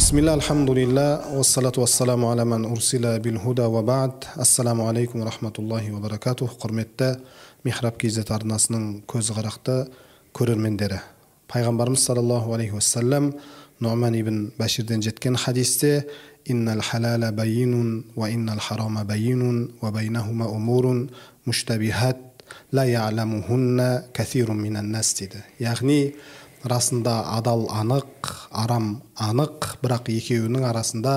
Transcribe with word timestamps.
بسم 0.00 0.18
الله 0.18 0.34
الحمد 0.34 0.70
لله 0.70 1.36
والصلاة 1.36 1.72
والسلام 1.76 2.24
على 2.24 2.44
من 2.44 2.64
أرسل 2.64 3.20
بالهدى 3.20 3.62
وبعد 3.62 4.24
السلام 4.40 4.80
عليكم 4.80 5.20
ورحمة 5.20 5.52
الله 5.58 5.84
وبركاته 5.92 6.48
құрметті 6.56 7.20
михраб 7.60 8.00
kz 8.00 8.24
арнасының 8.24 9.04
көзі 9.04 9.36
қарақты 9.36 9.76
көрермендері 10.32 11.02
пайғамбарымыз 11.52 12.08
саллаллаху 12.08 12.56
алейхи 12.56 12.72
уассалам 12.72 13.34
нұман 13.84 14.16
ибн 14.16 14.38
бәширден 14.56 15.04
жеткен 15.04 15.36
хадисте 15.36 16.06
иннал 16.46 16.80
халала 16.80 17.28
байинун 17.32 18.06
ва 18.16 18.30
иннал 18.32 18.58
харама 18.58 19.04
байинун 19.04 19.72
ва 19.82 19.92
байнахума 19.92 20.48
умурун 20.48 21.10
муштабихат 21.44 22.16
ла 22.72 22.86
я'ламухунна 22.88 24.06
кафирун 24.14 24.56
минан 24.56 24.90
нас 24.90 25.12
дейді 25.20 25.44
яғни 25.60 26.14
расында 26.67 27.15
адал 27.37 27.65
анық 27.73 28.31
арам 28.51 29.01
анық 29.15 29.75
бірақ 29.81 30.11
екеуінің 30.13 30.65
арасында 30.69 31.15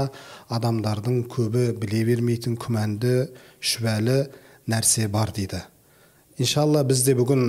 адамдардың 0.52 1.24
көбі 1.32 1.70
біле 1.80 2.04
бермейтін 2.08 2.56
күмәнді 2.60 3.14
шүбәлі 3.60 4.18
нәрсе 4.70 5.08
бар 5.12 5.32
дейді. 5.36 5.64
Иншалла 6.38 6.84
біз 6.84 7.04
де 7.06 7.14
бүгін 7.18 7.44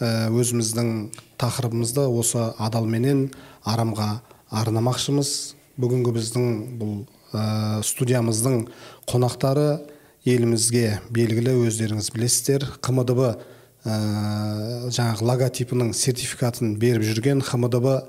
өзіміздің 0.00 0.90
тақырыбымызды 1.38 2.06
осы 2.06 2.50
адалменен 2.58 3.28
арамға 3.66 4.20
арнамақшымыз. 4.50 5.30
Бүгінгі 5.78 6.12
біздің 6.16 6.46
бұл 6.80 6.94
ә, 7.32 7.82
студиямыздың 7.86 8.64
қонақтары 9.06 9.84
елімізге 10.26 10.98
белгілі 11.14 11.54
өздеріңіз 11.68 12.10
білесіздер. 12.14 12.66
Қмдб 12.82 13.36
ә, 13.84 14.88
жаңағы 14.90 15.26
логотипінің 15.28 15.92
сертификатын 15.94 16.76
беріп 16.80 17.04
жүрген 17.06 17.42
қмдб 17.46 18.00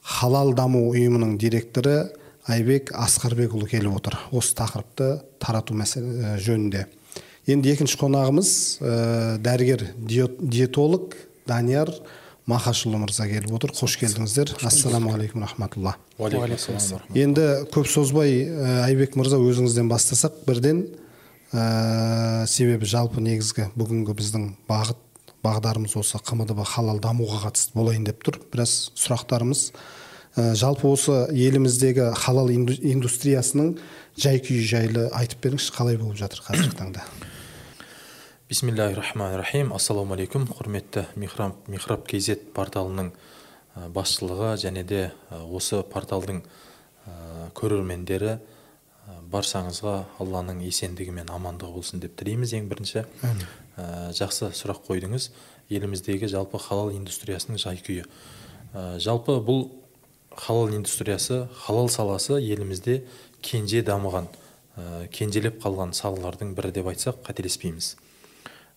халал 0.00 0.54
даму 0.54 0.86
ұйымының 0.92 1.36
директоры 1.40 2.10
айбек 2.50 2.92
асқарбекұлы 2.96 3.68
келіп 3.70 3.98
отыр. 4.00 4.18
Осы 4.32 4.54
тақырыпты 4.58 5.20
тарату 5.42 5.74
мәселе 5.78 6.36
жөнінде. 6.40 6.86
Енді 7.50 7.72
екінші 7.74 7.98
қонағымыз 8.00 8.52
ә, 8.80 9.38
дәрігер 9.42 9.90
диетолог 9.98 11.16
данияр 11.48 11.92
махашұлы 12.50 13.00
мырза 13.02 13.26
келіп 13.30 13.52
отыр. 13.56 13.74
Қош 13.76 13.98
келдіңіздер. 14.00 14.56
Ассалаумағалейкум 14.66 15.44
рахматулла 15.44 15.96
енді 17.16 17.46
көп 17.72 17.88
созбай 17.88 18.44
ә, 18.44 18.84
айбек 18.86 19.16
мырза 19.16 19.38
өзіңізден 19.40 19.88
бастасақ 19.90 20.42
бірден 20.46 20.84
ә, 21.52 22.46
себебі 22.46 22.86
жалпы 22.86 23.22
негізгі 23.24 23.70
бүгінгі 23.78 24.14
біздің 24.18 24.44
бағыт 24.68 25.00
бағдарымыз 25.44 25.96
осы 25.96 26.20
қмдб 26.20 26.62
халал 26.68 27.00
дамуға 27.00 27.46
қатысты 27.46 27.74
болайын 27.74 28.04
деп 28.06 28.22
тұр. 28.26 28.38
Біраз 28.52 28.90
сұрақтарымыз. 28.98 29.70
Ә, 30.36 30.52
жалпы 30.54 30.86
осы 30.90 31.24
еліміздегі 31.32 32.12
халал 32.20 32.52
индустриясының 32.52 33.74
жай 34.20 34.38
күйі 34.44 34.66
жайлы 34.68 35.08
айтып 35.16 35.42
беріңізші 35.46 35.74
қалай 35.74 35.98
болып 35.98 36.20
жатыр 36.20 36.44
қазіргі 36.46 36.76
таңда? 36.78 37.04
Бисмиллахи 38.50 38.98
рахмани 38.98 39.38
рахим 39.38 39.72
ассалаумағалейкум 39.76 40.48
құрметті 40.50 41.06
михраб, 41.14 41.54
михраб 41.70 42.06
kz 42.10 42.34
порталының 42.54 43.12
басшылығы 43.94 44.56
және 44.58 44.82
де 44.82 45.04
осы 45.46 45.84
порталдың 45.86 46.42
көрермендері. 47.54 48.40
Баршаңызға 49.30 49.94
алланың 50.22 50.60
есендігі 50.66 51.14
мен 51.16 51.30
амандығы 51.32 51.76
болсын 51.76 52.02
деп 52.02 52.16
тілейміз 52.20 52.54
ең 52.58 52.68
бірінші. 52.70 53.04
Ә, 53.76 54.10
жақсы 54.16 54.50
сұрақ 54.56 54.82
қойдыңыз. 54.88 55.30
Еліміздегі 55.70 56.28
жалпы 56.30 56.58
халал 56.58 56.92
индустриясының 56.94 57.60
жай 57.62 57.80
күйі. 57.80 58.04
Ә, 58.74 58.98
жалпы 59.02 59.38
бұл 59.44 59.68
халал 60.36 60.70
индустриясы 60.74 61.48
халал 61.64 61.88
саласы 61.88 62.38
елімізде 62.40 63.04
кенже 63.42 63.82
дамыған 63.86 64.28
ә, 64.76 65.08
кенжелеп 65.12 65.60
қалған 65.62 65.94
салалардың 65.96 66.54
бірі 66.58 66.72
деп 66.76 66.90
айтсақ 66.92 67.22
қателеспейміз. 67.26 67.96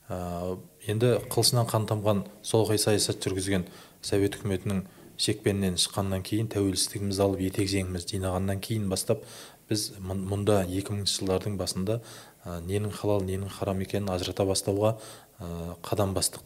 Ә, 0.10 0.58
енді 0.88 1.16
қылышынан 1.30 1.70
қан 1.70 1.88
тамған 1.90 2.26
солақай 2.44 2.82
саясат 2.82 3.24
жүргізген 3.24 3.68
совет 4.02 4.38
үкіметінің 4.40 4.84
шекпенінен 5.24 5.78
шыққаннан 5.80 6.24
кейін 6.26 6.50
тәуелсіздігімізді 6.52 7.24
алып 7.24 7.44
етек 7.48 7.70
жеңімізді 7.70 8.18
жинағаннан 8.18 8.62
кейін 8.66 8.90
бастап 8.92 9.24
біз 9.70 9.92
мұнда 10.04 10.66
2000 10.70 11.06
жылдардың 11.10 11.58
басында 11.60 11.96
ненің 12.68 12.92
халал 12.98 13.22
ненің 13.24 13.50
харам 13.54 13.82
екенін 13.86 14.10
ажырата 14.14 14.44
бастауға 14.48 14.92
қадам 15.86 16.14
бастық. 16.16 16.44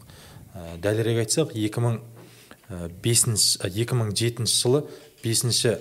Дәлірек 0.82 1.18
айтсақ 1.24 1.48
2005 1.54 3.58
2007 3.66 4.46
жылы 4.46 4.80
5 5.24 5.78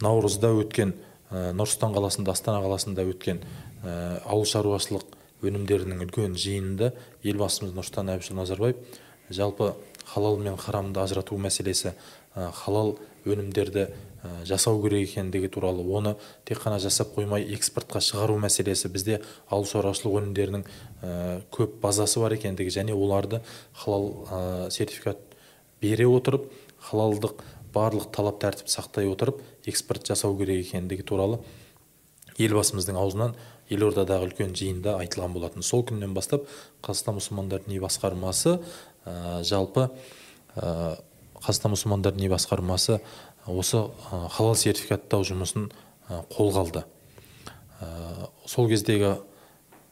наурызда 0.00 0.48
өткен 0.56 0.90
нұрсұлтан 1.30 1.94
қаласында 1.94 2.30
астана 2.34 2.60
қаласында 2.64 3.02
өткен 3.12 3.38
ауыл 3.84 4.46
шаруашылық 4.48 5.04
өнімдерінің 5.46 5.98
үлкен 6.04 6.32
жиынында 6.36 6.86
елбасымыз 7.24 7.72
нұрсұлтан 7.76 8.06
әбішұлы 8.16 8.36
назарбаев 8.40 8.76
жалпы 9.30 9.66
халал 10.10 10.36
мен 10.42 10.56
харамды 10.58 11.00
ажырату 11.00 11.38
мәселесі 11.38 11.94
халал 12.34 12.96
өнімдерді 13.24 13.88
жасау 14.44 14.80
керек 14.82 15.08
екендігі 15.08 15.48
туралы 15.48 15.84
оны 15.84 16.14
тек 16.44 16.60
қана 16.62 16.78
жасап 16.82 17.14
қоймай 17.16 17.46
экспортқа 17.56 18.02
шығару 18.04 18.36
мәселесі 18.42 18.90
бізде 18.92 19.20
ауыл 19.48 19.64
шаруашылық 19.70 20.20
өнімдерінің 20.20 20.64
ә, 20.66 21.40
көп 21.54 21.78
базасы 21.80 22.20
бар 22.20 22.36
екендігі 22.36 22.74
және 22.74 22.96
оларды 22.96 23.40
халал 23.72 24.10
ә, 24.28 24.70
сертификат 24.70 25.22
бере 25.80 26.06
отырып 26.08 26.50
халалдық 26.90 27.40
барлық 27.72 28.10
талап 28.12 28.40
тәртіп 28.42 28.68
сақтай 28.68 29.08
отырып 29.08 29.40
экспорт 29.66 30.06
жасау 30.06 30.36
керек 30.38 30.66
екендігі 30.66 31.06
туралы 31.06 31.40
елбасымыздың 32.40 32.98
аузынан 33.00 33.36
елордадағы 33.70 34.30
үлкен 34.30 34.54
жиында 34.56 34.96
айтылған 35.02 35.34
болатын. 35.36 35.62
Сол 35.62 35.84
күннен 35.86 36.14
бастап 36.16 36.48
қазақстан 36.82 37.18
мұсылмандар 37.20 37.62
діни 37.66 37.78
басқармасы 37.82 38.56
ә, 39.04 39.42
жалпы 39.46 39.88
ә, 40.56 40.96
қазақстан 41.40 41.74
мұсылмандар 41.74 42.16
діни 42.16 42.30
басқармасы 42.32 43.00
осы 43.46 43.86
халал 44.02 44.56
сертификаттау 44.56 45.24
жұмысын 45.24 45.70
қолға 46.32 46.64
алды. 46.64 46.84
Сол 48.46 48.68
кездегі 48.68 49.16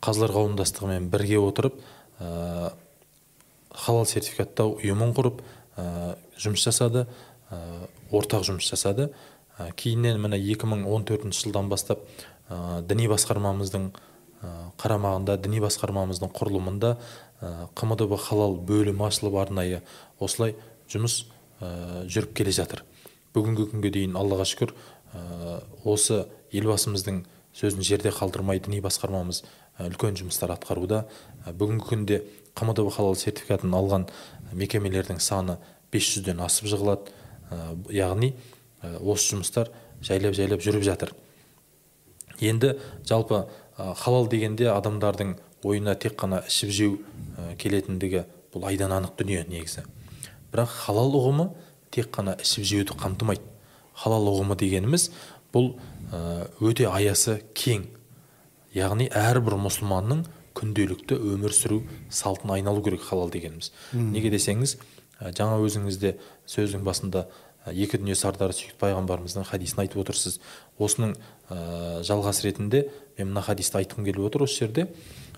қазылар 0.04 0.34
қауымдастығымен 0.34 1.08
бірге 1.12 1.38
отырып 1.40 1.78
халал 2.18 4.06
сертификаттау 4.06 4.76
ұйымын 4.82 5.14
құрып 5.16 5.42
жұмыс 6.38 6.66
жасады 6.66 7.06
ортақ 8.12 8.44
жұмыс 8.48 8.68
жасады. 8.68 9.10
Кейіннен 9.76 10.20
міне 10.22 10.38
2014 10.38 11.32
жылдан 11.34 11.70
бастап 11.70 12.04
діни 12.48 13.08
басқармамыздың 13.10 13.88
қарамағында 14.78 15.38
діни 15.42 15.58
басқармамыздың 15.64 16.30
құрылымында 16.36 16.92
қмдб 17.78 18.14
халал 18.22 18.54
бөлімі 18.68 19.08
ашылып 19.08 19.38
арнайы 19.40 19.82
осылай 20.20 20.54
жұмыс 20.90 21.24
жүріп 21.58 22.36
келе 22.38 22.54
жатыр. 22.54 22.84
Бүгінгі 23.34 23.68
күнге 23.72 23.90
дейін 23.94 24.16
аллаға 24.18 24.46
шүкір 24.48 24.74
осы 25.84 26.24
елбасымыздың 26.54 27.22
сөзін 27.58 27.84
жерде 27.84 28.12
қалдырмай 28.14 28.60
діни 28.62 28.80
басқармамыз 28.84 29.42
үлкен 29.82 30.16
жұмыстар 30.18 30.52
атқаруда. 30.54 31.04
Бүгінгі 31.46 31.86
күнде 31.88 32.20
қмдб 32.58 32.90
халал 32.94 33.16
сертификатын 33.18 33.74
алған 33.74 34.08
мекемелердің 34.52 35.20
саны 35.22 35.58
500-ден 35.92 36.42
асып 36.44 36.68
жығылады. 36.72 37.12
Яғни 37.94 38.34
осы 39.00 39.34
жұмыстар 39.34 39.70
жайлап 40.02 40.36
жайлап 40.38 40.62
жүріп 40.64 40.84
жатыр. 40.86 41.14
Енді 42.40 42.76
жалпы 43.08 43.46
халал 43.76 44.28
дегенде 44.30 44.68
адамдардың 44.72 45.36
ойына 45.66 45.94
тек 45.98 46.18
қана 46.18 46.42
ішіп 46.46 46.70
жеу 46.74 46.98
келетіндігі 47.58 48.24
бұл 48.54 48.68
айдан 48.70 48.94
анық 48.94 49.16
дүние 49.18 49.44
негізі. 49.48 49.86
Бірақ 50.52 50.70
халал 50.84 51.14
ұғымы 51.18 51.50
тек 51.94 52.10
қана 52.14 52.36
ішіп 52.42 52.66
жеуді 52.68 52.98
қамтымайды. 52.98 53.44
Халал 53.98 54.28
ұғымы 54.30 54.56
дегеніміз 54.58 55.08
бұл 55.54 55.72
өте 56.60 56.86
аясы 56.90 57.40
кең. 57.54 57.88
Яғни 58.74 59.08
әрбір 59.10 59.58
мұсылманның 59.64 60.26
күнделікті 60.58 61.18
өмір 61.34 61.54
сүру 61.54 61.82
салтына 62.10 62.58
айналу 62.58 62.82
керек 62.84 63.02
халал 63.06 63.30
дегеніміз. 63.32 63.72
Неге 63.92 64.30
десеңіз 64.34 64.76
жаңа 65.18 65.58
өзіңіз 65.64 65.98
де 65.98 66.14
сөздің 66.46 66.84
басында 66.86 67.26
екі 67.72 67.98
дүние 68.00 68.16
сардары 68.16 68.54
сүйікті 68.56 68.78
пайғамбарымыздың 68.80 69.46
хадисін 69.48 69.82
айтып 69.82 70.02
отырсыз. 70.04 70.38
Осының 70.78 71.14
ә, 71.50 72.00
жалғас 72.06 72.42
ретінде 72.44 72.86
мен 73.18 73.32
мына 73.32 73.42
хадисті 73.44 73.80
айтқым 73.82 74.06
келіп 74.06 74.28
отыр 74.28 74.46
осы 74.46 74.64
жерде. 74.64 74.86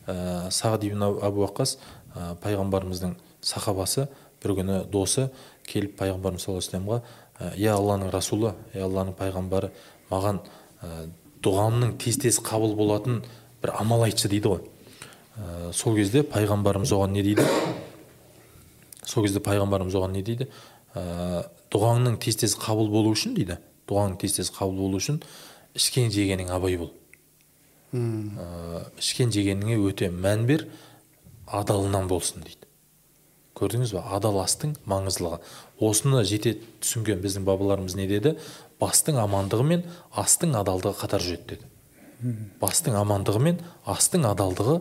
Ә, 0.07 0.51
сағд 0.53 0.87
ибн 0.91 1.07
абу 1.09 1.47
ә, 1.49 2.37
пайғамбарымыздың 2.43 3.17
сахабасы 3.41 4.09
бір 4.43 4.57
күні 4.61 4.79
досы 4.91 5.29
келіп 5.69 5.97
пайғамбарымыз 6.01 6.45
саллаллаху 6.45 6.67
алейхи 6.67 6.77
вассаламға 6.77 7.57
иә 7.57 7.75
алланың 7.77 8.13
расулы 8.13 8.55
иә 8.75 8.85
алланың 8.85 9.17
пайғамбары 9.19 9.71
маған 10.11 10.41
ә, 10.83 11.09
дұғамның 11.45 11.97
тез 12.01 12.19
тез 12.21 12.41
қабыл 12.45 12.75
болатын 12.77 13.23
бір 13.63 13.75
амал 13.81 14.05
айтшы 14.05 14.29
дейді 14.29 14.55
ғой. 14.55 14.63
Ә, 15.37 15.73
сол 15.73 15.97
кезде 15.97 16.23
пайғамбарымыз 16.27 16.93
оған 16.97 17.15
не 17.17 17.25
дейді? 17.25 17.47
Сол 19.05 19.25
кезде 19.25 19.41
пайғамбарымыз 19.45 19.97
оған 19.97 20.17
не 20.17 20.25
дейді? 20.27 20.51
Ә, 20.95 21.45
дұғаңның 21.73 22.19
тез 22.21 22.41
тез 22.43 22.57
қабыл 22.61 22.91
болу 22.93 23.15
үшін 23.15 23.37
дейді. 23.39 23.59
Дұғаң 23.89 24.19
тез 24.21 24.39
тез 24.39 24.53
қабыл 24.55 24.85
болу 24.85 25.01
үшін 25.01 25.21
ішкен 25.77 26.11
жегенің 26.13 26.51
абай 26.55 26.77
бол 26.81 26.93
ә, 27.93 28.85
ішкен 28.99 29.33
жегеніңе 29.35 29.79
өте 29.83 30.11
мән 30.11 30.47
бер 30.49 30.67
адалынан 31.47 32.09
болсын 32.11 32.45
дейді. 32.45 32.70
Көрдіңіз 33.61 33.95
ба 33.97 34.05
адал 34.17 34.41
астың 34.43 34.75
маңыздылығы. 34.89 35.41
Осыны 35.85 36.25
жете 36.29 36.57
түсінген 36.81 37.21
біздің 37.23 37.45
бабаларымыз 37.49 37.97
не 37.99 38.07
деді? 38.11 38.35
Бастың 38.81 39.21
амандығы 39.21 39.67
мен 39.69 39.85
астың 40.17 40.57
адалдығы 40.59 40.97
қатар 41.03 41.25
жүреді 41.25 41.55
деді. 41.55 41.71
Бастың 42.61 42.97
амандығы 43.01 43.45
мен 43.45 43.61
астың 43.89 44.27
адалдығы 44.29 44.81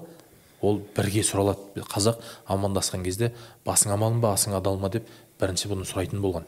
ол 0.61 0.81
бірге 0.95 1.23
сұралады. 1.23 1.83
Қазақ 1.91 2.19
амандасқан 2.51 3.03
кезде 3.03 3.33
басың 3.67 3.93
аман 3.95 4.19
ба 4.23 4.33
асың 4.35 4.57
адал 4.57 4.79
ма 4.79 4.89
деп 4.91 5.07
бірінші 5.39 5.71
бұны 5.71 5.87
сұрайтын 5.87 6.23
болған. 6.23 6.47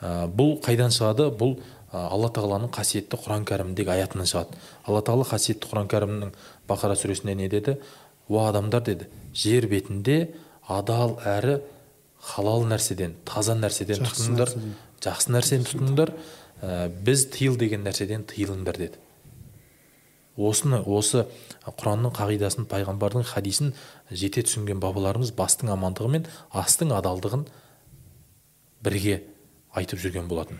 Ә, 0.00 0.26
бұл 0.26 0.58
қайдан 0.64 0.90
шығады? 0.94 1.28
Бұл 1.38 1.58
алла 1.94 2.30
тағаланың 2.34 2.72
қасиетті 2.74 3.20
құран 3.22 3.46
кәрімдегі 3.46 3.92
аятынан 3.94 4.26
шығады. 4.26 4.58
Алла 4.88 5.02
тағала 5.06 5.26
қасиетті 5.30 5.70
құран 5.70 5.90
кәрімнің 5.90 6.34
бақара 6.68 6.98
сүресінде 6.98 7.36
не 7.38 7.48
деді? 7.48 7.78
Уа 8.28 8.48
адамдар 8.48 8.82
деді 8.82 9.06
жер 9.34 9.68
бетінде 9.70 10.34
адал 10.68 11.18
әрі 11.24 11.60
халал 12.24 12.64
нәрседен 12.68 13.14
таза 13.28 13.54
нәрседен 13.58 14.00
Жақсы 14.00 14.22
тұтыныңдар. 14.22 14.52
нәрседен. 14.54 14.74
жақсы 15.04 15.32
нәрсені 15.34 15.68
тұтыныңдар. 15.68 16.12
Ә, 16.62 16.88
біз 16.88 17.26
тыйыл 17.28 17.56
деген 17.60 17.84
нәрседен 17.84 18.24
тыйылыңдар 18.24 18.78
деді. 18.78 18.98
Осыны 20.36 20.80
осы 20.82 21.26
құранның 21.66 22.14
қағидасын 22.16 22.64
пайғамбардың 22.66 23.22
хадисін 23.28 23.74
жете 24.10 24.42
түсінген 24.42 24.80
бабаларымыз 24.82 25.30
бастың 25.36 25.70
амандығы 25.70 26.08
мен 26.10 26.24
астың 26.50 26.90
адалдығын 26.96 27.44
бірге 28.82 29.22
айтып 29.74 30.00
жүрген 30.00 30.26
болатын. 30.28 30.58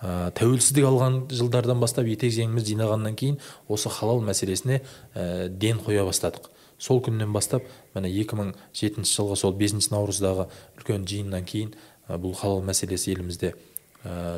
Ә, 0.00 0.30
тәуелсіздік 0.32 0.86
алған 0.88 1.18
жылдардан 1.28 1.80
бастап 1.82 2.06
етек 2.08 2.32
жеңіміз 2.32 2.64
жинағаннан 2.70 3.18
кейін 3.20 3.36
осы 3.68 3.90
халал 3.92 4.22
мәселесіне 4.24 4.80
ә, 5.14 5.48
ден 5.48 5.82
қоя 5.84 6.06
бастадық. 6.08 6.48
Сол 6.80 7.02
күннен 7.04 7.32
бастап 7.32 7.66
міне 7.94 8.10
2007 8.10 9.04
жылғы 9.04 9.36
сол 9.36 9.54
5 9.58 9.90
наурыздағы 9.92 10.48
үлкен 10.78 11.04
жиыннан 11.08 11.44
кейін 11.44 11.74
бұл 12.08 12.34
халал 12.34 12.64
мәселесі 12.66 13.12
елімізде 13.14 13.54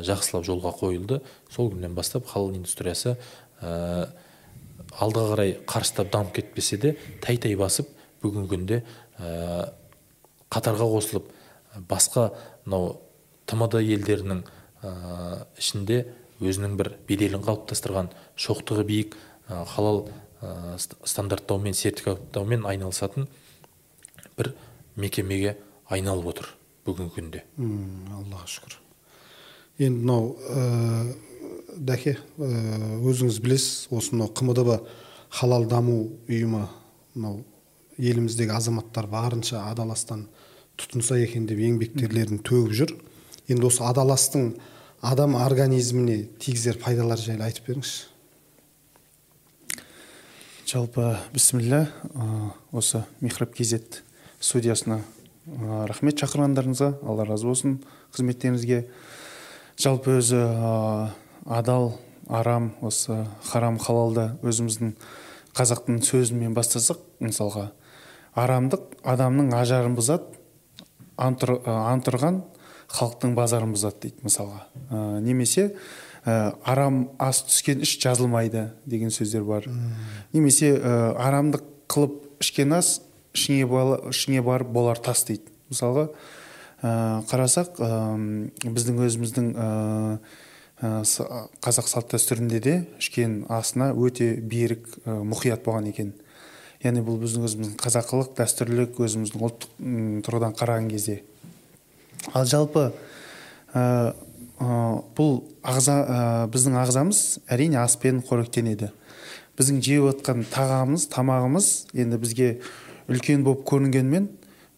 жақсылап 0.03 0.43
жолға 0.45 0.73
қойылды. 0.75 1.21
Сол 1.49 1.71
күннен 1.71 1.95
бастап 1.95 2.27
халал 2.27 2.51
индустриясы 2.51 3.15
алдыға 4.99 5.29
қарай 5.31 5.55
қарыштап 5.65 6.11
дамып 6.11 6.33
кетпесе 6.35 6.77
де 6.77 6.95
тәй 7.23 7.39
тәй 7.41 7.55
басып 7.57 7.87
бүгінгі 8.21 8.49
күнде 8.51 8.81
қатарға 10.53 10.89
қосылып 10.91 11.31
басқа 11.89 12.29
мынау 12.65 12.97
тмд 13.49 13.79
елдерінің 13.81 14.43
ішінде 15.57 16.03
өзінің 16.43 16.75
бір 16.77 16.91
беделін 17.07 17.43
қалыптастырған 17.45 18.11
шоқтығы 18.35 18.85
биік 18.89 19.17
халал 19.47 20.05
ә, 20.43 20.77
ст- 20.77 20.97
стандарттаумен 21.07 21.73
сертификаттаумен 21.73 22.65
айналысатын 22.67 23.27
бір 24.37 24.51
мекемеге 24.99 25.55
айналып 25.89 26.27
отыр 26.33 26.49
бүгінгі 26.85 27.15
күнде. 27.15 27.43
Аллаға 28.11 28.47
шүкір. 28.51 28.77
Енді 29.79 30.03
мынау 30.03 30.35
ә, 30.51 31.15
дәке 31.77 32.17
ә, 32.37 32.49
өзіңіз 33.01 33.39
білесіз 33.41 33.87
осы 33.95 34.13
мынау 34.13 34.33
қмдб 34.35 34.75
халал 35.33 35.65
даму 35.65 36.11
ұйымы 36.27 36.67
мынау 37.15 37.39
еліміздегі 37.97 38.53
азаматтар 38.53 39.07
барынша 39.07 39.63
адаластан 39.71 40.27
тұтынса 40.77 41.17
екен 41.21 41.47
деп 41.49 41.59
еңбектерлерін 41.61 42.39
төгіп 42.45 42.73
жүр. 42.77 42.93
Енді 43.47 43.67
осы 43.69 43.83
адаластың 43.85 44.55
адам 45.03 45.35
организміне 45.37 46.23
тигізер 46.41 46.77
пайдалары 46.81 47.21
жайлы 47.21 47.45
айтып 47.49 47.67
беріңізші. 47.69 48.09
Жалпы 50.73 51.19
бісміллә 51.29 51.83
осы 52.73 53.03
михраб 53.21 53.51
kz 53.53 53.99
студиясына 54.41 55.03
рахмет 55.85 56.17
шақырғандарыңызға. 56.17 56.87
Алла 57.05 57.27
разы 57.29 57.45
болсын 57.45 57.75
қызметтеріңізге. 58.15 58.79
Жалпы 59.77 60.15
өзі 60.17 60.39
адал 61.45 61.99
арам 62.25 62.71
осы 62.81 63.19
харам 63.51 63.77
халалды 63.77 64.31
өзіміздің 64.41 64.95
қазақтың 65.53 66.01
сөзімен 66.07 66.57
бастасақ 66.57 67.03
мысалға 67.21 67.67
арамдық 68.33 68.97
адамның 69.05 69.53
ажарын 69.53 69.93
бұзады 69.93 70.39
ант 71.21 71.45
ұр- 71.45 71.59
ә, 71.61 71.75
ант 71.93 72.09
ұрған 72.09 72.41
халықтың 72.89 73.35
базарын 73.37 73.75
бұзады 73.75 74.07
дейді 74.07 74.25
мысалға. 74.25 74.65
Немесе 75.21 75.75
ә, 76.25 76.55
арам 76.63 77.09
ас 77.19 77.43
түскен 77.47 77.81
іш 77.83 77.97
жазылмайды 78.03 78.69
деген 78.85 79.11
сөздер 79.11 79.43
бар. 79.43 79.67
Немесе 80.33 80.73
ә, 80.77 81.13
арамдық 81.19 81.63
қылып 81.91 82.41
ішкен 82.43 82.73
ас 82.73 83.01
ішіңе, 83.33 83.67
бала- 83.67 84.01
ішіңе 84.09 84.41
барып 84.45 84.71
болар 84.71 84.97
тас 84.97 85.23
дейді. 85.27 85.51
Мысалға 85.71 86.09
ә, 86.83 87.23
қарасақ 87.29 87.79
ә, 87.79 87.91
біздің 88.63 89.03
өзіміздің 89.07 89.53
ә, 89.55 90.17
қазақ 91.63 91.87
салт 91.87 92.11
дәстүрінде 92.11 92.59
де 92.59 92.73
ішкен 92.99 93.45
асына 93.47 93.93
өте 93.95 94.35
берік 94.41 94.87
ә, 95.05 95.21
мұқият 95.23 95.63
болған 95.63 95.87
екен. 95.91 96.13
Яғни 96.83 96.99
бұл 97.05 97.21
біздің 97.21 97.45
өзіміздің 97.47 97.77
қазақылық 97.79 98.33
дәстүрлік 98.35 98.97
өзіміздің 98.99 99.45
ұлттық 99.47 99.77
тұрғыдан 100.27 100.57
қараған 100.59 100.89
кезде. 100.91 101.21
Ал 102.33 102.43
жалпы 102.43 102.89
бұл 105.17 105.39
ағза 105.63 105.95
ә, 106.03 106.19
біздің 106.53 106.77
ағзамыз 106.83 107.23
әрине 107.51 107.79
аспен 107.81 108.21
қоректенеді 108.25 108.91
біздің 109.57 109.81
жеп 109.85 110.07
отқан 110.11 110.45
тағамымыз 110.53 111.07
тамағымыз 111.13 111.69
енді 111.93 112.19
бізге 112.21 112.49
үлкен 113.11 113.43
болып 113.45 113.65
көрінгенмен 113.69 114.29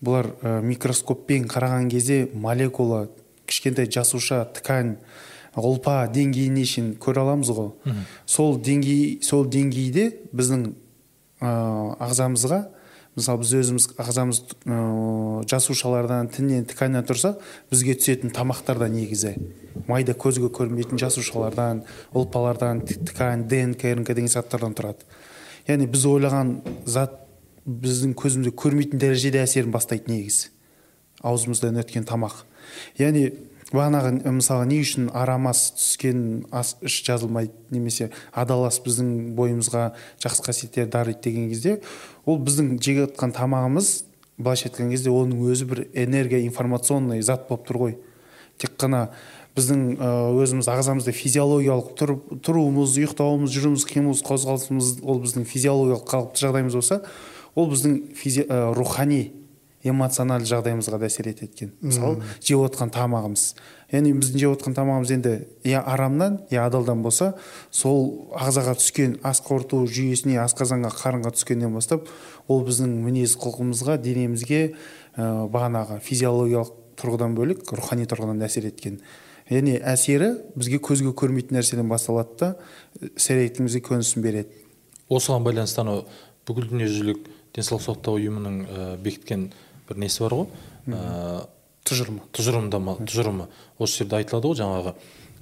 бұлар 0.06 0.32
ә, 0.42 0.60
микроскоппен 0.66 1.48
қараған 1.52 1.90
кезде 1.92 2.26
молекула 2.34 3.08
кішкентай 3.48 3.90
жасуша 3.92 4.44
ткань 4.58 4.96
ұлпа 5.56 6.04
деңгейіне 6.12 6.66
шейін 6.68 6.90
көре 7.00 7.22
аламыз 7.22 7.52
ғой. 7.56 7.70
Сол 8.28 8.58
деңгей 8.60 9.22
сол 9.24 9.46
деңгейде 9.48 10.10
біздің 10.36 10.66
ә, 11.40 11.52
ағзамызға 12.04 12.66
мысалы 13.16 13.42
біз 13.42 13.54
өзіміз 13.62 13.88
ағзамыз 14.02 14.42
ә, 14.68 14.80
жасушалардан 15.50 16.30
тіннен 16.34 16.66
тканьнан 16.68 17.06
тұрса 17.08 17.36
бізге 17.72 17.96
түсетін 18.00 18.34
тамақтар 18.36 18.82
да 18.82 18.90
негізі. 18.92 19.36
Майда 19.88 20.14
көзге 20.14 20.52
көрінбейтін 20.52 21.00
жасушалардан 21.00 21.86
ұлпалардан 22.14 22.84
ткань 23.08 23.48
днк 23.48 23.88
рнк 23.96 24.12
деген 24.12 24.32
заттардан 24.32 24.76
тұрады. 24.76 25.08
Яғни 25.68 25.88
біз 25.88 26.06
ойлаған 26.12 26.58
зат 26.86 27.22
біздің 27.66 28.14
көзімізге 28.20 28.54
көрмейтін 28.60 29.02
дәрежеде 29.02 29.42
әсерін 29.42 29.72
бастайды 29.74 30.12
негізі 30.12 30.52
аузымыздан 31.26 31.80
өткен 31.82 32.06
тамақ. 32.06 32.44
Яғни 33.00 33.30
бағанағы 33.74 34.32
мысалы 34.36 34.68
не 34.70 34.80
үшін 34.84 35.10
арам 35.18 35.48
ас 35.50 35.72
түскен 35.78 36.46
ас 36.54 36.76
іш 36.86 37.00
жазылмайды 37.08 37.54
немесе 37.74 38.12
адал 38.32 38.66
ас 38.68 38.78
біздің 38.86 39.34
бойымызға 39.38 39.88
жақсы 40.22 40.46
қасиеттер 40.46 40.90
дариды 40.92 41.24
деген 41.26 41.50
кезде 41.50 41.80
ол 42.26 42.42
біздің 42.42 42.76
жеп 42.82 43.02
жатқан 43.04 43.34
тамағымыз 43.36 43.92
былайша 44.38 44.70
айтқан 44.70 44.92
кезде 44.92 45.14
оның 45.14 45.46
өзі 45.52 45.68
бір 45.70 45.86
энергия 45.94 46.42
информационный 46.44 47.22
зат 47.24 47.48
болып 47.50 47.68
тұр 47.70 47.82
ғой. 47.84 47.98
Тек 48.58 48.76
қана 48.80 49.10
біздің 49.56 49.96
өзіміз 50.42 50.68
ағзамызда 50.68 51.14
физиологиялық 51.16 51.94
тұр, 51.96 52.18
тұруымыз 52.44 52.98
ұйықтауымыз 53.00 53.54
жүруіміз 53.56 53.86
қимылымыз 53.88 54.24
қозғалысымыз 54.28 54.92
ол 55.04 55.22
біздің 55.24 55.48
физиологиялық 55.48 56.04
қалыпты 56.10 56.44
жағдайымыз 56.44 56.76
болса 56.76 57.00
ол 57.56 57.70
біздің 57.72 57.96
физи, 58.20 58.44
ә, 58.50 58.74
рухани 58.76 59.32
эмоционалды 59.86 60.50
жағдайымызға 60.50 61.00
да 61.00 61.08
әсер 61.08 61.30
етеді 61.30 61.52
екен 61.54 61.74
мысалы 61.82 62.24
жеп 62.42 62.64
отқан 62.66 62.92
тамағымыз. 62.96 63.44
Яғни 63.94 64.14
біздің 64.18 64.42
жеп 64.42 64.56
отқан 64.56 64.76
тамағымыз 64.78 65.12
енді 65.14 65.34
я 65.64 65.82
арамнан 65.86 66.40
я 66.52 66.66
адалдан 66.66 67.04
болса 67.06 67.34
сол 67.70 68.32
ағзаға 68.34 68.74
түскен 68.80 69.20
ас 69.24 69.44
қорыту 69.46 69.84
жүйесіне 69.86 70.40
асқазанға 70.44 70.90
қарынға 70.98 71.36
түскеннен 71.38 71.76
бастап 71.78 72.10
ол 72.48 72.66
біздің 72.66 72.98
мінез 73.06 73.38
құлқымызға 73.38 74.00
денемізге 74.02 74.62
ә, 74.72 75.46
бағанағы 75.54 76.02
физиологиялық 76.02 76.74
тұрғыдан 77.00 77.38
бөлек 77.38 77.72
рухани 77.76 78.10
тұрғыдан 78.10 78.42
да 78.42 78.50
әсер 78.50 78.66
еткен. 78.72 79.00
Яғни 79.52 79.76
әсері 79.78 80.32
бізге 80.58 80.80
көзге 80.82 81.14
көрмейтін 81.14 81.60
нәрседен 81.60 81.90
басталады 81.92 82.40
да 82.40 83.10
іс 83.14 83.30
әрекетімізге 83.30 83.84
көрінісін 83.86 84.26
береді. 84.26 84.64
Осыған 85.12 85.46
байланысты 85.46 85.84
анау 85.84 86.06
бүкіл 86.48 86.72
дүниежүзілік 86.72 87.28
денсаулық 87.54 87.84
сақтау 87.86 88.18
ұйымының 88.18 88.58
ә, 88.66 88.88
бекіткен 89.04 89.52
бір 89.90 90.02
несі 90.02 90.26
бар 90.26 90.38
ғой. 90.40 90.48
Ә, 90.88 91.46
тұжырымы. 91.86 92.26
тұжырымдама 92.34 92.98
тұжырымы. 93.06 93.48
Осы 93.78 94.04
жерде 94.04 94.18
айтылады 94.20 94.50
ғой 94.50 94.60
жаңағы 94.62 94.96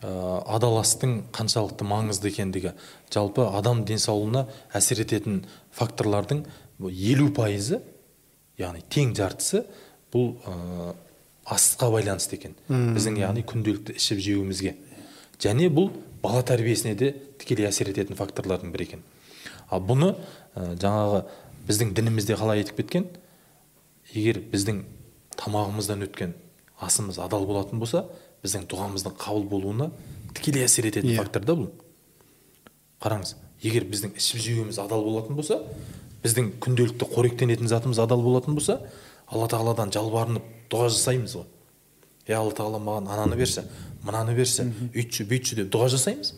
ә, 0.03 0.11
адаластың 0.57 1.15
қаншалықты 1.35 1.87
маңызды 1.87 2.31
екендігі. 2.31 2.73
Жалпы 3.13 3.47
адам 3.47 3.85
денсаулығына 3.87 4.45
әсер 4.75 5.03
ететін 5.05 5.43
факторлардың 5.71 6.43
елу 6.83 7.29
пайызы 7.35 7.81
яғни 8.59 8.83
тең 8.91 9.15
жартысы 9.17 9.63
бұл 10.13 10.35
ә, 10.43 10.95
асқа 11.55 11.89
байланысты 11.93 12.37
екен. 12.37 12.57
Біздің 12.67 13.21
яғни 13.23 13.45
күнделікті 13.47 13.95
ішіп 13.99 14.19
жеуімізге. 14.27 14.75
Және 15.43 15.69
бұл 15.73 15.89
бала 16.23 16.43
тәрбиесіне 16.45 16.95
де 16.99 17.13
тікелей 17.39 17.67
әсер 17.67 17.89
ететін 17.91 18.19
факторлардың 18.19 18.71
бірі 18.75 18.89
екен. 18.89 19.03
Ал 19.71 19.81
бұны 19.83 20.13
ә, 20.55 20.75
жаңағы 20.79 21.23
біздің 21.67 21.93
дінімізде 21.97 22.37
қалай 22.39 22.63
айтып 22.63 22.83
кеткен? 22.83 23.07
Егер 24.13 24.39
біздің 24.51 24.83
тамағымыздан 25.39 26.05
өткен 26.07 26.35
асымыз 26.81 27.19
адал 27.23 27.45
болатын 27.49 27.81
болса 27.81 28.05
біздің 28.43 28.67
дұғамыздың 28.71 29.15
қабыл 29.19 29.47
болуына 29.49 29.89
тікелей 30.35 30.65
әсер 30.67 30.87
ететін 30.89 31.13
Иә. 31.13 31.17
фактор 31.21 31.45
да 31.45 31.55
бұл. 31.57 31.71
Қараңыз 33.01 33.35
егер 33.63 33.87
біздің 33.89 34.17
ішіп 34.19 34.41
жеуіміз 34.43 34.79
адал 34.83 35.03
болатын 35.05 35.35
болса 35.35 35.61
біздің 36.23 36.53
күнделікті 36.63 37.09
қоректенетін 37.13 37.67
затымыз 37.71 37.99
адал 38.03 38.21
болатын 38.23 38.55
болса 38.55 38.79
алла 39.27 39.47
тағаладан 39.51 39.91
жалбарынып 39.93 40.43
дұға 40.71 40.89
жасаймыз 40.93 41.35
ғой. 41.39 41.45
Е 42.27 42.35
алла 42.37 42.53
тағала 42.55 42.79
маған 42.83 43.09
ананы 43.11 43.37
берші 43.39 43.65
мынаны 44.03 44.35
берші 44.35 44.69
үйтші 44.93 45.27
бүйтші 45.29 45.61
деп 45.61 45.71
дұға 45.73 45.89
жасаймыз. 45.95 46.33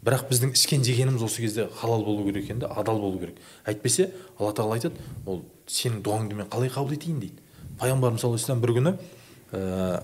Бірақ 0.00 0.30
біздің 0.30 0.54
ішкен 0.56 0.84
жегеніміз 0.86 1.22
осы 1.26 1.42
кезде 1.42 1.68
халал 1.76 2.04
болу 2.04 2.24
керек 2.24 2.46
екен 2.46 2.58
да 2.62 2.70
адал 2.72 2.98
болу 3.02 3.18
керек. 3.20 3.36
Әйтпесе 3.68 4.10
алла 4.38 4.54
тағала 4.56 4.78
айтады 4.78 4.96
ол 5.26 5.42
сенің 5.70 6.02
дұғаңды 6.04 6.38
мен 6.38 6.48
қалай 6.50 6.70
қабыл 6.72 6.96
етейін 6.96 7.20
дейді. 7.22 7.42
Пайғамбарымыз 7.80 8.24
саллаллаху 8.24 8.42
вассалам 8.42 8.62
бір 8.64 8.72
күні 8.76 8.92
ә, 9.52 10.02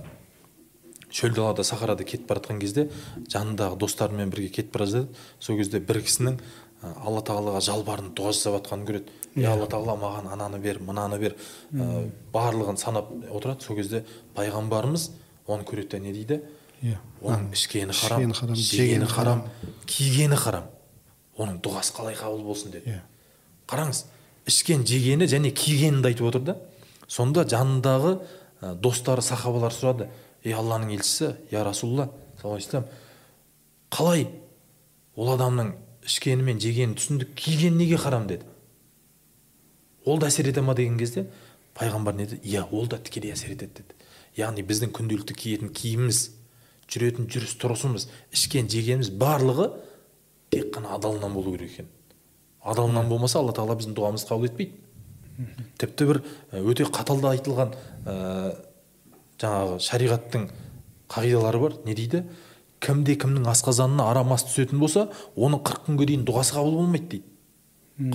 шөл 1.10 1.34
далада 1.34 1.64
сахарада 1.66 2.04
кетіп 2.06 2.28
бара 2.30 2.40
жатқан 2.40 2.60
кезде 2.62 2.88
жанындағы 3.32 3.78
достарымен 3.82 4.30
бірге 4.30 4.48
кетіп 4.48 4.76
бара 4.76 4.86
жатады. 4.86 5.16
Сол 5.40 5.58
кезде 5.58 5.80
бір 5.80 6.00
кісінің 6.06 6.38
ә, 6.38 6.92
алла 7.02 7.22
тағалаға 7.26 7.62
жалбарынып 7.66 8.16
дұға 8.16 8.34
жасап 8.36 8.60
жатқанын 8.60 8.86
көреді. 8.88 9.16
Е 9.36 9.48
алла 9.50 9.66
тағала 9.68 9.98
маған 10.00 10.30
ананы 10.32 10.60
бер 10.62 10.80
мынаны 10.80 11.18
бер 11.20 11.36
ә, 11.74 12.06
барлығын 12.32 12.78
санап 12.80 13.10
отырады. 13.30 13.66
Сол 13.66 13.76
кезде 13.76 14.04
пайғамбарымыз 14.38 15.10
оны 15.46 15.66
көреді 15.66 15.96
де 15.96 16.00
не 16.06 16.14
дейді? 16.14 16.40
Иә. 16.84 16.98
оның 17.24 17.52
ішкені 17.56 17.94
харам 17.96 18.32
жегені 18.52 19.06
харам 19.08 19.46
кигені 19.88 20.36
харам 20.36 20.66
оның 21.40 21.56
дұғасы 21.64 21.94
қалай 21.96 22.16
қабыл 22.18 22.42
болсын? 22.44 22.74
Деді. 22.74 22.92
Иә. 22.92 23.00
қараңыз 23.66 24.04
ішкен 24.46 24.86
жегені 24.86 25.26
және 25.26 25.50
кигенін 25.50 26.04
айтып 26.06 26.28
отыр 26.30 26.42
да. 26.42 26.56
Сонда 27.08 27.44
жанындағы 27.46 28.18
достары 28.82 29.22
сахабалар 29.22 29.74
сұрады. 29.74 30.08
Ей 30.44 30.54
алланың 30.54 30.94
елшісі 30.96 31.34
я 31.50 31.64
расулалла 31.64 32.10
саллаллаху 32.40 32.84
қалай 33.90 34.26
ол 35.16 35.32
адамның 35.34 35.72
ішкені 36.06 36.46
мен 36.46 36.60
жегенін 36.62 36.94
түсіндік 36.98 37.34
кигені 37.34 37.84
неге 37.84 37.96
харам? 37.96 38.26
деді. 38.26 38.44
Ол 40.04 40.18
да 40.18 40.28
әсер 40.28 40.48
ете 40.48 40.62
ма? 40.62 40.74
деген 40.74 40.98
кезде 40.98 41.26
пайғамбар 41.74 42.14
не 42.14 42.26
деді? 42.26 42.40
Иә 42.44 42.66
ол 42.70 42.86
да 42.86 42.98
тікелей 42.98 43.32
әсер 43.32 43.54
етеді 43.54 43.82
деді. 43.82 43.94
Яғни 44.36 44.62
біздің 44.62 44.92
күнделікті 44.92 45.34
киетін 45.34 45.72
киіміміз 45.72 46.30
жүретін 46.90 47.26
жүріс 47.30 47.56
тұрысымыз 47.58 48.08
ішкен 48.34 48.68
жегеніміз 48.70 49.10
барлығы 49.10 49.70
тек 50.50 50.70
қана 50.76 50.94
адалынан 50.98 51.34
болу 51.34 51.56
керек 51.56 51.72
екен 51.72 51.88
адалынан 52.66 53.08
болмаса 53.10 53.38
алла 53.40 53.54
тағала 53.56 53.76
біздің 53.78 53.94
дұғамызды 53.96 54.30
қабыл 54.30 54.48
етпейді. 54.50 54.72
Тіпті 55.78 56.06
бір 56.08 56.20
өте 56.56 56.86
қатал 56.88 57.20
да 57.20 57.34
айтылған 57.36 57.74
ә, 58.08 58.16
жаңағы 59.42 59.78
шариғаттың 59.84 60.48
қағидалары 61.12 61.60
бар. 61.60 61.76
Не 61.84 61.94
дейді? 61.94 62.24
Кімде 62.80 63.16
кімнің 63.20 63.46
асқазанына 63.52 64.08
арам 64.10 64.32
ас 64.32 64.46
түсетін 64.48 64.80
болса 64.80 65.06
оның 65.36 65.62
қырық 65.66 65.86
күнге 65.90 66.08
дейін 66.12 66.24
дұғасы 66.28 66.56
қабыл 66.56 66.78
болмайды 66.80 67.06
дейді. 67.16 67.30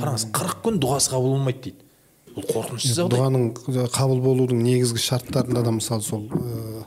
Қараңыз 0.01 0.27
қырық 0.33 0.59
күн 0.65 0.81
дұғасы 0.81 1.13
қабыл 1.13 1.35
болмайды 1.35 1.63
дейді. 1.69 1.87
Бұл 2.35 2.45
қорқынышты 2.47 2.93
жағдай. 2.95 3.17
дұғаның 3.19 3.89
қабыл 3.91 4.21
болудың 4.23 4.61
негізгі 4.63 5.01
шарттарында 5.03 5.63
да 5.65 5.71
мысалы 5.75 6.01
сол 6.05 6.27
ә, 6.31 6.83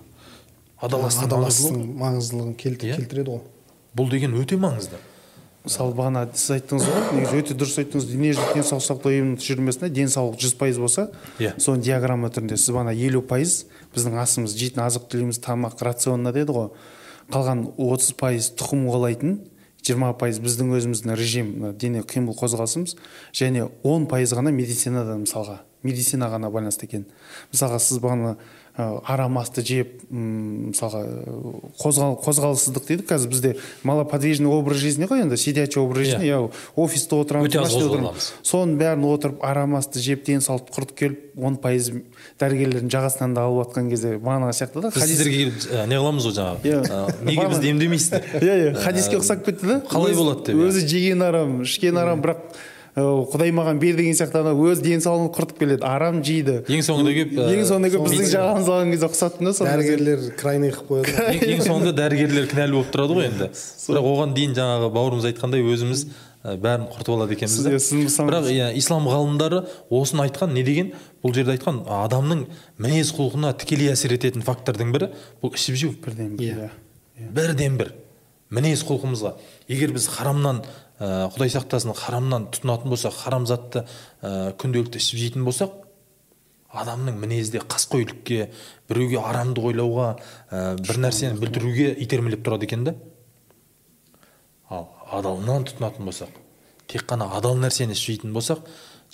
адал 0.80 1.04
астың 1.04 1.26
адал 1.26 1.44
маңыздылығы. 1.44 1.74
астың 1.74 1.98
маңыздылығын 2.00 2.54
Иә. 2.54 2.96
келтіреді 2.96 3.30
ғой. 3.34 3.42
Бұл 3.94 4.10
деген 4.10 4.38
өте 4.40 4.56
маңызды. 4.56 4.96
Мысалы 5.64 5.94
бағана 5.96 6.26
сіз 6.36 6.58
айттыңыз 6.58 6.88
ғой 6.90 7.04
негізі 7.16 7.38
өте 7.40 7.54
дұрыс 7.56 7.78
айттыңыз. 7.80 8.08
Дүниежүзілік 8.10 8.58
денсаулық 8.58 8.84
сақтау 8.84 9.14
ұйымының 9.14 9.38
тұжырымдамасында 9.40 9.88
денсаулық 9.96 10.36
жүз 10.42 10.54
пайыз 10.60 10.78
болса 10.82 11.06
Иә. 11.40 11.54
соны 11.58 11.80
диаграмма 11.80 12.28
түрінде 12.28 12.58
сіз 12.60 12.74
бағана 12.74 12.92
елу 12.92 13.22
пайыз 13.24 13.64
біздің 13.96 14.18
асымыз 14.20 14.56
жейтін 14.60 14.84
азық 14.84 15.08
түлігіміз 15.08 15.40
тамақ 15.40 15.80
рационына 15.80 16.34
деді 16.36 16.52
ғой. 16.52 16.68
Қалған 17.32 17.64
отыз 17.80 18.12
пайыз 18.20 18.50
тұқым 18.60 18.84
қуалайтын 18.90 19.38
жиырма 19.84 20.12
пайыз 20.20 20.38
біздің 20.44 20.74
өзіміздің 20.76 21.16
режим 21.16 21.54
дене 21.80 22.02
қимыл 22.04 22.36
қозғалысымыз 22.36 22.96
және 23.32 23.70
он 23.82 24.04
пайыз 24.06 24.36
ғана 24.36 24.52
медицинадан 24.52 25.24
мысалға. 25.24 25.62
Медицина 25.84 26.28
ғана 26.32 26.48
байланысты 26.52 26.86
екен. 26.88 27.04
Мысалға 27.52 27.78
сіз 27.80 28.00
бағана 28.00 28.36
арам 28.76 29.38
асты 29.38 29.62
жеп 29.62 30.00
мысалға 30.10 31.00
ә, 31.06 31.34
қозғал, 31.78 32.16
қозғалыссыздық 32.24 32.88
дейді. 32.88 33.04
Қазір 33.06 33.30
бізде 33.30 33.52
малоподвижный 33.86 34.50
образ 34.50 34.82
жизни 34.82 35.06
ғой 35.06 35.22
енді 35.22 35.38
сидячий 35.38 35.80
образ 35.82 36.08
жизни. 36.08 36.26
Иә 36.26 36.50
офиста 36.74 37.16
отырамыз 37.22 37.54
отырамыз. 37.54 38.32
соның 38.42 38.74
бәрін 38.80 39.06
отырып 39.12 39.44
арам 39.46 39.76
асты 39.78 40.02
жеп 40.02 40.26
денсаулықты 40.26 40.74
құртып 40.74 40.98
келіп 40.98 41.38
он 41.38 41.56
пайыз 41.62 41.92
дәрігерлердің 42.42 42.90
жағасынан 42.90 43.38
да 43.38 43.46
алып 43.46 43.68
жатқан 43.68 43.90
кезде 43.94 44.16
бағанағы 44.18 44.58
сияқты 44.58 44.82
да 44.82 44.90
біз 44.90 45.06
сіздерге 45.06 45.38
келіп 45.38 45.64
ә, 45.70 45.86
не 45.86 45.98
қыламыз 46.02 46.28
ғой 46.28 46.36
жаңағы? 46.40 46.58
Иә. 46.66 46.82
ә, 46.90 47.24
неге 47.30 47.48
бізді 47.54 47.72
емдемейсіздер? 47.74 48.30
Иә 48.42 48.58
иә 48.58 48.76
хадиске 48.82 49.18
ұқсап 49.22 49.46
кетті 49.46 49.70
да. 49.70 49.80
қалай 49.90 50.14
болады 50.18 50.50
деп, 50.50 50.58
иә. 50.58 50.68
өзі 50.70 50.86
жеген 50.86 51.22
арам 51.22 51.62
ішкен 51.62 51.98
арам 51.98 52.22
бірақ 52.26 52.42
ә, 52.42 52.73
құдай 52.94 53.50
маған 53.50 53.80
бер 53.82 53.96
деген 53.98 54.14
сияқты 54.14 54.38
ана 54.38 54.52
өз 54.54 54.78
денсаулығын 54.84 55.30
құртып 55.34 55.58
келеді. 55.58 55.82
Арам 55.82 56.20
жейді. 56.22 56.60
Ең 56.70 56.82
соңында 56.86 57.14
келіп 57.16 57.32
ең 57.42 57.62
соңында 57.66 57.88
келіп 57.90 58.04
біздің 58.06 58.28
жағамызды 58.30 58.70
алған 58.74 58.92
кезде 58.94 59.08
ұқсаттым 59.08 59.48
да 59.48 59.54
сол 59.58 59.66
дәрігерлер 59.66 60.22
крайний 60.38 60.70
қылып 60.76 60.92
қояды. 61.08 61.24
Ең, 61.48 61.64
соңында 61.66 61.94
дәрігерлер 61.98 62.46
кінәлі 62.52 62.76
болып 62.78 62.92
тұрады 62.94 63.16
ғой 63.18 63.26
енді. 63.32 63.48
Бірақ 63.88 64.06
оған 64.12 64.36
дейін 64.38 64.54
жаңағы 64.60 64.92
бауырымыз 64.94 65.26
айтқандай 65.32 65.66
өзіміз 65.74 66.04
ә, 66.44 66.54
бәрін 66.54 66.86
құртып 66.94 67.12
алады 67.16 67.34
екенбіз 67.34 67.66
да. 67.66 67.74
Бірақ 68.30 68.48
иә 68.54 68.70
ислам 68.78 69.10
ғалымдары 69.10 69.64
осыны 69.90 70.28
айтқан 70.28 70.54
не 70.54 70.62
деген? 70.62 70.92
Бұл 71.24 71.34
жерде 71.34 71.56
айтқан 71.56 71.82
адамның 71.98 72.46
мінез 72.78 73.10
құлқына 73.16 73.56
тікелей 73.58 73.90
әсер 73.90 74.14
ететін 74.14 74.44
фактордың 74.46 74.94
бірі 74.94 75.10
бұл 75.42 75.54
ішіп 75.58 75.80
жеу. 75.82 75.94
Бірден 76.04 76.36
бір 76.38 76.46
Иә. 76.46 76.70
иә. 77.18 77.30
Бірден 77.34 77.78
бір 77.80 77.94
мінез 78.54 78.84
құлқымызға. 78.86 79.34
Егер 79.72 79.94
біз 79.96 80.06
харамнан 80.12 80.60
ә, 81.04 81.28
құдай 81.34 81.52
сақтасын 81.52 81.92
харамнан 81.98 82.48
тұтынатын 82.54 82.92
болсақ 82.92 83.16
харам 83.18 83.46
затты 83.48 83.84
ә, 84.22 84.54
күнделікті 84.60 85.02
ішіп 85.02 85.20
жейтін 85.20 85.44
болсақ 85.44 85.74
адамның 86.74 87.18
мінезде 87.20 87.60
қаскөйлікке 87.60 88.48
біреуге 88.88 89.20
арамды 89.20 89.62
ойлауға 89.68 90.08
ә, 90.50 90.62
бір 90.80 91.02
нәрсені 91.04 91.38
бүлдіруге 91.42 91.92
итермелеп 92.02 92.42
тұрады 92.46 92.66
екен 92.66 92.86
да. 92.88 92.96
Ал 94.72 94.88
адалынан 95.20 95.68
тұтынатын 95.68 96.08
болсақ 96.08 96.40
тек 96.90 97.06
қана 97.10 97.28
адал 97.36 97.58
нәрсені 97.60 97.94
ішіп 97.94 98.16
жейтін 98.16 98.34
болсақ 98.34 98.64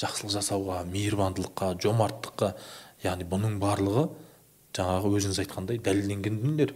жақсылық 0.00 0.32
жасауға 0.38 0.82
мейірбандылыққа 0.94 1.74
жомарттыққа 1.82 2.54
яғни 3.04 3.26
бұның 3.28 3.58
барлығы 3.60 4.06
жаңағы 4.76 5.12
өзіңіз 5.18 5.42
айтқандай 5.42 5.80
дәлелденген 5.82 6.38
дүниелер. 6.40 6.74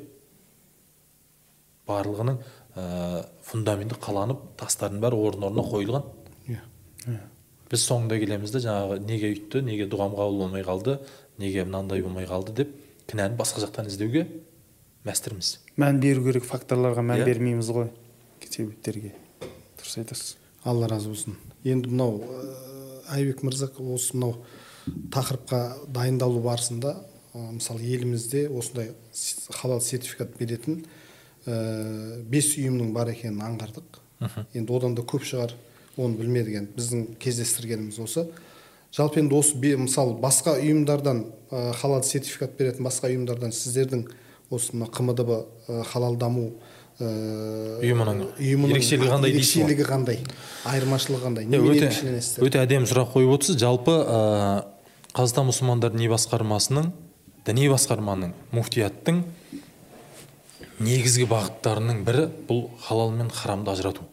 Барлығының 1.89 2.39
ә, 2.77 3.25
фундаменті 3.47 3.99
қаланып 4.03 4.43
тастардың 4.61 5.01
бәрі 5.03 5.19
орын 5.29 5.47
орнына 5.51 5.65
қойылған. 5.71 6.05
Иә. 6.49 7.19
біз 7.71 7.83
соңында 7.89 8.19
келеміз 8.21 8.53
да 8.55 8.61
жаңағы 8.65 8.99
неге 9.05 9.31
үйтті 9.35 9.61
неге 9.65 9.87
дұғам 9.91 10.15
қабыл 10.17 10.39
болмай 10.45 10.63
қалды 10.65 10.99
неге 11.39 11.65
мынандай 11.65 12.03
болмай 12.03 12.25
қалды 12.29 12.55
деп 12.55 12.71
кінәні 13.11 13.37
басқа 13.37 13.65
жақтан 13.65 13.89
іздеуге 13.91 14.27
мәстірміз. 15.05 15.59
Мән 15.77 15.99
беру 16.01 16.25
керек 16.25 16.45
факторларға 16.49 17.03
мән 17.05 17.21
Иә. 17.21 17.27
бермейміз 17.27 17.69
ғой. 17.75 17.91
Себептерге 18.49 19.13
дұрыс 19.81 19.99
айтасыз. 19.99 20.37
Алла 20.65 20.89
разы 20.89 21.09
болсын. 21.09 21.37
Енді 21.65 21.91
мынау 21.91 22.23
ә, 22.23 23.03
айбек 23.17 23.43
мырза 23.43 23.69
осы 23.79 24.17
мынау 24.17 24.37
тақырыпқа 24.87 25.87
дайындалу 25.89 26.41
барысында 26.45 26.95
ә, 27.35 27.51
мысалы 27.59 27.83
елімізде 27.83 28.49
осындай 28.49 28.93
халал 29.51 29.81
сертификат 29.81 30.37
беретін 30.39 30.85
ә, 31.47 32.23
бес 32.31 32.53
ұйымның 32.59 32.93
бар 32.97 33.11
екенін 33.13 33.43
аңғардық. 33.45 34.01
Енді 34.55 34.73
одан 34.77 34.95
да 34.97 35.03
көп 35.03 35.25
шығар 35.29 35.53
оны 35.97 36.17
білмедік 36.19 36.55
енді 36.61 36.77
біздің 36.79 37.07
кездестіргеніміз 37.23 37.99
осы. 38.05 38.27
Жалпы 38.95 39.21
енді 39.21 39.35
осы 39.37 39.57
бе- 39.59 39.77
мысалы 39.77 40.15
басқа 40.21 40.57
ұйымдардан 40.61 41.25
ә, 41.51 41.73
халал 41.81 42.03
сертификат 42.07 42.57
беретін 42.59 42.87
басқа 42.87 43.11
ұйымдардан 43.11 43.53
сіздердің 43.53 44.07
осы 44.55 44.73
мына 44.77 44.87
қмдб 44.95 45.31
ә, 45.69 45.83
халал 45.93 46.17
даму 46.17 46.53
Ұйымының 46.95 48.21
ұйымының 48.39 48.77
ерекшелігі 48.77 49.09
қандай 49.11 49.33
ерекшелігі 49.35 49.87
қандай 49.89 50.21
айырмашылығы 50.71 51.25
қандай 51.25 51.49
немен 51.49 51.73
өте, 51.73 51.89
ерекшеленесіздер 51.89 52.47
өте 52.47 52.61
әдемі 52.63 52.87
сұрақ 52.87 53.09
қойып 53.17 53.33
отырсыз. 53.35 53.57
Жалпы 53.59 53.97
ә, 53.99 54.21
қазақстан 55.11 55.49
мұсылмандар 55.49 55.91
діни 55.97 56.07
басқармасының 56.13 56.93
діни 57.49 57.67
басқарманың 57.73 58.31
муфтияттың 58.55 59.25
негізгі 60.83 61.29
бағыттарының 61.31 62.03
бірі 62.07 62.29
бұл 62.49 62.69
халал 62.87 63.15
мен 63.15 63.31
харамды 63.31 63.73
ажырату. 63.75 64.07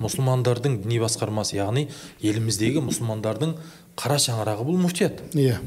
Мұсылмандардың 0.00 0.80
діни 0.84 1.00
басқармасы 1.02 1.58
яғни 1.58 1.88
еліміздегі 2.24 2.80
мұсылмандардың 2.86 3.56
қара 4.00 4.16
шаңырағы 4.20 4.64
бұл 4.64 4.80
муфтият. 4.80 5.20
Иә. 5.36 5.58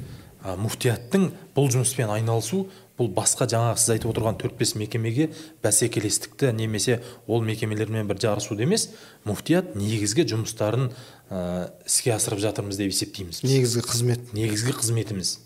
А, 0.44 0.58
муфтияттың 0.60 1.30
бұл 1.56 1.70
жұмыспен 1.72 2.10
айналысу 2.12 2.66
бұл 3.00 3.08
басқа 3.16 3.46
жаңағы 3.50 3.80
сіз 3.80 3.94
айтып 3.96 4.12
отырған 4.12 4.36
төрт 4.42 4.58
бес 4.60 4.74
мекемеге 4.76 5.30
бәсекелестікті 5.64 6.52
немесе 6.54 7.00
ол 7.28 7.42
мекемелермен 7.48 8.10
бір 8.10 8.20
жарысуды 8.22 8.66
емес 8.68 8.90
муфтият 9.24 9.78
негізгі 9.80 10.26
жұмыстарын 10.34 10.90
ә, 11.32 11.72
іске 11.88 12.12
асырып 12.18 12.44
жатырмыз 12.44 12.82
деп 12.82 12.92
есептейміз 12.92 13.42
негізгі 13.48 13.86
қызмет. 13.88 14.34
Негізгі 14.36 14.76
қызметіміз. 14.82 15.38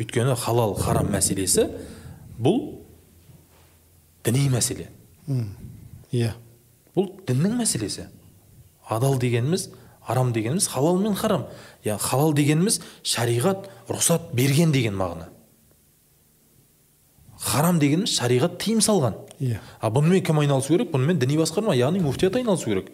Өйткені 0.00 0.34
халал 0.40 0.74
харам 0.80 1.12
мәселесі 1.12 1.68
бұл 2.42 2.62
діни 4.26 4.48
мәселе. 4.52 4.88
Иә. 6.12 6.34
Бұл 6.96 7.12
діннің 7.28 7.60
мәселесі. 7.62 8.08
Адал 8.90 9.18
дегеніміз 9.22 9.70
арам 10.06 10.32
дегеніміз 10.32 10.66
халал 10.68 10.98
мен 10.98 11.14
харам. 11.14 11.46
Я 11.84 11.98
халал 11.98 12.34
дегеніміз 12.34 12.80
шариғат 13.02 13.68
рұқсат 13.88 14.32
берген 14.34 14.72
деген 14.72 14.96
мағына. 14.98 15.28
Харам 17.38 17.78
дегеніміз 17.78 18.16
шариғат 18.18 18.58
тыйым 18.62 18.82
салған. 18.82 19.16
Иә. 19.40 19.60
А 19.80 19.90
бұнымен 19.90 20.22
кім 20.26 20.42
айналысу 20.42 20.74
керек? 20.74 20.92
Бұнымен 20.92 21.18
діни 21.22 21.38
басқарма 21.40 21.74
яғни 21.78 22.02
муфтият 22.02 22.36
айналысу 22.36 22.70
керек. 22.70 22.92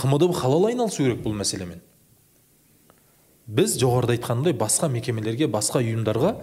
Қмдб 0.00 0.32
халал 0.36 0.68
айналысу 0.68 1.02
керек 1.02 1.24
бұл 1.24 1.34
мәселемен. 1.36 1.82
Біз 3.46 3.74
жоғарыда 3.80 4.16
айтқанымдай 4.16 4.54
басқа 4.56 4.88
мекемелерге 4.92 5.48
басқа 5.50 5.82
ұйымдарға 5.82 6.36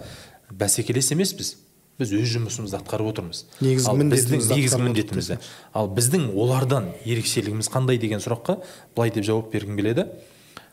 бәсекелес 0.50 1.10
емеспіз. 1.14 1.56
Біз 2.00 2.14
өз 2.16 2.30
жұмысымызды 2.34 2.78
атқарып 2.80 3.10
отырмыз. 3.12 3.44
Негізгі 3.60 3.94
міндетімізді 4.00 4.54
негізгі 4.54 4.70
атқарып 4.70 4.86
міндетімізді 4.88 5.38
ал 5.76 5.90
біздің 5.92 6.26
олардан 6.32 6.90
ерекшелігіміз 7.04 7.68
қандай 7.72 8.00
деген 8.00 8.24
сұраққа 8.24 8.58
былай 8.96 9.12
деп 9.14 9.26
жауап 9.28 9.52
бергім 9.52 9.76
келеді. 9.76 10.06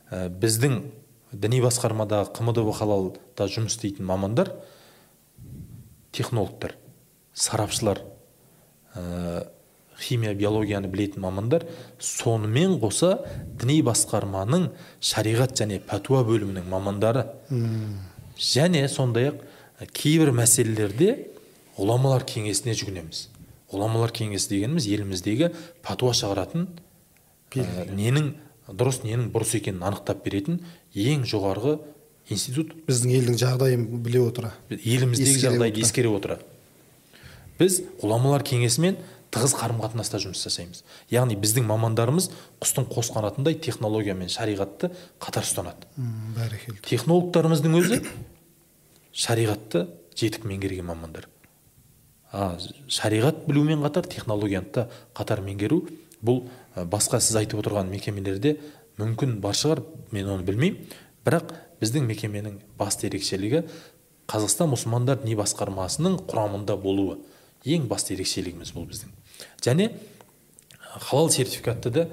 Ә, 0.09 0.29
біздің 0.31 0.79
діни 1.35 1.59
басқармадағы 1.65 2.31
қмдб 2.37 2.71
халалда 2.79 3.49
жұмыс 3.51 3.75
істейтін 3.75 4.07
мамандар 4.07 4.53
технологтар 6.15 6.77
сарапшылар 7.35 8.01
ә, 8.95 9.47
химия 9.99 10.33
биологияны 10.37 10.87
білетін 10.87 11.21
мамандар 11.25 11.65
сонымен 11.99 12.77
қоса 12.81 13.17
діни 13.59 13.81
басқарманың 13.85 14.69
шариғат 15.01 15.57
және 15.57 15.79
пәтуа 15.83 16.23
бөлімінің 16.27 16.67
мамандары. 16.69 17.25
Және 18.37 18.85
сондай 18.87 19.31
ақ 19.31 19.41
кейбір 19.85 20.31
мәселелерде 20.33 21.11
ғұламалар 21.77 22.25
кеңесіне 22.27 22.73
жүгінеміз. 22.77 23.27
Ғұламалар 23.71 24.13
кеңесі 24.15 24.53
дегеніміз 24.55 24.87
еліміздегі 24.89 25.51
пәтуа 25.85 26.15
шығаратын 26.17 26.65
ә, 27.59 27.85
ненің 27.93 28.31
дұрыс 28.71 29.03
ненің 29.03 29.29
бұрыс 29.33 29.53
екенін 29.59 29.83
анықтап 29.87 30.23
беретін 30.25 30.61
ең 30.95 31.27
жоғарғы 31.29 31.77
институт 32.33 32.73
біздің 32.87 33.13
елдің 33.19 33.37
жағдайын 33.43 33.85
біле 34.03 34.23
отыра. 34.23 34.53
еліміздегі 34.69 35.43
жағдайды 35.45 35.83
ескере 35.83 36.09
отыра. 36.09 36.39
Біз 37.59 37.81
ғұламалар 38.01 38.43
кеңесімен 38.47 38.97
тығыз 39.33 39.53
қарым 39.59 39.81
қатынаста 39.83 40.19
жұмыс 40.23 40.41
жасаймыз. 40.45 40.83
Яғни 41.11 41.37
біздің 41.39 41.67
мамандарымыз 41.67 42.29
құстың 42.63 42.87
қос 42.91 43.11
қанатындай 43.15 43.57
технология 43.59 44.15
мен 44.15 44.31
шариғатты 44.31 44.91
қатар 45.19 45.47
ұстанады. 45.47 45.87
Бәрекелді. 46.37 46.83
Технологтарымыздың 46.87 47.77
өзі 47.81 48.01
шариғатты 49.17 49.87
жетік 50.17 50.45
меңгерген 50.45 50.85
мамандар. 50.85 51.27
А 52.31 52.57
шариғат 52.91 53.45
білумен 53.47 53.81
қатар 53.85 54.07
технологияны 54.09 54.69
да 54.73 54.87
қатар 55.17 55.41
меңгеру 55.41 55.81
бұл 56.21 56.43
басқа 56.75 57.19
сіз 57.23 57.39
айтып 57.41 57.61
отырған 57.63 57.89
мекемелерде 57.89 58.57
мүмкін 58.99 59.39
бар 59.41 59.57
шығар 59.57 59.83
мен 60.11 60.29
оны 60.29 60.45
білмеймін. 60.45 60.89
Бірақ 61.25 61.53
біздің 61.81 62.05
мекеменің 62.11 62.59
басты 62.77 63.09
ерекшелігі 63.09 63.63
қазақстан 64.29 64.71
мұсылмандар 64.73 65.21
діни 65.23 65.37
басқармасының 65.39 66.21
құрамында 66.27 66.77
болуы. 66.81 67.17
Ең 67.65 67.87
басты 67.89 68.13
ерекшелігіміз 68.15 68.73
бұл 68.75 68.87
біздің. 68.91 69.11
Және 69.63 69.91
халал 71.09 71.29
сертификатты 71.31 71.91
да 71.91 72.07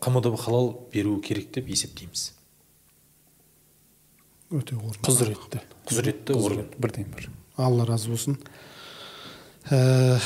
қмдб 0.00 0.36
халал 0.40 0.72
беру 0.92 1.18
керек 1.20 1.52
деп 1.52 1.68
есептейміз. 1.68 2.32
Өте 4.52 4.76
орынды 4.76 5.06
құзыретті 5.08 5.62
құзыретті 5.88 6.36
орган 6.38 6.68
бірден 6.78 7.08
бір 7.16 7.30
алла 7.56 7.86
разы 7.88 8.12
болсын 8.12 8.38
ә, 9.70 10.18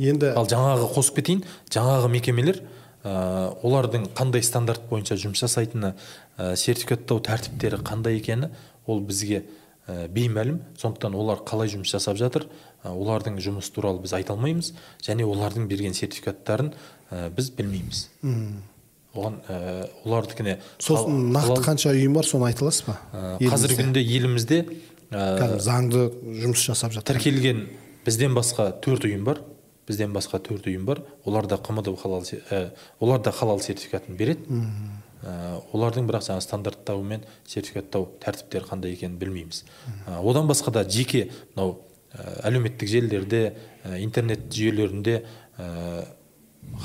енді 0.00 0.32
ал 0.36 0.48
жаңағы 0.48 0.88
қосып 0.94 1.20
кетейін. 1.20 1.44
Жаңағы 1.72 2.10
мекемелер 2.12 2.60
ә, 3.04 3.52
олардың 3.62 4.08
қандай 4.16 4.44
стандарт 4.46 4.86
бойынша 4.90 5.18
жұмыс 5.20 5.42
жасайтыны 5.44 5.94
ә, 6.38 6.54
сертификаттау 6.56 7.20
тәртіптері 7.26 7.82
қандай 7.84 8.20
екені 8.20 8.50
ол 8.86 9.02
бізге 9.04 9.44
ә, 9.86 10.08
беймәлім. 10.08 10.62
Сондықтан 10.80 11.16
олар 11.18 11.44
қалай 11.44 11.70
жұмыс 11.72 11.92
жасап 11.92 12.16
жатыр 12.20 12.48
ә, 12.82 12.92
олардың 12.94 13.40
жұмысы 13.42 13.74
туралы 13.76 14.02
біз 14.04 14.16
айта 14.16 14.34
алмаймыз 14.36 14.72
және 15.04 15.28
олардың 15.28 15.68
берген 15.68 15.96
сертификаттарын 15.96 16.72
ә, 17.10 17.28
біз 17.34 17.52
білмейміз. 17.56 18.06
Оған 19.14 19.40
ә, 19.48 19.88
олардікіне 20.04 20.58
сосын 20.78 21.30
нақты 21.34 21.60
қанша 21.64 21.94
ұйым 21.96 22.14
бар 22.14 22.28
соны 22.28 22.50
айта 22.50 22.64
аласыз 22.66 22.86
ба? 22.86 22.98
Қазіргі 23.42 23.80
күнде 23.82 24.04
елімізде 24.04 24.60
ә, 25.10 25.56
заңды 25.58 26.10
жұмыс 26.42 26.66
жасап 26.70 26.94
жатыр. 26.94 27.18
тіркелген 27.18 27.66
бізден 28.06 28.36
басқа 28.36 28.70
төрт 28.84 29.08
ұйым 29.08 29.24
бар 29.26 29.42
бізден 29.90 30.14
басқа 30.14 30.38
төрт 30.42 30.68
ұйым 30.70 30.86
бар. 30.86 31.02
Олар 31.26 31.48
да 31.50 31.58
қмдб 31.58 31.96
халал 31.98 32.22
ә, 32.22 32.70
олар 33.00 33.20
да 33.20 33.32
халал 33.34 33.60
сертификатын 33.60 34.16
береді. 34.16 34.60
Ә, 35.20 35.60
олардың 35.74 36.06
бірақ 36.08 36.28
жаңағы 36.28 36.44
стандарттау 36.46 37.02
мен 37.04 37.24
сертификаттау 37.44 38.06
тәртіптері 38.22 38.68
қандай 38.70 38.94
екенін 38.94 39.18
білмейміз. 39.20 39.64
Ә, 40.06 40.20
одан 40.22 40.48
басқа 40.48 40.72
да 40.78 40.84
жеке 40.88 41.30
мынау 41.56 41.80
ә, 42.14 42.46
әлеуметтік 42.48 42.88
желілерде 42.88 43.42
ә, 43.84 43.98
интернет 44.00 44.46
жүйелерінде 44.54 45.24
ә, 45.58 46.06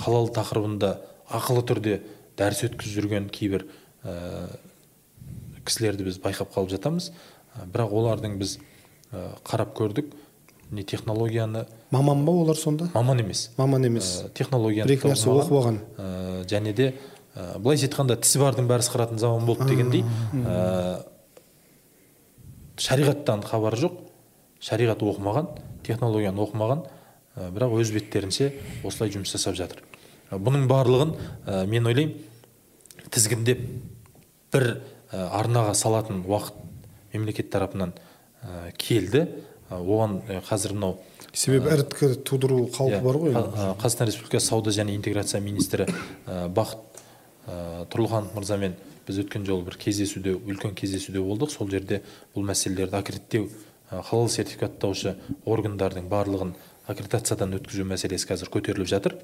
халал 0.01 0.31
тақырыбында 0.33 0.97
ақылы 1.29 1.63
түрде 1.65 2.01
дәріс 2.39 2.65
өткізіп 2.67 3.00
жүрген 3.00 3.30
кейбір 3.34 3.65
ә, 4.04 4.50
кісілерді 5.65 6.08
біз 6.10 6.19
байқап 6.24 6.52
қалып 6.54 6.74
жатамыз. 6.76 7.12
Ә, 7.56 7.65
бірақ 7.71 7.95
олардың 7.95 8.38
біз 8.41 8.58
ә, 9.12 9.32
қарап 9.48 9.76
көрдік. 9.78 10.13
Не 10.71 10.84
технологияны 10.84 11.67
маман 11.91 12.26
ба 12.26 12.32
олар 12.32 12.58
сонда? 12.58 12.89
Маман 12.93 13.19
емес. 13.21 13.52
Маман 13.58 13.86
емес. 13.86 14.24
Ә, 14.26 14.30
технологияны 14.34 14.89
бір 14.89 14.98
екі 14.98 15.12
нәрсе 15.12 15.30
оқып 15.30 15.54
алған. 15.60 15.80
ә, 15.98 16.45
және 16.50 16.74
де 16.74 16.88
ә, 17.36 17.60
былайша 17.60 17.86
айтқанда 17.88 18.17
тісі 18.17 18.41
бардың 18.41 18.67
бәрі 18.67 18.82
ысқыратын 18.82 19.21
заман 19.21 19.45
болды 19.45 19.67
дегендей 19.69 20.04
ә, 20.34 21.06
шариғаттан 22.82 23.45
хабары 23.45 23.78
жоқ. 23.78 24.02
Шариғат 24.60 25.06
оқымаған 25.06 25.52
технологияны 25.86 26.41
оқымаған 26.41 26.82
ә, 27.38 27.52
бірақ 27.54 27.78
өз 27.80 27.93
беттерінше 27.93 28.52
осылай 28.84 29.13
жұмыс 29.13 29.36
жасап 29.38 29.56
жатыр. 29.56 29.84
Бұның 30.41 30.67
барлығын 30.71 31.15
ә, 31.45 31.65
мен 31.69 31.88
ойлаймын 31.89 33.10
тізгіндеп 33.13 33.62
бір 34.54 34.67
ә, 35.12 35.26
арнаға 35.39 35.74
салатын 35.78 36.24
уақыт 36.26 36.58
мемлекет 37.13 37.50
тарапынан 37.54 37.93
ә, 38.43 38.71
келді. 38.78 39.28
Оған 39.69 40.19
ә, 40.30 40.41
қазір 40.45 40.76
мынау 40.78 41.00
себебі 41.34 41.71
іріткі 41.74 42.12
тудыру 42.28 42.67
қаупі 42.69 43.00
Иә, 43.00 43.02
бар 43.02 43.17
ғой 43.17 43.32
Қа- 43.34 43.71
қазақстан 43.82 44.06
республикасы 44.12 44.45
сауда 44.52 44.69
және 44.69 44.93
интеграция 44.95 45.41
министрі 45.41 45.88
ә, 46.28 46.45
бақыт 46.54 47.02
ә, 47.50 47.88
тұрлыханов 47.89 48.36
мырзамен 48.38 48.76
біз 49.08 49.19
өткен 49.24 49.45
жолы 49.45 49.65
бір 49.65 49.78
кездесуде 49.82 50.36
үлкен 50.38 50.76
кездесуде 50.78 51.19
болдық. 51.19 51.50
Сол 51.50 51.69
жерде 51.69 52.04
бұл 52.36 52.45
мәселелерді 52.45 52.98
аккредиттеу 53.02 53.50
халал 53.89 54.30
сертификаттаушы 54.30 55.15
органдардың 55.45 56.08
барлығын 56.13 56.54
аккредитациядан 56.86 57.58
өткізу 57.58 57.86
мәселесі 57.89 58.30
қазір 58.30 58.54
көтеріліп 58.54 58.89
жатыр. 58.89 59.17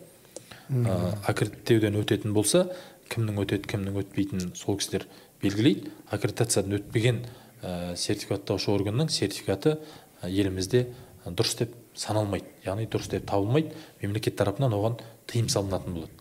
Ә, 0.69 1.17
аккредиттеуден 1.28 1.97
өтетін 2.02 2.36
болса 2.36 2.67
кімнің 3.12 3.41
өтеді 3.43 3.71
кімнің 3.71 4.00
өтпейтінін 4.04 4.54
сол 4.56 4.78
кісілер 4.80 5.08
белгілейді. 5.41 5.91
Аккредитациядан 6.12 6.78
өтпеген 6.80 7.24
ә, 7.62 7.95
сертификаттаушы 7.95 8.71
органның 8.71 9.10
сертификаты 9.12 9.78
елімізде 10.24 10.88
дұрыс 11.26 11.58
деп 11.60 11.76
саналмайды. 11.97 12.47
Яғни 12.65 12.88
дұрыс 12.89 13.12
деп 13.12 13.28
табылмайды. 13.30 13.76
Мемлекет 14.02 14.38
тарапынан 14.39 14.74
оған 14.78 14.97
тыйым 15.30 15.50
салынатын 15.50 16.00
болады. 16.00 16.12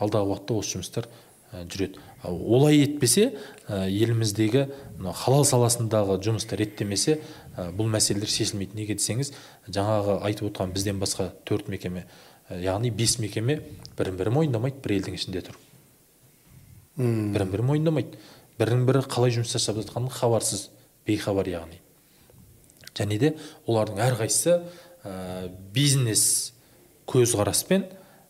Алдағы 0.00 0.32
уақытта 0.32 0.56
осы 0.58 0.76
жұмыстар 0.76 1.08
жүреді. 1.70 2.00
Олай 2.26 2.80
етпесе 2.82 3.36
еліміздегі 3.68 4.66
халал 5.14 5.46
саласындағы 5.46 6.18
жұмысты 6.24 6.58
реттемесе 6.58 7.20
бұл 7.56 7.88
мәселелер 7.92 8.28
шешілмейді. 8.28 8.76
Неге 8.76 8.96
десеңіз 8.98 9.32
жаңағы 9.68 10.18
айтып 10.26 10.50
отырған 10.50 10.74
бізден 10.74 10.98
басқа 11.00 11.30
төрт 11.46 11.70
мекеме 11.72 12.04
яғни 12.50 12.90
бес 12.94 13.18
мекеме 13.18 13.60
бірін 13.98 14.16
бірі 14.18 14.32
мойындамайды 14.36 14.82
бір 14.84 14.96
елдің 14.98 15.18
ішінде 15.18 15.42
тұр. 15.46 15.58
Бірін 16.96 17.52
бірі 17.52 17.66
мойындамайды. 17.66 18.18
Бірінің 18.60 18.86
бірі 18.88 19.02
қалай 19.10 19.34
жұмыс 19.34 19.52
жасап 19.52 19.80
жатқанын 19.80 20.12
хабарсыз 20.12 20.68
бейхабар 21.06 21.48
яғни. 21.50 21.80
Және 22.96 23.18
де 23.20 23.32
олардың 23.66 24.00
әрқайсысы 24.06 24.60
ә, 25.04 25.50
бизнес 25.74 26.54
көзқараспен 27.10 27.84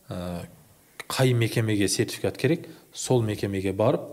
ә, 0.09 0.45
қай 1.07 1.33
мекемеге 1.33 1.87
сертификат 1.87 2.37
керек 2.37 2.67
сол 2.93 3.23
мекемеге 3.23 3.71
барып 3.73 4.09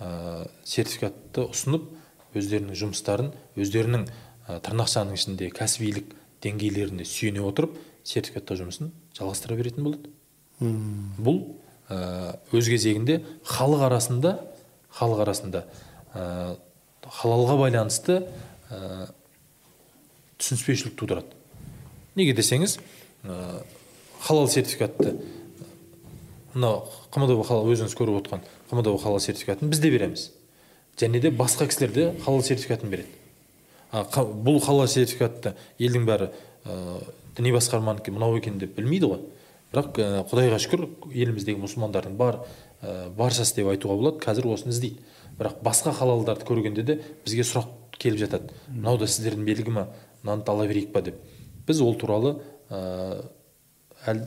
ә, 0.00 0.48
сертификатты 0.64 1.44
ұсынып 1.50 1.90
өздерінің 2.38 2.78
жұмыстарын 2.80 3.34
өздерінің 3.60 4.06
ә, 4.06 4.58
тырнақшаның 4.64 5.18
ішінде 5.18 5.50
кәсібилік 5.52 6.14
деңгейлеріне 6.40 7.04
сүйене 7.04 7.44
отырып 7.44 7.76
сертификаттау 8.04 8.62
жұмысын 8.62 8.94
жалғастыра 9.20 9.56
беретін 9.58 9.84
болады. 9.86 10.10
Бұл 11.20 11.42
ә, 11.88 12.36
өз 12.56 12.68
кезегінде 12.72 13.20
халық 13.46 13.86
арасында 13.90 14.34
халық 14.96 15.22
арасында 15.24 15.64
ә, 16.14 16.56
халалға 17.20 17.56
байланысты 17.60 18.22
ә, 18.70 19.10
түсініспеушілік 20.40 20.96
тудырады. 20.98 21.36
Неге 22.18 22.34
десеңіз 22.36 22.78
ә, 23.24 23.62
халал 24.24 24.48
сертификатты 24.50 25.14
мынау 26.54 26.84
қмдб 27.14 27.44
халал 27.46 27.70
өзіңіз 27.70 27.94
көріп 27.96 28.20
отқан 28.24 28.44
қмдб 28.72 28.98
халал 29.02 29.20
сертификатын 29.22 29.70
біз 29.70 29.80
де 29.80 29.90
береміз. 29.90 30.30
Және 30.98 31.20
де 31.22 31.30
басқа 31.30 31.68
кісілер 31.70 31.92
де 31.94 32.06
халал 32.24 32.42
сертификатын 32.42 32.90
береді. 32.90 33.08
А, 33.92 34.02
қа- 34.04 34.26
бұл 34.26 34.60
халал 34.60 34.88
сертификатты 34.88 35.54
елдің 35.78 36.04
бәрі 36.08 36.30
ә, 36.64 37.02
діни 37.36 37.52
басқарманікі 37.54 38.14
мынау 38.14 38.36
екен 38.38 38.58
деп 38.58 38.74
білмейді 38.76 39.10
ғой. 39.10 39.20
Бірақ 39.70 40.00
құдайға 40.30 40.58
шүкір 40.62 40.86
еліміздегі 41.10 41.60
мұсылмандардың 41.62 42.16
бар 42.18 42.40
ә, 42.82 43.10
баршасы 43.14 43.60
деп 43.60 43.70
айтуға 43.70 43.96
болады 44.00 44.22
қазір 44.24 44.48
осыны 44.50 44.74
іздейді. 44.74 45.04
Бірақ 45.38 45.60
басқа 45.62 45.92
халалдарды 45.94 46.46
көргенде 46.48 46.82
де 46.82 46.98
бізге 47.24 47.46
сұрақ 47.46 47.68
келіп 47.98 48.24
жатады. 48.24 48.50
Мынау 48.68 48.98
да 48.98 49.06
сіздердің 49.06 49.46
белгі 49.46 49.76
ма 49.76 49.86
мынаны 50.24 50.42
ала 50.50 50.66
берейік 50.66 50.90
па 50.92 51.04
деп. 51.06 51.20
Біз 51.66 51.80
ол 51.86 51.94
туралы 51.94 52.40
ә, 52.68 53.22
әл, 54.10 54.24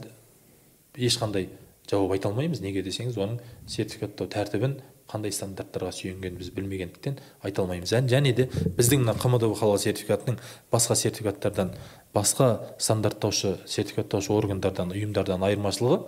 ешқандай 0.95 1.49
жауап 1.89 2.15
айта 2.15 2.31
алмаймыз. 2.31 2.63
Неге 2.63 2.85
десеңіз 2.85 3.19
оның 3.19 3.41
сертификаттау 3.67 4.31
тәртібін 4.31 4.79
қандай 5.13 5.32
стандарттарға 5.32 5.91
сүйенгенін 5.93 6.39
біз 6.41 6.49
білмегендіктен 6.56 7.19
айта 7.45 7.62
алмаймыз. 7.62 7.93
Ән- 7.93 8.10
және 8.10 8.34
де 8.36 8.47
біздің 8.49 9.06
мына 9.06 9.13
қмдб 9.13 9.54
халал 9.60 9.78
сертификатының 9.78 10.39
басқа 10.73 10.97
сертификаттардан 10.97 11.73
басқа 12.13 12.49
стандарттаушы 12.80 13.60
сертификаттаушы 13.65 14.34
органдардан 14.34 14.91
ұйымдардан 14.93 15.45
айырмашылығы 15.45 16.02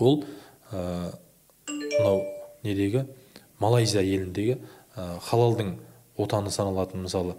ол 0.00 0.24
мынау 0.72 2.22
недегі 2.64 3.04
малайзия 3.60 4.02
еліндегі 4.02 4.58
халалдың 5.28 5.76
отаны 6.16 6.50
саналатын 6.50 7.04
мысалы 7.04 7.36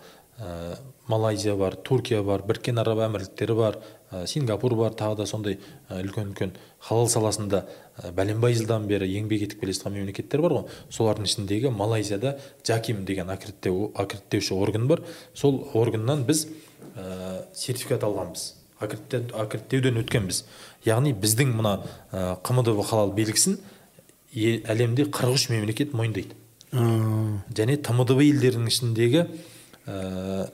малайзия 1.07 1.55
бар 1.55 1.75
туркия 1.75 2.23
бар 2.23 2.41
біріккен 2.47 2.79
араб 2.81 2.99
әмірліктері 3.05 3.55
бар 3.57 3.77
ә, 4.11 4.25
сингапур 4.27 4.75
бар 4.75 4.95
тағы 4.97 5.17
да 5.21 5.25
сондай 5.29 5.59
үлкен 5.89 6.31
үлкен 6.31 6.53
халал 6.79 7.07
саласында 7.09 7.63
ә, 8.01 8.11
бәленбай 8.15 8.53
жылдан 8.57 8.87
бері 8.89 9.07
еңбек 9.09 9.45
етіп 9.45 9.61
келе 9.61 9.73
жатқан 9.75 9.93
мемлекеттер 9.97 10.41
бар 10.41 10.55
ғой. 10.57 10.65
Солардың 10.89 11.27
ішіндегі 11.29 11.71
малайзияда 11.75 12.37
джаким 12.65 13.05
деген 13.05 13.29
аккредиттеу 13.29 13.91
аккредиттеуші 13.95 14.53
орган 14.57 14.87
бар. 14.87 15.03
Сол 15.33 15.67
органнан 15.73 16.23
біз 16.25 16.47
ә, 16.95 17.45
сертификат 17.53 18.03
алғанбыз. 18.03 18.53
Аккредиттеу- 18.79 19.33
аккредиттеуден 19.45 20.01
өткенбіз. 20.03 20.43
Яғни 20.85 21.13
біздің 21.13 21.53
мына 21.55 21.77
ә, 22.11 22.35
қмдб 22.43 22.81
халал 22.89 23.13
белгісін 23.15 23.59
е- 24.33 24.61
әлемде 24.65 25.05
43 25.09 25.49
мемлекет 25.53 25.93
мойындайды. 25.93 26.35
Және 26.75 27.77
тмдб 27.79 28.19
елдерінің 28.25 28.67
ішіндегі 28.67 29.25
ә, 29.87 30.49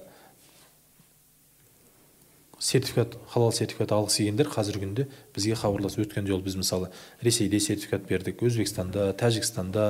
сертификат 2.62 3.16
халал 3.34 3.52
сертификат 3.56 3.92
алғысы 3.96 4.22
келгендер 4.22 4.50
қазіргі 4.54 4.86
күнде 4.86 5.06
бізге 5.36 5.56
хабарласып 5.58 6.06
өткен 6.06 6.28
жолы 6.30 6.46
біз 6.46 6.60
мысалы 6.62 6.92
ресейде 7.26 7.60
сертификат 7.60 8.06
бердік 8.10 8.44
өзбекстанда 8.46 9.08
тәжікстанда 9.18 9.88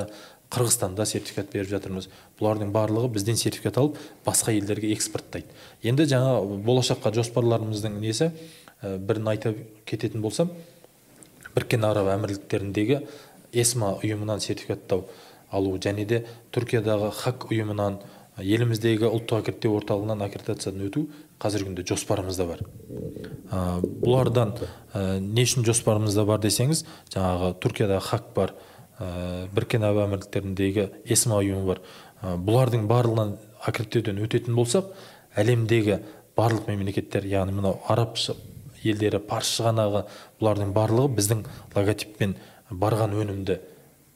қырғызстанда 0.52 1.04
сертификат 1.08 1.52
беріп 1.52 1.70
жатырмыз. 1.70 2.08
Бұлардың 2.40 2.72
барлығы 2.74 3.08
бізден 3.14 3.38
сертификат 3.40 3.78
алып 3.80 3.98
басқа 4.26 4.52
елдерге 4.52 4.92
экспорттайды. 4.92 5.48
Енді 5.82 6.04
жаңа 6.10 6.42
болашаққа 6.66 7.12
жоспарларымыздың 7.16 7.96
несі 8.00 8.30
ә, 8.82 8.98
бірін 8.98 9.32
айта 9.32 9.54
кететін 9.88 10.20
болсам 10.24 10.52
біріккен 11.54 11.84
араб 11.88 12.10
әмірліктеріндегі 12.16 13.00
эсма 13.52 13.94
ұйымынан 14.02 14.44
сертификаттау 14.44 15.06
алу 15.52 15.76
және 15.80 16.04
де 16.08 16.22
түркиядағы 16.52 17.12
хак 17.16 17.48
ұйымынан 17.50 18.00
еліміздегі 18.40 19.08
ұлттық 19.08 19.42
аккредиттеу 19.42 19.76
орталығынан 19.80 20.24
аккредитациядан 20.24 20.86
өту 20.86 21.06
қазіргі 21.42 21.70
күнде 21.70 21.84
жоспарымызда 21.90 22.46
бар. 22.46 22.62
Ә, 23.50 23.80
бұлардан 23.82 24.54
ә, 24.94 25.18
не 25.18 25.44
үшін 25.46 25.66
жоспарымызда 25.66 26.24
бар 26.28 26.42
десеңіз 26.44 26.84
жаңағы 27.12 27.52
түркиядағы 27.62 28.06
хак 28.06 28.28
бар 28.36 28.54
ә, 28.98 29.48
біріккен 29.54 29.86
араб 29.88 30.06
әмірліктеріндегі 30.06 30.88
эсма 31.04 31.40
ұйымы 31.42 31.66
бар. 31.66 31.82
Ә, 32.22 32.36
бұлардың 32.38 32.86
барлығынан 32.90 33.34
аккредиттеуден 33.66 34.22
өтетін 34.22 34.56
болсақ 34.58 34.92
әлемдегі 35.38 35.98
барлық 36.38 36.70
мемлекеттер 36.70 37.26
яғни 37.28 37.56
мынау 37.58 37.80
араб 37.90 38.16
елдері 38.82 39.20
парсы 39.22 39.60
шығанағы 39.60 40.06
бұлардың 40.40 40.72
барлығы 40.74 41.12
біздің 41.18 41.44
логотиппен 41.74 42.34
барған 42.70 43.14
өнімді 43.18 43.58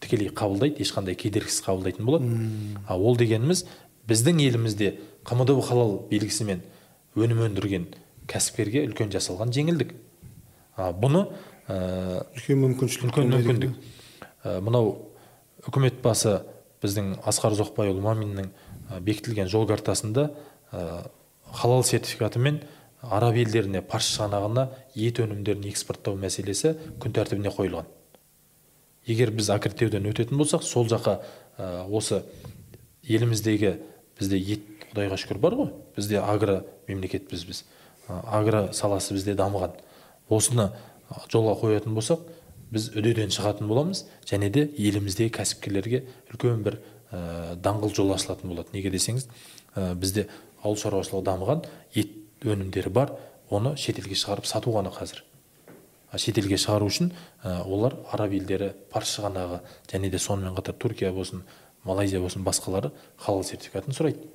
тікелей 0.02 0.32
қабылдайды 0.34 0.82
ешқандай 0.82 1.14
кедергісіз 1.14 1.62
қабылдайтын 1.66 2.06
болады. 2.06 2.30
А 2.88 2.96
ол 2.96 3.16
дегеніміз 3.16 3.64
біздің 4.08 4.42
елімізде 4.42 4.96
қмдб 5.26 5.62
халал 5.68 6.00
белгісімен 6.10 6.64
өнім 7.16 7.42
өндірген 7.48 7.88
кәсіпкерге 8.30 8.84
үлкен 8.86 9.12
жасалған 9.14 9.52
жеңілдік. 9.54 9.94
А, 10.76 10.90
бұны 10.92 11.26
ә, 11.68 12.26
үлкен 12.36 12.60
мүмкіншілік 12.64 13.10
үлкен 13.10 13.32
мүмкіндік. 13.32 13.76
Ә, 14.44 14.60
мынау 14.60 14.94
үкімет 15.66 16.02
басы 16.04 16.40
біздің 16.82 17.16
асқар 17.26 17.56
ұзақбайұлы 17.56 18.02
маминнің 18.04 18.50
бекітілген 19.02 19.48
жол 19.50 19.66
картасында 19.68 20.28
ә, 20.72 21.06
халал 21.56 21.84
сертификатымен 21.84 22.60
араб 23.02 23.38
елдеріне 23.40 23.82
парсы 23.82 24.16
шығанағына 24.16 24.68
ет 24.94 25.20
өнімдерін 25.22 25.66
экспорттау 25.70 26.18
мәселесі 26.20 26.74
күн 27.00 27.14
тәртібіне 27.16 27.52
қойылған. 27.54 27.88
Егер 29.06 29.30
біз 29.30 29.50
аккредиттеуден 29.54 30.08
өтетін 30.10 30.38
болсақ 30.40 30.64
сол 30.66 30.88
жаққа 30.90 31.18
ә, 31.58 31.86
осы 31.86 32.22
еліміздегі 33.06 33.76
бізде 34.18 34.40
ет 34.40 34.88
құдайға 34.90 35.18
шүкір 35.22 35.40
бар 35.42 35.54
ғой. 35.58 35.70
Бізде 35.96 36.18
агро 36.20 36.64
мемлекетпіз 36.88 37.44
біз. 37.48 37.64
Агро 38.08 38.68
саласы 38.72 39.14
бізде 39.14 39.34
дамыған. 39.38 39.76
Осыны 40.30 40.70
жолға 41.30 41.56
қоятын 41.60 41.94
болсақ 41.94 42.26
біз 42.70 42.90
үдеден 42.96 43.30
шығатын 43.34 43.68
боламыз 43.70 44.04
және 44.26 44.50
де 44.50 44.66
еліміздегі 44.66 45.32
кәсіпкерлерге 45.38 46.02
үлкен 46.32 46.62
бір 46.66 46.80
ә, 47.12 47.54
даңғыл 47.62 47.94
жол 47.94 48.12
ашылатын 48.16 48.50
болады. 48.50 48.74
Неге 48.74 48.90
десеңіз 48.94 49.28
ә, 49.74 49.94
бізде 49.94 50.26
ауыл 50.62 50.78
шаруашылығы 50.80 51.26
дамыған 51.28 51.64
ет 51.94 52.14
өнімдері 52.44 52.90
бар 52.90 53.14
оны 53.50 53.76
шетелге 53.78 54.18
шығарып 54.18 54.48
сату 54.50 54.74
ғана 54.74 54.90
қазір. 54.94 55.22
Шетелге 56.16 56.58
шығару 56.58 56.88
үшін 56.90 57.12
ә, 57.44 57.62
олар 57.62 57.98
араб 58.12 58.34
елдері 58.34 58.72
парсы 58.90 59.20
шығанағы 59.20 59.60
және 59.92 60.10
де 60.10 60.18
сонымен 60.18 60.56
қатар 60.58 60.78
түркия 60.80 61.12
болсын 61.14 61.44
малайзия 61.84 62.20
болсын 62.20 62.44
басқалары 62.46 62.90
халал 63.18 63.44
сертификатын 63.44 63.94
сұрайды. 63.94 64.26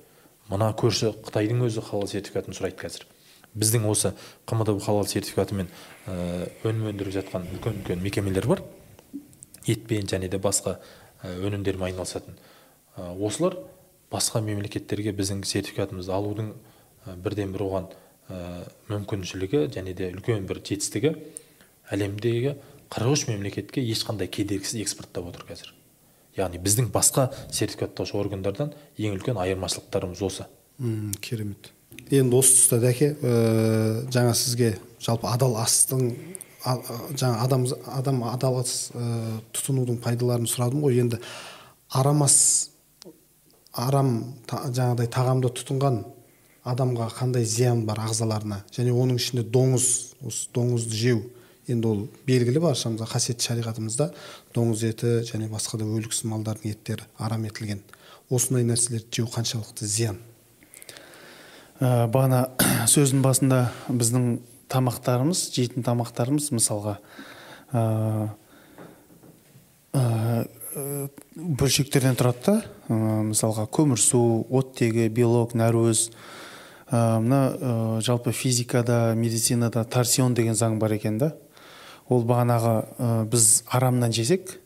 Мына 0.50 0.70
көрші 0.78 1.12
қытайдың 1.26 1.64
өзі 1.68 1.84
халал 1.84 2.08
сертификатын 2.10 2.56
сұрайды 2.56 2.80
қазір. 2.80 3.06
Біздің 3.54 3.86
осы 3.90 4.14
қмдб 4.48 4.80
халал 4.82 5.06
сертификатымен 5.06 5.68
ә, 6.06 6.48
өнім 6.64 6.88
өндіріп 6.92 7.16
жатқан 7.18 7.46
үлкен 7.52 7.82
үлкен 7.82 8.02
мекемелер 8.02 8.48
бар. 8.48 8.62
Етпен 9.66 10.08
және 10.08 10.30
де 10.32 10.40
басқа 10.40 10.78
ә, 11.22 11.34
өнімдермен 11.46 11.90
айналысатын. 11.90 12.38
Ә, 12.96 13.12
осылар 13.12 13.58
басқа 14.12 14.40
мемлекеттерге 14.40 15.12
біздің 15.12 15.44
сертификатымызды 15.44 16.12
алудың 16.12 16.54
бірден 17.22 17.52
бір 17.52 17.66
оған 17.68 17.92
мүмкіншілігі 18.88 19.66
және 19.74 19.94
де 19.96 20.10
үлкен 20.12 20.46
бір 20.48 20.62
жетістігі 20.62 21.16
әлемдегі 21.92 22.56
43 22.92 23.28
мемлекетке 23.32 23.82
ешқандай 23.84 24.28
кедергісіз 24.28 24.82
экспорттап 24.84 25.28
отыр 25.32 25.46
қазір. 25.48 25.72
Яғни 26.36 26.60
біздің 26.62 26.90
басқа 26.92 27.28
сертификаттаушы 27.52 28.16
органдардан 28.16 28.72
ең 28.96 29.16
үлкен 29.18 29.40
айырмашылықтарымыз 29.42 30.22
осы. 30.24 30.46
М, 30.80 31.12
керемет. 31.20 31.72
Енді 32.10 32.38
осы 32.38 32.56
тұста 32.56 32.80
дәке 32.82 33.12
ә, 33.20 34.10
жаңа 34.12 34.34
сізге 34.36 34.76
жалпы 35.00 35.28
адал 35.28 35.56
астың 35.60 36.14
а- 36.64 36.78
жаңа 37.18 37.42
адам 37.44 37.66
адам 37.86 38.22
адал 38.24 38.60
ас 38.60 38.90
ә, 38.94 39.40
тұтынудың 39.52 40.00
пайдаларын 40.04 40.48
сұрадым 40.48 40.82
ғой. 40.84 41.00
Енді 41.04 41.20
арамас 41.92 42.70
арам 43.72 44.34
та, 44.46 44.64
жаңағыдай 44.68 45.08
тағамды 45.12 45.52
тұтынған 45.52 46.02
адамға 46.64 47.10
қандай 47.16 47.44
зиян 47.44 47.84
бар 47.86 48.04
ағзаларына? 48.06 48.62
Және 48.72 48.92
оның 48.94 49.20
ішінде 49.20 49.44
доңыз 49.44 49.86
осы 50.24 50.48
доңызды 50.54 50.96
жеу 50.96 51.22
енді 51.70 51.88
ол 51.88 52.00
белгілі 52.26 52.62
баршамызға 52.62 53.06
қасиетті 53.12 53.46
шариғатымызда 53.46 54.08
доңыз 54.54 54.82
еті 54.88 55.12
және 55.28 55.46
басқа 55.52 55.78
да 55.78 55.86
өліксіз 55.86 56.26
малдардың 56.30 56.74
еттері 56.74 57.06
арам 57.18 57.46
етілген. 57.46 57.82
Осындай 58.30 58.66
нәрселерді 58.66 59.12
жеу 59.14 59.28
қаншалықты 59.30 59.86
зиян? 59.86 60.18
Ә, 61.78 62.08
бағана 62.10 62.48
сөздің 62.90 63.22
басында 63.22 63.60
біздің 63.88 64.26
тамақтарымыз 64.72 65.44
жейтін 65.54 65.86
тамақтарымыз 65.86 66.50
мысалға 66.56 66.96
ә, 67.72 67.82
ә, 69.92 70.02
бөлшектерден 71.36 72.18
тұрады 72.18 72.44
да. 72.46 72.56
Ә, 72.88 72.98
мысалға 73.30 73.68
көмірсу 73.70 74.22
оттегі 74.50 75.08
белок 75.12 75.54
нәруыз 75.58 76.08
ә, 76.90 77.20
мына 77.22 77.42
ә, 77.54 77.74
жалпы 78.04 78.32
физикада 78.32 79.14
медицинада 79.16 79.84
торсион 79.84 80.34
деген 80.34 80.58
заң 80.58 80.78
бар 80.82 80.98
екен 80.98 81.18
да. 81.22 81.32
Ол 82.12 82.26
бағанағы 82.28 82.74
ә, 82.98 83.10
біз 83.32 83.64
арамнан 83.72 84.12
жесек 84.12 84.58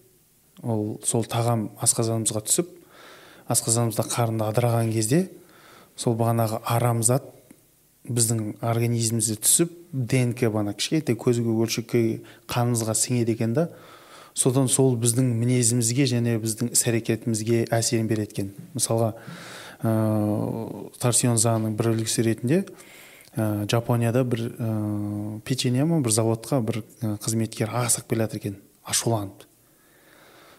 ол 0.63 0.99
сол 1.07 1.25
тағам 1.31 1.69
асқазанымызға 1.85 2.43
түсіп 2.49 2.73
асқазанымызда 3.53 4.07
қарынды 4.11 4.47
адыраған 4.51 4.93
кезде 4.95 5.27
сол 5.97 6.17
бағанағы 6.19 6.61
арам 6.67 7.03
зат 7.07 7.31
біздің 8.07 8.57
организмімізге 8.63 9.37
түсіп 9.43 9.75
днк 9.93 10.47
бағана 10.47 10.75
кішкентай 10.77 11.17
көзге 11.19 11.53
бөлшекке 11.57 12.03
қанымызға 12.51 12.95
сіңеді 12.99 13.35
екен 13.35 13.55
да 13.57 13.69
содан 14.37 14.69
сол 14.69 14.97
біздің 15.01 15.33
мінезімізге 15.41 16.07
және 16.11 16.37
біздің 16.43 16.73
іс 16.77 16.85
әрекетімізге 16.91 17.65
әсерін 17.73 18.09
береді 18.11 18.35
екен. 18.35 18.51
Мысалға 18.77 19.15
ә, 19.81 19.93
торсион 21.01 21.41
заңының 21.41 21.77
бір 21.79 21.95
үлгісі 21.95 22.27
ретінде 22.27 22.63
ә, 23.37 23.67
жапонияда 23.71 24.25
бір 24.25 24.47
ә, 24.57 25.41
печенье 25.45 25.85
ма 25.85 26.01
бір 26.01 26.15
заводқа 26.17 26.61
бір 26.65 26.83
ә, 27.03 27.17
қызметкер 27.23 27.71
асығып 27.85 28.11
келе 28.11 28.27
жатыр 28.27 28.41
екен. 28.41 28.57
Ашуланып. 28.85 29.45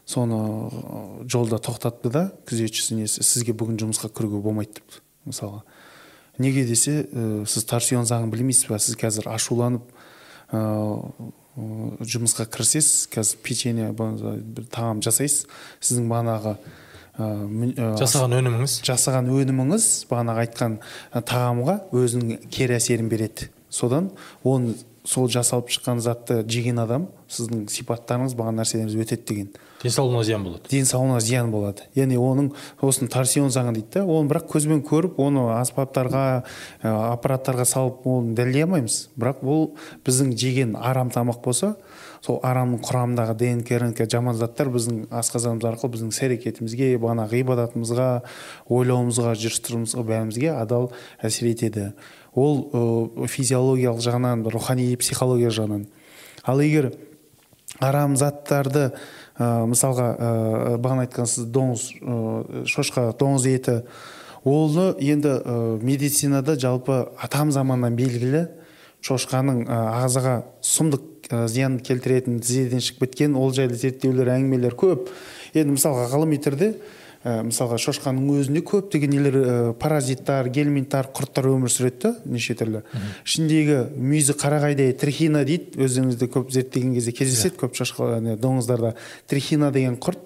Соны 0.07 0.37
жолда 1.27 1.59
тоқтатты 1.59 2.11
да 2.13 2.23
күзетшісі 2.47 3.01
несі 3.01 3.23
сізге 3.23 3.55
бүгін 3.57 3.81
жұмысқа 3.81 4.11
кіруге 4.13 4.39
болмайды 4.43 4.79
депті 4.79 5.01
мысалға 5.27 5.63
неге 6.37 6.65
десе 6.65 7.01
ә, 7.03 7.45
сіз 7.49 7.65
торсион 7.67 8.05
заңын 8.07 8.31
білмейсіз 8.31 8.69
ба? 8.69 8.79
Сіз 8.79 8.97
қазір 8.99 9.29
ашуланып 9.33 9.89
ә, 10.51 10.61
жұмысқа 11.57 12.45
кірсеңіз 12.53 13.07
қазір 13.13 13.41
печенье 13.45 13.91
тағам 14.71 15.01
жасайсыз. 15.05 15.47
Сіздің 15.81 16.11
бағанағы 16.11 16.57
жасаған 17.17 18.37
өніміңіз? 18.37 18.79
жасаған 18.85 19.31
өніміңіз 19.33 19.87
бағанағы 20.11 20.43
айтқан 20.45 20.77
тағамға 21.13 21.79
өзінің 21.97 22.49
кері 22.53 22.77
әсерін 22.77 23.09
береді. 23.09 23.49
Содан 23.69 24.11
оны 24.43 24.75
сол 25.07 25.29
жасалып 25.31 25.71
шыққан 25.71 26.01
затты 26.03 26.41
жеген 26.47 26.81
адам 26.83 27.07
сіздің 27.31 27.65
сипаттарыңыз 27.71 28.35
бағана 28.37 28.61
нәрселеріңіз 28.61 28.99
өтеді 29.01 29.25
деген. 29.29 29.49
Денсаулығына 29.81 30.23
зиян 30.25 30.43
болады. 30.43 30.69
Денсаулығына 30.71 31.19
зиян 31.23 31.51
болады. 31.53 31.85
Яғни 31.95 32.17
оның 32.19 32.49
осыны 32.81 33.09
торсион 33.13 33.51
заңы 33.53 33.75
дейді 33.77 33.99
да 33.99 34.05
оны 34.05 34.31
бірақ 34.31 34.47
көзбен 34.51 34.81
көріп 34.87 35.19
оны 35.21 35.45
аспаптарға 35.57 36.23
аппараттарға 36.81 37.65
салып 37.69 38.07
оны 38.09 38.33
дәлелдей 38.35 38.65
алмаймыз. 38.65 38.97
Бірақ 39.15 39.43
бұл 39.45 39.69
біздің 40.07 40.33
жеген 40.35 40.75
арам 40.75 41.13
тамақ 41.13 41.43
болса 41.45 41.75
сол 42.25 42.39
арамның 42.45 42.81
құрамындағы 42.85 43.35
днк 43.37 43.71
рнк 43.81 44.01
жаман 44.11 44.35
заттар 44.37 44.71
біздің 44.73 45.07
асқазанымыз 45.13 45.67
арқылы 45.69 45.93
біздің 45.95 46.13
іс 46.13 46.21
әрекетімізге 46.27 46.89
бағана 47.01 47.27
ғибадатымызға 47.31 48.07
ойлауымызға 48.73 49.35
жүріс 49.37 49.61
тұрысымызға 49.65 50.05
бәрімізге 50.07 50.51
адал 50.55 50.91
әсер 51.21 51.51
етеді. 51.51 51.91
Ол 52.33 52.63
ә, 52.67 53.27
физиологиялық 53.29 54.01
жағынан 54.03 54.45
рухани 54.51 54.95
психология 54.97 55.51
жағынан. 55.53 55.87
Ал 56.45 56.61
егер 56.61 56.91
арам 57.79 58.17
заттарды 58.17 58.91
ә, 59.37 59.65
мысалға 59.69 60.07
ә, 60.13 60.77
бағана 60.81 61.07
айтқан 61.07 61.29
сіз 61.29 61.49
доңыз 61.53 61.89
ә, 62.01 62.63
шошқа 62.69 63.11
доңыз 63.19 63.47
еті 63.51 63.81
оны 64.47 64.93
енді 65.03 65.33
ә, 65.37 65.57
медицинада 65.81 66.57
жалпы 66.59 67.05
атам 67.21 67.51
заманнан 67.51 67.97
белгілі 67.97 68.47
шошқаның 69.05 69.67
ағзаға 69.69 70.39
сұмдық 70.65 71.16
зиян 71.29 71.79
келтіретін 71.79 72.39
тізеден 72.43 72.83
шығып 72.83 73.07
кеткен 73.07 73.35
ол 73.35 73.51
жайлы 73.55 73.77
зерттеулер 73.79 74.31
әңгімелер 74.35 74.77
көп. 74.79 75.09
Енді 75.53 75.75
мысалға 75.75 76.07
ғылыми 76.11 76.39
түрде 76.43 76.69
ә, 77.23 77.41
мысалға 77.47 77.79
шошқаның 77.81 78.29
өзінде 78.37 78.61
көптеген 78.67 79.11
нелер 79.11 79.37
ә, 79.39 79.55
паразиттар 79.79 80.49
гельминттар 80.53 81.09
құрттар 81.15 81.49
өмір 81.51 81.71
сүреді 81.73 82.03
да 82.05 82.13
неше 82.25 82.55
түрлі. 82.59 82.83
Ішіндегі 83.25 83.79
мүйізі 83.97 84.37
қарағайдай 84.39 84.93
трихина 84.99 85.43
дейді 85.47 85.81
өздеріңізде 85.83 86.29
көп 86.31 86.53
зерттеген 86.55 86.93
кезде 86.95 87.15
кездеседі 87.17 87.59
көп 87.63 87.75
шошқа 87.79 88.37
доңыздарда. 88.39 88.95
Трихина 89.27 89.71
деген 89.75 89.97
құрт 89.99 90.23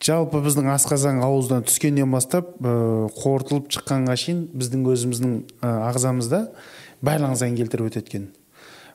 жалпы 0.00 0.40
біздің 0.40 0.70
асқазан 0.72 1.20
ауыздан 1.24 1.64
түскеннен 1.68 2.10
бастап 2.10 2.54
ә, 2.60 3.08
қорытылып 3.20 3.68
шыққанға 3.76 4.16
шейін 4.16 4.44
біздің 4.56 4.86
өзіміздің 4.94 5.34
ә, 5.60 5.72
ағзамызда 5.90 6.46
барлығын 7.04 7.36
зиян 7.36 7.58
келтіріп 7.60 7.90
өтеді 7.90 8.08
екен. 8.08 8.28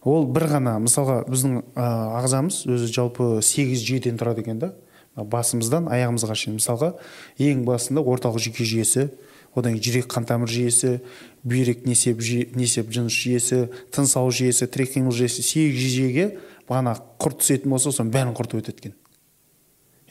Ол 0.05 0.27
бір 0.29 0.47
ғана 0.53 0.77
мысалға 0.83 1.23
біздің 1.27 1.61
ағзамыз 1.75 2.63
өзі 2.69 2.89
жалпы 2.93 3.29
сегіз 3.45 3.83
жүйеден 3.85 4.19
тұрады 4.21 4.45
екен 4.45 4.61
да. 4.61 4.73
Басымыздан 5.15 5.87
аяғымызға 5.87 6.35
шейін. 6.35 6.57
Мысалға 6.59 6.91
ең 7.39 7.63
басында 7.67 8.03
орталық 8.03 8.41
жүйке 8.43 8.67
жүйесі 8.67 9.07
одан 9.55 9.77
кейін 9.77 9.85
жүрек 9.85 10.09
қан 10.11 10.27
тамыр 10.27 10.51
жүйесі 10.51 10.99
бүйрек 11.47 11.85
несеп 11.87 12.19
несеп 12.59 12.91
жыныс 12.91 13.15
жүйесі 13.15 13.61
тыныс 13.95 14.17
алу 14.19 14.33
жүйесі 14.35 14.67
тірек 14.67 14.91
қимыл 14.97 15.15
жүйесі 15.15 15.45
сегіз 15.47 15.95
жүйеге 15.95 16.27
бағана 16.67 16.97
құрт 17.23 17.39
түсетін 17.39 17.71
болса 17.71 17.95
соның 17.95 18.11
бәрін 18.11 18.35
құртып 18.35 18.59
өтеді 18.59 18.83
екен. 18.83 18.97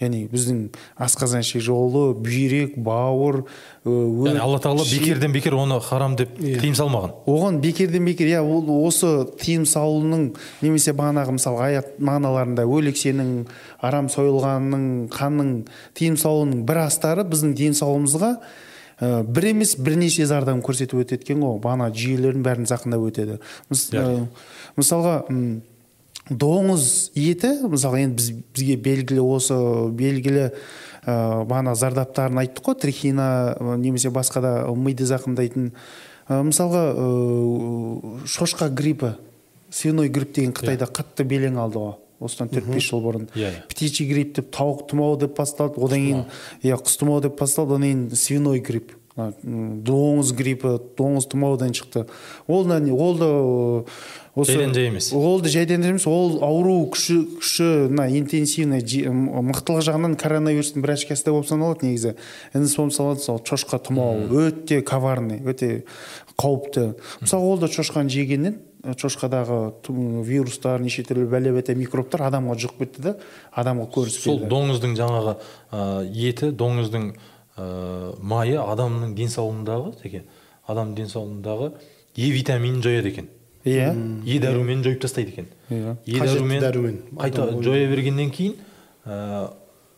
Яғни 0.00 0.24
біздің 0.26 0.59
асқазан 1.07 1.44
ішек 1.44 1.62
жолы 1.62 2.16
бүйрек 2.18 2.74
бауыр 2.83 3.44
яғни 3.85 4.40
алла 4.42 4.59
тағала 4.59 4.83
бекерден 4.88 5.33
бекер 5.35 5.54
оны 5.54 5.78
харам 5.85 6.16
деп 6.18 6.33
тыйым 6.35 6.74
салмаған. 6.74 7.14
Оған 7.30 7.61
бекерден 7.62 8.04
бекер 8.09 8.33
иә 8.33 8.42
ол 8.42 8.66
осы 8.88 9.12
тыйым 9.38 9.66
салуының 9.70 10.33
немесе 10.64 10.96
бағанағы 10.98 11.37
мысалы 11.38 11.62
аят 11.68 11.94
мағыналарында 12.02 12.66
өлексенің 12.66 13.33
арам 13.87 14.11
сойылғанның 14.11 14.88
қанның 15.14 15.52
тыйым 15.94 16.18
салуының 16.18 16.64
бір 16.66 16.83
астары 16.88 17.22
біздің 17.28 17.54
денсаулығымызға 17.61 18.33
ә, 18.98 19.22
бір 19.22 19.50
емес 19.52 19.76
бірнеше 19.78 20.26
зардабын 20.26 20.64
көрсетіп 20.64 21.04
өтеді 21.04 21.22
екен 21.22 21.44
ғой. 21.44 21.61
Бағана 21.62 21.92
жүйелердің 21.94 22.42
бәрін 22.42 22.66
зақымдап 22.70 23.07
өтеді. 23.12 23.38
Мысалға 24.74 25.20
доңыз 26.31 27.11
еті 27.19 27.67
мысалы 27.69 28.01
енді 28.05 28.17
біз, 28.17 28.31
бізге 28.57 28.77
белгілі 28.81 29.25
осы 29.25 29.59
белгілі 29.93 30.47
ә, 31.05 31.45
бағана 31.45 31.75
зардаптарын 31.77 32.41
айттық 32.45 32.71
қой 32.71 32.79
трихина 32.81 33.27
немесе 33.77 34.09
басқа 34.15 34.41
да 34.41 34.55
миды 34.73 35.05
зақымдайтын. 35.09 35.73
Ә, 36.29 36.41
мысалға 36.49 36.87
ә, 36.95 38.25
шошқа 38.25 38.71
гриппі 38.73 39.15
свиной 39.75 40.09
грипп 40.09 40.35
деген 40.39 40.57
қытайда 40.57 40.89
қатты 40.89 41.27
белең 41.29 41.61
алды 41.61 41.83
ғой. 41.83 41.95
Осыдан 42.25 42.49
төрт 42.49 42.71
бес 42.71 42.87
жыл 42.87 43.03
бұрын. 43.05 43.27
Иә 43.35 43.49
yeah, 43.51 43.63
птичий 43.69 44.07
грипп 44.09 44.37
деп 44.39 44.53
тауық 44.55 44.87
тұмауы 44.89 45.19
деп 45.21 45.35
басталды. 45.37 45.83
Одан 45.83 46.05
кейін 46.05 46.23
иә 46.63 46.79
құс 46.79 47.01
тұмауы 47.01 47.25
деп 47.27 47.41
басталды. 47.41 47.75
Одан 47.75 47.89
кейін 47.89 48.05
свиной 48.17 48.63
грипп. 48.65 48.95
Доңыз 49.15 50.33
гриппі 50.39 50.79
доңыз 50.99 51.27
тұмаудан 51.31 51.75
шықты. 51.77 52.07
Ол 52.47 52.71
ол 52.71 53.19
да 53.19 53.29
осы 54.35 54.53
жайдан 54.53 54.75
жай 54.75 54.88
емес. 54.88 55.12
ол 55.12 55.40
да 55.40 55.49
жайдан 55.49 55.83
жай 55.83 55.90
емес 55.94 56.07
ол 56.07 56.42
ауру 56.42 56.90
күші 56.90 57.38
күші 57.38 57.68
мына 57.90 58.09
интенсивный 58.18 58.83
мықтылық 58.83 59.85
жағынан 59.87 60.16
коронавирустың 60.18 60.83
бір 60.83 60.94
очкасы 60.97 61.31
болып 61.31 61.47
саналады 61.49 61.87
негізі. 61.87 62.14
Інісі 62.55 62.77
болып 62.83 62.94
саналады 62.97 63.23
мысалы 63.23 63.44
шошқа 63.47 63.81
тұмауы 63.87 64.49
өте 64.49 64.83
коварный 64.83 65.40
өте 65.47 65.85
қауіпті. 66.37 66.94
Мысалы 67.23 67.44
ол 67.47 67.59
да 67.59 67.70
шошқаны 67.70 68.11
жегеннен 68.11 68.59
шошқадағы 68.85 69.73
вирустар 70.27 70.83
неше 70.83 71.05
түрлі 71.07 71.29
бәле 71.31 71.55
бәтә 71.55 71.77
микробтар 71.79 72.27
адамға 72.29 72.57
жұғып 72.61 72.83
кетті 72.83 73.05
да 73.07 73.14
адамға 73.57 73.87
көріспеді 73.94 74.27
сол 74.27 74.42
доңыздың 74.51 74.97
жаңағы 74.99 75.37
ә, 75.73 76.05
еті 76.12 76.51
доңыздың 76.53 77.07
ә, 77.57 77.68
майы 78.20 78.59
адамның 78.61 79.14
денсаулығындағы 79.16 79.94
теке 80.03 80.25
адамның 80.68 80.99
денсаулығындағы 81.01 81.70
е 82.16 82.31
витаминін 82.35 82.85
жояды 82.85 83.14
екен. 83.14 83.31
Иә 83.64 83.88
е 84.27 84.38
дәруменін 84.42 84.85
жойып 84.85 85.00
тастайды 85.05 85.33
екен 85.33 85.48
иә 85.70 85.96
е 86.05 86.61
дәрумен 86.61 87.00
қайта 87.16 87.48
жоя 87.64 87.88
бергеннен 87.88 88.31
кейін 88.31 88.57
ә, 89.07 89.50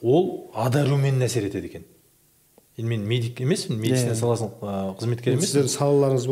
ол 0.02 0.50
а 0.54 0.68
дәруменіне 0.70 1.26
әсер 1.26 1.48
етеді 1.48 1.70
екен 1.70 1.86
енді 2.76 2.88
мен 2.92 3.06
медик 3.08 3.40
емеспін 3.40 3.80
медицина 3.80 4.14
саласының 4.14 4.96
қызметкері 5.00 5.38
емеспін 5.38 5.48
сіздердің 5.48 5.74
салаларыңыз 5.74 6.26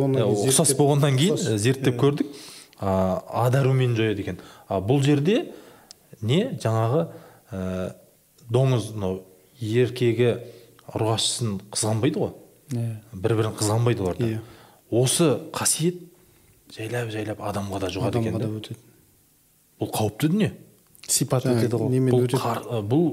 ұқсас 0.47 0.75
болғаннан 0.79 1.19
кейін 1.19 1.59
зерттеп 1.59 1.99
көрдік 2.01 2.31
а 2.79 3.49
дәруменін 3.51 3.97
жояды 3.99 4.25
екен 4.27 4.41
а 4.69 4.81
бұл 4.85 5.03
жерде 5.03 5.49
не 6.23 6.55
жаңағы 6.63 7.07
ә, 7.51 7.93
доңыз 8.53 8.93
мынау 8.95 9.23
еркегі 9.59 10.37
ұрғашысын 10.93 11.59
қызғанбайды 11.73 12.21
ғой 12.21 12.35
иә 12.75 12.89
бір 13.13 13.39
бірін 13.41 13.57
қызғанбайды 13.59 14.05
олар 14.05 14.21
иә 14.21 14.43
осы 14.91 15.31
қасиет 15.55 16.03
жайлап 16.75 17.11
жайлап 17.15 17.41
адамға 17.51 17.81
да 17.85 17.91
жұғады 17.95 18.21
екен 18.23 18.35
адамға 18.35 18.43
да 18.43 18.59
өтеді 18.61 18.79
бұл 19.81 19.91
қауіпті 19.95 20.31
дүние 20.35 20.51
сипат 21.09 21.47
өтеді 21.47 21.79
ғой 21.81 21.91
немен 21.95 22.15
бұл, 22.15 22.25
өтеді 22.27 22.43
қар- 22.43 22.83
бұл 22.83 23.07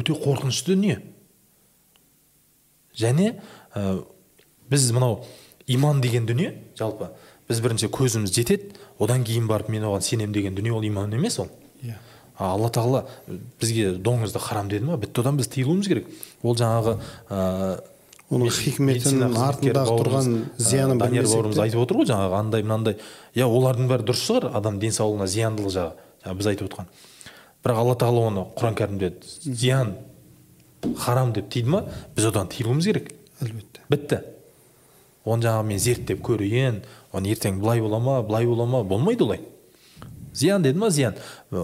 өте 0.00 0.16
қорқынышты 0.24 0.74
дүние 0.74 0.98
және 2.98 3.34
ә, 3.74 4.04
біз 4.70 4.90
мынау 4.92 5.24
иман 5.66 6.00
деген 6.02 6.26
дүние 6.26 6.54
жалпы 6.78 7.10
біз 7.48 7.60
бірінші 7.64 7.88
көзіміз 7.92 8.32
жетеді 8.34 8.72
одан 8.98 9.24
кейін 9.24 9.46
барып 9.50 9.68
мен 9.72 9.84
оған 9.88 10.02
сенемін 10.04 10.32
деген 10.34 10.54
дүние 10.58 10.72
ол 10.76 10.84
иман 10.86 11.12
емес 11.14 11.38
ол 11.40 11.48
иә 11.82 11.96
алла 12.38 12.68
тағала 12.72 13.04
бізге 13.60 13.94
доңызды 14.02 14.40
харам 14.42 14.68
деді 14.68 14.84
ма 14.88 14.96
бітті 14.96 15.20
одан 15.22 15.36
біз 15.40 15.48
тыйылуымыз 15.52 15.88
керек 15.88 16.08
ол 16.42 16.56
жаңағы 16.58 16.98
ә, 17.30 17.80
оның 18.32 18.52
хикметін 18.56 19.22
артындағы 19.28 19.96
тұрған 20.00 20.34
зиянын 20.56 21.00
данияр 21.00 21.28
бауырымыз 21.28 21.60
айтып 21.66 21.82
отыр 21.84 22.00
ғой 22.00 22.08
жаңағы 22.08 22.38
андай 22.38 22.64
мынандай. 22.64 22.96
Иә 23.36 23.44
олардың 23.44 23.90
бәрі 23.90 24.06
дұрыс 24.08 24.24
шығар 24.24 24.48
адам 24.56 24.78
денсаулығына 24.80 25.28
зияндылық 25.28 25.74
жағы. 25.76 25.92
Жаңағы 26.24 26.38
біз 26.40 26.48
айтып 26.52 26.70
отқан 26.70 26.88
бірақ 27.62 27.78
алла 27.78 27.94
тағала 27.94 28.26
оны 28.30 28.44
құран 28.58 28.76
кәрімде 28.78 29.12
зиян 29.44 29.94
харам 30.98 31.32
деп 31.32 31.50
тиді 31.50 31.70
ма 31.70 31.84
біз 32.16 32.26
одан 32.26 32.48
тыйылуымыз 32.50 32.88
керек. 32.90 33.12
Әлбетте. 33.40 33.84
Бітті. 33.90 34.20
Оны 35.24 35.46
жаңағы 35.46 35.68
мен 35.68 35.78
зерттеп 35.78 36.22
көрейін 36.26 36.82
оны 37.12 37.30
ертең 37.30 37.60
былай 37.62 37.80
бола 37.80 38.00
ма 38.02 38.22
былай 38.22 38.46
бола 38.46 38.66
ма 38.66 38.82
болмайды 38.82 39.24
олай. 39.24 39.40
Зиян 40.34 40.62
деді 40.62 40.78
ма 40.78 40.90
зиян. 40.90 41.14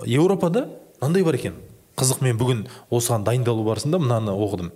Еуропада 0.07 0.69
мынандай 1.01 1.25
бар 1.25 1.35
екен. 1.35 1.55
Қызық 1.99 2.23
мен 2.23 2.39
бүгін 2.39 2.67
осыған 2.91 3.25
дайындалу 3.27 3.65
барысында 3.67 3.99
мынаны 3.99 4.31
оқыдым. 4.31 4.71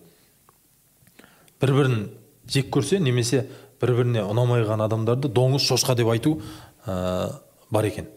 Бір 1.63 1.75
бірін 1.79 2.01
жек 2.51 2.73
көрсе 2.75 2.99
немесе 3.01 3.47
бір 3.81 3.95
біріне 3.99 4.25
ұнамай 4.27 4.65
қалған 4.65 4.85
адамдарды 4.87 5.31
доңыз 5.33 5.65
шошқа 5.67 5.97
деп 5.99 6.11
айту 6.13 6.37
ә, 6.87 7.39
бар 7.71 7.89
екен. 7.89 8.09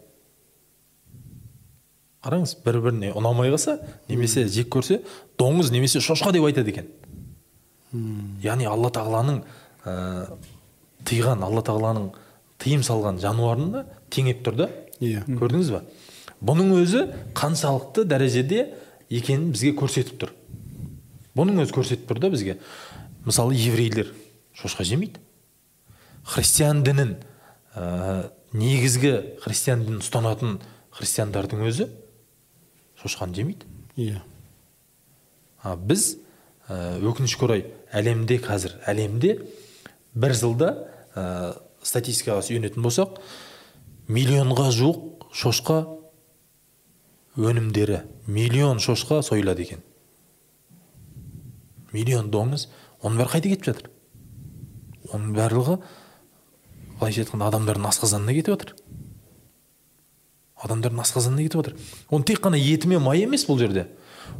Қараңыз 2.26 2.56
бір 2.64 2.80
біріне 2.82 3.12
ұнамай 3.16 3.52
қалса 3.54 3.78
немесе 4.10 4.46
жек 4.50 4.70
көрсе 4.74 5.00
доңыз 5.38 5.70
немесе 5.74 6.02
шошқа 6.02 6.32
деп 6.34 6.46
айтады 6.48 6.74
екен. 6.74 6.90
Яғни 8.42 8.66
алла 8.66 8.90
тағаланың 8.94 9.42
ә, 9.86 9.94
тыйған 11.06 11.44
алла 11.46 11.62
тағаланың 11.66 12.10
тыйым 12.62 12.82
салған 12.86 13.20
жануарына 13.22 13.84
теңеп 14.10 14.42
тұр 14.46 14.58
да. 14.64 14.68
Иә. 15.00 15.22
Көрдіңіз 15.28 15.70
ба? 15.74 15.82
Бұның 16.46 16.74
өзі 16.80 17.04
қаншалықты 17.36 18.06
дәрежеде 18.08 18.66
екенін 19.10 19.52
бізге 19.54 19.74
көрсетіп 19.78 20.18
тұр. 20.20 20.34
Бұның 21.36 21.62
өзі 21.64 21.74
көрсетіп 21.76 22.10
тұр 22.10 22.20
да 22.22 22.30
бізге. 22.32 22.58
Мысалы 23.26 23.54
еврейлер 23.58 24.12
шошқа 24.54 24.84
жемейді. 24.86 25.20
Христиан 26.24 26.82
дінін 26.86 27.16
ә, 27.74 28.30
негізгі 28.54 29.12
христиан 29.42 29.82
дінін 29.84 30.00
ұстанатын 30.00 30.60
христиандардың 30.94 31.66
өзі 31.68 31.88
шошқаны 33.02 33.34
жемейді. 33.36 33.66
Иә. 33.98 34.22
А 35.62 35.74
біз 35.76 36.16
ә, 36.68 37.02
өкінішке 37.02 37.44
орай 37.46 37.66
әлемде 37.92 38.38
қазір 38.42 38.78
әлемде 38.86 39.36
бір 40.14 40.34
жылда 40.38 40.70
ә, 41.14 41.26
статистикаға 41.82 42.46
сүйенетін 42.46 42.86
болсақ 42.86 43.20
миллионға 44.08 44.70
жуық 44.74 45.28
шошқа 45.36 45.82
өнімдері 47.36 48.02
миллион 48.26 48.80
шошқа 48.80 49.20
сойылады 49.22 49.66
екен. 49.66 49.82
Миллион 51.92 52.30
доңыз 52.32 52.68
оның 53.06 53.22
бәрі 53.22 53.32
қайда 53.34 53.52
кетіп 53.54 53.68
жатыр? 53.70 53.90
Оның 55.12 55.34
барлығы 55.36 55.78
былайша 56.98 57.22
айтқанда 57.24 57.50
адамдардың 57.52 57.90
асқазанына 57.92 58.34
кетіп 58.36 58.56
жатыр 58.56 58.74
адамдардың 60.64 61.02
асқазанына 61.04 61.44
кетіп 61.46 61.60
жатыр 61.60 61.76
оның 62.10 62.26
тек 62.28 62.40
қана 62.44 62.58
еті 62.60 62.88
мен 62.90 63.02
майы 63.04 63.26
емес 63.26 63.44
бұл 63.48 63.60
жерде. 63.60 63.86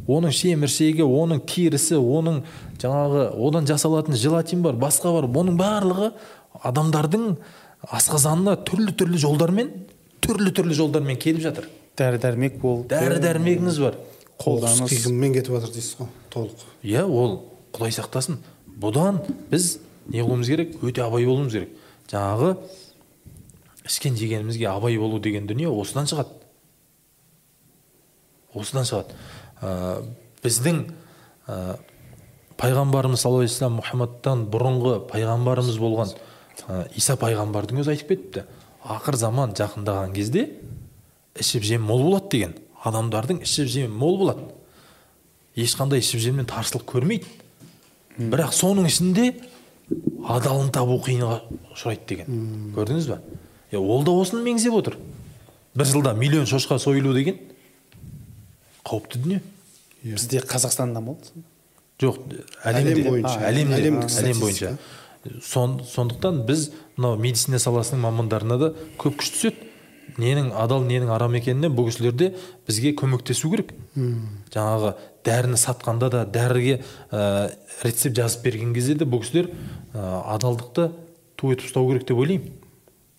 Оның 0.07 0.33
шеміршегі 0.35 1.05
оның 1.05 1.43
терісі 1.47 1.99
оның 2.01 2.41
жаңағы 2.81 3.27
одан 3.47 3.67
жасалатын 3.69 4.17
желатин 4.19 4.63
бар 4.65 4.75
басқа 4.79 5.13
бар. 5.15 5.29
Бұның 5.31 5.57
барлығы 5.59 6.11
адамдардың 6.67 7.29
асқазанына 7.95 8.57
түрлі 8.67 8.95
түрлі 8.97 9.21
жолдармен 9.21 9.71
түрлі 10.25 10.51
түрлі 10.57 10.75
жолдармен 10.75 11.19
келіп 11.21 11.45
жатыр. 11.45 11.69
Дәрі 11.97 12.19
дәрмек 12.21 12.59
болып 12.61 12.89
дәрі 12.91 13.21
дәрмегіңіз 13.23 13.79
бар. 13.85 13.97
Қолданыс. 14.41 14.89
Қиғыммен 14.91 15.37
кетіп 15.37 15.55
жатыр 15.55 15.73
дейсіз 15.77 16.01
ғой 16.01 16.11
толық. 16.33 16.65
Иә 16.83 17.05
ол 17.05 17.39
құдай 17.73 17.95
сақтасын. 17.95 18.41
Бұдан 18.77 19.21
біз 19.51 19.77
не 20.07 20.21
қылуымыз 20.21 20.49
керек? 20.49 20.75
Өте 20.83 21.03
абай 21.05 21.25
болуымыз 21.27 21.53
керек. 21.53 21.73
Жаңағы 22.11 22.55
ішкен 23.87 24.15
жегенімізге 24.19 24.67
абай 24.69 24.97
болу 24.99 25.19
деген 25.19 25.47
дүние 25.47 25.69
осыдан 25.71 26.07
шығады. 26.09 26.35
Осыдан 28.53 28.87
шығады. 28.87 29.15
Ә, 29.61 30.03
біздің 30.43 30.83
ә, 31.47 31.77
пайғамбарымыз 32.59 33.21
саллаллаху 33.21 33.47
алейхи 33.47 33.71
мұхаммадтан 33.77 34.45
бұрынғы 34.51 34.95
пайғамбарымыз 35.11 35.79
болған 35.81 36.13
ә, 36.67 36.85
иса 36.95 37.17
пайғамбардың 37.19 37.81
өзі 37.83 37.95
айтып 37.95 38.13
кетіпті. 38.13 38.45
Ақыр 38.87 39.17
заман 39.19 39.55
жақындаған 39.57 40.13
кезде 40.15 40.47
ішіп 41.39 41.65
жем 41.67 41.83
мол 41.87 42.03
болады 42.05 42.31
деген. 42.31 42.55
Адамдардың 42.87 43.41
ішіп 43.43 43.67
жем 43.71 43.97
мол 43.97 44.17
болады. 44.21 44.47
Ешқандай 45.57 46.03
ішіп 46.03 46.21
жемнен 46.23 46.47
таршылық 46.47 46.85
көрмейді. 46.87 47.27
Бірақ 48.17 48.53
соның 48.57 48.87
ішінде 48.89 49.31
адалын 50.27 50.71
табу 50.73 50.97
қиынға 51.05 51.41
ұшырайды 51.75 52.07
деген. 52.09 52.39
Көрдіңіз 52.75 53.07
ба? 53.11 53.19
Е, 53.71 53.77
ол 53.77 54.03
да 54.03 54.11
осыны 54.17 54.41
меңзеп 54.45 54.73
отыр. 54.75 54.97
Бір 55.77 55.85
жылда 55.85 56.13
миллион 56.17 56.47
шошқа 56.49 56.79
сойылу 56.81 57.13
деген 57.13 57.37
қауіпті 58.87 59.21
дүние. 59.23 59.41
Бізде 60.03 60.41
қазақстанда 60.41 61.01
ма 61.03 61.15
жоқ 62.01 62.17
Әлем 62.63 62.87
әлемде 62.91 63.09
бойынша. 63.09 63.39
әлемде. 63.41 63.77
Әлемдік 63.81 64.17
әлем 64.21 64.41
бойынша. 64.41 64.77
Сон, 65.43 65.79
сондықтан 65.83 66.43
біз 66.47 66.69
мынау 66.95 67.17
медицина 67.19 67.57
саласының 67.59 68.03
мамандарына 68.05 68.57
да 68.61 68.69
көп 69.01 69.17
күш 69.19 69.31
түседі. 69.33 69.66
Ненің 70.15 70.51
адал 70.55 70.85
ненің 70.87 71.11
арам 71.13 71.35
екеніне 71.37 71.69
бұл 71.73 71.89
кісілер 71.89 72.15
де 72.17 72.29
бізге 72.67 72.93
көмектесу 72.97 73.51
керек. 73.51 73.73
Жаңағы 74.53 74.93
дәріні 75.27 75.59
сатқанда 75.59 76.09
да 76.13 76.23
дәріге 76.25 76.79
ә, 77.11 77.51
рецепт 77.83 78.15
жазып 78.17 78.45
берген 78.47 78.73
кезде 78.73 78.95
де 78.95 79.05
бұл 79.05 79.21
кісілер 79.25 79.51
ә, 79.93 80.21
адалдықты 80.35 80.89
ту 81.35 81.51
етіп 81.51 81.67
ұстау 81.67 81.91
керек 81.91 82.07
деп 82.07 82.17
ойлаймын. 82.17 82.53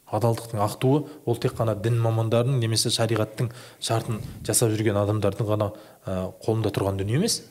Адалдықтың 0.09 0.62
ақ 0.64 0.79
туы 0.81 1.03
ол 1.29 1.37
тек 1.37 1.53
қана 1.59 1.74
дін 1.77 1.98
мамандарының 2.01 2.62
немесе 2.62 2.88
шариғаттың 2.94 3.51
шартын 3.85 4.22
жасап 4.46 4.72
жүрген 4.72 4.96
адамдардың 4.96 5.48
ғана 5.51 5.72
ә, 6.07 6.33
қолында 6.44 6.72
тұрған 6.72 7.03
дүние 7.03 7.20
емес. 7.20 7.42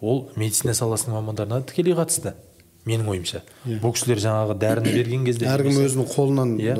Ол 0.00 0.26
медицина 0.36 0.74
саласының 0.76 1.16
мамандарына 1.16 1.62
да 1.62 1.70
тікелей 1.70 1.96
қатысты. 1.96 2.34
Менің 2.86 3.08
ойымша. 3.10 3.42
Бұл 3.82 3.94
кісілер 3.96 4.20
жаңағы 4.22 4.56
дәріні 4.62 4.92
берген 4.94 5.26
кезде 5.26 5.48
әркім 5.54 5.80
өзінің 5.82 6.08
қолынан 6.12 6.54
иә. 6.62 6.76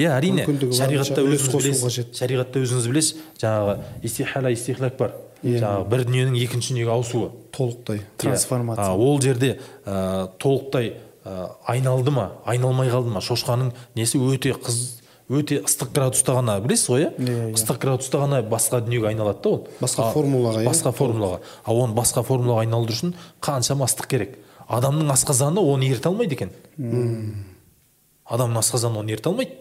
иә 0.00 0.14
әрине 0.16 0.46
шариғатта 0.48 1.24
өзіңіз 1.24 1.52
білесіз. 1.52 2.00
шариғатта 2.16 2.62
өзіңіз 2.64 2.88
білесіз 2.88 3.20
жаңағы 3.42 3.76
истихала 4.08 4.52
истихлак 4.54 4.96
бар. 4.98 5.14
Иә. 5.44 5.60
жаңағы 5.60 5.88
бір 5.92 6.04
дүниенің 6.08 6.36
екінші 6.40 6.72
дүниеге 6.72 6.92
ауысуы. 6.94 7.30
Толықтай 7.52 8.00
Трансформация. 8.16 8.84
Иә. 8.84 8.88
А, 8.88 8.96
ол 8.96 9.20
жерде 9.20 9.58
ә, 9.84 10.30
толықтай 10.40 10.94
ә, 11.24 11.50
айналды 11.68 12.10
ма 12.10 12.30
айналмай 12.46 12.88
қалды 12.88 13.12
ма? 13.12 13.20
Шошқаның 13.20 13.74
несі 13.94 14.22
өте 14.24 14.54
қыз 14.56 15.02
өте 15.28 15.60
ыстық 15.64 15.92
градуста 15.92 16.38
ғана 16.38 16.56
білесіз 16.64 16.88
ғой 16.88 17.04
иә? 17.04 17.10
Иә, 17.18 17.36
иә. 17.50 17.52
ыстық 17.58 17.78
градуста 17.80 18.22
ғана 18.24 18.40
басқа 18.44 18.80
дүниеге 18.84 19.08
айналады 19.12 19.42
да 19.44 19.52
ол. 19.52 19.68
Басқа 19.80 20.10
формулаға, 20.12 20.64
иә? 20.64 20.68
басқа 20.68 20.92
формулаға. 20.96 21.40
А 21.64 21.72
оны 21.76 21.96
басқа 21.96 22.24
формулаға 22.24 22.64
айналдыру 22.64 22.96
үшін 22.96 23.14
қаншама 23.44 23.88
ыстық 23.88 24.08
керек. 24.08 24.38
Адамның 24.68 25.10
асқазаны 25.14 25.60
оны 25.60 25.90
еріте 25.90 26.08
алмайды 26.08 26.38
екен. 26.38 26.54
Адамның 28.24 28.62
асқазаны 28.62 29.02
оны 29.02 29.14
еріте 29.14 29.30
алмайды. 29.30 29.60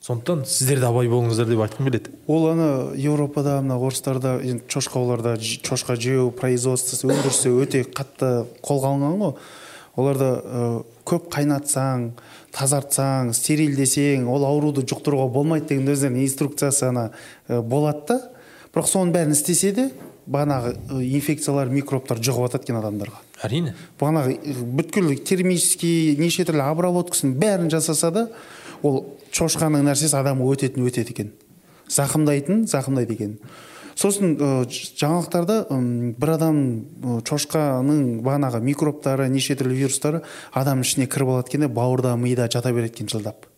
Сондықтан 0.00 0.46
сіздер 0.48 0.80
де 0.80 0.86
абай 0.88 1.10
болыңыздар 1.12 1.44
деп 1.44 1.60
айтқым 1.60 1.90
келеді. 1.90 2.10
Ол 2.26 2.46
ана 2.48 2.68
еуропада 2.96 3.58
мына 3.60 3.76
орыстарда 3.76 4.38
енді 4.40 4.64
шошқаларда 4.72 5.34
шошқа 5.38 5.96
жеу 6.00 6.30
производствосы 6.32 7.04
өндірісі 7.04 7.52
өте 7.60 7.82
қатты 7.84 8.46
қолға 8.64 8.94
алынған 8.94 9.18
ғой. 9.20 9.34
Оларда 10.00 10.30
ә, 10.40 10.64
көп 11.04 11.28
қайнатсаң 11.34 12.14
тазартсаң 12.56 13.34
стерильдесең 13.36 14.24
ол 14.30 14.46
ауруды 14.48 14.86
жұқтыруға 14.88 15.28
болмайды 15.34 15.74
деген 15.74 15.92
өздерінің 15.92 16.24
инструкциясы 16.24 16.88
ана 16.88 17.10
ә, 17.46 17.60
болады 17.60 18.06
да. 18.08 18.18
Бірақ 18.72 18.88
соның 18.88 19.12
бәрін 19.12 19.36
істесе 19.36 19.74
де 19.76 19.90
бағанағы 20.30 20.74
инфекциялар 21.04 21.70
микробтар 21.72 22.20
жұғып 22.22 22.48
жатады 22.48 22.68
екен 22.68 22.78
адамдарға. 22.80 23.18
әрине. 23.42 23.74
Бағанағы 24.00 24.54
бүткіл 24.78 25.10
термический 25.26 26.16
неше 26.18 26.44
түрлі 26.46 26.62
обработкасын 26.70 27.34
бәрін 27.34 27.70
жасаса 27.72 28.10
да 28.14 28.28
ол 28.82 29.02
шошқаның 29.34 29.84
нәрсесі 29.88 30.16
адамға 30.20 30.54
өтетін 30.54 30.86
өтеді 30.86 31.14
екен. 31.16 31.32
Зақымдайтын 31.90 32.64
зақымдайды 32.70 33.16
екен. 33.18 33.36
Сосын 33.98 34.36
ә, 34.38 34.64
жаңалықтарда 34.70 35.56
бір 36.16 36.34
адам 36.36 36.58
ә, 37.02 37.20
шошқаның 37.26 38.20
бағанағы 38.24 38.62
микробтары 38.64 39.28
неше 39.28 39.58
түрлі 39.58 39.82
вирустары 39.82 40.22
адамның 40.56 40.86
ішіне 40.86 41.08
кіріп 41.10 41.34
алады 41.34 41.50
екен 41.50 41.66
де 41.66 41.68
бауырда 41.68 42.14
мида 42.16 42.48
жата 42.48 42.72
береді 42.72 42.94
екен 42.94 43.10
жылдап. 43.12 43.49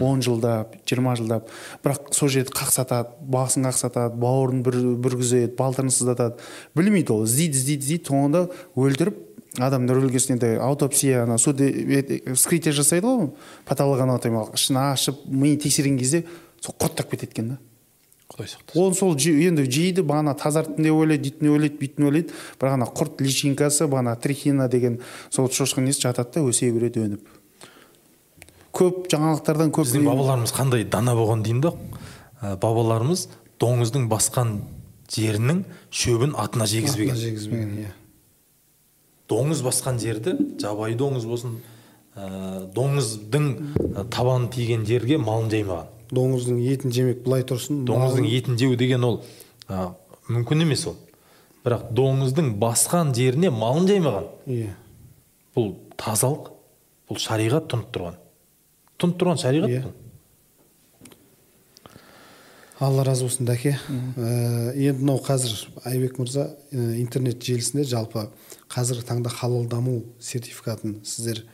Он 0.00 0.22
жылдап 0.22 0.76
жиырма 0.86 1.16
жылдап 1.16 1.48
бірақ 1.84 2.12
сол 2.14 2.28
жерді 2.28 2.54
қақсатады 2.56 3.16
басын 3.20 3.66
қақсатады 3.68 4.18
бауырын 4.20 4.62
бүр, 4.62 4.78
бүргізеді 5.02 5.56
балтырын 5.58 5.90
сыздатады. 5.90 6.38
Білмейді 6.76 7.16
ол 7.16 7.24
іздейді 7.26 7.58
іздейді 7.58 7.84
іздейді 7.86 8.08
соңында 8.10 8.46
өлтіріп 8.76 9.18
адамдар 9.60 10.00
өлгесін 10.00 10.36
енді 10.36 10.54
аутопсия 10.64 11.24
ана 11.26 11.36
суд 11.38 11.60
вскрытие 11.60 12.72
жасайды 12.72 13.08
ғой 13.08 13.28
патологоанатомиялық 13.68 14.56
ішін 14.56 14.80
ашып 14.80 15.26
миын 15.28 15.60
тексерген 15.60 15.98
кезде 16.00 16.24
сол 16.60 16.76
қоттап 16.78 17.10
кетеді 17.12 17.32
екен 17.32 17.48
да. 17.52 17.58
Құдай 18.32 18.48
сақтасын. 18.48 18.80
Оны 18.80 18.96
сол 18.96 19.12
енді 19.18 19.66
жейді 19.68 20.06
бағана 20.08 20.32
тазарттым 20.40 20.86
деп 20.86 20.96
ойлайды 20.96 21.28
бүйтін 21.28 21.52
ойлайды 21.52 21.78
бүйтін 21.82 22.08
ойлайды 22.08 22.32
бірақ 22.60 22.78
ана 22.78 22.88
құрт 22.88 23.20
личинкасы 23.20 23.88
бағана 23.92 24.16
трихина 24.16 24.68
деген 24.72 25.00
сол 25.28 25.50
шошқа 25.52 25.84
несі 25.84 26.06
жатады 26.06 26.38
да 26.38 26.46
өсе 26.48 26.70
береді 26.72 27.04
өніп. 27.04 27.28
Көп 28.72 29.06
жаңалықтардан 29.12 29.72
көп 29.74 29.86
біздің 29.88 30.06
бабаларымыз 30.08 30.52
қандай 30.56 30.84
дана 30.88 31.14
болған 31.18 31.42
деймін 31.44 31.60
да. 31.66 31.72
Ә, 32.42 32.56
бабаларымыз 32.62 33.26
доңыздың 33.62 34.08
басқан 34.10 34.56
жерінің 35.12 35.64
шөбін 35.92 36.32
атына 36.40 36.66
жегізбеген. 36.66 37.16
Жегізбеген 37.20 37.74
иә. 37.84 37.90
Доңыз 39.30 39.60
басқан 39.64 40.00
жерді 40.02 40.34
жабайы 40.60 40.96
доңыз 40.98 41.24
болсын 41.28 41.58
ә, 42.16 42.66
доңыздың 42.74 43.46
ә, 43.94 44.04
табаны 44.12 44.50
тиген 44.52 44.84
жерге 44.88 45.18
малын 45.20 45.50
жаймаған. 45.52 45.88
Доңыздың 46.12 46.58
етін 46.66 46.92
жемек 46.92 47.22
былай 47.24 47.44
тұрсын 47.48 47.84
доңыздың 47.88 48.26
малын- 48.26 48.34
етін 48.40 48.58
жеу 48.60 48.76
деген 48.76 49.04
ол 49.08 49.22
ә, 49.68 49.92
мүмкін 50.28 50.64
емес 50.66 50.86
ол. 50.90 50.96
Бірақ 51.64 51.92
доңыздың 51.94 52.54
басқан 52.60 53.14
жеріне 53.14 53.52
малын 53.54 53.86
жаймаған. 53.88 54.26
Иә. 54.50 54.72
Бұл 55.56 55.74
тазалық 56.00 56.50
бұл 57.08 57.20
шариғат 57.22 57.68
тұнып 57.70 57.92
тұрған. 57.94 58.18
Тұнып 59.02 59.20
тұрған 59.20 59.42
шариғат 59.42 59.70
Иә. 59.74 59.82
бұл 59.84 59.92
алла 62.82 63.04
разы 63.06 63.26
болсын 63.26 63.46
дәке. 63.46 63.76
Ә, 64.16 64.72
енді 64.74 65.04
мынау 65.04 65.20
қазір 65.22 65.54
айбек 65.86 66.18
мырза 66.18 66.48
ә, 66.72 66.96
интернет 67.00 67.42
желісінде 67.44 67.84
жалпы 67.86 68.26
қазіргі 68.72 69.06
таңда 69.06 69.30
халалдаму 69.30 70.00
сертификатын 70.18 71.00
сіздер 71.06 71.44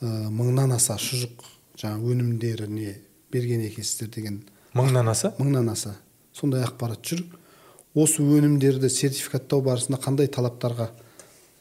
ә, 0.00 0.28
мыңнан 0.30 0.76
аса 0.76 0.98
шұжық 1.00 1.42
жаңа 1.80 1.98
өнімдеріне 2.12 2.94
берген 3.34 3.64
екенсіздер 3.66 4.12
деген 4.14 4.42
мыңнан 4.76 5.10
аса? 5.10 5.32
Мыңнан 5.40 5.72
аса. 5.72 5.96
Сондай 6.36 6.62
ақпарат 6.66 7.02
жүр. 7.02 7.24
Осы 7.96 8.22
өнімдерді 8.22 8.90
сертификаттау 8.92 9.62
барысында 9.64 9.98
қандай 10.04 10.28
талаптарға 10.30 10.90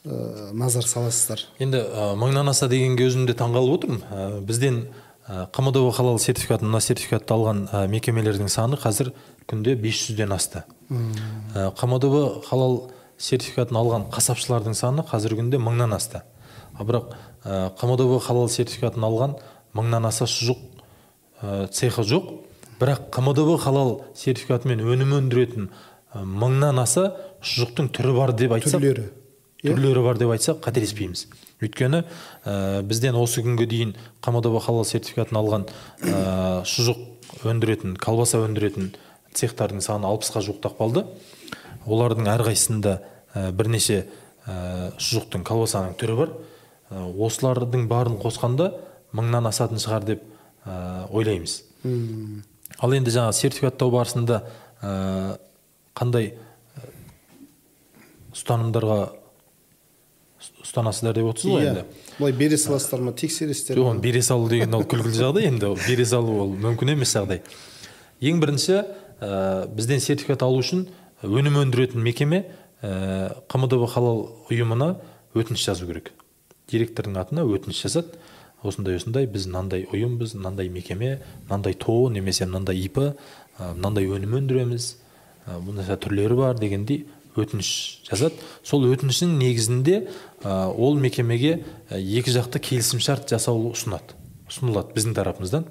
ә, 0.05 0.51
назар 0.53 0.85
саласыздар? 0.85 1.47
Енді 1.63 1.81
ә, 1.81 2.11
мыңнан 2.19 2.51
аса 2.51 2.69
дегенге 2.69 3.07
өзім 3.09 3.25
де 3.25 3.33
таңғалып 3.39 3.79
отырмын. 3.79 4.05
Ә, 4.11 4.41
бізден 4.45 4.83
ә, 5.27 5.45
қмдб 5.53 5.91
халал 5.95 6.19
сертификатын 6.19 6.69
мына 6.69 6.81
сертификатты 6.81 7.33
алған 7.33 7.65
ә, 7.71 7.85
мекемелердің 7.89 8.49
саны 8.51 8.77
қазір 8.77 9.11
күнде 9.49 9.75
500-ден 9.79 10.33
асты. 10.35 10.63
Ә, 10.89 11.71
қмдб 11.79 12.45
халал 12.45 12.91
сертификатын 13.17 13.79
алған 13.79 14.07
қасапшылардың 14.13 14.77
саны 14.77 15.05
қазіргі 15.07 15.41
күнде 15.41 15.61
мыңнан 15.61 15.95
асты. 15.97 16.21
А 16.73 16.83
бірақ 16.83 17.15
ә, 17.43 17.71
қмдб 17.79 18.19
халал 18.21 18.49
сертификатын 18.49 19.05
алған 19.07 19.37
мыңнан 19.73 20.07
аса 20.09 20.27
шұжық 20.29 20.61
ә, 21.41 21.67
цехы 21.73 22.05
жоқ. 22.05 22.31
Бірақ 22.79 23.09
қмдб 23.15 23.57
халал 23.63 24.01
сертификатымен 24.19 24.81
өнім 24.83 25.15
өндіретін 25.21 25.69
мыңнан 26.15 26.79
аса 26.81 27.13
шұжықтың 27.43 27.89
түрі 27.95 28.13
бар 28.17 28.33
деп 28.35 28.53
айтсақ 28.55 28.81
Түрлері, 28.81 29.05
иә? 29.63 29.71
түрлері 29.71 30.03
бар 30.03 30.19
деп 30.19 30.33
айтсақ 30.35 30.61
қателеспейміз. 30.63 31.25
Өйткені 31.63 32.01
ә, 32.45 32.81
бізден 32.83 33.15
осы 33.19 33.43
күнге 33.45 33.67
дейін 33.69 33.93
қмдб 34.25 34.59
халал 34.65 34.85
сертификатын 34.87 35.39
алған 35.39 35.67
ә, 36.03 36.63
шұжық 36.67 37.45
өндіретін 37.47 37.95
колбаса 38.01 38.41
өндіретін 38.43 38.93
цехтардың 39.35 39.81
саны 39.83 40.07
алпысқа 40.09 40.41
жуықтап 40.45 40.77
қалды. 40.79 41.05
Олардың 41.85 42.27
әрқайсысында 42.31 42.97
ә, 43.35 43.51
бірнеше 43.51 44.05
ә, 44.47 44.91
шұжықтың 44.97 45.43
колбасаның 45.47 45.95
түрі 45.99 46.15
бар. 46.19 46.31
Ә, 46.89 47.03
осылардың 47.27 47.87
барын 47.91 48.15
қосқанда 48.21 48.71
мыңнан 49.15 49.47
асатын 49.51 49.79
шығар 49.81 50.05
деп 50.07 50.23
ә, 50.65 51.07
ойлаймыз. 51.11 51.59
Ал 52.81 52.93
енді 52.97 53.11
жаңа 53.13 53.33
сертификаттау 53.35 53.91
барысында 53.93 54.41
ә, 54.81 55.37
қандай 55.95 56.33
ұстанымдарға 58.35 58.97
ұс- 59.05 59.24
ұстанасыздар 60.63 61.15
деп 61.17 61.29
отырсыз 61.29 61.51
ғой 61.51 61.63
иә. 61.63 61.69
енді. 61.69 61.83
Былай 62.17 62.33
бере 62.33 62.57
саласыздар 62.57 63.01
ма 63.01 63.13
тексересіздер 63.13 63.79
жоқ 63.79 63.89
оны 63.91 64.03
бере 64.03 64.21
салу 64.21 64.49
деген 64.49 64.73
ол 64.73 64.83
күлкілі 64.83 65.15
жағдай 65.15 65.47
енді. 65.49 65.71
Ол 65.73 65.79
бере 65.87 66.05
салу 66.05 66.37
ол 66.43 66.53
мүмкін 66.53 66.93
емес 66.95 67.15
жағдай. 67.15 67.41
Ең 68.21 68.39
бірінші 68.43 68.81
ә, 68.81 69.67
бізден 69.67 69.99
сертификат 69.99 70.43
алу 70.43 70.61
үшін 70.61 70.87
өнім 71.23 71.59
өндіретін 71.63 72.03
мекеме 72.03 72.45
ә, 72.81 73.35
қмдб 73.51 73.87
халал 73.91 74.25
ұйымына 74.49 74.95
өтініш 75.35 75.65
жазу 75.65 75.87
керек. 75.89 76.11
Директордың 76.71 77.19
атына 77.21 77.45
өтініш 77.45 77.83
жазады 77.85 78.19
осындай 78.65 78.97
осындай 78.97 79.27
біз 79.29 79.47
мынандай 79.47 79.85
ұйымбыз 79.91 80.35
мынандай 80.37 80.69
мекеме 80.69 81.19
мынандай 81.47 81.75
тоо 81.77 82.09
немесе 82.09 82.47
мынандай 82.47 82.79
ип 82.81 82.97
ә, 82.97 83.13
мынандай 83.59 84.07
өнім 84.09 84.39
өндіреміз 84.39 84.95
мындай 85.45 85.97
түрлері 86.01 86.39
бар 86.39 86.57
дегендей 86.57 87.05
өтініш 87.35 87.69
жазады 88.07 88.39
сол 88.63 88.85
өтініштің 88.87 89.35
негізінде 89.39 90.05
ол 90.45 90.99
мекемеге 91.01 91.63
ә, 91.89 91.97
екі 91.97 92.33
жақты 92.35 92.61
келісімшарт 92.61 93.31
жасау 93.33 93.71
ұсынады 93.71 94.13
ұсынылады 94.45 94.93
біздің 94.93 95.15
тарапымыздан. 95.17 95.65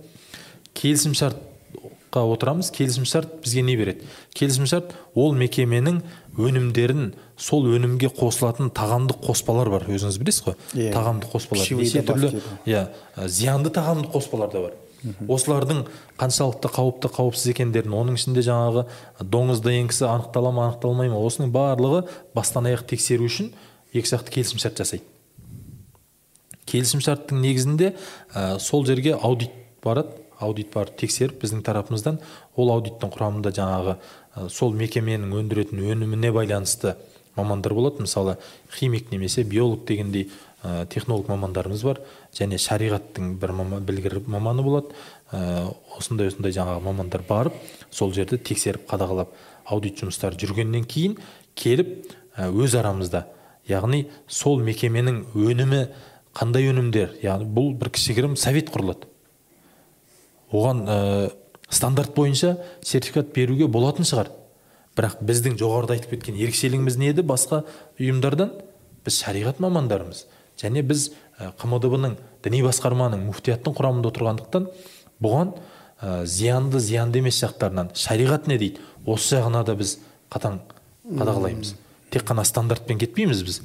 Келісімшартқа 0.75 2.25
отырамыз 2.35 2.73
келісімшарт 2.75 3.37
бізге 3.45 3.63
не 3.63 3.77
береді? 3.79 4.09
Келісімшарт 4.35 4.95
ол 5.15 5.35
мекеменің 5.39 6.01
өнімдерін 6.35 7.13
сол 7.39 7.69
өнімге 7.71 8.11
қосылатын 8.19 8.73
тағамдық 8.75 9.23
қоспалар 9.29 9.71
бар. 9.71 9.87
Өзіңіз 9.87 10.19
білесіз 10.19 10.49
ғой? 10.49 10.57
Иә. 10.75 10.91
тағамдық 10.97 11.37
қоспалар. 11.37 11.71
Неше 11.79 12.03
түрлі 12.03 12.33
иә 12.67 12.89
ә, 13.15 13.29
зиянды 13.29 13.71
тағамдық 13.71 14.11
қоспалар 14.17 14.51
да 14.51 14.65
бар. 14.67 14.81
Осылардың 15.29 15.85
қаншалықты 16.17 16.71
қауіпті 16.73 17.11
қауіпсіз 17.13 17.51
екендерін 17.53 17.93
оның 17.93 18.17
ішінде 18.17 18.41
жаңағы 18.47 18.87
доңызды 19.21 19.75
енгісі 19.77 20.07
анықтала 20.09 20.53
ма 20.55 20.71
анықталмай 20.71 21.11
ма 21.13 21.21
осының 21.21 21.53
барлығы 21.53 22.07
бастан 22.35 22.71
аяқ 22.71 22.87
тексеру 22.89 23.29
үшін 23.29 23.51
екі 23.95 24.11
жақты 24.11 24.35
келісімшарт 24.35 24.83
жасайды. 24.83 25.05
Келісімшарттың 26.67 27.41
негізінде 27.45 27.95
ә, 28.35 28.59
сол 28.59 28.85
жерге 28.87 29.15
аудит 29.15 29.53
барады 29.85 30.25
аудит 30.41 30.73
барып 30.75 30.97
тексеріп 30.99 31.43
біздің 31.43 31.63
тарапымыздан 31.65 32.19
ол 32.57 32.73
аудиттің 32.75 33.13
құрамында 33.15 33.53
жаңағы 33.55 33.97
ә, 33.97 34.49
сол 34.51 34.75
мекеменің 34.75 35.35
өндіретін 35.39 35.85
өніміне 35.93 36.33
байланысты 36.35 36.97
мамандар 37.37 37.75
болады. 37.75 38.03
Мысалы 38.03 38.37
химик 38.73 39.13
немесе 39.13 39.45
биолог 39.45 39.85
дегендей 39.87 40.31
ә, 40.63 40.87
технолог 40.87 41.29
мамандарымыз 41.29 41.85
бар 41.85 42.01
және 42.35 42.59
шариғаттың 42.59 43.37
бір 43.39 43.53
мама, 43.53 43.81
білгір 43.81 44.23
маманы 44.27 44.63
болады. 44.63 44.95
Ә, 45.31 45.71
осындай 45.99 46.33
осындай 46.33 46.53
жаңағы 46.57 46.83
мамандар 46.83 47.23
барып 47.29 47.55
сол 47.91 48.13
жерді 48.15 48.39
тексеріп 48.39 48.89
қадағалап 48.91 49.37
аудит 49.65 50.01
жұмыстары 50.03 50.39
жүргеннен 50.41 50.85
кейін 50.89 51.19
келіп 51.55 52.11
өз 52.37 52.75
арамызда 52.81 53.27
яғни 53.69 54.05
сол 54.29 54.61
мекеменің 54.65 55.23
өнімі 55.35 55.81
қандай 56.37 56.69
өнімдер? 56.71 57.17
Яғни 57.23 57.49
бұл 57.57 57.73
бір 57.79 57.91
кішігірім 57.95 58.37
совет 58.41 58.71
құрылады. 58.75 59.09
Оған 60.53 60.85
ә, 60.87 60.97
стандарт 61.69 62.15
бойынша 62.15 62.57
сертификат 62.83 63.33
беруге 63.35 63.67
болатын 63.67 64.07
шығар. 64.07 64.31
Бірақ 64.95 65.19
біздің 65.27 65.59
жоғарыда 65.59 65.97
айтып 65.97 66.15
кеткен 66.15 66.39
ерекшелігіміз 66.39 66.99
не 67.01 67.11
еді? 67.11 67.25
Басқа 67.27 67.65
ұйымдардан 67.99 68.53
біз 69.05 69.21
шариғат 69.25 69.61
мамандарымыз 69.65 70.27
және 70.61 70.85
біз 70.87 71.09
ә, 71.39 71.51
қмдб-ның 71.59 72.19
діни 72.45 72.63
басқарманың 72.67 73.25
муфтияттың 73.27 73.75
құрамында 73.75 74.13
отырғандықтан 74.13 74.69
бұған 75.25 75.55
ә, 75.99 76.25
зиянды 76.27 76.79
зиянды 76.79 77.19
емес 77.25 77.41
жақтарынан 77.43 77.91
шариғат 77.99 78.47
не 78.47 78.61
дейді? 78.61 78.85
Осы 79.05 79.41
жағына 79.41 79.65
да 79.67 79.75
біз 79.79 79.99
қатаң 80.31 80.61
қадағалаймыз. 81.11 81.75
Тек 82.15 82.27
қана 82.29 82.45
стандартпен 82.47 83.01
кетпейміз 83.03 83.43
біз. 83.45 83.61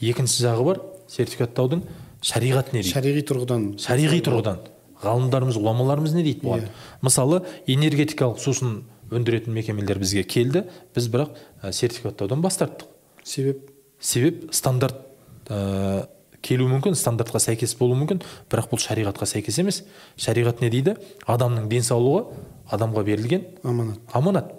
Екінші 0.00 0.44
жағы 0.46 0.64
бар 0.64 0.80
сертификаттаудың 1.12 1.84
шариғат 2.24 2.72
не 2.72 2.80
дейді? 2.80 2.94
Шариғи 2.94 3.24
тұрғыдан. 3.28 3.66
Шариғи 3.80 4.22
тұрғыдан. 4.24 4.62
Ғалымдарымыз 5.00 5.58
ғұламаларымыз 5.60 6.14
не 6.16 6.24
дейді 6.24 6.44
бұған? 6.44 6.70
Мысалы 7.04 7.42
энергетикалық 7.70 8.40
сусын 8.40 8.82
өндіретін 9.10 9.54
мекемелер 9.56 10.00
бізге 10.00 10.24
келді. 10.24 10.64
Біз 10.94 11.08
бірақ 11.12 11.36
сертификаттаудан 11.72 12.42
бас 12.44 12.60
тарттық. 12.60 12.88
Себеп? 13.24 13.70
Себеп 14.00 14.48
стандарт 14.54 15.00
ә, 15.48 16.06
келу 16.44 16.68
мүмкін 16.70 16.96
стандартқа 16.96 17.40
сәйкес 17.42 17.74
болуы 17.80 17.98
мүмкін. 18.02 18.22
Бірақ 18.52 18.70
бұл 18.72 18.80
шариғатқа 18.80 19.28
сәйкес 19.28 19.60
емес. 19.60 19.82
Шариғат 20.20 20.62
не 20.64 20.70
дейді? 20.72 20.96
Адамның 21.28 21.68
денсаулығы 21.72 22.24
адамға 22.70 23.04
берілген 23.04 23.46
аманат. 23.64 23.98
аманат. 24.12 24.52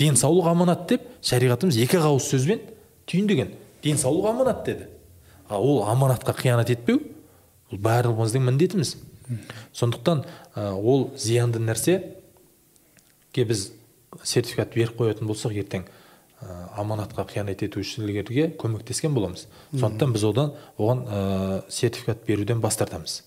Денсаулық 0.00 0.48
аманат 0.52 0.86
деп 0.88 1.04
шариғатымыз 1.24 1.78
екі 1.82 1.98
ақ 2.00 2.08
ауыз 2.12 2.28
сөзбен 2.32 2.62
түйіндеген. 3.10 3.52
Денсаулық 3.84 4.30
аманат 4.30 4.64
деді. 4.66 4.88
А 5.48 5.58
ол 5.60 5.82
аманатқа 5.84 6.34
қиянат 6.38 6.70
етпеу 6.72 7.00
бұл 7.70 7.80
барлығымыздың 7.82 8.46
міндетіміз. 8.46 8.96
Сондықтан 9.72 10.24
ә, 10.54 10.72
ол 10.72 11.10
зиянды 11.16 11.60
нәрсеге 11.62 13.44
біз 13.48 13.72
сертификат 14.22 14.74
беріп 14.74 14.98
қоятын 14.98 15.28
болсақ 15.28 15.56
ертең 15.62 15.84
ә, 15.84 16.68
аманатқа 16.76 17.24
қиянат 17.30 17.64
етушілерге 17.64 18.52
көмектескен 18.60 19.14
боламыз. 19.14 19.46
Сондықтан 19.72 20.12
біз 20.12 20.24
одан 20.24 20.54
оған 20.78 21.04
ә, 21.06 21.62
сертификат 21.68 22.26
беруден 22.26 22.60
бас 22.60 22.76
тартамыз. 22.76 23.22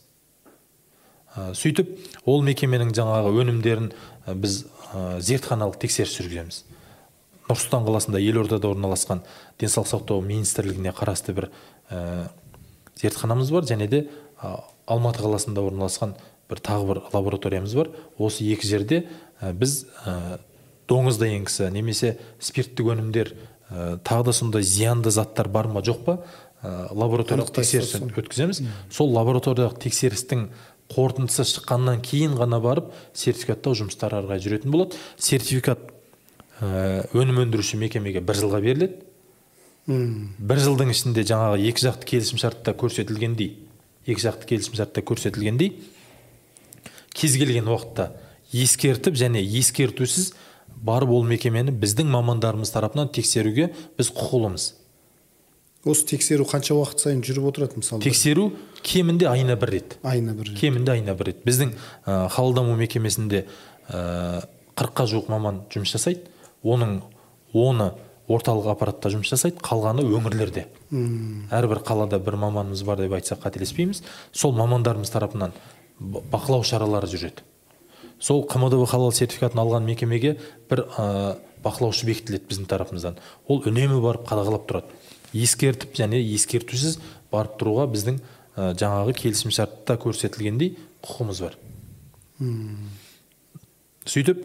Ә, 1.35 1.53
сөйтіп 1.57 1.97
ол 2.25 2.45
мекеменің 2.45 2.93
жаңағы 2.95 3.33
өнімдерін 3.41 3.91
біз 4.41 4.65
ә, 4.95 5.19
зертханалық 5.19 5.77
тексеріс 5.81 6.15
жүргіземіз. 6.15 6.61
Нұр 7.49 7.59
сұлтан 7.61 7.83
қаласында 7.85 8.21
елордада 8.23 8.71
орналасқан 8.71 9.21
денсаулық 9.61 9.91
сақтау 9.91 10.23
министрлігіне 10.25 10.93
қарасты 10.95 11.35
бір 11.35 11.49
ә, 11.91 12.29
зертханамыз 12.97 13.51
бар 13.53 13.67
және 13.69 13.89
де 13.91 14.05
ә, 14.41 14.55
алматы 14.87 15.21
қаласында 15.25 15.65
орналасқан 15.67 16.15
бір 16.49 16.61
тағы 16.63 16.89
бір 16.89 17.01
лабораториямыз 17.13 17.75
бар. 17.77 17.91
Осы 18.17 18.47
екі 18.47 18.67
жерде 18.67 19.03
ә, 19.41 19.53
біз 19.53 19.83
ә, 20.05 20.39
доңыз 20.89 21.19
кісі 21.19 21.69
немесе 21.73 22.15
спирттік 22.39 22.93
өнімдер 22.95 23.33
ә, 23.69 23.99
тағы 23.99 24.31
да 24.31 24.33
сондай 24.33 24.63
зиянды 24.63 25.11
заттар 25.11 25.49
бар 25.49 25.67
ма 25.67 25.81
жоқ 25.85 26.03
па? 26.05 26.17
Ә, 26.61 26.89
лабораториялық 26.93 27.53
тексеріс 27.53 27.97
өткіземіз. 28.01 28.63
Сол 28.89 29.13
лабораториялық 29.13 29.77
тексерістің 29.81 30.47
қорытындысы 30.93 31.45
шыққаннан 31.49 32.01
кейін 32.05 32.35
ғана 32.37 32.59
барып 32.61 32.91
сертификаттау 33.17 33.75
жұмыстары 33.79 34.19
ары 34.19 34.29
қарай 34.29 34.43
жүретін 34.43 34.73
болады. 34.73 34.99
Сертификат 35.17 35.81
ә, 36.61 37.07
өнім 37.15 37.41
өндіруші 37.45 37.79
мекемеге 37.81 38.21
бір 38.21 38.39
жылға 38.43 38.61
беріледі. 38.63 39.01
Бір 39.85 40.61
жылдың 40.61 40.93
ішінде 40.93 41.25
жаңағы 41.25 41.65
екі 41.69 41.87
жақты 41.87 42.09
келісімшартта 42.09 42.73
көрсетілгендей 42.77 43.51
екі 44.05 44.21
жақты 44.21 44.47
келісімшартта 44.49 45.01
көрсетілгендей 45.05 45.75
кез 47.13 47.35
келген 47.37 47.69
уақытта 47.69 48.11
ескертіп 48.53 49.17
және 49.17 49.41
ескертусіз 49.59 50.33
барып 50.85 51.13
ол 51.15 51.25
мекемені 51.25 51.73
біздің 51.73 52.09
мамандарымыз 52.13 52.73
тарапынан 52.73 53.09
тексеруге 53.13 53.71
біз 53.97 54.11
құқылымыз. 54.13 54.71
Осы 55.85 56.05
тексеру 56.09 56.45
қанша 56.49 56.75
уақыт 56.75 57.03
сайын 57.05 57.21
жүріп 57.25 57.49
отырады 57.51 57.79
мысалы? 57.79 58.01
Тексеру 58.03 58.51
кемінде 58.81 59.27
айына 59.29 59.55
бір 59.59 59.75
рет. 59.77 59.97
Айына 60.03 60.33
бір 60.33 60.49
рет. 60.49 60.59
Кемінде 60.59 60.95
айына 60.95 61.13
бір 61.15 61.31
рет. 61.31 61.43
Біздің 61.45 61.75
ә, 62.05 62.27
халал 62.33 62.53
даму 62.57 62.75
мекемесінде 62.79 63.45
қырыққа 63.89 65.05
жуық 65.11 65.29
маман 65.29 65.61
жұмыс 65.73 65.93
жасайды. 65.93 66.25
Оның 66.65 66.99
оны 67.53 67.91
орталық 68.25 68.71
аппаратта 68.73 69.11
жұмыс 69.13 69.29
жасайды 69.29 69.61
қалғаны 69.61 70.03
өңірлерде. 70.09 70.65
Әрбір 71.53 71.83
қалада 71.85 72.17
бір 72.17 72.39
маманымыз 72.41 72.81
бар 72.87 73.03
деп 73.03 73.13
айтсақ 73.19 73.45
қателеспейміз. 73.45 74.01
Сол 74.33 74.55
мамандарымыз 74.57 75.13
тарапынан 75.13 75.53
бақылау 76.01 76.65
шаралары 76.65 77.07
жүреді. 77.11 77.45
Сол 78.19 78.41
қмдб 78.49 78.87
халал 78.89 79.13
сертификатын 79.13 79.61
алған 79.61 79.85
мекемеге 79.85 80.37
бір 80.69 80.87
ә, 80.97 81.37
бақылаушы 81.61 82.07
бекітіледі 82.09 82.49
біздің 82.49 82.69
тарапымыздан. 82.71 83.19
Ол 83.47 83.61
үнемі 83.67 83.99
барып 84.01 84.25
қадағалап 84.29 84.65
тұрады. 84.69 85.01
Ескертіп 85.33 85.95
және 85.97 86.21
ескертусіз 86.35 86.99
барып 87.31 87.57
тұруға 87.59 87.87
біздің 87.93 88.19
ә, 88.19 88.73
жаңағы 88.77 89.15
келісімшартта 89.19 89.97
көрсетілгендей 90.01 90.75
құқымыз 91.05 91.41
бар. 91.45 91.57
Сөйтіп 94.05 94.43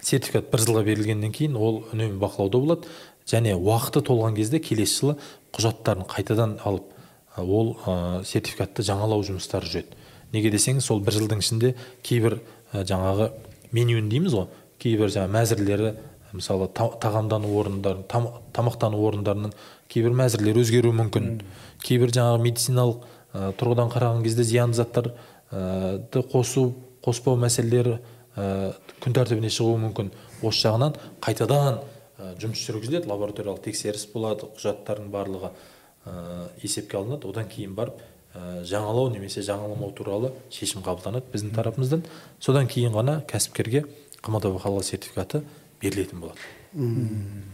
сертификат 0.00 0.50
бір 0.52 0.64
жылға 0.64 0.84
берілгеннен 0.86 1.32
кейін 1.34 1.56
ол 1.56 1.82
үнемі 1.92 2.20
бақылауда 2.20 2.60
болады 2.60 2.88
және 3.28 3.54
уақыты 3.56 4.02
толған 4.06 4.36
кезде 4.36 4.60
келесі 4.62 5.00
жылы 5.00 5.16
құжаттарын 5.56 6.06
қайтадан 6.08 6.58
алып 6.64 6.88
ол 7.36 7.74
ә, 7.84 8.24
сертификатты 8.24 8.84
жаңалау 8.86 9.24
жұмыстары 9.26 9.68
жүреді. 9.68 9.98
Неге 10.32 10.52
десеңіз 10.54 10.86
сол 10.86 11.00
бір 11.04 11.18
жылдың 11.18 11.42
ішінде 11.42 11.74
кейбір 12.06 12.40
ә, 12.72 12.84
жаңағы 12.86 13.30
менюін 13.72 14.08
дейміз 14.10 14.36
ғой 14.36 14.48
кейбір 14.80 15.12
жаңағы 15.12 15.34
мәзірлері 15.36 15.92
мысалы 16.32 16.68
тағамдану 16.74 17.52
орындары 17.58 18.04
там, 18.08 18.28
тамақтану 18.54 19.00
орындарының 19.08 19.54
кейбір 19.90 20.14
мәзірлері 20.18 20.62
өзгеруі 20.62 20.94
мүмкін. 21.00 21.40
Кейбір 21.84 22.12
жаңағы 22.14 22.44
медициналық 22.44 23.04
ә, 23.34 23.50
тұрғыдан 23.58 23.90
қараған 23.92 24.22
кезде 24.24 24.46
зиянды 24.46 24.78
заттарды 24.78 26.22
қосу 26.30 26.70
қоспау 27.04 27.38
мәселелері 27.40 27.98
ә, 28.36 28.72
күн 29.02 29.16
тәртібіне 29.16 29.50
шығуы 29.50 29.80
мүмкін. 29.86 30.12
Осы 30.42 30.68
жағынан 30.68 30.96
қайтадан 31.24 31.80
ә, 31.80 32.32
жұмыс 32.40 32.62
жүргізіледі 32.68 33.10
лабораториялық 33.10 33.64
тексеріс 33.64 34.06
болады 34.12 34.50
құжаттардың 34.54 35.10
барлығы 35.10 35.50
ә, 35.50 36.48
есепке 36.62 37.00
алынады. 37.00 37.28
Одан 37.30 37.48
кейін 37.50 37.74
барып 37.74 38.00
ә, 38.34 38.62
жаңалау 38.62 39.10
немесе 39.14 39.42
жаңаламау 39.46 39.94
туралы 39.96 40.32
шешім 40.54 40.84
қабылданады 40.86 41.32
біздің 41.32 41.54
тарапымыздан. 41.56 42.04
Содан 42.38 42.70
кейін 42.70 42.94
ғана 42.94 43.20
кәсіпкерге 43.26 43.86
қмдб 44.20 44.60
халал 44.62 44.84
сертификаты 44.86 45.42
берілетін 45.80 46.22
болады. 46.22 47.49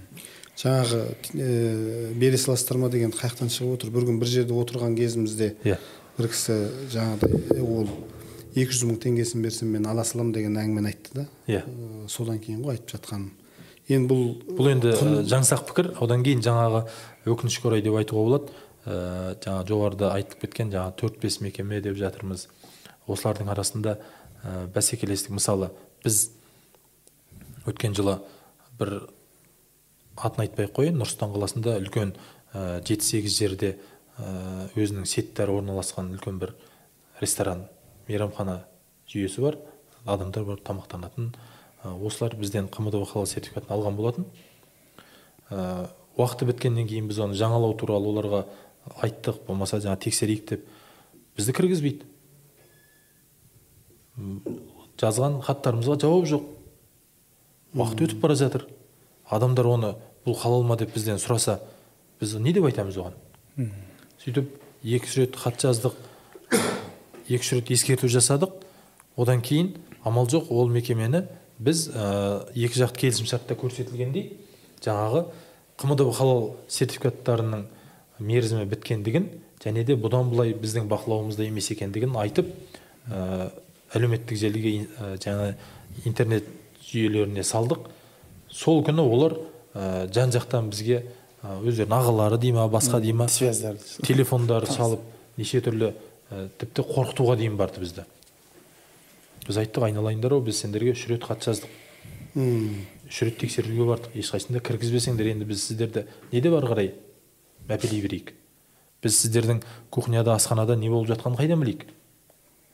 Жаңағы 0.56 1.00
ә, 1.36 2.12
бере 2.18 2.38
саласыздар 2.38 2.90
деген 2.90 3.12
қай 3.12 3.30
жақтан 3.30 3.52
шығып 3.52 3.78
отыр. 3.78 3.90
Бір 3.94 4.08
күн 4.08 4.20
бір 4.20 4.32
жерде 4.32 4.54
отырған 4.56 4.96
кезімізде 4.96 5.54
иә. 5.64 5.78
бір 6.18 6.30
кісі 6.32 6.60
жаңағыдай 6.94 7.62
ол 7.62 7.90
екі 8.56 8.72
жүз 8.72 8.86
мың 8.88 9.00
теңгесін 9.04 9.42
берсем 9.42 9.68
мен 9.68 9.86
ала 9.86 10.04
саламын 10.04 10.32
деген 10.32 10.56
әңгімені 10.56 10.92
айтты 10.92 11.14
да. 11.14 11.26
Иә. 11.46 11.64
Содан 12.08 12.38
кейін 12.40 12.62
ғой 12.64 12.78
айтып 12.78 12.96
жатқаным 12.96 13.32
енді 13.88 14.08
бұл 14.10 14.22
бұл 14.58 14.70
енді 14.72 14.94
жаңсақ 15.30 15.66
пікір. 15.70 15.90
Одан 16.02 16.24
кейін 16.26 16.42
жаңағы 16.44 16.86
өкінішке 17.30 17.68
орай 17.68 17.84
деп 17.84 17.98
айтуға 17.98 18.24
болады. 18.26 18.62
Ә, 18.86 19.36
жаңа 19.42 19.66
жоғарыда 19.68 20.12
айтылып 20.14 20.46
кеткен 20.46 20.72
жаңа 20.72 20.94
төрт 20.98 21.20
бес 21.22 21.40
мекеме 21.40 21.80
деп 21.84 21.98
жатырмыз. 21.98 22.48
Осылардың 23.06 23.50
арасында 23.52 23.98
ә, 24.42 24.66
бәсекелестік. 24.74 25.36
Мысалы 25.38 25.70
біз 26.04 26.30
өткен 27.66 27.94
жылы 27.94 28.18
бір 28.78 29.06
атын 30.16 30.44
айтпай 30.46 30.66
ақ 30.68 30.74
қояйын. 30.76 30.96
Нұр 31.00 31.10
сұлтан 31.10 31.34
қаласында 31.34 31.76
үлкен 31.82 32.14
жеті 32.86 33.00
ә, 33.00 33.06
сегіз 33.06 33.36
жерде 33.36 33.72
ә, 34.16 34.68
өзінің 34.76 35.06
сеттері 35.08 35.58
орналасқан 35.58 36.12
үлкен 36.16 36.40
бір 36.40 36.54
ресторан 37.20 37.66
мейрамхана 38.08 38.62
жүйесі 39.12 39.44
бар. 39.44 39.58
Адамдар 40.06 40.46
барып 40.48 40.64
тамақтанатын. 40.66 41.32
Ә, 41.84 41.92
осылар 41.94 42.36
бізден 42.38 42.70
қмдб 42.72 43.04
халал 43.10 43.26
сертификатын 43.28 43.76
алған 43.76 43.96
болатын? 43.98 44.26
Уақыты 46.16 46.48
біткеннен 46.48 46.88
кейін 46.88 47.08
біз 47.10 47.20
оны 47.22 47.36
жаңалау 47.38 47.76
туралы 47.78 48.08
оларға 48.10 48.46
айттық. 49.02 49.44
Болмаса 49.46 49.78
жаңа 49.84 50.00
тексерейік 50.00 50.46
деп 50.48 50.64
бізді 51.36 51.52
кіргізбейді. 51.58 52.08
Жазған 54.96 55.42
хаттарымызға 55.44 55.98
жауап 56.00 56.26
жоқ. 56.30 56.46
Уақыт 57.76 58.06
өтіп 58.06 58.22
бара 58.22 58.34
жатыр. 58.34 58.64
Адамдар 59.28 59.66
оны 59.68 59.94
бұл 60.26 60.34
халал 60.34 60.66
ма 60.66 60.76
деп 60.76 60.92
бізден 60.94 61.20
сұраса 61.22 61.60
біз 62.20 62.34
не 62.42 62.52
деп 62.52 62.66
айтамыз 62.66 62.98
оған? 62.98 63.14
Сөйтіп 64.22 64.50
екі 64.82 65.06
үш 65.06 65.16
рет 65.22 65.36
хат 65.38 65.62
жаздық 65.62 65.94
екі 67.28 67.40
үш 67.40 67.52
рет 67.54 67.70
ескерту 67.70 68.10
жасадық. 68.10 68.52
Одан 69.16 69.40
кейін 69.40 69.76
амал 70.04 70.26
жоқ 70.26 70.50
ол 70.50 70.68
мекемені 70.68 71.24
біз 71.58 71.86
ә, 71.94 72.44
екі 72.52 72.82
жақты 72.82 73.06
келісімшартта 73.06 73.56
көрсетілгендей 73.56 74.34
жаңағы 74.84 75.24
қмдб 75.80 76.12
халал 76.16 76.50
сертификаттарының 76.68 77.66
мерзімі 78.18 78.66
біткендігін 78.68 79.30
және 79.62 79.84
де 79.88 79.96
бұдан 79.96 80.28
былай 80.32 80.54
біздің 80.58 80.88
бақылауымызда 80.90 81.46
емес 81.48 81.70
екендігін 81.72 82.16
айтып 82.20 82.50
ә, 83.08 83.50
әлеуметтік 83.94 84.38
желіге 84.40 84.74
ә, 84.84 85.16
жаңа 85.22 85.54
интернет 86.04 86.48
жүйелеріне 86.90 87.44
салдық. 87.44 87.88
Сол 88.52 88.82
күні 88.84 89.02
олар 89.02 89.36
ә, 89.76 90.08
жан 90.12 90.32
жақтан 90.32 90.70
бізге 90.72 91.02
ә, 91.42 91.60
өздерінің 91.60 91.96
ағалары 92.00 92.40
дей 92.40 92.52
ма 92.56 92.66
басқа 92.72 93.00
дей 93.04 93.12
ма 93.12 93.28
телефондары 93.28 94.70
шалып 94.72 95.04
неше 95.36 95.60
түрлі 95.60 95.92
ә, 95.92 96.48
тіпті 96.58 96.86
қорқытуға 96.88 97.36
дейін 97.36 97.58
барды 97.60 97.82
бізді. 97.84 98.06
Біз 99.46 99.60
айттық 99.62 99.90
айналайындар 99.90 100.34
ау 100.34 100.42
біз 100.42 100.58
сендерге 100.62 100.96
үш 100.96 101.04
рет 101.10 101.26
хат 101.28 101.44
жаздық. 101.46 101.70
Үш 102.36 103.20
рет 103.22 103.38
тексеруге 103.38 103.84
бардық. 103.86 104.16
Ешқайсында 104.18 104.62
кіргізбесеңдер 104.64 105.30
енді 105.30 105.46
біз 105.46 105.62
сіздерді. 105.62 106.06
Не 106.32 106.40
деп 106.42 106.56
ары 106.58 106.72
қарай? 106.72 106.90
Мәпелей 107.68 108.02
берейік. 108.02 108.32
Біз 109.04 109.20
сіздердің 109.20 109.62
кухняда 109.94 110.34
асханада 110.34 110.74
не 110.76 110.90
болып 110.90 111.12
жатқанын 111.12 111.38
қайдан 111.38 111.62
білейік? 111.62 111.86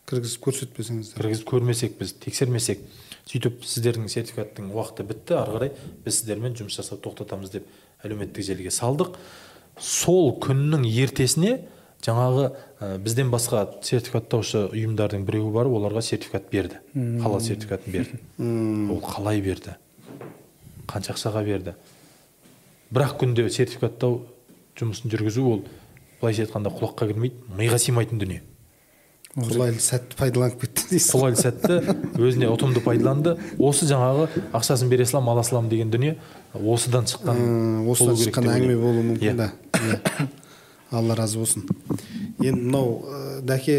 Кіргізіп 0.09 0.47
көрсетпесеңіздер. 0.49 1.21
Кіргізіп 1.21 1.51
көрмесек 1.51 1.99
біз 2.01 2.15
тексермесек. 2.25 2.81
Сөйтіп 3.31 3.63
сіздердің 3.67 4.09
сертификаттың 4.11 4.73
уақыты 4.75 5.07
бітті 5.07 5.37
ары 5.39 5.55
қарай 5.57 5.71
біз 6.05 6.19
сіздермен 6.19 6.57
жұмыс 6.59 6.79
жасауды 6.79 7.05
тоқтатамыз 7.07 7.53
деп 7.55 7.69
әлеуметтік 8.03 8.45
желіге 8.47 8.73
салдық. 8.75 9.15
Сол 9.79 10.35
күннің 10.43 10.85
ертесіне 10.91 11.61
жаңағы 12.03 12.49
ә, 12.51 12.99
бізден 12.99 13.31
басқа 13.31 13.63
сертификаттаушы 13.87 14.67
ұйымдардың 14.75 15.25
біреуі 15.29 15.53
барып 15.55 15.77
оларға 15.79 16.03
сертификат 16.03 16.51
берді. 16.51 16.83
Халал 17.23 17.41
сертификатын 17.41 17.95
берді. 17.95 18.19
Ол 18.93 19.01
қалай 19.07 19.41
берді? 19.41 19.77
Қанша 20.91 21.15
ақшаға 21.15 21.45
берді? 21.47 21.77
Бір 22.91 23.07
ақ 23.07 23.21
күнде 23.23 23.47
сертификаттау 23.49 24.25
жұмысын 24.77 25.13
жүргізу 25.15 25.47
ол 25.47 25.63
былайша 26.21 26.45
айтқанда 26.45 26.75
құлаққа 26.75 27.13
кірмейді 27.13 27.55
миға 27.57 27.79
сыймайтын 27.81 28.19
дүние. 28.21 28.43
Қолайлы 29.33 29.81
сәтті 29.81 30.17
пайдаланып 30.19 30.61
кетті 30.61 30.91
дейсіз. 30.91 31.11
Қолайлы 31.15 31.39
сәтті 31.41 31.79
өзіне 32.21 32.51
ұтымды 32.53 32.83
пайдаланды. 32.85 33.37
Осы 33.57 33.87
жаңағы 33.89 34.27
ақшасын 34.53 34.91
бере 34.93 35.07
салам 35.09 35.31
ала 35.33 35.45
салам 35.47 35.71
деген 35.73 35.91
дүние 35.93 36.19
осыдан 36.53 37.09
шыққан 37.09 37.89
осыдан 37.89 38.19
шыққан 38.21 38.51
әңгіме 38.53 38.77
болуы 38.77 39.07
мүмкін 39.09 39.41
да. 39.41 39.49
Иә. 39.81 40.29
Алла 40.93 41.17
разы 41.17 41.41
болсын. 41.41 41.65
Енді 42.43 42.61
мынау 42.61 43.41
дәке 43.49 43.79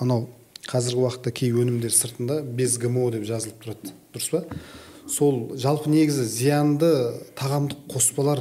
анау 0.00 0.30
қазіргі 0.70 1.04
уақытта 1.04 1.34
кей 1.36 1.52
өнімдер 1.52 1.92
сыртында 1.92 2.40
без 2.40 2.78
гмо 2.80 3.10
деп 3.12 3.28
жазылып 3.28 3.60
тұрады. 3.60 3.92
Дұрыс 4.14 4.30
па? 4.32 4.44
Сол 5.04 5.52
жалпы 5.60 5.92
негізі 5.92 6.24
зиянды 6.24 6.88
тағамдық 7.36 7.84
қоспалар 7.92 8.40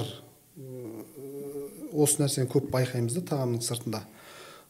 осы 1.91 2.23
нәрсені 2.23 2.47
көп 2.47 2.71
байқаймыз 2.71 3.19
да 3.19 3.27
тағамның 3.35 3.59
сыртында. 3.67 4.05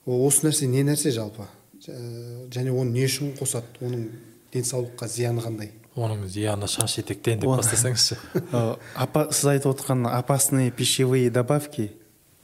Осы 0.05 0.47
нәрсе 0.47 0.67
не 0.67 0.83
нәрсе 0.83 1.11
жалпы? 1.15 1.47
Және 1.83 2.71
оны 2.71 2.91
не 2.91 3.07
үшін 3.07 3.33
қосады? 3.39 3.67
Оның 3.83 4.07
денсаулыққа 4.53 5.07
зияны 5.07 5.43
қандай? 5.43 5.71
Оның 5.95 6.27
зияны 6.27 6.67
шаш 6.67 6.97
етектен 7.01 7.41
деп 7.41 7.51
бастасаңызшы. 7.53 8.17
Апа 8.95 9.27
сіз 9.31 9.51
айтып 9.55 9.75
отырған 9.75 10.07
опасные 10.09 10.71
пищевые 10.71 11.29
добавки 11.29 11.91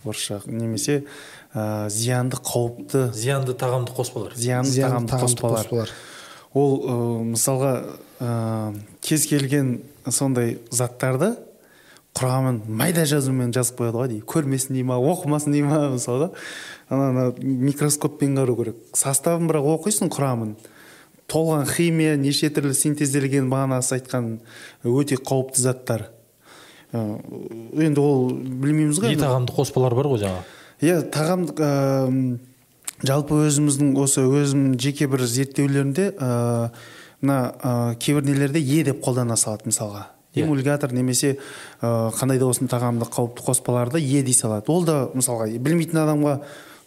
орысша 0.05 0.41
немесе 0.45 1.03
ә, 1.53 1.89
зиянды 1.89 2.37
қауіпті 2.39 3.09
зиянды 3.15 3.55
тағамдық 3.57 3.97
қоспалар 3.97 4.35
зиянды 4.37 4.71
тағамдық 4.79 5.23
қоспалар 5.25 5.91
ол 6.53 6.77
ә, 6.79 6.95
мысалға 7.33 7.73
ә, 8.19 8.29
кез 9.01 9.25
келген 9.27 9.81
сондай 10.07 10.59
заттарды 10.71 11.35
құрамын 12.17 12.61
майда 12.67 13.05
жазумен 13.05 13.53
жазып 13.55 13.79
қояды 13.79 13.97
ғой 13.99 14.07
дейді. 14.11 14.25
Көрмесін 14.27 14.75
дей 14.75 14.83
ма 14.83 14.97
оқымасын 14.97 15.53
дей 15.53 15.63
ма 15.63 15.89
мысалға 15.93 16.31
ана 16.89 17.31
микроскоппен 17.39 18.35
қарау 18.39 18.57
керек. 18.59 18.77
Составын 18.97 19.47
бірақ 19.51 19.69
оқисың 19.77 20.11
құрамын. 20.13 20.55
Толған 21.29 21.67
химия 21.69 22.17
неше 22.17 22.49
түрлі 22.49 22.73
синтезделген 22.73 23.51
бағана 23.51 23.83
сіз 23.85 23.99
айтқан 23.99 24.39
өте 24.83 25.19
қауіпті 25.21 25.61
заттар. 25.61 26.09
Енді 26.89 28.01
ол 28.01 28.31
білмейміз 28.33 28.97
ғой 28.97 29.13
не 29.13 29.21
тағамдық 29.21 29.59
қоспалар 29.61 29.93
бар 29.93 30.09
ғой 30.09 30.23
жаңағы 30.23 30.43
иә 30.81 30.95
тағам 31.13 31.43
жалпы 33.05 33.43
өзіміздің 33.45 33.91
осы 34.01 34.23
өзім 34.25 34.71
жеке 34.81 35.05
бір 35.11 35.21
зерттеулерімде 35.29 36.07
мына 37.21 37.37
кейбір 38.01 38.25
нелерде 38.25 38.59
е 38.63 38.83
деп 38.87 39.03
қолдана 39.05 39.37
салады 39.37 39.69
мысалға. 39.69 40.07
Эмульгатор 40.35 40.93
немесе 40.93 41.37
қандай 41.81 42.39
да 42.39 42.45
болсын 42.45 42.69
тағамдық 42.69 43.09
қауіпті 43.15 43.45
қоспаларды 43.47 43.99
е 43.99 44.23
дей 44.23 44.33
салады. 44.33 44.69
Ол 44.69 44.85
да 44.85 45.09
мысалға 45.13 45.49
білмейтін 45.57 46.03
адамға 46.03 46.35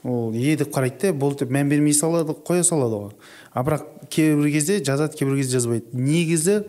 ол 0.04 0.34
е 0.34 0.56
деп 0.56 0.74
қарайды 0.74 1.10
да 1.10 1.12
болды 1.12 1.44
деп 1.44 1.54
мән 1.54 1.68
бермей 1.68 1.94
салады 1.94 2.34
қоя 2.34 2.62
салады 2.62 3.00
ғой. 3.00 3.12
А 3.52 3.62
бірақ 3.62 4.08
кейбір 4.10 4.50
кезде 4.50 4.78
жазады 4.84 5.16
кейбір 5.18 5.36
кезде 5.42 5.58
жазбайды. 5.58 5.90
Негізі 5.92 6.62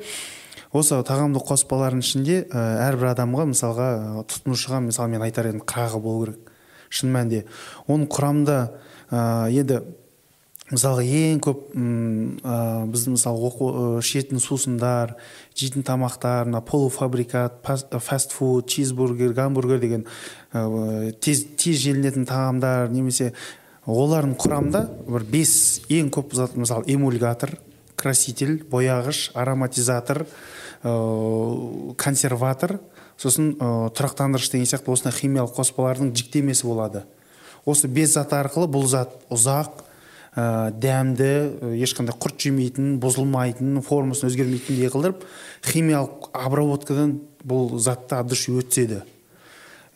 осы 0.73 0.97
тағамдық 1.05 1.45
қоспалардың 1.51 2.01
ішінде 2.01 2.39
әрбір 2.51 3.13
адамға 3.13 3.45
мысалға 3.53 3.89
тұтынушыға 4.29 4.81
мысалы 4.89 5.13
мен 5.13 5.21
айтар 5.21 5.51
едім 5.51 5.61
қырағы 5.61 6.01
болу 6.01 6.25
керек. 6.25 6.49
Шын 6.89 7.13
мәнінде. 7.13 7.45
Оның 7.87 8.09
құрамында 8.09 8.57
енді 9.53 9.83
мысалға 10.73 11.03
ең 11.05 11.41
көп 11.43 11.65
ә, 11.73 12.57
біз 12.89 13.05
мысалы 13.11 13.49
оқу 13.49 13.67
ішетін 14.01 14.41
сусындар 14.41 15.15
жейтін 15.57 15.85
тамақтар 15.85 16.49
мына 16.49 16.63
полуфабрикат 16.65 17.61
фастфуд 17.63 18.67
чизбургер 18.69 19.35
гамбургер 19.37 19.79
деген 19.83 20.07
ә, 20.51 21.11
тез 21.21 21.45
тез 21.57 21.81
желінетін 21.83 22.25
тағамдар 22.29 22.89
немесе 22.93 23.33
олардың 23.85 24.35
құрамында 24.39 24.83
бір 25.09 25.27
бес 25.29 25.53
ең 25.91 26.09
көп 26.13 26.33
зат 26.37 26.57
мысалы 26.57 26.87
эмульгатор 26.91 27.57
краситель 27.95 28.61
бояғыш 28.71 29.29
ароматизатор 29.37 30.25
ә, 30.25 31.95
консерватор 31.97 32.79
сосын 33.17 33.53
ә, 33.55 33.71
тұрақтандырғыш 33.95 34.51
деген 34.51 34.69
сияқты 34.69 34.91
осындай 34.93 35.17
химиялық 35.19 35.55
қоспалардың 35.55 36.13
жіктемесі 36.17 36.67
болады. 36.67 37.03
Осы 37.65 37.87
бес 37.87 38.15
зат 38.17 38.33
арқылы 38.35 38.67
бұл 38.71 38.87
зат 38.91 39.13
ұзақ 39.31 39.83
ә, 40.35 40.71
дәмді 40.71 41.29
ешқандай 41.83 42.15
құрт 42.17 42.47
жемейтін 42.47 42.97
бұзылмайтын 43.03 43.81
формасын 43.85 44.29
өзгермейтіндей 44.31 44.89
қылдырып 44.93 45.25
химиялық 45.67 46.29
обработкадан 46.33 47.19
бұл 47.45 47.77
затты 47.77 48.21
души 48.25 48.55
өтседі. 48.57 49.03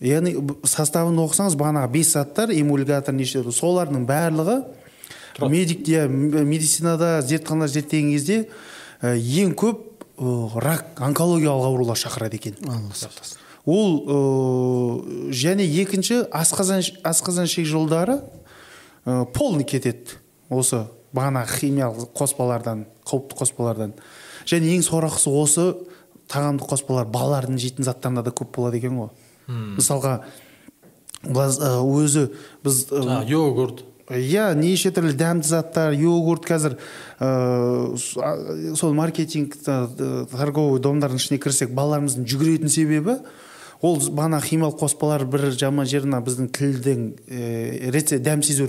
Яғни 0.03 0.35
составын 0.67 1.17
оқысаңыз 1.23 1.57
бағанағы 1.57 1.89
бес 1.95 2.13
заттар 2.13 2.51
эмульгатор 2.53 3.15
неше 3.17 3.41
солардың 3.41 4.05
барлығы 4.05 4.59
медик 5.49 5.88
медицинада 5.88 7.21
зертханада 7.25 7.71
зерттеген 7.73 8.11
кезде 8.13 8.43
ең 9.01 9.55
көп 9.57 9.81
рак 10.61 11.01
онкологиялық 11.01 11.65
аурулар 11.65 11.97
шақырады 11.97 12.38
екен. 12.38 12.55
Ол 13.65 13.97
ә, 14.05 15.31
және 15.33 15.65
екінші 15.81 16.23
асқазан 16.31 16.85
асқазан 17.03 17.49
ішек 17.49 17.65
жолдары 17.67 18.21
ә, 19.05 19.25
полный 19.25 19.65
кетеді. 19.65 20.21
Осы 20.49 20.85
бағанағы 21.15 21.59
химиялық 21.61 22.11
қоспалардан 22.17 22.85
қауіпті 23.07 23.39
қоспалардан. 23.41 23.93
Және 24.47 24.75
ең 24.77 24.83
сорақысы 24.85 25.31
осы 25.31 25.69
тағамдық 26.31 26.69
қоспалар 26.73 27.07
балалардың 27.11 27.59
жейтін 27.61 27.87
заттарында 27.87 28.25
да 28.27 28.33
көп 28.35 28.53
болады 28.57 28.81
екен 28.81 28.97
ғой. 28.99 29.11
Мысалға 29.47 30.21
өзі 31.25 32.29
біз 32.63 32.87
йогурт. 33.27 33.83
иә 34.07 34.53
неше 34.55 34.91
түрлі 34.95 35.17
дәмді 35.19 35.47
заттар 35.47 35.91
йогурт 35.91 36.45
қазір 36.47 36.77
ә, 37.19 37.97
сол 38.75 38.93
маркетинг 38.95 39.57
торговый 39.65 40.79
домдардың 40.79 41.19
ішіне 41.19 41.39
кірсек 41.43 41.73
балаларымыздың 41.75 42.23
жүгіретін 42.23 42.71
себебі 42.71 43.17
ол 43.81 43.99
бағана 43.99 44.39
химиялық 44.39 44.79
қоспалар 44.79 45.25
бір 45.27 45.51
жаман 45.51 45.85
жері 45.85 46.07
мына 46.07 46.21
біздің 46.23 46.47
тілдің 46.55 47.03
ә, 47.27 48.19
дәм 48.23 48.43
сезу 48.47 48.63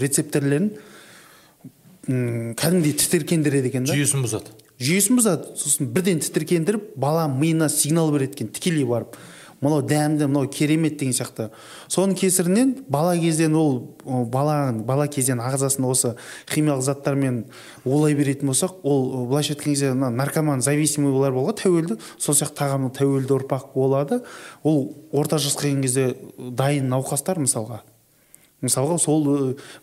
кәдімгідей 2.09 2.94
тітіркендіреді 2.96 3.68
екен 3.68 3.84
да? 3.84 3.92
Жүйесін 3.92 4.22
бұзады. 4.24 4.54
Жүйесін 4.80 5.18
бұзады. 5.18 5.50
Сосын 5.61 5.90
бірден 5.92 6.22
тітіркендіріп 6.24 6.94
бала 6.96 7.26
миына 7.28 7.68
сигнал 7.68 8.09
береді 8.14 8.38
екен 8.38 8.48
тікелей 8.48 8.86
барып. 8.88 9.18
Мынау 9.61 9.82
дәмді 9.82 10.28
мынау 10.30 10.46
керемет 10.48 10.96
деген 11.00 11.12
сияқты. 11.12 11.48
Соның 11.90 12.14
кесірінен 12.16 12.76
бала 12.88 13.16
кезден 13.18 13.56
ол 13.59 13.90
бала 14.06 14.70
бала 14.72 15.09
кезден 15.11 15.42
ағзасында 15.42 15.90
осы 15.90 16.14
химиялық 16.46 16.86
заттармен 16.86 17.42
улай 17.84 18.14
беретін 18.14 18.52
болсақ 18.52 18.78
ол 18.86 19.26
былайша 19.26 19.56
айтқан 19.56 19.74
кезде 19.74 19.92
мына 19.92 20.12
наркоман 20.14 20.62
зависимый 20.62 21.12
болар 21.12 21.34
ғой 21.34 21.59
тәуелді. 21.59 21.98
Сол 22.16 22.38
сияқты 22.38 22.62
тағамның 22.62 22.94
тәуелді 23.02 23.34
ұрпақ 23.34 23.74
болады. 23.74 24.22
Ол 24.62 24.94
орта 25.11 25.42
жасқа 25.42 25.66
келген 25.66 25.82
кезде 25.82 26.14
дайын 26.38 26.86
науқастар 26.88 27.42
мысалға. 27.42 27.82
Мысалға 28.64 28.98
сол 28.98 29.26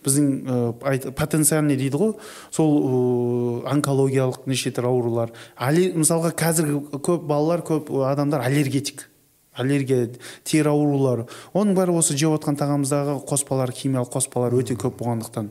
біздің 0.04 1.12
потенциальный 1.16 1.78
дейді 1.80 2.00
ғой? 2.00 2.14
Сол 2.50 3.62
онкологиялық 3.72 4.46
неше 4.50 4.72
түрлі 4.76 4.92
аурулар 4.92 5.32
мысалға 5.56 6.34
қазіргі 6.36 7.00
көп 7.00 7.24
балалар 7.28 7.64
көп 7.66 7.92
адамдар 8.10 8.44
аллергетик. 8.46 9.08
Аллергия 9.56 10.10
тері 10.44 10.68
аурулары. 10.68 11.24
Оның 11.56 11.78
бәрі 11.78 11.94
осы 11.96 12.12
жеп 12.12 12.34
отқан 12.36 12.58
тағамымыздағы 12.60 13.22
қоспалар 13.24 13.72
химиялық 13.72 14.12
қоспалар 14.12 14.52
өте 14.52 14.76
көп 14.76 14.98
болғандықтан. 15.00 15.48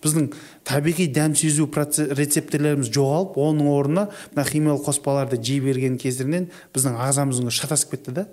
Біздің 0.00 0.28
табиғи 0.64 1.08
дәм 1.10 1.34
сезу 1.34 1.66
рецепторларымыз 1.66 2.92
жоғалып 2.94 3.34
оның 3.42 3.66
орнына 3.74 4.04
мына 4.36 4.44
химиялық 4.46 4.86
қоспаларды 4.86 5.40
жей 5.42 5.58
берген 5.60 5.98
кесірінен 5.98 6.46
біздің 6.72 6.94
ағзамыз 7.08 7.42
шатасып 7.50 7.96
кетті 7.96 8.14
да. 8.16 8.26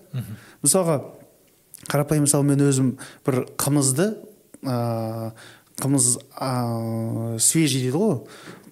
Мысалға 0.61 1.01
қарапайым 1.89 2.29
мысалы 2.29 2.47
мен 2.47 2.61
өзім 2.69 2.93
бір 3.25 3.47
қымызды 3.57 4.13
ә, 4.63 5.31
қымыз 5.81 6.17
ә, 6.33 7.37
свежий 7.39 7.87
дейді 7.87 7.97
ғой. 7.97 8.19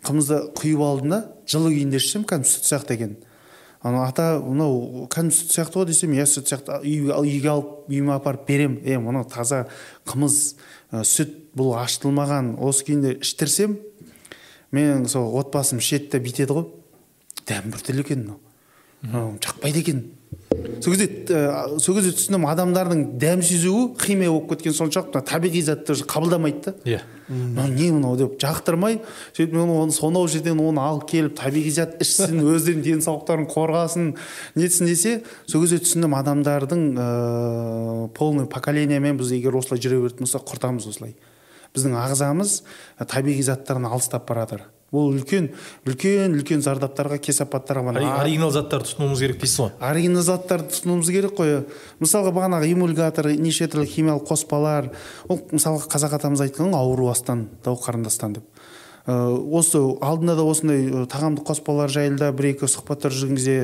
Қымызды 0.05 0.41
құйып 0.57 0.81
алдым 0.86 1.13
да 1.13 1.21
жылы 1.49 1.73
күйінде 1.73 2.01
ішсем 2.01 2.25
кәдімгі 2.25 2.49
сүт 2.49 2.69
сияқты 2.69 2.97
екен. 2.97 3.15
Ана 3.86 4.07
ата 4.07 4.39
мынау 4.41 5.07
кәдімгі 5.13 5.36
сүт 5.38 5.53
сияқты 5.53 5.81
ғой 5.81 5.89
десем 5.91 6.13
иә 6.17 6.25
сүт 6.29 6.49
сияқты 6.49 6.79
үйге 6.81 7.51
алып 7.51 7.89
үйіме 7.89 8.15
апарып 8.15 8.47
берем. 8.47 8.79
Е 8.83 8.97
мынау 8.97 9.27
таза 9.29 9.65
қымыз 10.09 10.55
ә, 10.91 11.03
сүт 11.03 11.36
бұл 11.57 11.75
ашытылмаған 11.81 12.55
осы 12.61 12.88
күйінде 12.88 13.19
іштірсем 13.21 13.77
мен 14.71 15.05
сол 15.07 15.36
отбасым 15.39 15.79
ішеді 15.83 16.15
де 16.15 16.23
бүйтеді 16.25 16.57
ғой. 16.57 16.67
Дәмі 17.45 17.75
біртүрлі 17.75 18.05
екен 18.05 18.25
мынау. 18.25 19.38
Жақпайды 19.41 19.83
екен. 19.83 20.05
Сол 20.82 20.93
кезде 20.93 21.07
ә, 21.34 21.80
сол 21.80 21.95
кезде 21.97 22.11
түсіндім 22.15 22.45
адамдардың 22.49 23.03
дәм 23.21 23.41
сезуі 23.45 23.93
химия 24.01 24.32
болып 24.32 24.51
кеткен 24.53 24.76
соншалық 24.76 25.23
табиғи 25.28 25.61
затты 25.65 25.95
қабылдамайды 26.03 26.71
да. 26.71 26.73
Иә. 26.86 26.99
Мынау 27.30 27.71
не 27.73 27.89
мынау 27.91 28.17
деп 28.19 28.36
жақтырмай 28.41 28.99
сөйтіп 29.32 29.55
мен 29.55 29.71
оны 29.73 29.95
сонау 29.95 30.28
жерден 30.32 30.59
оны 30.61 30.84
алып 30.84 31.07
келіп 31.09 31.38
табиғи 31.39 31.73
зат 31.80 31.97
ішсін 32.03 32.43
өздерінің 32.53 32.86
денсаулықтарын 32.89 33.47
қорғасын 33.49 34.13
нетсін 34.59 34.91
десе 34.91 35.15
сол 35.47 35.65
кезде 35.65 35.82
түсіндім 35.86 36.17
адамдардың 36.19 36.86
ә, 36.93 37.09
полный 38.17 38.45
поколениемен 38.45 39.17
біз 39.17 39.34
егер 39.38 39.57
осылай 39.57 39.82
жүре 39.82 40.03
беретін 40.03 40.28
болсақ 40.28 40.45
құртамыз 40.53 40.89
осылай. 40.91 41.15
Біздің 41.76 41.97
ағзамыз 42.05 42.61
табиғи 43.09 43.49
заттардан 43.49 43.89
алыстап 43.89 44.30
бара 44.30 44.45
жатыр 44.45 44.67
бұл 44.93 45.15
үлкен 45.15 45.49
үлкен 45.88 46.36
үлкен 46.38 46.61
зардаптарға 46.65 47.17
кесапаттарға 47.25 47.95
оригинал 47.95 48.51
заттарды 48.53 48.91
тұтынуымыз 48.91 49.23
керек 49.23 49.41
дейсіз 49.41 49.59
ғой. 49.63 49.71
Оригинал 49.81 50.25
заттарды 50.27 50.75
тұтынуымыз 50.75 51.11
керек 51.11 51.36
қой. 51.39 51.55
Мысалға 52.03 52.33
бағанағы 52.36 52.69
эмульгатор 52.69 53.31
неше 53.33 53.67
түрлі 53.71 53.89
химиялық 53.89 54.27
қоспалар. 54.29 54.91
Ол 55.27 55.41
мысалға 55.51 55.89
қазақ 55.91 56.19
атамыз 56.19 56.45
айтқан 56.45 56.69
ғой 56.69 56.79
ауру 56.79 57.09
астан 57.11 57.47
дау 57.65 57.79
қарындастан 57.81 58.38
деп. 58.38 58.45
Осы 59.05 59.77
алдында 60.01 60.33
да 60.33 60.43
осындай 60.49 60.88
ә, 60.89 61.03
тағамдық 61.05 61.45
қоспалар 61.45 61.91
жайында 61.93 62.31
бір 62.33 62.55
екі 62.55 62.65
сұхбаттар 62.65 63.13
жүрген 63.13 63.38
кезде 63.38 63.57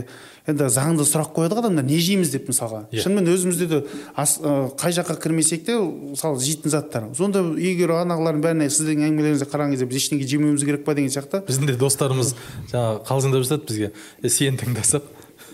енді 0.49 0.67
заңды 0.73 1.05
сұрақ 1.05 1.33
қояды 1.35 1.57
ғой 1.57 1.63
адамдар 1.65 1.85
не 1.85 1.99
жейміз 2.01 2.31
деп 2.33 2.49
мысалға. 2.49 2.85
Иә. 2.91 3.03
шынымен 3.03 3.29
өзімізде 3.29 3.67
де 3.69 3.81
ас, 4.15 4.39
ә, 4.41 4.71
қай 4.79 4.95
жаққа 4.97 5.19
кірмесек 5.21 5.65
те 5.65 5.77
мысалы 5.77 6.39
жейтін 6.41 6.73
заттар. 6.73 7.07
Сонда 7.17 7.43
егер 7.61 7.93
анағылардың 8.01 8.41
бәріне 8.41 8.69
сіздің 8.73 9.05
әңгімелеріңізге 9.07 9.49
қараған 9.51 9.75
кезде 9.75 9.85
біз 9.85 10.01
ештеңе 10.01 10.27
жемеуіміз 10.27 10.65
керек 10.65 10.85
па 10.85 10.95
деген 10.97 11.13
сияқты. 11.13 11.43
Біздің 11.45 11.69
де 11.69 11.77
достарымыз 11.77 12.33
жаңағы 12.73 13.03
қалжыңдап 13.05 13.45
жатады 13.45 13.69
бізге. 13.69 13.91
Е 14.23 14.29
сені 14.33 14.57
тыңдасақ 14.57 15.05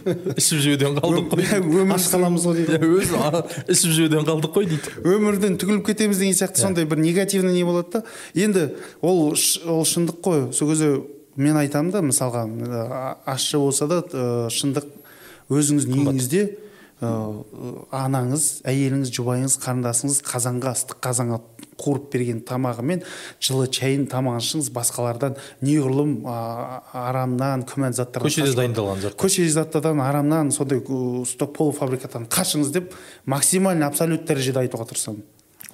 ішіп 0.37 0.61
жеуден 0.63 0.95
қалдық 0.97 1.33
қой. 1.33 1.47
Өмір 1.59 1.95
аш 1.97 2.07
қаламыз 2.11 2.45
ғой 2.47 2.61
дейді. 2.61 2.77
иә, 2.77 2.89
өзі 3.01 3.41
ішіп 3.73 3.95
жеуден 3.97 4.27
қалдық 4.27 4.53
қой 4.55 4.69
дейді. 4.69 4.93
Өмірден 5.03 5.57
түгіліп 5.59 5.85
кетеміз 5.89 6.21
деген 6.21 6.37
сияқты. 6.37 6.61
Сондай 6.63 6.85
бір 6.87 7.01
негативный 7.01 7.53
не 7.53 7.65
болады 7.67 7.99
да. 7.99 8.03
Енді 8.35 8.69
ол 9.01 9.33
ол 9.33 9.83
шындық 9.83 10.21
қой. 10.23 10.53
Сол 10.53 10.71
кезде 10.71 10.93
мен 11.37 11.57
айтамын 11.57 11.91
да 11.93 12.01
мысалға 12.05 12.45
ащы 13.25 13.59
болса 13.61 13.87
да 13.87 14.01
шындық 14.53 14.89
өзіңіздің 15.53 16.01
үйіңізде 16.01 16.45
анаңыз 17.93 18.47
әйеліңіз 18.65 19.13
жұбайыңыз 19.13 19.59
қарындасыңыз 19.61 20.23
қазанға 20.25 20.73
ыстық 20.73 21.01
қазанға 21.05 21.37
қуырып 21.77 22.09
берген 22.13 22.39
тамағы 22.41 22.81
мен 22.81 23.03
жылы 23.43 23.67
шайын 23.69 24.07
тамағын 24.09 24.41
ішіңіз 24.41 24.71
басқалардан 24.73 25.37
неғұрлым 25.61 26.25
арамнан 26.25 27.67
күмән 27.69 27.93
заттардан 27.93 28.25
көшеде 28.25 28.55
дайындалған 28.57 29.03
зат 29.05 29.17
көше 29.21 29.45
заттардан 29.53 30.01
арамнан 30.01 30.49
сондай 30.55 30.81
ә, 30.81 31.45
полуфабрикаттан 31.45 32.25
қашыңыз 32.33 32.73
деп 32.73 32.97
максимально 33.25 33.91
абсолют 33.91 34.25
дәрежеде 34.25 34.65
айтуға 34.65 34.89
тырысамын. 34.89 35.21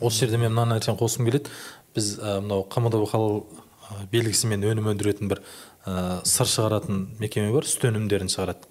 Осы 0.02 0.26
жерде 0.26 0.38
мен 0.44 0.52
мына 0.52 0.76
нәрсені 0.76 1.00
қосқым 1.00 1.30
келеді. 1.30 1.56
Біз 1.96 2.18
мынау 2.20 2.68
қмдб 2.68 3.63
белгісімен 4.12 4.64
өнім 4.72 4.92
өндіретін 4.94 5.32
бір 5.32 5.42
ә, 5.86 6.22
сыр 6.28 6.50
шығаратын 6.50 7.08
мекеме 7.20 7.54
бар 7.54 7.68
сүт 7.68 7.88
өнімдерін 7.90 8.32
шығарады. 8.32 8.70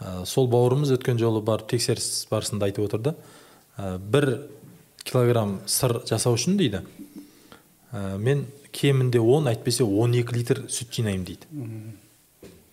Ә, 0.00 0.24
сол 0.26 0.48
бауырымыз 0.50 0.94
өткен 0.96 1.20
жолы 1.20 1.42
барып 1.44 1.70
тексеріс 1.72 2.26
барысында 2.30 2.70
айтып 2.70 2.86
отырды 2.88 3.14
ә, 3.76 3.98
бір 3.98 4.46
килограмм 5.04 5.58
сыр 5.66 6.00
жасау 6.08 6.38
үшін 6.38 6.58
дейді 6.60 6.82
ә, 7.92 8.16
мен 8.18 8.46
кемінде 8.72 9.20
10 9.20 9.50
әйтпесе 9.50 9.84
12 9.84 10.34
литр 10.36 10.62
сүт 10.70 10.94
жинаймын 10.94 11.26
дейді. 11.26 11.46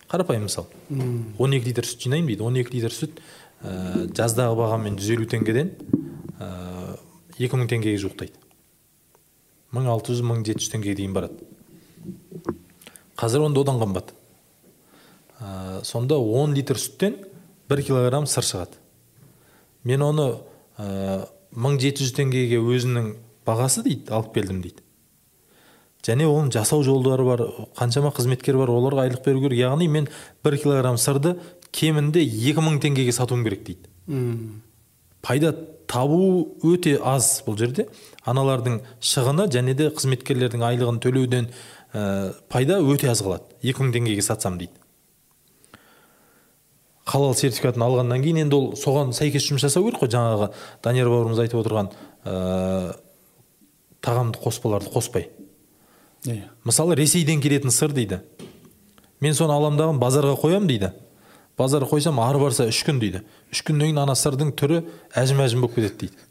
Қарапайым 0.08 0.46
мысал. 0.46 0.68
12 0.88 1.66
литр 1.66 1.86
сүт 1.86 2.06
жинаймын 2.06 2.30
дейді. 2.32 2.42
12 2.44 2.74
литр 2.76 2.94
сүт 2.94 3.20
ә, 3.62 4.06
жаздағы 4.14 4.58
бағамен 4.62 4.98
150 4.98 5.32
теңгеден 5.34 5.72
ә, 6.38 6.96
2000 7.38 7.72
теңгеге 7.74 7.98
жуықтайды. 8.04 8.47
1600-1700 9.74 10.72
теңгеге 10.72 10.96
дейін 11.02 11.14
барады. 11.16 11.44
Қазір 13.18 13.44
онда 13.48 13.64
одан 13.64 13.80
қымбат 13.82 14.12
ә, 15.40 15.84
сонда 15.84 16.18
10 16.18 16.54
литр 16.56 16.78
сүттен 16.78 17.16
1 17.68 17.82
килограмм 17.86 18.26
сыр 18.26 18.46
шығады. 18.46 18.78
Мен 19.84 20.02
оны 20.02 20.28
ә, 20.78 21.26
1700 21.54 22.14
теңгеге 22.16 22.60
өзінің 22.62 23.14
бағасы 23.46 23.84
дейді 23.86 24.12
алып 24.14 24.34
келдім 24.34 24.62
дейді. 24.64 24.84
Және 26.08 26.24
оның 26.24 26.52
жасау 26.54 26.84
жолдары 26.86 27.24
бар 27.26 27.42
қаншама 27.76 28.12
қызметкер 28.16 28.56
бар 28.56 28.70
оларға 28.72 29.04
айлық 29.08 29.24
беру 29.24 29.42
керек. 29.44 29.58
Яғни 29.58 29.88
мен 29.88 30.08
1 30.44 30.62
килограмм 30.62 30.96
сырды 30.96 31.36
кемінде 31.72 32.22
2000 32.24 32.80
теңгеге 32.80 33.12
сатуым 33.12 33.44
керек 33.44 33.66
дейді. 33.66 33.88
Пайда 35.22 35.52
табу 35.88 36.54
өте 36.66 36.98
аз 37.00 37.40
бұл 37.46 37.56
жерде. 37.58 37.88
Аналардың 38.28 38.82
шығыны 39.00 39.48
және 39.52 39.74
де 39.78 39.88
қызметкерлердің 39.94 40.64
айлығын 40.68 41.00
төлеуден 41.02 41.48
ә, 41.48 42.34
пайда 42.52 42.78
өте 42.84 43.08
аз 43.10 43.22
қалады. 43.24 43.48
2000 43.62 43.94
теңгеге 43.96 44.22
сатсам 44.22 44.58
дейді. 44.60 44.76
Халал 47.08 47.32
сертификатын 47.34 47.82
алғаннан 47.86 48.20
кейін 48.20 48.42
енді 48.44 48.56
ол 48.58 48.70
соған 48.76 49.14
сәйкес 49.16 49.48
жұмыс 49.48 49.64
жасау 49.64 49.86
керек 49.88 50.02
қой. 50.02 50.12
Жаңағы 50.12 50.50
данияр 50.84 51.08
бауырымыз 51.08 51.40
айтып 51.46 51.62
отырған 51.62 51.90
ә, 52.28 52.94
тағамдық 54.04 54.44
қоспаларды 54.44 54.92
қоспай. 54.92 55.30
Иә. 56.26 56.50
Мысалы 56.68 56.98
ресейден 56.98 57.40
келетін 57.40 57.72
сыр 57.72 57.96
дейді. 57.96 58.20
Мен 59.20 59.34
соны 59.34 59.56
аламын 59.56 59.80
дағы 59.80 59.98
базарға 60.02 60.36
қоямын 60.36 60.68
дейді. 60.68 60.92
Базарға 61.58 61.90
қойсам 61.90 62.20
ары 62.22 62.40
барса 62.40 62.68
үш 62.70 62.80
күн 62.86 63.00
дейді. 63.02 63.24
Үш 63.52 63.64
күннен 63.66 63.90
кейін 63.90 64.02
ана 64.04 64.14
сырдың 64.18 64.54
түрі 64.58 64.84
әжім 65.18 65.42
әжім 65.44 65.64
болып 65.64 65.78
кетеді 65.78 66.06
дейді. 66.06 66.24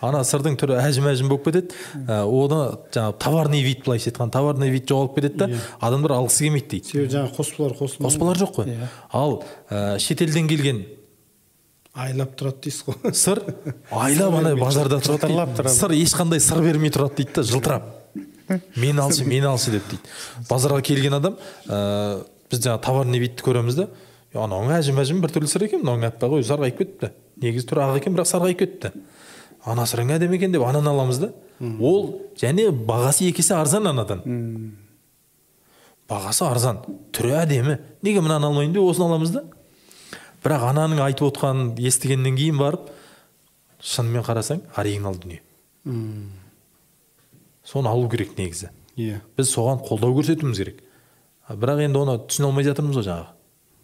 Ана 0.00 0.22
сырдың 0.24 0.56
түрі 0.56 0.78
әжім 0.80 1.10
әжім 1.10 1.28
болып 1.28 1.50
кетеді. 1.50 1.76
Ә, 2.06 2.22
оны 2.24 2.60
жаңағы 2.94 3.18
товарный 3.20 3.64
вид 3.66 3.82
былайша 3.84 4.08
айтқанда 4.08 4.32
товарный 4.38 4.70
вид 4.72 4.88
жоғалып 4.88 5.18
кетеді 5.18 5.42
да 5.42 5.48
адамдар 5.80 6.14
алғысы 6.16 6.46
келмейді 6.46 6.70
дейді. 6.72 6.92
Себебі 6.94 7.12
жаңағы 7.16 7.36
қоспалар 7.36 7.76
қосылмайды 7.76 8.06
қоспалар 8.08 8.40
жоқ 8.40 8.54
қой. 8.56 8.72
Иә. 8.72 8.88
ал 9.12 9.42
ә, 9.68 9.98
шетелден 10.00 10.48
келген 10.48 10.84
айлап 11.92 12.32
тұрады 12.38 12.64
дейсіз 12.64 12.86
ғой. 12.86 13.12
сыр 13.12 13.42
айлап 13.90 14.40
ана 14.40 14.56
базарда 14.56 15.02
тұрады 15.04 15.68
сыр 15.74 15.92
ешқандай 15.98 16.40
сыр 16.40 16.62
бермей 16.64 16.88
тұрады 16.94 17.20
дейді 17.20 17.36
да 17.36 17.42
жылтырап. 17.42 17.90
Мені 18.76 19.04
алшы 19.04 19.28
мені 19.28 19.52
алшы 19.52 19.76
деп 19.76 19.84
дейді. 19.90 20.14
Базарға 20.48 20.80
келген 20.80 21.18
адам 21.20 21.36
ә, 21.68 22.24
біз 22.50 22.64
жаңағы 22.64 22.86
товарный 22.88 23.20
видті 23.20 23.44
көреміз 23.44 23.84
да 23.84 23.90
«Е, 24.34 24.38
анауың 24.38 24.70
әжім 24.78 25.00
әжім 25.02 25.20
біртүрлі 25.24 25.48
сыр 25.50 25.64
екен 25.66 25.80
мынауың 25.82 26.06
аппақ 26.10 26.36
ой 26.38 26.44
сарғайып 26.46 26.78
кетіпті 26.78 27.10
негізі 27.42 27.66
түрі 27.70 27.82
ақ 27.86 27.96
екен 28.00 28.14
бірақ 28.14 28.28
сарғайып 28.30 28.60
кетіпті 28.62 28.92
ана 29.66 29.86
сырың 29.90 30.12
әдемі 30.16 30.38
екен 30.38 30.52
деп 30.54 30.62
ананы 30.64 30.88
аламыз 30.92 31.18
да 31.24 31.32
ол 31.82 32.04
және 32.40 32.68
бағасы 32.72 33.26
екі 33.28 33.42
есе 33.42 33.54
арзан 33.58 33.90
анадан 33.90 34.22
бағасы 36.10 36.44
арзан 36.46 36.78
түрі 37.14 37.34
әдемі 37.42 37.76
неге 38.06 38.22
мынаны 38.24 38.46
алмаймын 38.48 38.74
деп 38.74 38.86
осыны 38.86 39.06
аламыз 39.10 39.34
да 39.34 39.42
бірақ 40.44 40.64
ананың 40.70 41.02
айтып 41.04 41.28
отқанын 41.28 41.74
естігеннен 41.90 42.38
кейін 42.38 42.58
барып 42.62 42.88
шынымен 43.82 44.24
қарасаң 44.26 44.62
оригинал 44.80 45.18
дүние 45.20 45.42
М, 45.86 46.30
соны 47.64 47.88
алу 47.88 48.08
керек 48.12 48.34
негізі 48.38 48.68
иә 49.00 49.20
біз 49.38 49.52
соған 49.54 49.78
қолдау 49.86 50.12
көрсетуіміз 50.18 50.58
керек 50.60 50.82
бірақ 51.50 51.84
енді 51.86 52.02
оны 52.02 52.16
түсіне 52.26 52.50
алмай 52.50 52.66
жатырмыз 52.66 52.98
ғой 53.00 53.06
жаңағы 53.06 53.30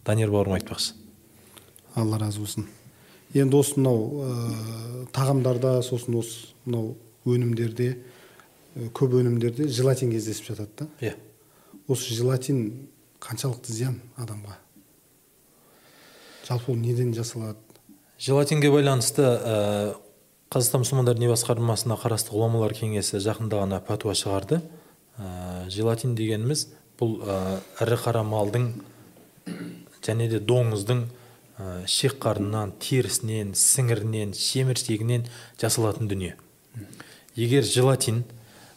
данияр 0.07 0.31
бауырым 0.31 0.55
айтпақшы. 0.57 0.95
Алла 1.95 2.19
разы 2.21 2.39
болсын. 2.39 2.67
Енді 3.35 3.59
осы 3.59 3.75
мынау 3.75 4.23
ә, 4.23 5.07
тағамдарда 5.15 5.81
сосын 5.83 6.15
осы 6.21 6.53
мынау 6.65 6.93
өнімдерде 7.27 7.89
ә, 7.97 8.87
көп 8.95 9.17
өнімдерде 9.19 9.67
желатин 9.67 10.13
кездесіп 10.13 10.53
жатады 10.53 10.71
да. 10.79 10.87
Иә. 11.01 11.15
Осы 11.91 12.15
желатин 12.15 12.87
қаншалықты 13.19 13.73
зиян 13.73 13.99
адамға? 14.15 14.55
Жалпы 16.47 16.71
ол 16.71 16.79
неден 16.79 17.13
жасалады? 17.13 17.59
Желатинге 18.17 18.71
байланысты 18.71 19.25
ә, 19.27 19.95
қазақстан 20.53 20.85
мұсылмандар 20.85 21.17
діни 21.19 21.27
басқармасына 21.33 21.99
қарасты 21.99 22.31
ғұламалар 22.31 22.77
кеңесі 22.77 23.19
жақында 23.19 23.65
ғана 23.65 23.81
пәтуа 23.83 24.15
шығарды. 24.15 24.61
Ә, 25.19 25.67
желатин 25.73 26.15
дегеніміз 26.15 26.69
бұл 26.97 27.19
ә, 27.19 27.59
ірі 27.83 27.99
қара 28.05 28.23
малдың 28.23 28.71
және 30.07 30.29
де 30.31 30.39
доңыздың 30.39 31.03
ә, 31.59 31.83
ішек 31.85 32.17
қарнынан 32.23 32.73
терісінен 32.81 33.53
сіңірінен 33.57 34.33
шеміршегінен 34.37 35.27
жасалатын 35.61 36.09
дүние. 36.09 36.35
Егер 37.35 37.67
желатин 37.67 38.23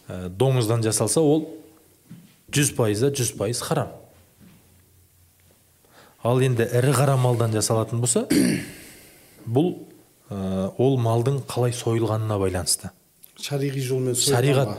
ә, 0.07 0.29
доңыздан 0.29 0.83
жасалса 0.85 1.23
ол 1.23 1.47
жүз 2.51 2.73
пайызда 2.77 3.11
жүз 3.15 3.33
пайыз 3.39 3.63
харам. 3.65 3.93
Ал 6.21 6.41
енді 6.43 6.67
ірі 6.67 6.93
қара 6.93 7.17
малдан 7.17 7.53
жасалатын 7.55 8.01
болса 8.03 8.27
бұл 9.45 9.73
ә, 10.29 10.71
ол 10.77 10.99
малдың 11.01 11.41
қалай 11.49 11.73
сойылғанына 11.73 12.37
байланысты. 12.41 12.91
Шариғи 13.41 13.81
жолмен 13.81 14.17
шариғат 14.19 14.77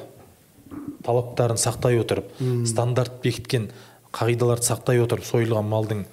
талаптарын 1.03 1.59
сақтай 1.61 1.99
отырып 2.01 2.31
стандарт 2.69 3.19
бекіткен 3.25 3.71
қағидаларды 4.15 4.69
сақтай 4.69 5.01
отырып 5.03 5.27
сойылған 5.27 5.67
малдың 5.69 6.05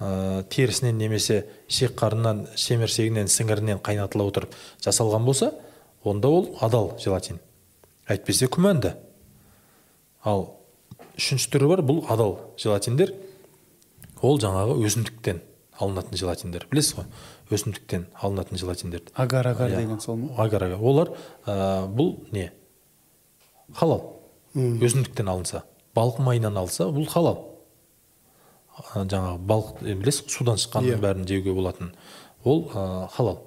ә, 0.00 0.42
терісінен 0.50 0.98
немесе 0.98 1.44
ішек 1.68 1.94
қарынынан 1.98 2.46
шеміршегінен 2.58 3.30
сіңірінен 3.30 3.80
қайнатыла 3.84 4.26
отырып 4.28 4.54
жасалған 4.84 5.24
болса 5.24 5.52
онда 6.04 6.28
ол 6.28 6.50
адал 6.60 6.92
желатин. 7.00 7.40
Әйтпесе 8.08 8.48
күмәнді. 8.52 8.94
Ал 10.24 10.50
үшінші 11.16 11.50
түрі 11.54 11.70
бар 11.70 11.84
бұл 11.86 12.04
адал 12.12 12.38
желатиндер. 12.60 13.14
Ол 14.24 14.38
жаңағы 14.40 14.76
өсімдіктен 14.84 15.40
алынатын 15.80 16.18
желатиндер. 16.18 16.66
Білесіз 16.70 16.98
ғой 16.98 17.08
өсімдіктен 17.54 18.06
алынатын 18.20 18.58
желатиндерді. 18.60 19.12
Агар 19.14 19.46
агар 19.46 19.70
Иә. 19.70 19.80
деген 19.82 20.00
сол 20.00 20.16
ма? 20.16 20.34
Агар 20.38 20.64
агар. 20.64 20.78
Олар 20.80 21.10
ә, 21.46 21.86
бұл 21.88 22.16
не? 22.32 22.50
Халал. 23.74 24.20
Өсімдіктен 24.54 25.28
алынса. 25.28 25.64
Балық 25.96 26.20
майынан 26.22 26.56
алса 26.56 26.84
бұл 26.84 27.08
халал. 27.08 27.53
Жаңағы 28.94 29.38
балық 29.46 29.82
білесіз 29.82 30.24
судан 30.28 30.56
шыққанның 30.60 30.96
Иә. 30.96 31.00
бәрін 31.02 31.26
жеуге 31.28 31.52
болатын. 31.54 31.92
Ол 32.44 32.70
ә, 32.74 33.08
халал. 33.14 33.40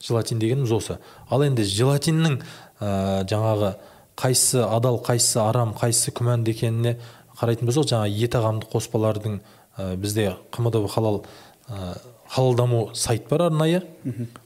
Желатин 0.00 0.38
дегеніміз 0.38 0.72
осы 0.72 0.98
ал 1.28 1.42
енді 1.44 1.62
желатиннің 1.64 2.38
ә, 2.80 3.24
жаңағы 3.28 3.74
қайсысы 4.16 4.62
адал 4.64 5.00
қайсысы 5.04 5.40
арам 5.42 5.74
қайсысы 5.76 6.12
күмәнді 6.16 6.54
екеніне 6.54 6.96
қарайтын 7.40 7.68
болсақ 7.68 7.90
жаңағы 7.90 8.14
ет 8.24 8.34
ағамды 8.38 8.70
қоспалардың 8.72 9.40
ә, 9.76 9.96
бізде 9.96 10.36
қмдб 10.52 10.88
халал 10.88 11.24
ә, 11.68 11.98
халалдаму 12.30 12.94
сайт 12.94 13.28
бар 13.28 13.48
арнайы. 13.48 13.82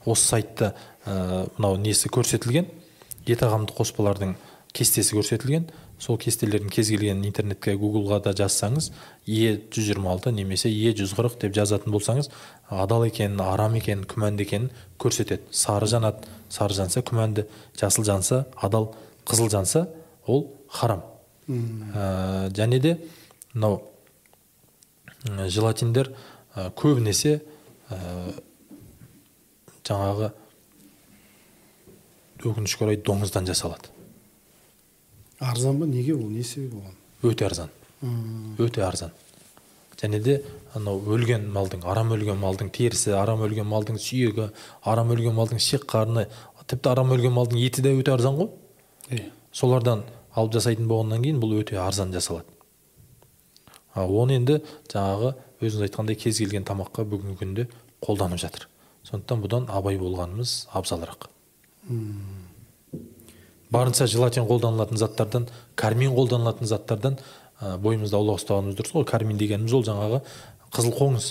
Осы 0.04 0.24
сайтта 0.24 0.74
ә, 1.06 1.48
мынау 1.58 1.76
несі 1.76 2.08
көрсетілген? 2.08 2.66
Ет 3.26 3.42
ағамды 3.42 3.74
қоспалардың 3.76 4.34
кестесі 4.72 5.14
көрсетілген. 5.14 5.68
Сол 5.98 6.18
кестелердің 6.18 6.72
кез 6.72 6.90
келген 6.90 7.22
интернетке 7.24 7.74
гуглға 7.78 8.20
да 8.24 8.34
жазсаңыз 8.36 8.90
е 9.26 9.54
126 9.70 10.32
немесе 10.34 10.68
е 10.68 10.92
140 10.92 11.38
деп 11.44 11.54
жазатын 11.54 11.94
болсаңыз 11.94 12.30
адал 12.68 13.06
екенін 13.06 13.40
арам 13.44 13.76
екенін 13.78 14.04
күмәнді 14.10 14.44
екенін 14.44 14.70
көрсетеді. 14.98 15.42
Сары 15.50 15.86
жанады 15.86 16.26
сары 16.50 16.74
жанса 16.74 17.02
күмәнді 17.06 17.46
жасыл 17.80 18.04
жанса 18.04 18.44
адал 18.56 18.94
қызыл 19.24 19.50
жанса 19.50 19.88
ол 20.26 20.50
харам. 20.68 21.04
Ә, 21.48 22.50
және 22.56 22.80
де 22.80 22.98
мынау 23.54 23.82
ә, 25.24 25.48
желатиндер 25.48 26.12
ә, 26.54 26.70
көбінесе 26.72 27.40
ә, 27.90 27.98
жаңағы 29.84 30.32
өкінішке 32.44 32.84
орай 32.84 33.00
доңыздан 33.00 33.46
жасалады. 33.48 33.93
Арзан 35.38 35.78
ба? 35.78 35.86
Неге 35.86 36.14
ол? 36.14 36.28
Не 36.30 36.42
себебі 36.42 36.82
оған? 36.82 36.96
Өте 37.22 37.46
арзан. 37.46 37.70
Өте 38.58 38.82
арзан. 38.84 39.12
Және 40.00 40.20
де 40.20 40.42
анау 40.74 41.00
өлген 41.00 41.46
малдың 41.52 41.86
арам 41.88 42.10
өлген 42.12 42.36
малдың 42.36 42.68
терісі 42.74 43.14
арам 43.16 43.40
өлген 43.46 43.64
малдың 43.64 43.96
сүйегі 43.96 44.50
арам 44.82 45.14
өлген 45.14 45.32
малдың 45.32 45.62
ішек 45.62 45.86
қарны 45.88 46.26
тіпті 46.68 46.90
арам 46.90 47.14
өлген 47.14 47.32
малдың 47.32 47.60
еті 47.62 47.82
де 47.86 47.94
өте 47.96 48.12
арзан 48.12 48.36
ғой. 48.36 48.50
Иә 49.08 49.30
солардан 49.54 50.02
алып 50.34 50.56
жасайтын 50.56 50.88
болғаннан 50.90 51.22
кейін 51.22 51.40
бұл 51.42 51.54
өте 51.60 51.78
арзан 51.78 52.12
жасалады. 52.12 52.50
А 53.94 54.04
оны 54.04 54.40
енді 54.40 54.58
жаңағы 54.90 55.34
өзіңіз 55.62 55.86
айтқандай 55.86 56.18
кез 56.18 56.40
келген 56.42 56.66
тамаққа 56.66 57.06
бүгінгі 57.06 57.38
күнде 57.40 57.68
қолданып 58.04 58.42
жатыр. 58.42 58.66
Сондықтан 59.06 59.44
бұдан 59.44 59.68
абай 59.70 60.00
болғанымыз 60.00 60.56
абзалырақ. 60.74 61.28
Барынша 63.74 64.06
желатин 64.06 64.46
қолданылатын 64.48 65.00
заттардан 65.00 65.48
кармин 65.74 66.14
қолданылатын 66.14 66.68
заттардан 66.70 67.18
ә, 67.60 67.76
бойымызды 67.82 68.16
аулақ 68.16 68.40
ұстағанымыз 68.40 68.78
дұрыс 68.78 68.94
қой 68.94 69.06
кармин 69.08 69.38
дегеніміз 69.40 69.74
ол 69.74 69.84
жаңағы 69.86 70.20
қызыл 70.74 70.94
қоңыз. 70.98 71.30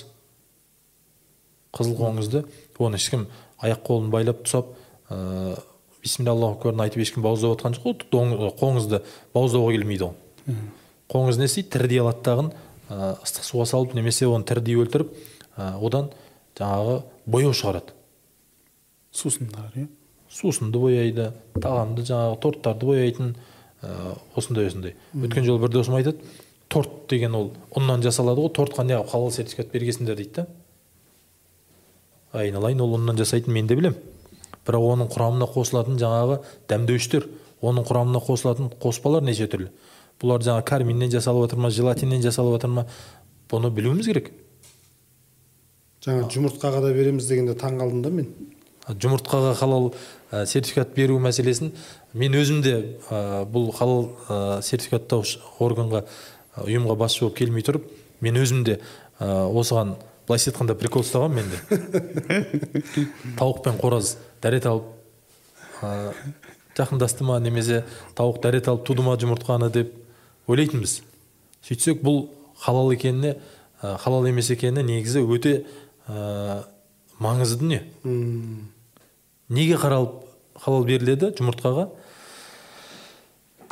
Қызыл 1.74 1.96
қоңызды 2.00 2.44
оны 2.80 3.00
ешкім 3.00 3.28
аяқ 3.64 3.86
қолын 3.88 4.12
байлап 4.14 4.44
тұсап 4.44 4.74
ә, 5.10 5.58
бисмилля 6.04 6.36
аллаху 6.36 6.60
акбарын 6.60 6.84
айтып 6.86 7.06
ешкім 7.06 7.24
бауыздап 7.24 7.56
жатқан 7.56 7.78
жоқ 7.80 8.06
қой 8.12 8.54
қоңызды 8.60 9.02
бауыздауға 9.34 9.74
келмейді 9.78 10.10
ол. 10.10 10.16
Қоңыз 11.12 11.40
не 11.40 11.48
істейді 11.48 11.72
тірідей 11.78 12.04
алады 12.04 12.24
дағын 12.28 12.54
ә, 12.90 13.16
ыстық 13.24 13.48
суға 13.48 13.68
салып 13.70 13.96
немесе 13.96 14.28
оны 14.28 14.48
тірідей 14.48 14.80
өлтіріп 14.84 15.12
ә, 15.58 15.74
одан 15.80 16.12
жаңағы 16.60 17.02
бояу 17.26 17.56
шығарады. 17.56 17.96
Сусындар 19.14 19.72
иә? 19.78 19.88
Сусынды 20.34 20.82
бояйды 20.82 21.32
тағамды 21.56 22.06
жаңағы 22.08 22.40
торттарды 22.42 22.90
бояйтын 22.90 23.36
ә, 23.82 24.18
осындай 24.36 24.68
осындай. 24.68 24.96
Өткен 25.14 25.46
жолы 25.46 25.62
бір 25.62 25.74
досым 25.78 26.00
айтады 26.00 26.26
торт 26.74 27.06
деген 27.10 27.36
ол 27.38 27.52
ұннан 27.78 28.02
жасалады 28.02 28.42
ғой 28.42 28.54
тортқа 28.58 28.86
неғып 28.88 29.12
халал 29.12 29.32
сертификат 29.32 29.72
бергесіңдер 29.74 30.18
дейді 30.18 30.42
да. 30.42 30.48
Айналайын 32.34 32.82
ол 32.82 32.98
ұннан 32.98 33.20
жасайтын 33.20 33.54
мен 33.54 33.68
де 33.70 33.78
білем 33.78 33.96
бірақ 34.66 34.88
оның 34.94 35.12
құрамына 35.14 35.50
қосылатын 35.54 36.00
жаңағы 36.02 36.40
дәмдеуіштер 36.72 37.28
оның 37.62 37.86
құрамына 37.88 38.22
қосылатын 38.24 38.72
қоспалар 38.82 39.24
неше 39.24 39.48
түрлі. 39.52 39.70
Бұлар 40.22 40.44
жаңағы 40.46 40.66
карминнен 40.70 41.12
жасалып 41.12 41.48
жатыр 41.48 41.62
ма 41.62 41.70
желатиннен 41.70 42.24
жасалып 42.24 42.58
жатыр 42.58 42.72
ма 42.72 42.86
бұны 43.52 43.70
білуіміз 43.76 44.08
керек. 44.08 44.32
Жаңа 46.04 46.28
жұмыртқаға 46.32 46.82
да 46.84 46.94
береміз 46.96 47.28
дегенде 47.28 47.56
таң 47.60 47.78
қалдым 47.80 48.02
да 48.04 48.12
мен. 48.12 48.32
Жұмыртқаға 48.88 49.54
халал 49.56 49.92
ә, 50.32 50.46
сертификат 50.46 50.94
беру 50.96 51.20
мәселесін. 51.24 51.72
Мен 52.14 52.36
өзім 52.36 52.62
де 52.64 52.76
ә, 53.10 53.46
бұл 53.50 53.72
халал 53.76 54.10
ә, 54.28 54.62
сертификаттаушы 54.62 55.40
органға 55.64 56.04
ұйымға 56.64 56.98
басшы 57.00 57.24
болып 57.24 57.38
келмей 57.40 57.66
тұрып 57.66 57.88
мен 58.22 58.40
өзім 58.42 58.64
де 58.68 58.80
ә, 59.20 59.48
осыған 59.48 59.96
былайша 60.28 60.52
айтқанда 60.52 60.76
прикол 60.80 61.06
ұстағанмын 61.06 61.40
мен 61.40 61.50
де. 61.54 62.44
Тауық 63.40 63.64
пен 63.64 63.80
қораз 63.80 64.18
дәрет 64.44 64.68
алып 64.68 64.92
ә, 65.82 66.14
жақындасты 66.78 67.26
ма 67.28 67.40
немесе 67.44 67.84
тауық 68.18 68.42
дәрет 68.44 68.68
алып 68.68 68.86
туды 68.88 69.06
ма 69.06 69.16
жұмыртқаны 69.20 69.72
деп 69.74 69.96
ойлайтынбыз. 70.48 71.00
Сөйтсек 71.64 72.04
бұл 72.04 72.28
халал 72.60 72.92
екеніне 72.94 73.38
халал 73.82 74.28
емес 74.28 74.52
екеніне 74.54 74.84
негізі 74.88 75.24
өте 75.24 75.56
ә, 76.08 76.64
маңызды 77.20 77.60
дүние. 77.60 77.84
Неге 79.54 79.78
қаралып 79.80 80.20
халал 80.64 80.86
беріледі 80.88 81.32
жұмыртқаға? 81.38 81.88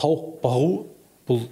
Тауық 0.02 0.42
бағу 0.44 0.72
бұл 1.30 1.44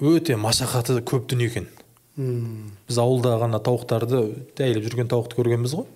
өте 0.00 0.36
машақаты 0.40 0.98
көп 1.06 1.28
дүние 1.30 1.50
екен. 1.50 1.68
Біз 2.16 2.98
ауылда 3.00 3.36
ғана 3.42 3.60
тауықтарды 3.64 4.24
дәйлеп 4.58 4.84
жүрген 4.88 5.10
тауықты 5.10 5.38
көргенбіз 5.38 5.76
ғой. 5.78 5.86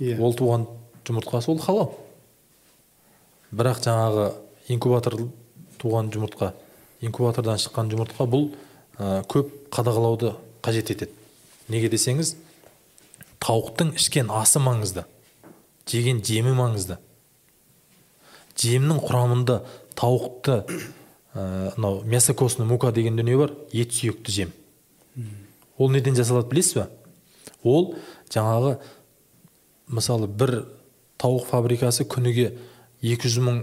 Иә. 0.00 0.18
Ол 0.20 0.36
туған 0.36 0.68
жұмыртқасы 1.08 1.50
ол 1.52 1.60
халал. 1.62 1.90
Бірақ 3.52 3.82
жаңағы 3.84 4.30
инкубатор 4.72 5.18
туған 5.80 6.10
жұмыртқа 6.14 6.52
инкубатордан 7.04 7.60
шыққан 7.60 7.90
жұмыртқа 7.92 8.26
бұл 8.30 8.48
ә, 8.98 9.22
көп 9.28 9.52
қадағалауды 9.74 10.32
қажет 10.64 10.90
етеді. 10.94 11.12
Неге 11.68 11.90
десеңіз 11.92 12.34
тауықтың 13.42 13.94
ішкен 13.98 14.30
асы 14.32 14.60
маңызды. 14.62 15.04
Жеген 15.86 16.22
жемі 16.24 16.54
маңызды. 16.58 16.98
Жемнің 18.56 19.00
құрамында 19.04 19.60
тауықты 19.98 20.62
мынау 21.36 22.00
ә, 22.00 22.06
мясокосный 22.08 22.66
мука 22.66 22.92
деген 22.92 23.16
дүние 23.16 23.36
бар 23.36 23.52
ет 23.72 23.92
сүйекті 23.92 24.32
жем. 24.32 24.54
Ол 25.76 25.90
неден 25.92 26.16
жасалады 26.16 26.48
білесіз 26.50 26.78
ба? 26.80 26.86
Ол 27.62 27.94
жаңағы 28.32 28.78
мысалы 29.92 30.28
бір 30.28 30.64
тауық 31.20 31.46
фабрикасы 31.50 32.06
күніге 32.08 32.54
200 33.02 33.44
мың 33.44 33.60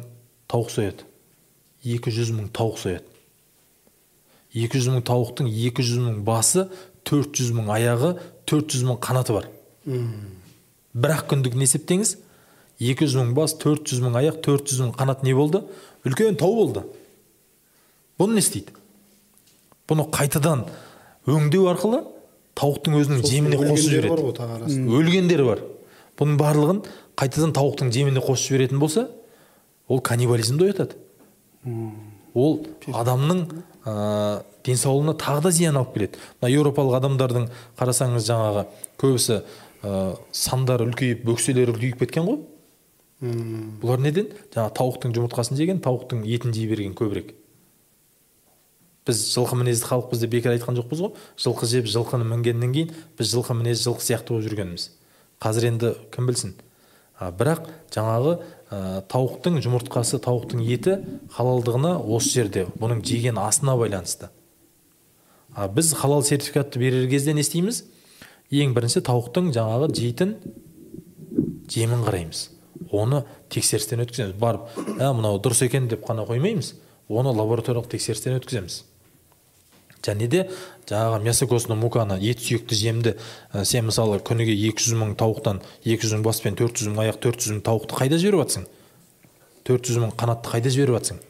тауық 0.51 0.69
сояды. 0.71 1.07
200 1.83 2.37
мың 2.37 2.51
тауық 2.53 2.79
сояды. 2.79 3.09
200 4.53 4.93
мың 4.93 5.03
тауықтың 5.09 5.49
200 5.49 6.05
мың 6.05 6.21
басы 6.23 6.67
400 7.09 7.51
мың 7.57 7.73
аяғы 7.73 8.13
400 8.45 8.85
мың 8.85 9.01
қанаты 9.01 9.33
бар. 9.33 9.49
Бір 10.93 11.15
ақ 11.17 11.27
күндігін 11.33 11.65
есептеңіз 11.65 12.15
200 12.83 13.17
мың 13.19 13.33
бас 13.37 13.55
400 13.61 14.01
мың 14.03 14.17
аяқ 14.21 14.39
400 14.45 14.81
мың 14.83 14.93
қанат 14.97 15.23
не 15.23 15.33
болды? 15.37 15.63
Үлкен 16.05 16.37
тау 16.39 16.55
болды. 16.55 16.83
Бұны 18.19 18.37
не 18.37 18.43
істейді? 18.43 18.73
Бұны 19.89 20.07
қайтадан 20.13 20.65
өңдеу 21.29 21.67
арқылы 21.71 22.03
тауықтың 22.59 22.97
өзінің 22.99 23.23
жеміне 23.25 23.59
қосып 23.61 23.89
жібереді. 23.89 24.33
өлгендері 24.97 25.47
бар. 25.47 25.63
Бұның 26.19 26.37
барлығын 26.41 26.81
қайтадан 27.17 27.53
тауықтың 27.55 27.91
жеміне 27.93 28.21
қосып 28.23 28.51
жіберетін 28.53 28.79
болса 28.79 29.07
ол 29.87 30.01
каннибализмді 30.01 30.69
оятады. 30.69 30.97
Ол 32.33 32.65
адамның 32.93 33.45
ә, 33.85 34.43
денсаулығына 34.65 35.15
тағы 35.21 35.43
да 35.47 35.51
зиян 35.51 35.77
алып 35.77 35.93
келеді. 35.93 36.21
Мына 36.41 36.53
еуропалық 36.53 36.97
адамдардың 36.99 37.49
қарасаңыз 37.79 38.27
жаңағы 38.29 38.65
көбісі 39.01 39.41
ә, 39.83 40.15
сандары 40.31 40.87
үлкейіп 40.87 41.23
бөкселері 41.27 41.75
үлкейіп 41.75 42.01
кеткен 42.01 42.27
ғой. 42.27 42.41
Бұлар 43.23 44.01
неден? 44.03 44.31
Жаңағы 44.51 44.75
тауықтың 44.79 45.13
жұмыртқасын 45.15 45.59
жеген 45.59 45.79
тауықтың 45.83 46.25
етін 46.27 46.55
жей 46.55 46.67
берген 46.71 46.95
көбірек. 46.97 47.35
Біз 49.07 49.19
жылқы 49.33 49.57
мінезді 49.59 49.87
халықпыз 49.89 50.23
деп 50.23 50.31
бекер 50.31 50.53
айтқан 50.55 50.77
жоқпыз 50.79 51.03
ғой. 51.03 51.13
Жылқы 51.39 51.67
жеп 51.67 51.87
жылқыны 51.91 52.27
мінгеннен 52.27 52.73
кейін 52.75 52.91
біз 53.19 53.31
жылқы 53.35 53.55
мінез 53.59 53.83
жылқы 53.83 54.03
сияқты 54.03 54.35
болып 54.35 54.47
жүргеніміз. 54.47 54.89
Қазір 55.43 55.67
енді 55.71 55.93
кім 56.11 56.29
білсін? 56.29 56.53
А, 57.19 57.31
бірақ 57.31 57.67
жаңағы 57.91 58.37
ә, 58.71 59.03
тауықтың 59.11 59.59
жұмыртқасы 59.63 60.19
тауықтың 60.23 60.63
еті 60.63 60.97
халалдығына 61.35 61.97
осы 61.99 62.31
жерде 62.39 62.65
бұның 62.79 63.03
жеген 63.07 63.39
асына 63.43 63.75
байланысты. 63.79 64.31
А 65.53 65.67
біз 65.67 65.93
халал 65.93 66.23
сертификатты 66.23 66.79
берер 66.79 67.09
кезде 67.09 67.33
не 67.33 67.43
істейміз? 67.43 67.83
Ең 68.53 68.73
бірінші 68.75 69.01
тауықтың 69.07 69.49
жаңағы 69.55 69.89
жейтін 69.97 70.35
жемін 71.73 72.03
қараймыз. 72.05 72.47
Оны 72.93 73.23
тексерістен 73.53 74.03
өткіземіз. 74.05 74.37
Барып 74.37 74.69
ә 74.99 75.09
мынау 75.15 75.39
дұрыс 75.41 75.63
екен 75.65 75.87
деп 75.89 76.05
қана 76.05 76.27
қоймаймыз. 76.27 76.75
Оны 77.09 77.33
лабораториялық 77.33 77.89
тексерістен 77.89 78.37
өткіземіз. 78.37 78.83
Және 80.03 80.27
де 80.27 80.43
жаңағы 80.85 81.23
мясокосный 81.23 81.79
муканы 81.79 82.19
ет 82.21 82.43
сүйекті 82.43 82.75
жемді. 82.75 83.15
Ә, 83.53 83.63
сен 83.65 83.87
мысалы 83.87 84.19
күніге 84.19 84.53
200 84.53 84.99
мың 84.99 85.13
тауықтан 85.17 85.63
200 85.87 86.17
мың 86.17 86.25
бас 86.27 86.41
пен 86.43 86.57
400 86.59 86.91
мың 86.91 87.05
аяқ 87.07 87.21
400 87.23 87.55
мың 87.55 87.61
тауықты 87.69 88.01
қайда 88.01 88.19
жіберіп 88.19 88.43
жатсың 88.43 88.67
400 89.69 90.03
мың 90.03 90.17
қанатты 90.19 90.51
қайда 90.51 90.73
жіберіп 90.75 90.99
жатсың 90.99 91.23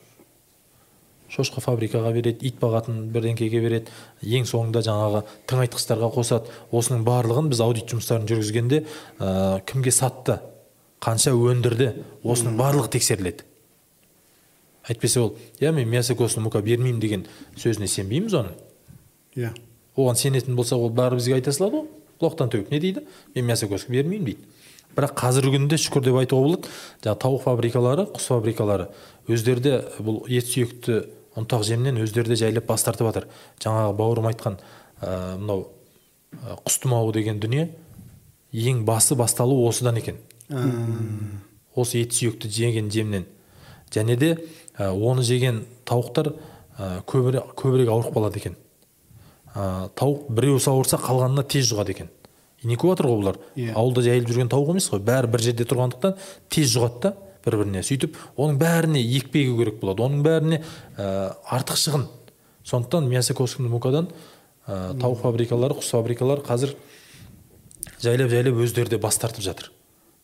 шошқа 1.34 1.63
фабрикаға 1.65 2.11
береді 2.13 2.45
ит 2.47 2.59
бағатын 2.61 3.07
бірдеңкеге 3.13 3.61
береді. 3.63 3.93
Ең 4.21 4.45
соңында 4.49 4.84
жаңағы 4.86 5.23
тыңайтқыштарға 5.49 6.09
қосады. 6.13 6.51
Осының 6.71 7.05
барлығын 7.07 7.49
біз 7.49 7.63
аудит 7.65 7.89
жұмыстарын 7.89 8.27
жүргізгенде 8.29 8.84
ә, 9.19 9.61
кімге 9.65 9.91
сатты 9.91 10.38
қанша 11.03 11.34
өндірді 11.34 11.89
осының 12.23 12.57
барлығы 12.59 12.93
тексеріледі. 12.95 13.47
Әйтпесе 14.88 15.21
ол 15.23 15.36
иә 15.59 15.71
мен 15.71 15.89
мясокосный 15.89 16.43
мука 16.43 16.61
бермеймін 16.61 16.99
деген 17.01 17.25
сөзіне 17.55 17.88
сенбейміз 17.88 18.36
оның 18.36 18.57
иә. 19.39 19.53
Оған 19.95 20.19
сенетін 20.19 20.57
болсақ 20.57 20.86
ол 20.86 20.91
бәрі 20.93 21.19
бізге 21.19 21.38
айта 21.38 21.53
салады 21.55 21.81
ғой. 21.81 21.88
Құлақтан 22.21 22.51
теуіп 22.51 22.71
не 22.71 22.79
дейді? 22.84 23.05
Мен 23.36 23.47
мясокосный 23.47 23.97
бермеймін 23.97 24.25
дейді. 24.34 24.47
Бірақ 24.93 25.15
қазіргі 25.17 25.55
күнде 25.55 25.79
шүкір 25.81 26.03
деп 26.05 26.17
айтуға 26.19 26.43
болады 26.45 26.73
жаңағы 27.01 27.21
тауық 27.23 27.43
фабрикалары 27.47 28.05
құс 28.13 28.27
фабрикалары 28.29 28.89
өздері 29.25 29.63
де 29.63 29.79
бұл 29.97 30.19
ет 30.29 30.45
сүйекті 30.51 30.99
ұнтақ 31.39 31.63
жемнен 31.67 31.99
өздері 32.03 32.34
де 32.34 32.38
жайлап 32.39 32.67
бас 32.69 32.84
тартып 32.86 33.09
жатыр. 33.09 33.27
Жаңағы 33.63 33.95
бауырым 33.97 34.29
айтқан 34.29 34.57
ә, 35.01 35.38
мынау 35.39 35.67
ә, 36.34 36.57
құс 36.65 36.79
тұмауы 36.84 37.13
деген 37.15 37.39
дүние 37.43 37.69
ең 38.53 38.84
басы 38.86 39.17
басталуы 39.17 39.67
осыдан 39.69 39.97
екен 40.01 40.19
осы 41.75 42.03
ет 42.03 42.13
сүйекті 42.13 42.51
жеген 42.53 42.91
жемнен. 42.93 43.25
Және 43.91 44.17
де 44.17 44.34
ә, 44.77 44.91
оны 44.91 45.23
жеген 45.25 45.63
тауықтар 45.86 46.34
ә, 46.77 47.01
көбірек, 47.09 47.55
көбірек 47.57 47.89
ауырып 47.89 48.13
қалады 48.13 48.41
екен 48.41 48.57
ә, 49.53 49.89
тауық 49.97 50.29
біреуісі 50.34 50.69
ауырса 50.73 51.01
қалғанына 51.01 51.45
тез 51.49 51.69
жұғады 51.71 51.95
екен 51.97 52.13
инкубатор 52.63 53.09
ғой 53.09 53.19
бұлар? 53.21 53.39
Иә. 53.57 53.73
ауылда 53.75 54.03
жайылып 54.05 54.29
жүрген 54.31 54.49
тауық 54.51 54.73
емес 54.73 54.88
қой. 54.91 55.01
Бәрі 55.03 55.29
бір 55.31 55.43
жерде 55.43 55.65
тұрғандықтан 55.67 56.15
тез 56.53 56.71
жұғады 56.71 57.01
да. 57.03 57.13
Бір 57.45 57.57
біріне 57.59 57.83
сөйтіп 57.83 58.17
оның 58.37 58.59
бәріне 58.61 59.01
екпе 59.17 59.43
егу 59.43 59.57
керек 59.59 59.79
болады. 59.81 60.03
Оның 60.05 60.23
бәріне 60.25 60.59
ә, 60.97 61.35
артық 61.51 61.79
шығын. 61.79 62.05
Сондықтан 62.63 63.09
мясокосный 63.11 63.69
мукадан 63.71 64.07
ә, 64.67 64.93
тауық 64.99 65.23
фабрикалары 65.23 65.75
құс 65.79 65.91
фабрикалары 65.91 66.45
қазір 66.45 66.75
жайлап 68.03 68.31
жайлап 68.31 68.61
өздері 68.63 68.93
де 68.93 68.97
бас 69.01 69.19
тартып 69.19 69.43
жатыр. 69.43 69.71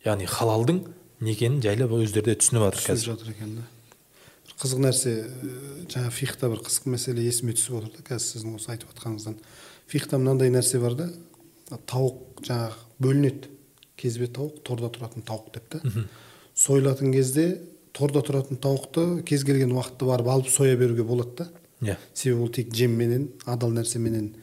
Яғни 0.06 0.30
халалдың 0.30 0.86
не 1.20 1.36
екенін 1.36 1.60
жайлап 1.64 1.92
өздері 1.98 2.32
де 2.32 2.38
түсініп 2.40 2.70
жатыр 2.70 2.86
қазір. 2.88 3.12
жатыр 3.14 3.34
екен 3.34 3.58
да. 3.60 3.68
Бір 4.48 4.56
қызық 4.64 4.84
нәрсе 4.86 5.16
ә, 5.28 5.88
жаңа 5.92 6.14
фихта 6.16 6.50
бір 6.52 6.64
қызық 6.64 6.88
мәселе 6.96 7.28
есіме 7.28 7.58
түсіп 7.60 7.82
отыр 7.82 7.92
да 7.98 8.08
қазір 8.14 8.26
сіздің 8.30 8.56
осы 8.56 8.72
айтып 8.72 8.96
жатқаныңыздан 8.96 9.38
фихта 9.92 10.20
мынандай 10.22 10.54
нәрсе 10.54 10.80
бар 10.80 10.96
да 10.96 11.10
тауық 11.92 12.44
жаңағы 12.48 12.80
бөлінеді. 13.04 13.52
Кезбе 14.00 14.30
тауық 14.32 14.62
торда 14.64 14.88
тұратын 14.96 15.26
тауық 15.28 15.52
деп 15.58 15.66
та. 15.76 15.82
Сойылатын 16.60 17.14
кезде 17.16 17.46
торда 17.96 18.22
тұратын 18.26 18.60
тауықты 18.60 19.24
кез 19.28 19.46
келген 19.48 19.72
уақытта 19.78 20.10
барып 20.10 20.28
алып 20.28 20.52
соя 20.52 20.76
беруге 20.78 21.04
болады 21.08 21.44
да. 21.44 21.50
Иә. 21.82 21.96
Себебі 22.14 22.44
ол 22.44 22.50
тек 22.52 22.74
жемменен 22.76 23.30
адал 23.46 23.72
нәрсеменен 23.72 24.34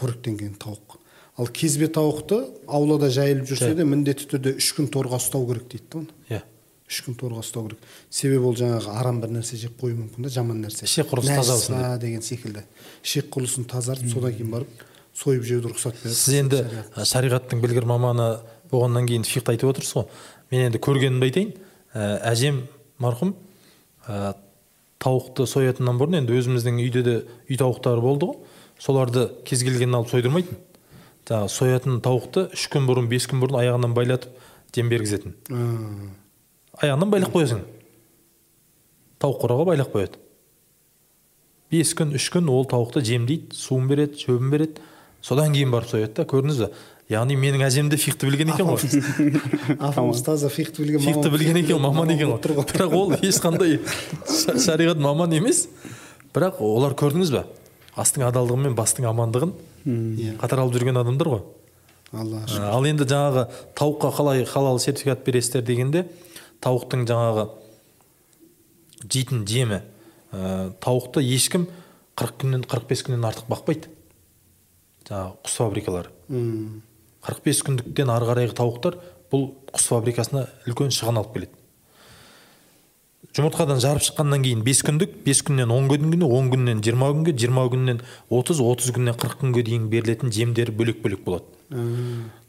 қоректенген 0.00 0.56
тауық. 0.56 0.96
Ал 1.36 1.50
кезбе 1.52 1.88
тауықты 1.92 2.40
аулада 2.66 3.10
жайылып 3.12 3.50
жүрсе 3.50 3.74
де 3.76 3.84
міндетті 3.84 4.30
түрде 4.30 4.54
үш 4.56 4.70
күн 4.78 4.88
торға 4.88 5.20
ұстау 5.20 5.44
керек 5.50 5.68
дейді 5.68 5.84
да 5.92 5.98
оны. 5.98 6.14
Иә. 6.30 6.40
Үш 6.88 7.02
күн 7.04 7.18
торға 7.20 7.44
ұстау 7.44 7.68
керек. 7.68 7.84
Себебі 8.08 8.48
ол 8.48 8.56
жаңағы 8.56 8.96
арам 8.96 9.20
бір 9.20 9.34
нәрсе 9.36 9.60
жеп 9.60 9.76
қоюы 9.82 9.98
мүмкін 9.98 10.24
да 10.24 10.32
жаман 10.32 10.64
нәрсе. 10.64 10.88
Ішек 10.88 11.10
құрылысы 11.12 11.34
Нәжіс, 11.34 11.42
тазалсын 11.42 12.00
деген 12.00 12.24
секілді. 12.24 12.64
Ішек 13.04 13.28
құрылысын 13.34 13.68
тазартып 13.68 14.14
содан 14.14 14.32
кейін 14.38 14.52
барып 14.54 14.84
сойып 15.16 15.44
жеуді 15.44 15.74
рұқсат 15.74 16.00
береді 16.00 16.16
сіз 16.16 16.38
енді 16.40 16.62
шариғат. 16.62 17.10
шариғаттың 17.12 17.62
білгір 17.64 17.86
маманы 17.88 18.28
болғаннан 18.70 19.08
кейін 19.08 19.24
фихты 19.28 19.54
айтып 19.54 19.72
отырсыз 19.74 19.96
ғой. 19.98 20.08
Мен 20.52 20.66
енді 20.68 20.80
көргенімді 20.82 21.28
айтайын. 21.28 21.54
Әжем 21.96 22.64
марқұм 23.02 23.32
ә, 24.06 24.34
тауықты 25.02 25.46
соятыннан 25.48 25.98
бұрын 26.00 26.20
енді 26.20 26.36
өзіміздің 26.36 26.80
үйде 26.82 27.02
де 27.06 27.16
үй 27.48 27.58
тауықтары 27.60 28.02
болды 28.04 28.30
ғой. 28.30 28.38
Соларды 28.80 29.28
кез 29.48 29.62
келгенін 29.64 29.98
алып 30.00 30.10
сойдырмайтын. 30.12 30.58
Жаңағы 31.26 31.52
соятын 31.52 32.00
тауықты 32.04 32.46
үш 32.54 32.66
күн 32.72 32.86
бұрын 32.88 33.08
бес 33.10 33.26
күн 33.30 33.40
бұрын 33.42 33.60
аяғынан 33.62 33.96
байлатып 33.96 34.36
дем 34.76 34.90
бергізетін. 34.92 35.34
Аяғынан 36.82 37.12
байлап 37.12 37.32
қоясың. 37.34 37.64
Тауық 39.22 39.40
қораға 39.42 39.66
байлап 39.72 39.94
қояды. 39.94 40.20
Бес 41.72 41.94
күн 41.98 42.14
үш 42.14 42.28
күн 42.30 42.50
ол 42.52 42.68
тауықты 42.70 43.02
жемдейді 43.08 43.56
суын 43.56 43.88
береді 43.90 44.20
шөбін 44.22 44.52
береді. 44.52 44.84
Содан 45.24 45.56
кейін 45.56 45.72
барып 45.74 45.90
сояды 45.90 46.20
да 46.20 46.28
көрдіңіз 46.30 46.60
ба 46.62 46.70
яғни 47.10 47.36
менің 47.38 47.62
әжем 47.66 47.88
де 47.90 47.96
фихты 48.00 48.26
білген 48.26 48.50
екен 48.54 48.66
ғой. 48.66 49.76
Апамыз 49.78 50.22
таза 50.26 50.48
фихты 50.50 50.82
білген 50.82 51.00
фихты 51.04 51.30
білген 51.30 51.56
екен 51.62 51.78
маман 51.80 52.10
екен 52.10 52.32
ғой. 52.34 52.40
бірақ 52.42 52.94
ол 52.96 53.12
ешқандай 53.20 53.78
ша- 54.26 54.56
шариғат 54.58 54.98
маман 54.98 55.32
емес. 55.32 55.68
Бірақ 56.34 56.58
олар 56.60 56.92
көрдіңіз 56.98 57.30
ба 57.32 57.44
астың 57.96 58.26
адалдығы 58.28 58.58
мен 58.66 58.74
бастың 58.76 59.06
амандығын 59.08 59.52
Иә. 59.86 60.32
қатар 60.42 60.60
алып 60.64 60.74
жүрген 60.74 60.98
адамдар 61.00 61.28
ғой. 61.30 61.42
Алла 62.12 62.42
Ә, 62.46 62.60
ал 62.70 62.84
енді 62.86 63.04
жаңағы 63.06 63.46
тауыққа 63.78 64.10
қалай 64.18 64.44
халал 64.46 64.78
сертификат 64.82 65.24
бересіздер 65.26 65.62
дегенде 65.62 66.04
тауықтың 66.62 67.06
жаңағы 67.06 67.48
жейтін 69.10 69.44
жемі 69.46 69.80
ә, 70.32 70.72
тауықты 70.82 71.22
ешкім 71.22 71.66
40 72.16 72.38
күннен 72.42 72.66
45 72.66 73.02
күннен 73.06 73.26
артық 73.30 73.48
бақпайды. 73.50 73.90
Жаңағы 75.08 75.34
құс 75.46 75.56
фабрикалары. 75.60 76.10
М, 77.26 77.34
45 77.34 77.62
күндіктен 77.66 78.10
ары 78.12 78.26
қарайғы 78.30 78.56
тауықтар 78.56 78.98
бұл 79.32 79.48
құс 79.74 79.88
фабрикасына 79.90 80.46
үлкен 80.66 80.92
шығын 80.94 81.18
алып 81.20 81.34
келеді. 81.34 81.52
Жұмыртқадан 83.36 83.80
жарып 83.82 84.04
шыққаннан 84.06 84.44
кейін 84.46 84.62
5 84.64 84.82
күндік 84.86 85.16
5 85.26 85.42
күннен 85.48 85.72
10 85.74 85.88
күнге 85.90 86.24
10 86.24 86.50
күннен 86.54 86.80
20 86.80 87.10
күнге 87.16 87.34
20 87.36 87.70
күннен 87.74 88.00
30 88.30 88.62
30 88.64 88.94
күннен 88.96 89.18
40 89.18 89.40
күнге 89.42 89.64
дейін 89.66 89.90
берілетін 89.92 90.32
жемдері 90.32 90.72
бөлек 90.72 91.02
бөлек 91.04 91.24
болады 91.26 91.44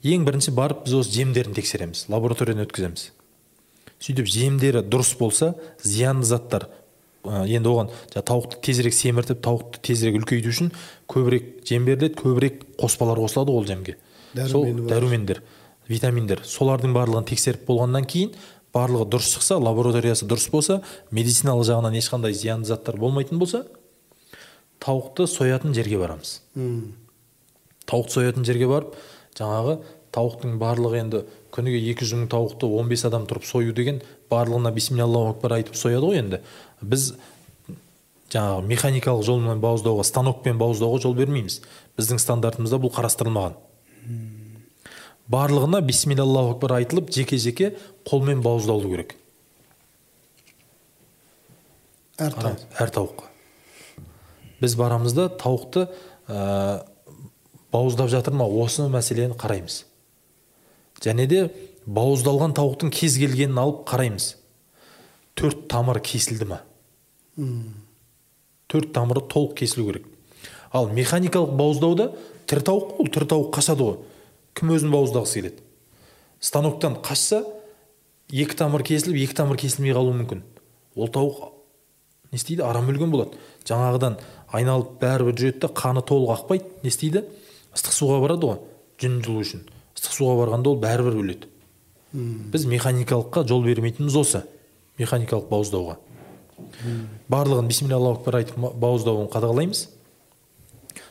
ең 0.05 0.23
бірінші 0.27 0.53
барып 0.55 0.85
біз 0.85 0.99
осы 1.01 1.11
жемдерін 1.17 1.57
тексереміз 1.57 2.05
лабораториядан 2.07 2.67
өткіземіз. 2.67 3.09
Сөйтіп 3.99 4.29
жемдері 4.29 4.83
дұрыс 4.85 5.15
болса 5.17 5.55
зиянды 5.83 6.29
заттар 6.29 6.69
ә, 7.25 7.43
енді 7.49 7.73
оған 7.73 7.89
жаңағы 8.13 8.27
тауықты 8.29 8.61
тезірек 8.69 8.93
семіртіп 8.93 9.41
тауықты 9.43 9.81
тезірек 9.81 10.21
үлкейту 10.21 10.53
үшін 10.53 10.69
көбірек 11.09 11.65
жем 11.65 11.89
беріледі 11.89 12.13
көбірек 12.21 12.61
қоспалар 12.77 13.17
қосылады 13.25 13.51
ол 13.51 13.65
жемге. 13.65 13.97
Сол 14.35 14.67
дәрумендер 14.89 15.41
витаминдер 15.87 16.43
солардың 16.45 16.93
барлығын 16.95 17.27
тексеріп 17.31 17.65
болғаннан 17.67 18.07
кейін 18.09 18.33
барлығы 18.75 19.07
дұрыс 19.13 19.33
шықса 19.37 19.57
лабораториясы 19.61 20.27
дұрыс 20.27 20.49
болса 20.51 20.81
медициналық 21.11 21.67
жағынан 21.69 21.97
ешқандай 21.97 22.33
зиянды 22.35 22.67
заттар 22.69 22.97
болмайтын 22.99 23.39
болса 23.39 23.65
тауықты 24.83 25.27
соятын 25.27 25.73
жерге 25.73 25.99
барамыз. 25.99 26.41
Тауықты 27.87 28.13
соятын 28.13 28.45
жерге 28.45 28.67
барып 28.69 28.97
жаңағы 29.37 29.79
тауықтың 30.15 30.57
барлығы 30.61 31.01
енді 31.01 31.23
күніге 31.53 31.81
екі 31.91 32.05
жүз 32.05 32.21
мың 32.21 32.29
тауықты 32.31 32.69
15 32.69 33.05
адам 33.09 33.25
тұрып 33.29 33.47
сою 33.47 33.73
деген 33.75 34.01
барлығына 34.31 34.71
бисмиллаху 34.75 35.33
акбар 35.33 35.57
айтып 35.59 35.77
сояды 35.79 36.05
ғой 36.05 36.21
енді. 36.21 36.41
Біз 36.81 37.13
жаңағы 38.33 38.65
механикалық 38.67 39.25
жолмен 39.25 39.61
бауыздауға 39.63 40.05
станокпен 40.07 40.59
бауыздауға 40.59 41.01
жол 41.05 41.15
бермейміз. 41.17 41.61
Біздің 41.97 42.21
стандартымызда 42.23 42.79
бұл 42.81 42.93
қарастырылмаған. 42.95 43.57
Барлығына 45.31 45.81
бисмиллаху 45.85 46.55
акбар 46.55 46.77
айтылып 46.79 47.11
жеке 47.11 47.37
жеке 47.37 47.71
қолмен 48.07 48.41
бауыздалу 48.41 48.89
керек. 48.91 49.15
Әр 52.17 52.33
тауық 52.33 52.63
әр 52.81 52.93
тауыққа. 52.95 53.27
Біз 54.61 54.75
барамыз 54.79 55.13
да 55.13 55.27
тауықты 55.29 55.85
ә, 56.27 56.85
бауыздап 57.71 58.09
жатыр 58.09 58.33
ма 58.33 58.47
осы 58.47 58.87
мәселені 58.89 59.37
қараймыз. 59.37 59.83
Және 61.03 61.27
де 61.29 61.43
бауыздалған 61.85 62.55
тауықтың 62.57 62.91
кез 62.95 63.19
келгенін 63.21 63.59
алып 63.61 63.83
қараймыз. 63.89 64.31
Төрт 65.37 65.67
тамыры 65.69 66.01
кесілді 66.01 66.47
ма? 66.49 66.61
Төрт 68.67 68.93
тамыры 68.95 69.21
толық 69.29 69.53
кесілу 69.59 69.91
керек. 69.91 70.07
Ал 70.73 70.89
механикалық 70.89 71.53
бауыздауда 71.55 72.09
тірі 72.47 72.63
тауық 72.67 72.93
қой 72.93 73.03
ол 73.03 73.11
тірі 73.13 73.27
тауық 73.33 73.51
қашады 73.55 73.85
ғой. 73.85 73.97
Кім 74.57 74.71
өзін 74.73 74.93
бауыздағысы 74.93 75.41
келеді? 75.41 75.63
Станоктан 76.39 76.97
қашса 77.03 77.43
екі 78.31 78.57
тамыр 78.57 78.83
кесіліп 78.87 79.19
екі 79.23 79.37
тамыр 79.37 79.59
кесілмей 79.59 79.95
қалуы 79.95 80.15
мүмкін. 80.21 80.43
Ол 80.95 81.11
тауық 81.11 81.51
не 82.31 82.39
істейді? 82.39 82.63
Арам 82.63 82.89
өлген 82.91 83.11
болады. 83.11 83.37
Жаңағыдан 83.67 84.17
айналып 84.55 84.97
бәрібір 85.01 85.37
жүреді 85.37 85.61
да 85.65 85.71
қаны 85.75 86.03
толық 86.07 86.33
ақпайды 86.37 86.83
не 86.83 86.91
істейді? 86.91 87.25
Ыстық 87.75 87.93
суға 87.93 88.21
барады 88.23 88.49
ғой 88.49 88.59
жүн 89.01 89.21
жылу 89.25 89.43
үшін. 89.43 89.63
Ыстық 89.97 90.15
суға 90.15 90.37
барғанда 90.41 90.71
ол 90.71 90.79
бәрібір 90.81 91.19
өледі. 91.21 91.49
Біз 92.13 92.65
механикалыққа 92.71 93.43
жол 93.47 93.63
бермейтініміз 93.65 94.15
осы 94.17 94.43
механикалық 94.97 95.49
бауыздауға. 95.51 95.97
Барлығын 97.29 97.67
бисмилля 97.69 97.99
аллаху 97.99 98.21
акбар 98.21 98.39
айтып 98.39 98.57
бауыздауын 98.57 99.29
қадағалаймыз. 99.33 99.83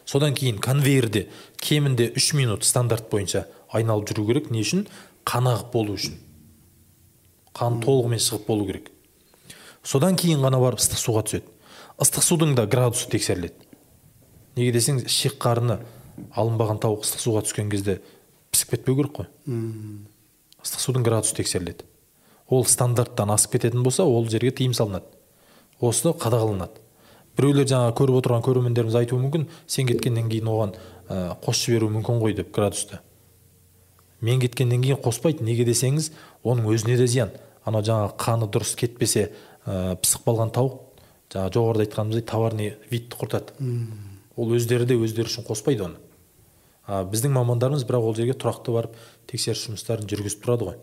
Содан 0.06 0.34
кейін 0.38 0.60
конвейерде 0.62 1.26
кемінде 1.60 2.12
үш 2.16 2.32
минут 2.38 2.64
стандарт 2.64 3.10
бойынша 3.10 3.46
айналып 3.74 4.12
жүру 4.12 4.26
керек. 4.30 4.50
Не 4.50 4.62
үшін? 4.62 4.86
Қан 5.26 5.50
ағып 5.50 5.72
болу 5.74 5.96
үшін. 5.98 6.16
Қан 7.56 7.80
толығымен 7.82 8.22
шығып 8.22 8.46
болу 8.46 8.66
керек. 8.68 8.90
Содан 9.82 10.16
кейін 10.18 10.42
ғана 10.44 10.60
барып 10.62 10.80
ыстық 10.82 11.00
суға 11.02 11.24
түседі. 11.26 11.50
Ыстық 11.98 12.24
судың 12.26 12.54
да 12.56 12.66
градусы 12.70 13.08
тексеріледі. 13.10 13.54
Неге 14.56 14.72
десеңіз 14.76 15.06
ішек 15.08 15.38
қарыны 15.42 15.80
алынбаған 16.36 16.80
тауық 16.82 17.04
ыстық 17.04 17.22
суға 17.22 17.42
түскен 17.46 17.70
кезде 17.72 18.00
пісіп 18.52 18.76
кетпеу 18.76 18.96
керек 18.98 19.14
қой. 19.18 19.28
Ыстық 20.62 20.82
судың 20.84 21.06
градусы 21.06 21.36
тексеріледі. 21.38 21.86
Ол 22.48 22.64
стандарттан 22.64 23.32
асып 23.34 23.56
кететін 23.56 23.82
болса 23.82 24.04
ол 24.04 24.28
жерге 24.30 24.52
тыйым 24.54 24.74
салынады. 24.74 25.08
Осы 25.80 26.12
қадағаланады. 26.14 26.82
Біреулер 27.36 27.68
жаңа 27.68 27.92
көріп 27.96 28.20
отырған 28.20 28.44
көрермендеріміз 28.46 28.96
айтуы 29.00 29.20
мүмкін 29.20 29.46
сен 29.66 29.88
кеткеннен 29.90 30.30
кейін 30.32 30.48
оған 30.52 30.72
ә, 31.08 31.36
қосып 31.44 31.72
жіберуі 31.72 31.92
мүмкін 31.98 32.22
ғой 32.22 32.36
деп 32.38 32.52
градусты. 32.54 33.00
Мен 34.20 34.40
кеткеннен 34.40 34.82
кейін 34.82 35.00
қоспайды 35.04 35.44
неге 35.44 35.66
десеңіз 35.68 36.10
оның 36.44 36.70
өзіне 36.72 36.96
де 36.96 37.06
зиян. 37.06 37.34
Анау 37.64 37.84
жаңағы 37.84 38.16
қаны 38.22 38.48
дұрыс 38.48 38.74
кетпесе 38.78 39.28
ә, 39.66 39.96
пысық 40.00 40.24
болған 40.24 40.52
тауық 40.56 40.80
жаңа 41.34 41.52
жоғарыда 41.52 41.86
айтқанымыздай 41.86 42.26
товарный 42.26 42.74
видті 42.90 43.20
құртады. 43.20 43.52
Ол 44.36 44.56
өздері 44.56 44.86
де 44.88 44.96
өздері 44.96 45.28
үшін 45.28 45.46
қоспайды 45.48 45.84
оны. 45.84 46.00
А 46.86 47.02
біздің 47.04 47.34
мамандарымыз 47.34 47.84
бірақ 47.84 48.06
ол 48.06 48.14
жерге 48.14 48.36
тұрақты 48.38 48.72
барып 48.72 48.96
тексеріс 49.26 49.66
жұмыстарын 49.66 50.06
жүргізіп 50.06 50.44
тұрады 50.44 50.70
ғой. 50.70 50.76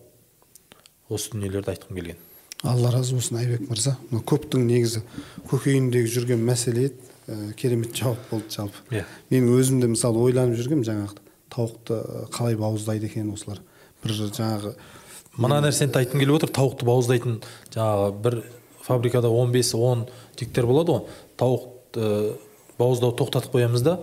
Осы 1.10 1.32
дүниелерді 1.32 1.72
айтқым 1.72 1.96
келген. 1.96 2.20
Алла 2.64 2.92
разы 2.92 3.16
болсын 3.16 3.38
айбек 3.42 3.68
мырза. 3.68 3.98
Мына 4.10 4.24
көптің 4.24 4.64
негізі 4.68 5.04
көкейіндегі 5.52 6.12
жүрген 6.14 6.44
мәселе 6.48 6.88
еді 6.88 7.12
ә, 7.28 7.54
керемет 7.60 7.96
жауап 7.96 8.20
болды 8.32 8.56
жалпы. 8.56 8.80
Иә. 8.92 9.04
Мен 9.30 9.50
өзім 9.52 9.82
де 9.84 9.90
мысалы 9.92 10.22
ойланып 10.24 10.58
жүргенмін 10.60 10.88
жаңағы 10.88 11.20
тауықты 11.54 12.00
қалай 12.34 12.58
бауыздайды 12.60 13.10
екен 13.12 13.34
осылар. 13.34 13.60
Бір 14.04 14.16
жаңағы 14.22 14.74
мына 15.38 15.60
нәрсені 15.66 15.96
айтқым 16.00 16.24
келіп 16.24 16.40
отыр 16.40 16.54
тауықты 16.56 16.88
бауыздайтын 16.88 17.38
жаңағы 17.76 18.10
бір 18.24 18.40
фабрикада 18.84 19.32
15-10 19.32 20.08
жіктер 20.40 20.68
болады 20.70 20.96
ғой. 20.96 21.06
Тауықты 21.40 22.38
бауыздауды 22.80 23.20
тоқтатып 23.20 23.58
қоямыз 23.58 23.84
да 23.86 24.00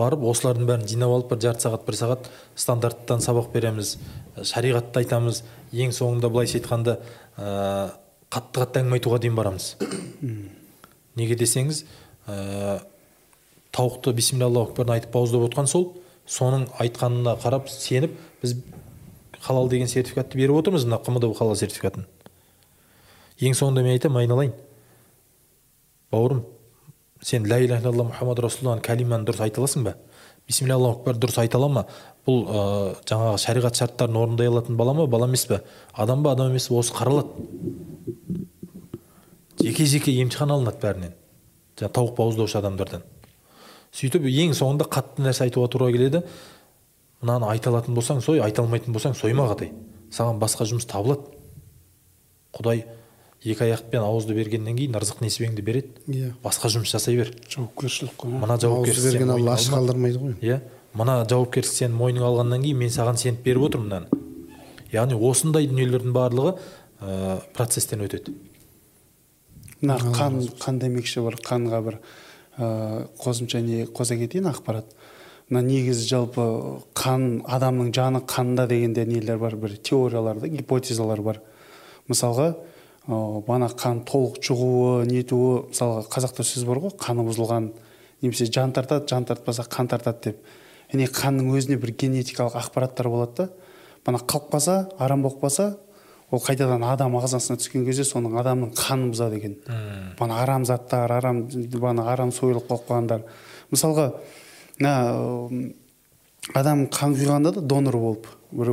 барып 0.00 0.24
осылардың 0.32 0.66
бәрін 0.68 0.88
жинап 0.88 1.14
алып 1.14 1.30
бір 1.34 1.42
жарты 1.44 1.66
сағат 1.66 1.86
бір 1.86 1.98
сағат 2.00 2.28
стандарттан 2.58 3.22
сабақ 3.24 3.50
береміз 3.52 3.94
шариғатты 4.50 5.02
айтамыз. 5.04 5.42
Ең 5.72 5.92
соңында 5.94 6.30
былайша 6.32 6.58
айтқанда 6.58 6.96
ә, 7.36 7.90
қатты 8.32 8.62
қатты 8.64 8.82
әңгіме 8.82 8.98
айтуға 8.98 9.20
дейін 9.22 9.36
барамыз. 9.38 9.74
Неге 11.20 11.36
десеңіз 11.38 11.84
ә, 12.26 12.80
тауықты 13.76 14.14
бисмилля 14.16 14.48
аллаху 14.50 14.86
айтып 14.86 15.12
бауыздап 15.14 15.48
отқан 15.50 15.70
сол 15.70 15.90
соның 16.30 16.68
айтқанына 16.82 17.36
қарап 17.42 17.68
сеніп 17.70 18.14
біз 18.42 18.56
халал 19.40 19.68
деген 19.68 19.88
сертификатты 19.88 20.38
беріп 20.38 20.60
отырмыз 20.60 20.86
мына 20.86 21.00
қмду 21.02 21.32
халал 21.34 21.56
сертификатын. 21.56 22.06
Ең 23.40 23.56
соңында 23.56 23.82
мен 23.82 23.96
айтамын 23.96 24.24
айналайын. 24.24 24.54
Бауырым 26.12 26.44
сен 27.22 27.46
ля 27.46 27.58
иляха 27.60 27.88
илlalлах 27.88 28.12
мұхаммад 28.12 28.40
расулаллахның 28.44 28.84
кәлиманы 28.84 29.26
дұрыс 29.28 29.42
айта 29.44 29.60
аласың 29.60 29.84
ба? 29.84 29.94
Бисмилля 30.48 30.74
аллаху 30.74 31.00
акбар 31.00 31.18
дұрыс 31.20 31.38
айта 31.40 31.58
ала 31.58 31.68
ма 31.68 31.84
бұл 32.26 32.44
ә, 32.46 32.62
жаңағы 33.06 33.38
шариғат 33.44 33.80
шарттарын 33.80 34.16
орындай 34.16 34.48
алатын 34.50 34.76
бала 34.76 34.94
ма 34.94 35.06
бала 35.06 35.28
емес 35.28 35.46
пе? 35.46 35.60
Адам 35.92 36.22
ба 36.22 36.32
адам 36.32 36.50
емес 36.50 36.68
пе? 36.68 36.74
Осы 36.74 36.94
қаралады. 36.94 37.28
Жеке 39.60 39.86
жеке 39.86 40.12
емтихан 40.12 40.50
алынады 40.50 40.80
бәрінен. 40.82 41.14
Жаңағы 41.78 41.94
тауық 41.98 42.16
бауыздаушы 42.16 42.58
адамдардан. 42.58 43.04
Сөйтіп 43.92 44.26
ең 44.30 44.56
соңында 44.56 44.88
қатты 44.90 45.22
нәрсе 45.26 45.46
айтуға 45.46 45.68
тура 45.70 45.90
келеді. 45.92 46.24
Мынаны 47.20 47.50
айта 47.52 47.70
алатын 47.70 47.94
болсаң 47.94 48.22
сой 48.24 48.40
айта 48.40 48.62
алмайтын 48.62 48.94
болсаң 48.96 49.14
сойма 49.14 49.46
қатай 49.50 49.74
саған 50.14 50.40
басқа 50.42 50.66
жұмыс 50.66 50.88
табылады. 50.90 51.28
Құдай 52.56 52.84
екі 53.44 53.64
аяқпен 53.64 54.04
ауызды 54.04 54.34
бергеннен 54.36 54.76
кейін 54.76 54.96
ырзық 54.98 55.22
несібеңді 55.24 55.62
береді. 55.64 55.94
Иә. 56.12 56.32
Басқа 56.44 56.68
жұмыс 56.74 56.92
жасай 56.92 57.16
бер. 57.16 57.30
Жауапкершілік 57.48 58.16
қой 58.20 58.34
мына 58.36 58.58
жауапкершілік 58.60 59.14
берген 59.14 59.32
алла 59.32 59.54
аш 59.54 59.68
қалдырмайды 59.72 60.20
ғой. 60.20 60.34
Иә. 60.44 60.60
Мына 60.92 61.22
жауапкершілік 61.24 61.78
сен 61.78 61.96
мойныңа 61.96 62.28
алғаннан 62.28 62.60
кейін 62.66 62.82
мен 62.82 62.92
саған 62.92 63.16
сеніп 63.16 63.40
беріп 63.46 63.64
отырмын 63.70 63.88
мынаны. 63.88 64.20
Яғни 64.92 65.16
осындай 65.16 65.68
дүниелердің 65.70 66.12
барлығы 66.12 66.56
ә, 67.00 67.40
процесстен 67.56 68.04
өтеді. 68.04 68.34
Мына 69.80 69.96
қан 70.12 70.42
қан 70.60 70.80
демекші 70.82 71.24
бір 71.24 71.38
қанға 71.40 71.80
бір 71.86 72.00
ә, 72.58 73.06
қосымша 73.22 73.62
не 73.64 73.86
қоса 73.86 74.18
кетейін 74.20 74.50
ақпарат. 74.52 74.92
Мына 75.48 75.62
негізі 75.64 76.04
жалпы 76.10 76.44
қан 76.92 77.40
адамның 77.48 77.94
жаны 77.96 78.20
қанда 78.20 78.66
дегенде 78.68 79.06
нелер 79.06 79.38
бар? 79.38 79.56
Бір 79.56 79.78
теориялар 79.78 80.42
да 80.42 80.50
гипотезалар 80.50 81.22
бар. 81.22 81.40
Мысалға 82.10 82.52
бана 83.10 83.68
қан 83.74 84.04
толық 84.06 84.38
шығуы 84.44 85.04
нетуі 85.08 85.66
мысалға 85.70 86.04
қазақта 86.12 86.44
сөз 86.46 86.64
бар 86.68 86.78
ғой 86.84 86.92
қаны 87.00 87.24
бұзылған 87.26 87.70
немесе 88.22 88.46
жан 88.46 88.72
тартады 88.76 89.08
жан 89.10 89.24
тартпаса 89.26 89.64
қан 89.66 89.88
тартады 89.90 90.30
деп. 90.30 90.42
Яғни 90.92 91.06
қанның 91.10 91.50
өзіне 91.58 91.78
бір 91.80 91.94
генетикалық 91.98 92.56
ақпараттар 92.60 93.08
болады 93.10 93.34
да 93.36 93.48
бана 94.06 94.18
қалып 94.22 94.50
қалса 94.54 94.76
арам 94.98 95.22
болып 95.22 95.42
қалса 95.42 95.76
ол 96.30 96.38
қайтадан 96.38 96.84
адам 96.86 97.16
ағзасына 97.18 97.58
түскен 97.58 97.84
кезде 97.86 98.06
соның 98.06 98.38
адамның 98.38 98.74
қанын 98.78 99.10
бұзады 99.10 99.38
екен 99.40 99.56
бана 100.18 100.40
арам 100.42 100.64
заттар 100.64 101.10
арам 101.10 101.44
бана 101.78 102.06
арам 102.12 102.30
сойылып 102.32 102.68
қалып 102.70 102.86
қалғандар. 102.88 103.24
Мысалға 103.70 104.12
мына 104.78 105.72
адам 106.54 106.86
қан 106.86 107.16
құйғанда 107.18 107.54
да 107.58 107.60
донор 107.60 107.98
болып 107.98 108.30
бір 108.50 108.70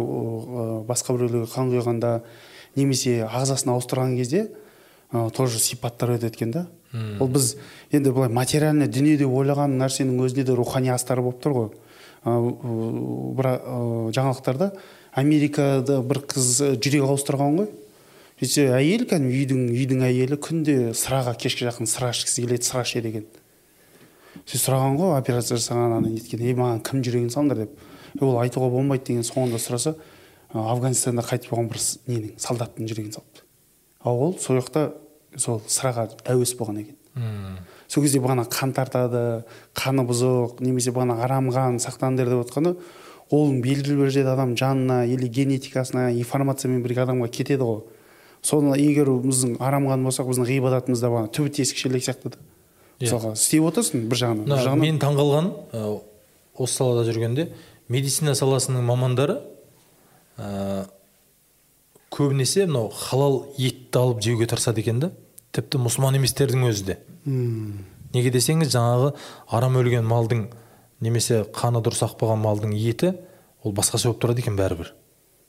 басқа 0.90 1.18
біреулерге 1.18 1.50
қан 1.54 1.74
құйғанда 1.74 2.12
немесе 2.78 3.20
ағзасын 3.28 3.74
ауыстырған 3.74 4.16
кезде 4.18 4.48
ә, 5.12 5.30
тоже 5.36 5.60
сипаттар 5.60 6.16
өтеді 6.18 6.36
екен 6.36 6.54
да. 6.54 6.68
Ол 7.20 7.28
біз 7.28 7.56
енді 7.92 8.14
былай 8.16 8.30
материальный 8.32 8.88
дүние 8.88 9.18
деп 9.20 9.34
ойлаған 9.34 9.76
нәрсенің 9.82 10.22
өзінде 10.24 10.46
де 10.48 10.56
рухани 10.56 10.90
астары 10.94 11.22
болып 11.22 11.42
тұр 11.44 11.58
ғой. 11.58 11.68
Бір 13.38 13.50
жаңалықтарда 14.16 14.72
америкада 15.20 16.00
бір 16.02 16.22
қыз 16.32 16.78
жүрек 16.80 17.06
ауыстырған 17.10 17.60
ғой. 17.60 17.70
Сөйтсе 18.40 18.68
әйел 18.78 19.08
кәдімгі 19.10 19.44
үйдің 19.44 19.62
үйдің 19.74 20.06
әйелі 20.08 20.38
күнде 20.38 20.78
сыраға 20.98 21.34
кешке 21.42 21.66
жақын 21.68 21.90
сыра 21.90 22.12
ішкісі 22.14 22.46
келеді 22.46 22.68
сыра 22.70 22.84
ішеді 22.86 23.10
екен. 23.10 23.24
Сөйтіп 24.46 24.62
сұраған 24.62 25.00
ғой 25.00 25.16
операция 25.18 25.58
жасаған 25.58 25.98
ана 25.98 26.12
неткен. 26.12 26.44
Ей 26.46 26.54
маған 26.54 26.84
кім 26.86 27.02
жүрегін 27.02 27.32
салыңдар 27.34 27.64
деп. 27.66 27.80
«Е, 28.14 28.24
ол 28.26 28.38
айтуға 28.44 28.70
болмайды 28.72 29.10
деген 29.10 29.26
соңында 29.26 29.58
сұраса 29.62 29.96
«А, 29.98 30.17
афганистанда 30.54 31.24
қайтыс 31.26 31.50
болған 31.52 31.70
бір 31.72 31.82
ненің 32.08 32.38
солдаттың 32.42 32.88
жүрегін 32.90 33.14
салыпты. 33.16 33.44
Ал 34.04 34.22
ол 34.28 34.38
сол 34.40 34.60
жақта 34.60 34.86
сол 35.36 35.62
сыраға 35.68 36.08
әуес 36.26 36.56
болған 36.60 36.82
екен. 36.84 36.96
Сол 37.88 38.04
кезде 38.04 38.22
бағана 38.22 38.46
қан 38.48 38.74
тартады 38.76 39.44
қаны 39.76 40.06
бұзық 40.08 40.62
немесе 40.64 40.94
бағана 40.96 41.22
арам 41.24 41.52
қан 41.52 41.80
сақтаныңдар 41.84 42.30
деп 42.32 42.46
отқаны 42.46 42.76
ол 43.32 43.52
белгілі 43.64 44.04
бір 44.04 44.12
жерде 44.12 44.32
адам 44.32 44.56
жанына 44.58 45.06
или 45.08 45.28
генетикасына 45.28 46.12
информациямен 46.20 46.84
бірге 46.84 47.04
адамға 47.04 47.32
кетеді 47.32 47.64
ғой. 47.64 47.82
Соны 48.42 48.78
егер 48.80 49.10
біздің 49.10 49.58
арам 49.60 49.90
қан 49.90 50.06
болсақ 50.06 50.30
біздің 50.30 50.48
ғибадатымыз 50.48 51.02
да 51.02 51.12
бағана 51.12 51.34
түбі 51.34 51.52
тесік 51.58 51.82
шелек 51.82 52.06
сияқты 52.06 52.36
да. 52.36 52.40
Иә. 52.98 53.12
мысалға 53.12 53.34
істеп 53.38 53.66
отырсың 53.68 54.08
бір 54.10 54.18
жағынан 54.18 54.46
бір 54.46 54.54
мына 54.54 54.64
жағынан. 54.64 54.82
мен 54.82 55.00
таңғалғаным 55.02 55.52
ә, 55.74 56.00
осы 56.58 56.74
салада 56.80 57.04
жүргенде 57.06 57.52
медицина 57.90 58.34
саласының 58.34 58.82
мамандары 58.88 59.42
ә, 60.38 60.88
көбінесе 62.14 62.66
мынау 62.68 62.92
халал 62.94 63.42
етті 63.58 64.02
алып 64.02 64.22
жеуге 64.24 64.48
тырысады 64.50 64.82
екен 64.84 65.02
да. 65.02 65.12
Тіпті 65.56 65.82
мұсылман 65.82 66.18
еместердің 66.20 66.68
өзі 66.70 66.86
де. 66.92 66.98
Неге 68.14 68.32
десеңіз 68.32 68.72
жаңағы 68.72 69.14
арам 69.52 69.78
өлген 69.82 70.06
малдың 70.08 70.48
немесе 71.04 71.44
қаны 71.56 71.82
дұрыс 71.86 72.06
ақпаған 72.08 72.40
малдың 72.44 72.74
еті 72.78 73.16
ол 73.64 73.74
басқаша 73.76 74.12
болып 74.12 74.24
тұрады 74.24 74.44
екен 74.44 74.58
бәрібір. 74.58 74.94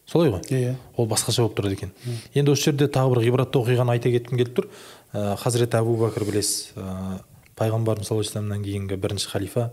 Солай 0.09 0.33
ғой? 0.33 0.43
Иә 0.49 0.75
ол 0.97 1.09
басқаша 1.09 1.45
болып 1.45 1.59
тұрады 1.59 1.77
екен. 1.77 1.93
Енді 2.35 2.55
осы 2.55 2.71
жерде 2.71 2.89
тағы 2.89 3.15
бір 3.15 3.23
ғибратты 3.27 3.61
оқиғаны 3.61 3.95
айта 3.95 4.13
кеткім 4.13 4.41
келіп 4.41 4.57
тұр. 4.57 4.69
Ә, 5.13 5.37
хазіреті 5.41 5.79
әбу 5.83 5.99
бәкір 6.01 6.25
білесіз 6.29 6.73
ә, 6.81 7.21
пайғамбарымыз 7.61 8.09
саллаллаху 8.09 8.41
алейхи 8.41 8.65
кейінгі 8.65 8.97
бірінші 8.97 9.29
халифа 9.29 9.71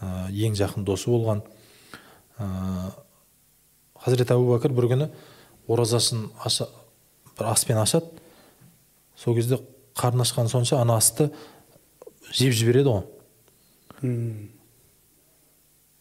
ә, 0.00 0.28
ең 0.28 0.56
жақын 0.60 0.84
досы 0.84 1.08
болған. 1.08 1.42
Ә, 2.36 2.48
хазіреті 4.04 4.34
әбу 4.34 4.52
бәкір 4.54 4.74
бір 4.76 4.88
күні 4.92 5.08
оразасын 5.68 6.28
аша, 6.44 6.68
бір 7.38 7.50
аспен 7.52 7.78
ашады 7.80 8.10
сол 9.18 9.34
кезде 9.36 9.60
қарны 9.98 10.22
ашқан 10.24 10.48
сонша 10.48 10.80
ана 10.80 10.98
асты 10.98 11.30
жеп 12.32 12.54
жібереді 12.54 12.92
ғой. 12.92 13.04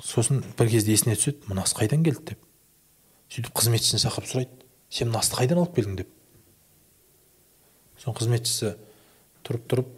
Сосын 0.03 0.43
бір 0.57 0.69
кезде 0.69 0.93
есіне 0.93 1.17
түседі 1.17 1.49
мына 1.49 1.65
ас 1.65 1.73
қайдан 1.77 2.03
келді 2.05 2.33
деп. 2.33 2.43
Сөйтіп 3.33 3.55
қызметшісін 3.57 4.03
шақырып 4.05 4.29
сұрайды 4.29 4.67
сен 4.93 5.09
мына 5.09 5.23
асты 5.23 5.39
қайдан 5.39 5.63
алып 5.63 5.73
келдің 5.79 5.97
деп. 6.03 6.11
Соның 7.97 8.19
қызметшісі 8.21 8.75
тұрып 9.47 9.65
тұрып 9.71 9.89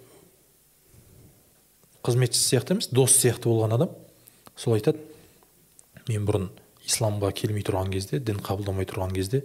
қызметшісі 2.07 2.53
сияқты 2.53 2.77
емес 2.77 2.87
дос 2.93 3.17
сияқты 3.19 3.51
болған 3.51 3.75
адам 3.75 3.91
сол 4.55 4.77
айтады 4.77 5.03
мен 6.07 6.25
бұрын 6.25 6.47
исламға 6.89 7.31
келмей 7.37 7.63
тұрған 7.67 7.93
кезде 7.93 8.19
дін 8.19 8.41
қабылдамай 8.43 8.87
тұрған 8.89 9.13
кезде 9.15 9.43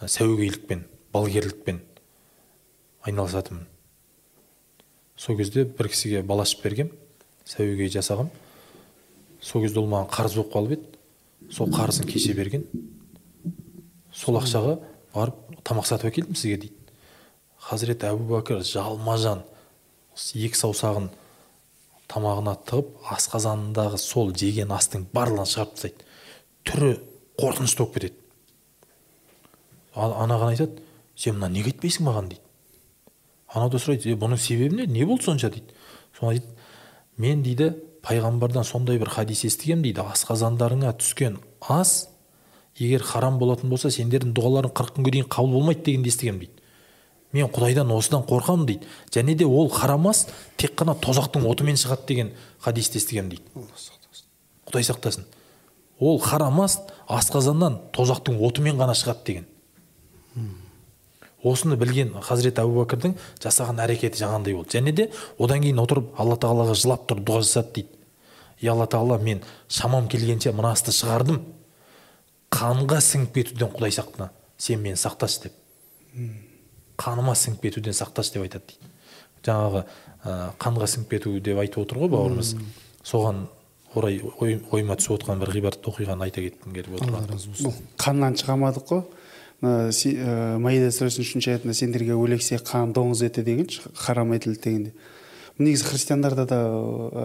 ә, 0.00 0.06
сәуегейлікпен 0.06 0.84
балгерлікпен 1.12 1.82
айналысатынмын. 3.08 3.66
Сол 5.18 5.36
кезде 5.36 5.64
бір 5.64 5.90
кісіге 5.90 6.22
бала 6.22 6.46
ашып 6.46 6.62
бергем 6.62 6.92
сәуегей 7.48 7.90
жасағам 7.90 8.30
сол 9.42 9.62
кезде 9.62 9.80
ол 9.80 9.88
маған 9.90 10.10
қарыз 10.12 10.36
болып 10.38 10.52
қалып 10.54 10.74
еді. 10.76 10.86
Сол 11.50 11.70
қарызын 11.72 12.08
кеше 12.08 12.34
берген. 12.34 12.66
Сол 14.12 14.38
ақшаға 14.40 14.78
барып 15.14 15.62
тамақ 15.64 15.86
сатып 15.88 16.10
әкелдім 16.12 16.36
сізге 16.36 16.58
дейді. 16.64 16.74
Хазірет 17.68 18.04
әбу 18.04 18.26
бәкір 18.34 18.62
жалма 18.66 19.16
жан 19.18 19.42
екі 20.34 20.58
саусағын 20.58 21.08
тамағына 22.10 22.56
тығып 22.68 23.08
асқазанындағы 23.14 23.98
сол 24.02 24.32
жеген 24.34 24.72
астың 24.74 25.06
барлығын 25.14 25.50
шығарып 25.52 25.74
тастайды. 25.76 26.07
Түрі 26.68 26.92
қорқынышты 27.40 27.82
болып 27.82 27.94
кетеді. 27.96 28.14
Анаған 29.94 30.52
айтады 30.52 30.82
сен 31.16 31.38
мына 31.38 31.48
неге 31.52 31.72
айтпайсың 31.72 32.06
маған? 32.06 32.28
дейді. 32.32 32.42
Анау 33.48 33.70
да 33.72 33.80
сұрайды 33.80 34.14
бұның 34.18 34.38
себебі 34.38 34.82
не? 34.82 34.86
Не 34.86 35.06
болды 35.06 35.24
сонша? 35.24 35.50
дейді. 35.50 35.72
Соны 36.18 36.38
дейді 36.38 36.46
мен 37.16 37.42
дейді 37.42 37.72
пайғамбардан 38.04 38.64
сондай 38.64 38.98
бір 38.98 39.10
хадис 39.10 39.44
естігемін 39.48 39.82
дейді. 39.88 40.04
Асқазандарыңа 40.04 40.92
түскен 41.00 41.38
ас 41.60 42.08
егер 42.78 43.02
харам 43.02 43.38
болатын 43.38 43.70
болса 43.70 43.90
сендердің 43.90 44.34
дұғаларың 44.36 44.74
қырық 44.76 44.98
күнге 44.98 45.14
дейін 45.16 45.26
қабыл 45.26 45.58
болмайды 45.58 45.84
дегенді 45.88 46.12
естігемін 46.12 46.44
дейді. 46.44 46.52
Мен 47.32 47.50
құдайдан 47.52 47.90
осыдан 47.92 48.22
қорқамын 48.28 48.66
дейді. 48.66 48.86
Және 49.10 49.34
де 49.34 49.44
ол 49.44 49.68
харам 49.68 50.06
ас 50.08 50.28
тек 50.56 50.76
қана 50.78 50.94
тозақтың 50.94 51.44
отымен 51.48 51.76
шығады 51.76 52.06
деген 52.06 52.30
хадисті 52.60 53.02
естігемін 53.02 53.34
дейді. 53.34 53.66
Құдай 54.68 54.86
сақтасын. 54.86 55.26
Ол 56.00 56.18
харам 56.22 56.60
ас 56.62 56.78
асқазаннан 57.08 57.78
тозақтың 57.92 58.38
отымен 58.44 58.78
ғана 58.78 58.94
шығады 58.94 59.24
деген. 59.26 59.46
Осыны 61.42 61.76
білген 61.78 62.16
хазіреті 62.22 62.64
әбу 62.64 62.82
бәкірдің 62.82 63.14
жасаған 63.42 63.78
әрекеті 63.84 64.18
жаңағындай 64.22 64.56
болды. 64.56 64.74
Және 64.74 64.92
де 64.92 65.10
одан 65.38 65.62
кейін 65.62 65.78
отырып 65.82 66.10
алла 66.18 66.34
тағалаға 66.34 66.74
жылап 66.74 67.06
тұрып 67.10 67.24
дұға 67.28 67.44
жасады 67.44 67.72
дейді. 67.76 67.94
Ей 68.60 68.72
алла 68.72 68.88
тағала 68.90 69.20
мен 69.22 69.42
шамам 69.68 70.08
келгенше 70.10 70.52
мына 70.52 70.72
асты 70.74 70.90
шығардым. 70.94 71.38
Қанға 72.50 72.98
сіңіп 73.04 73.34
кетуден 73.34 73.70
құдай 73.70 73.94
сақтана. 73.94 74.30
Сен 74.58 74.82
мені 74.82 74.98
сақташы 74.98 75.46
деп. 75.46 75.52
Қаныма 76.98 77.36
сіңіп 77.38 77.62
кетуден 77.62 77.94
сақташы 77.94 78.34
деп 78.34 78.48
айтады 78.48 78.72
дейді. 78.72 78.90
Жаңағы 79.46 79.84
ә, 80.24 80.50
қанға 80.58 80.90
сіңіп 80.90 81.12
кету 81.12 81.38
деп 81.38 81.62
айтып 81.62 81.84
отыр 81.84 82.02
ғой 82.02 82.10
бауырымыз. 82.16 82.56
Соған 83.06 83.46
орай 83.94 84.20
ойыма 84.40 84.96
түсіп 84.98 85.18
отқан 85.18 85.40
бір 85.40 85.52
ғибрат 85.54 85.86
оқиғаны 85.88 86.26
айта 86.28 86.42
кеткім 86.44 86.74
келіп 86.74 86.98
отыр. 86.98 87.14
алла 87.14 87.26
разы 87.30 87.48
болсын. 87.48 87.72
Қаннан 87.96 88.36
шыға 88.36 88.56
алмадық 88.56 88.88
қой. 88.88 89.02
Мына 89.60 89.88
ә, 89.90 90.58
маида 90.62 90.90
сүресінің 90.94 91.24
үшінші 91.26 91.52
аятында 91.54 91.74
сендерге 91.74 92.14
өлексе 92.14 92.60
қан 92.62 92.92
доңыз 92.94 93.24
еті 93.26 93.42
деген 93.42 93.66
харам 93.94 94.32
етілді 94.36 94.60
дегенде. 94.62 94.92
Негізі 95.58 95.84
христиандарда 95.88 96.44
да 96.46 96.58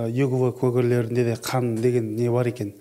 иегова 0.10 0.52
куәгерлерінде 0.58 1.24
де 1.28 1.36
қан 1.36 1.76
деген 1.82 2.16
не 2.16 2.32
бар 2.32 2.48
екен? 2.50 2.74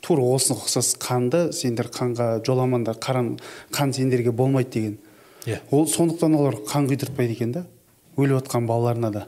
Тура 0.00 0.22
осыған 0.22 0.62
ұқсас 0.62 0.94
қанды 1.02 1.50
сендер 1.52 1.90
қанға 1.92 2.40
жоламаңдар 2.46 2.96
қаран 3.02 3.34
қан 3.74 3.92
сендерге 3.92 4.32
болмайды 4.32 4.70
деген. 4.70 4.98
Иә. 5.44 5.60
Ол 5.70 5.86
сондықтан 5.86 6.34
олар 6.38 6.56
қан 6.64 6.88
құйдыртпайды 6.88 7.36
екен 7.36 7.52
да 7.52 7.66
өліп 8.16 8.40
жатқан 8.40 8.66
балаларына 8.66 9.10
да. 9.12 9.26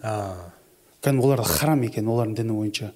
Кәдімгі 1.02 1.26
оларда 1.28 1.44
харам 1.44 1.82
екен 1.82 2.08
олардың 2.08 2.36
діні 2.40 2.56
бойынша. 2.56 2.92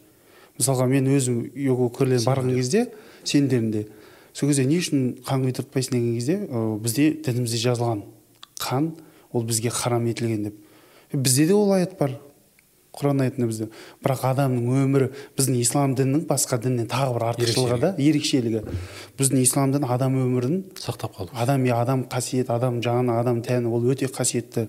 Мысалға 0.62 0.88
мен 0.88 1.10
өзім 1.10 1.42
иегова 1.52 1.90
куәгерлеріне 1.92 2.30
барған 2.30 2.54
кезде 2.56 2.86
сендерінде 3.26 3.86
сол 4.32 4.48
кезде 4.48 4.64
не 4.64 4.78
үшін 4.80 5.08
қан 5.26 5.44
құйдыртпайсың 5.44 5.98
деген 5.98 6.12
кезде 6.16 6.36
ә, 6.46 6.78
бізде 6.80 7.10
дінімізде 7.26 7.58
жазылған 7.66 8.04
қан 8.62 8.92
ол 9.32 9.42
бізге 9.44 9.70
харам 9.70 10.06
етілген 10.06 10.44
деп. 10.44 10.54
Бізде 11.12 11.46
де 11.46 11.54
ол 11.54 11.72
аят 11.72 11.98
бар 11.98 12.14
құран 12.92 13.22
аятында 13.24 13.48
бізде. 13.48 13.68
Бірақ 14.04 14.24
адамның 14.32 14.84
өмірі 14.84 15.08
біздің 15.38 15.58
ислам 15.60 15.96
дінінің 15.96 16.26
басқа 16.28 16.58
діннен 16.62 16.88
тағы 16.92 17.16
бір 17.16 17.26
артықшылығы 17.30 17.78
да 17.80 17.92
ерекшелігі. 17.98 18.62
біздің 19.18 19.42
ислам 19.42 19.72
діні 19.72 19.88
адам 19.88 20.16
өмірін 20.20 20.62
сақтап 20.76 21.16
қалу. 21.16 21.30
Адам 21.32 21.64
иә 21.64 21.80
адам 21.80 22.04
қасиет 22.04 22.52
адам 22.52 22.82
жаны 22.82 23.16
адам 23.18 23.42
тәні 23.42 23.72
ол 23.72 23.88
өте 23.88 24.08
қасиетті. 24.12 24.68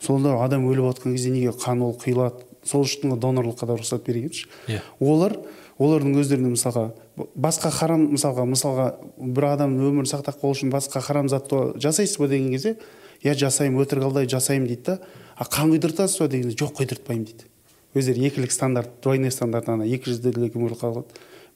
Сонда 0.00 0.38
адам 0.44 0.64
өліп 0.64 0.92
жатқан 0.92 1.12
кезде 1.12 1.30
неге 1.30 1.52
қан 1.52 1.82
ол 1.84 1.96
құйылады? 2.00 2.47
Сол 2.64 2.84
үшін 2.86 3.16
донорлыққа 3.20 3.66
да 3.66 3.76
рұқсат 3.78 4.04
бергенші 4.06 4.46
иә. 4.68 4.82
Олар 5.00 5.36
олардың 5.78 6.18
өздеріне 6.18 6.52
мысалға 6.54 6.90
басқа 7.38 7.70
харам 7.70 8.08
мысалға 8.14 8.46
мысалға 8.50 8.86
бір 9.18 9.46
адамның 9.52 9.90
өмірін 9.92 10.10
сақтап 10.10 10.40
қалу 10.40 10.56
үшін 10.56 10.72
басқа 10.74 11.00
харам 11.04 11.28
затты 11.30 11.72
жасайсыз 11.78 12.18
ба 12.18 12.28
деген 12.28 12.50
кезде 12.52 12.76
иә 13.22 13.36
жасаймын 13.38 13.84
өтірік 13.84 14.08
алдай 14.08 14.26
жасаймын 14.30 14.68
дейді 14.68 14.82
да 14.90 14.98
а 15.36 15.46
қан 15.46 15.70
құйдыртасыз 15.70 16.18
ба? 16.18 16.28
деген 16.28 16.50
жоқ 16.50 16.82
құйдыртпаймын 16.82 17.24
дейді. 17.30 17.46
Өздері 17.94 18.26
екілік 18.26 18.52
стандарт 18.52 18.90
двойной 19.02 19.30
стандарт 19.30 19.68
ана 19.68 19.86
екі 19.86 20.10
жүзділік 20.10 20.54
қалады 20.54 21.04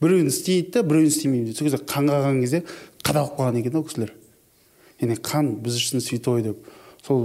біреуін 0.03 0.31
істейді 0.31 0.71
да 0.79 0.83
біреуін 0.83 1.11
істемеймін 1.11 1.51
дейді. 1.51 1.59
Сол 1.59 1.69
кезде 1.69 1.83
қанға 1.87 2.23
қалған 2.23 2.41
кезде 2.43 2.63
қадалып 3.03 3.37
қалған 3.39 3.59
екен 3.61 3.73
да 3.73 3.79
ол 3.79 3.87
кісілер. 3.87 4.15
Яғни 5.03 5.19
қан 5.19 5.51
біз 5.63 5.77
үшін 5.79 6.03
святой 6.03 6.43
деп. 6.43 6.67
Сол 7.03 7.25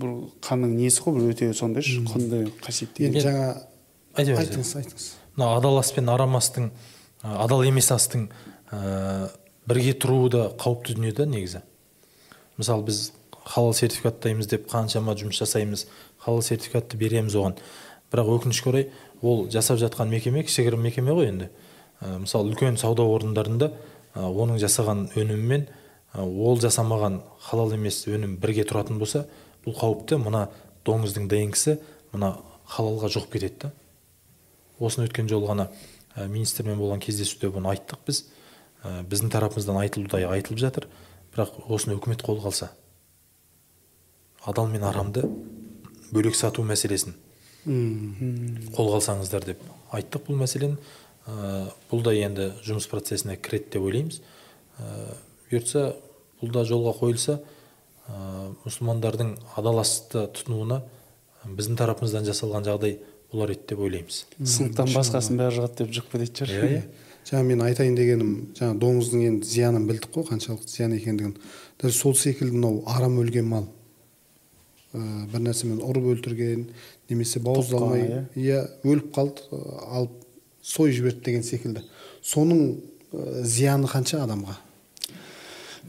бір 0.00 0.12
қанның 0.44 0.76
несі 0.76 1.02
ғой 1.04 1.16
бір 1.16 1.30
өте 1.32 1.48
сондай 1.56 1.82
құнды 1.82 2.42
қасиетті 2.60 3.06
енді 3.08 3.22
жаңа 3.24 3.46
айтыңыз 4.16 4.42
айтыңыз 4.42 4.72
айтыңыз. 4.82 5.06
Мына 5.36 5.54
адал 5.56 5.78
ас 5.80 5.92
пен 5.96 6.08
арам 6.12 6.36
астың 6.36 6.70
адал 7.22 7.64
емес 7.64 7.90
астың 7.92 8.28
ә, 8.72 9.30
бірге 9.68 9.94
тұруы 9.96 10.28
да 10.32 10.42
қауіпті 10.60 10.96
дүние 10.98 11.14
да 11.16 11.26
негізі. 11.28 11.62
Мысалы 12.60 12.86
біз 12.88 13.00
халал 13.44 13.72
сертификаттаймыз 13.76 14.48
деп 14.52 14.68
қаншама 14.70 15.16
жұмыс 15.16 15.40
жасаймыз 15.40 15.86
халал 16.20 16.42
сертификатты 16.42 16.98
береміз 17.00 17.36
оған. 17.36 17.56
Бірақ 18.12 18.32
өкінішке 18.36 18.70
орай 18.70 18.88
ол 19.22 19.46
жасап 19.50 19.80
жатқан 19.80 20.12
мекеме 20.12 20.44
кішігірім 20.44 20.84
мекеме 20.84 21.16
ғой 21.16 21.30
енді. 21.32 21.50
Ә, 22.00 22.18
мысалы 22.20 22.52
үлкен 22.52 22.76
сауда 22.80 23.04
орындарында 23.08 23.72
ә, 24.14 24.28
оның 24.28 24.60
жасаған 24.62 25.08
өнімімен 25.16 25.68
ол 26.22 26.60
жасамаған 26.62 27.20
халал 27.48 27.74
емес 27.76 28.04
өнім 28.08 28.36
бірге 28.40 28.64
тұратын 28.68 29.00
болса 29.00 29.26
бұл 29.64 29.76
қауіпті 29.76 30.20
мына 30.22 30.46
доңыздың 30.86 31.28
днк 31.28 31.78
мына 32.12 32.36
халалға 32.70 33.10
жұғып 33.12 33.36
кетеді 33.36 33.66
да. 33.66 33.72
Осыны 34.78 35.06
өткен 35.08 35.28
жолы 35.28 35.48
ғана 35.50 35.68
ә, 36.14 36.26
министрмен 36.28 36.78
болған 36.78 37.00
кездесуде 37.02 37.50
бұны 37.52 37.70
айттық 37.72 38.02
біз. 38.06 38.24
Ә, 38.82 39.02
біздің 39.08 39.30
тарапымыздан 39.32 39.78
айтылудай 39.82 40.26
айтылып 40.28 40.60
жатыр 40.60 40.88
бірақ 41.34 41.54
осыны 41.68 41.96
үкімет 41.98 42.24
қолға 42.24 42.50
алса 42.50 42.70
адал 44.44 44.68
мен 44.70 44.84
арамды 44.84 45.24
бөлек 46.12 46.36
сату 46.38 46.64
мәселесін 46.66 47.16
қолға 47.66 49.00
алсаңыздар 49.00 49.44
деп 49.44 49.62
айттық 49.94 50.28
бұл 50.28 50.40
мәселені. 50.44 50.76
Ә, 51.26 51.66
бұл 51.90 52.04
да 52.06 52.12
енді 52.14 52.52
жұмыс 52.62 52.86
процесіне 52.90 53.34
кіреді 53.42 53.72
деп 53.74 53.86
ойлаймыз. 53.88 54.20
Ә, 54.78 55.16
бұйыртса 55.50 55.88
бұл 56.40 56.52
да 56.54 56.64
жолға 56.68 56.94
қойылса 56.98 57.38
ә, 58.08 58.52
мұсылмандардың 58.64 59.34
адал 59.56 59.80
асты 59.82 60.26
тұтынуына 60.36 60.82
біздің 61.46 61.80
тарапымыздан 61.80 62.26
жасалған 62.26 62.66
жағдай 62.66 62.98
болар 63.32 63.52
еді 63.54 63.72
деп 63.72 63.82
ойлаймыз. 63.86 64.22
Сыныптан 64.42 64.92
басқасын 64.94 65.38
бәрі 65.40 65.60
жығады 65.60 65.82
деп 65.82 65.92
жығып 65.94 66.16
кететін 66.16 66.50
шығар. 66.50 66.72
Иә 66.76 67.06
жаңа 67.26 67.42
мен 67.42 67.62
айтайын 67.66 67.96
дегенім 67.98 68.34
жаңа 68.54 68.76
доңыздың 68.82 69.22
енді 69.26 69.48
зиянын 69.50 69.86
білдік 69.88 70.12
қой 70.14 70.26
қаншалықты 70.28 70.70
зиян 70.70 70.94
екендігін. 70.94 71.32
Дәл 71.82 71.94
сол 71.94 72.14
секілді 72.14 72.54
мынау 72.54 72.84
арам 72.86 73.18
өлген 73.18 73.48
мал. 73.50 73.66
Ә, 74.94 75.26
бір 75.32 75.42
нәрсемен 75.48 75.80
ұрып 75.82 76.06
өлтірген 76.14 76.68
немесе 77.10 77.42
бауыздалмай 77.42 78.04
Тоққан, 78.06 78.28
иә. 78.38 78.60
өліп 78.86 79.10
қалды 79.16 79.58
алып 79.90 80.14
сойып 80.62 81.00
жіберді 81.00 81.24
деген 81.26 81.42
секілді. 81.46 81.82
Соның 82.22 82.62
ә, 83.10 83.42
зияны 83.42 83.90
қанша 83.90 84.22
адамға? 84.22 84.56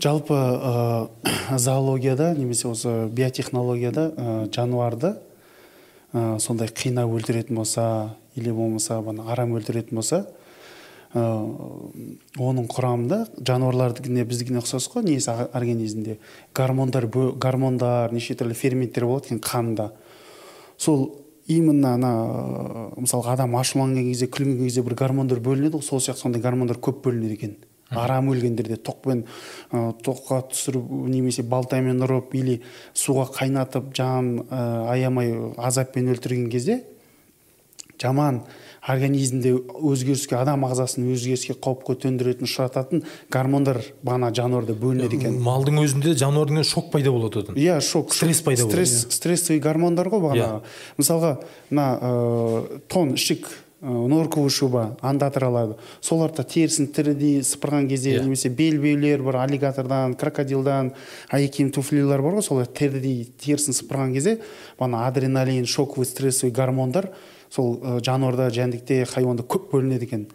Жалпы 0.02 0.34
ә, 0.36 1.10
зоологияда 1.58 2.34
немесе 2.38 2.68
осы 2.70 3.08
биотехнологияда 3.08 4.08
ә, 4.16 4.54
жануарды 4.54 5.16
ә, 6.14 6.40
сондай 6.40 6.70
қинап 6.70 7.14
өлтіретін 7.18 7.56
болса 7.58 8.16
или 8.36 8.52
болмаса 8.52 9.02
бана 9.02 9.32
арам 9.32 9.56
өлтіретін 9.58 9.98
болса 9.98 10.26
ә, 11.14 11.24
оның 12.38 12.68
құрамында 12.72 13.22
жануарлардікіне 13.42 14.26
біздікіне 14.28 14.62
ұқсас 14.62 14.90
қой 14.92 15.08
несі 15.08 15.32
ор- 15.32 15.50
организмде. 15.58 16.18
Гормондар 16.56 17.08
гормондар 17.08 18.14
неше 18.14 18.36
түрлі 18.38 18.58
ферменттер 18.58 19.08
болады 19.08 19.32
екен 19.32 19.42
қанында. 19.42 19.92
Сол 20.78 21.08
именно 21.48 21.96
ана 21.96 22.12
мысалға 23.00 23.34
адам 23.38 23.56
ашуланған 23.58 24.12
кезде 24.12 24.28
күлген 24.28 24.62
кезде 24.66 24.84
бір 24.84 24.98
гормондар 25.00 25.40
бөлінеді 25.40 25.80
ғой 25.80 25.88
сол 25.88 26.04
сияқты 26.04 26.28
сондай 26.28 26.44
гормондар 26.44 26.78
көп 26.78 27.02
бөлінеді 27.08 27.40
екен. 27.40 27.56
Арам 27.90 28.32
өлгендерде 28.34 28.78
тоқпен 28.78 29.24
ә, 29.72 29.94
тоққа 30.04 30.44
түсіріп 30.52 30.92
немесе 31.08 31.44
балтамен 31.44 32.04
ұрып 32.06 32.36
или 32.38 32.62
суға 32.94 33.28
қайнатып 33.38 33.94
жанын 33.96 34.46
ә, 34.50 34.62
аямай 34.94 35.34
азаппен 35.58 36.12
өлтірген 36.14 36.50
кезде 36.52 36.82
жаман 38.02 38.42
организмде 38.88 39.52
өзгеріске 39.58 40.38
адам 40.40 40.64
ағзасын 40.68 41.08
өзгеріске 41.12 41.56
қауіпке 41.60 41.98
төндіретін 42.06 42.48
ұшырататын 42.48 43.04
гормондар 43.34 43.82
бағана 44.06 44.30
жануарда 44.36 44.76
бөлінеді 44.78 45.20
екен. 45.20 45.40
Малдың 45.44 45.82
өзінде 45.84 46.14
жануардың 46.20 46.64
шок 46.68 46.92
пайда 46.94 47.12
болады 47.12 47.44
одан. 47.44 47.60
Иә 47.60 47.82
шок. 47.84 48.14
Стресс 48.16 48.44
пайда 48.46 48.64
болады, 48.64 48.86
стресс 48.86 49.18
стрессовый 49.18 49.60
гормондар 49.64 50.08
ғой 50.14 50.24
бағана 50.24 50.62
мысалға 51.00 51.34
мына 51.72 51.88
ә, 52.00 52.82
тон 52.88 53.16
ішік 53.18 53.50
норковый 53.82 54.50
шуба 54.50 54.98
андатралар 55.06 55.76
соларды 56.02 56.44
терісін 56.44 56.88
тірідей 56.90 57.44
сыпырған 57.46 57.88
кезде 57.88 58.16
Иә. 58.16 58.24
немесе 58.24 58.50
белбеулер 58.50 59.22
бар 59.22 59.36
аллигатордан 59.44 60.16
крокодилдан 60.16 60.94
аеким 61.30 61.70
туфлилар 61.72 62.22
бар 62.22 62.40
ғой 62.40 62.42
солар 62.42 62.66
тірідей 62.66 63.28
терісін 63.38 63.78
сыпырған 63.78 64.14
кезде 64.14 64.40
бағана 64.80 65.06
адреналин 65.08 65.66
шоковый 65.66 66.06
стрессовый 66.10 66.52
гормондар 66.52 67.12
сол 67.50 67.78
ә, 67.84 68.00
жануарда 68.04 68.50
жәндікте 68.50 69.06
хайуанда 69.06 69.44
көп 69.44 69.70
бөлінеді 69.72 70.10
екен 70.10 70.28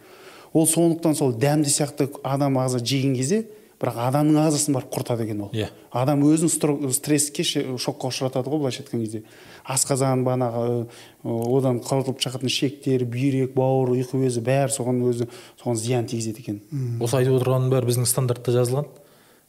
ол 0.53 0.65
сондықтан 0.65 1.15
сол 1.15 1.33
дәмді 1.35 1.67
сияқты 1.69 2.07
адам 2.23 2.57
ағза 2.63 2.79
жеген 2.79 3.15
кезде 3.15 3.43
бірақ 3.83 3.97
адамның 3.99 4.39
ағзасын 4.45 4.77
барып 4.77 4.93
құртады 4.95 5.25
екен 5.25 5.41
ол. 5.43 5.49
Иә. 5.51 5.67
адам 5.91 6.23
өзін 6.23 6.49
стресске 6.95 7.43
шокқа 7.43 8.09
ұшыратады 8.09 8.47
ғой 8.47 8.63
былайша 8.63 8.85
айтқан 8.85 9.03
кезде. 9.03 9.23
Асқазан 9.67 10.23
бағанағы 10.23 10.87
одан 11.23 11.81
қырылып 11.83 12.23
шығатын 12.23 12.47
ішектер 12.47 13.03
бүйрек 13.03 13.53
бауыр 13.57 13.91
ұйқы 13.97 14.23
безі 14.23 14.43
бәрі 14.45 14.71
соған 14.71 15.03
өзі 15.09 15.27
соған 15.61 15.75
зиян 15.75 16.07
тигізеді 16.07 16.45
екен. 16.45 16.61
Осы 17.03 17.19
айтып 17.19 17.41
отырғаның 17.41 17.73
бәрі 17.75 17.91
біздің 17.91 18.07
стандартта 18.07 18.55
жазылған. 18.55 18.87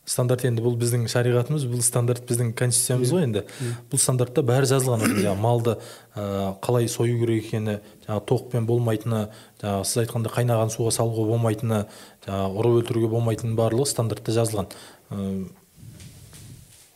Стандарт 0.04 0.44
енді 0.44 0.62
бұл 0.64 0.74
біздің 0.80 1.06
шариғатымыз 1.08 1.64
бұл 1.70 1.80
стандарт 1.84 2.26
біздің 2.28 2.52
конституциямыз 2.58 3.12
ғой 3.14 3.24
енді 3.24 3.44
бұл 3.92 4.02
стандартта 4.02 4.44
бәрі 4.44 4.68
жазылған 4.68 5.04
жаңағы 5.06 5.40
малды 5.40 5.76
ә, 6.14 6.54
қалай 6.60 6.90
сою 6.92 7.16
керек 7.22 7.46
екені 7.46 7.78
жаңағы 8.04 8.26
тоқпен 8.28 8.68
болмайтыны 8.68 9.22
жаңағы 9.62 9.88
сіз 9.88 10.02
айтқандай 10.04 10.34
қайнаған 10.36 10.74
суға 10.74 10.92
салуға 10.98 11.24
болмайтыны 11.32 11.86
жаңағы 12.26 12.60
ұрып 12.60 12.82
өлтіруге 12.82 13.10
болмайтыны 13.16 13.56
барлығы 13.56 13.88
стандартта 13.94 14.36
жазылған 14.36 14.68
Ә, 15.10 15.44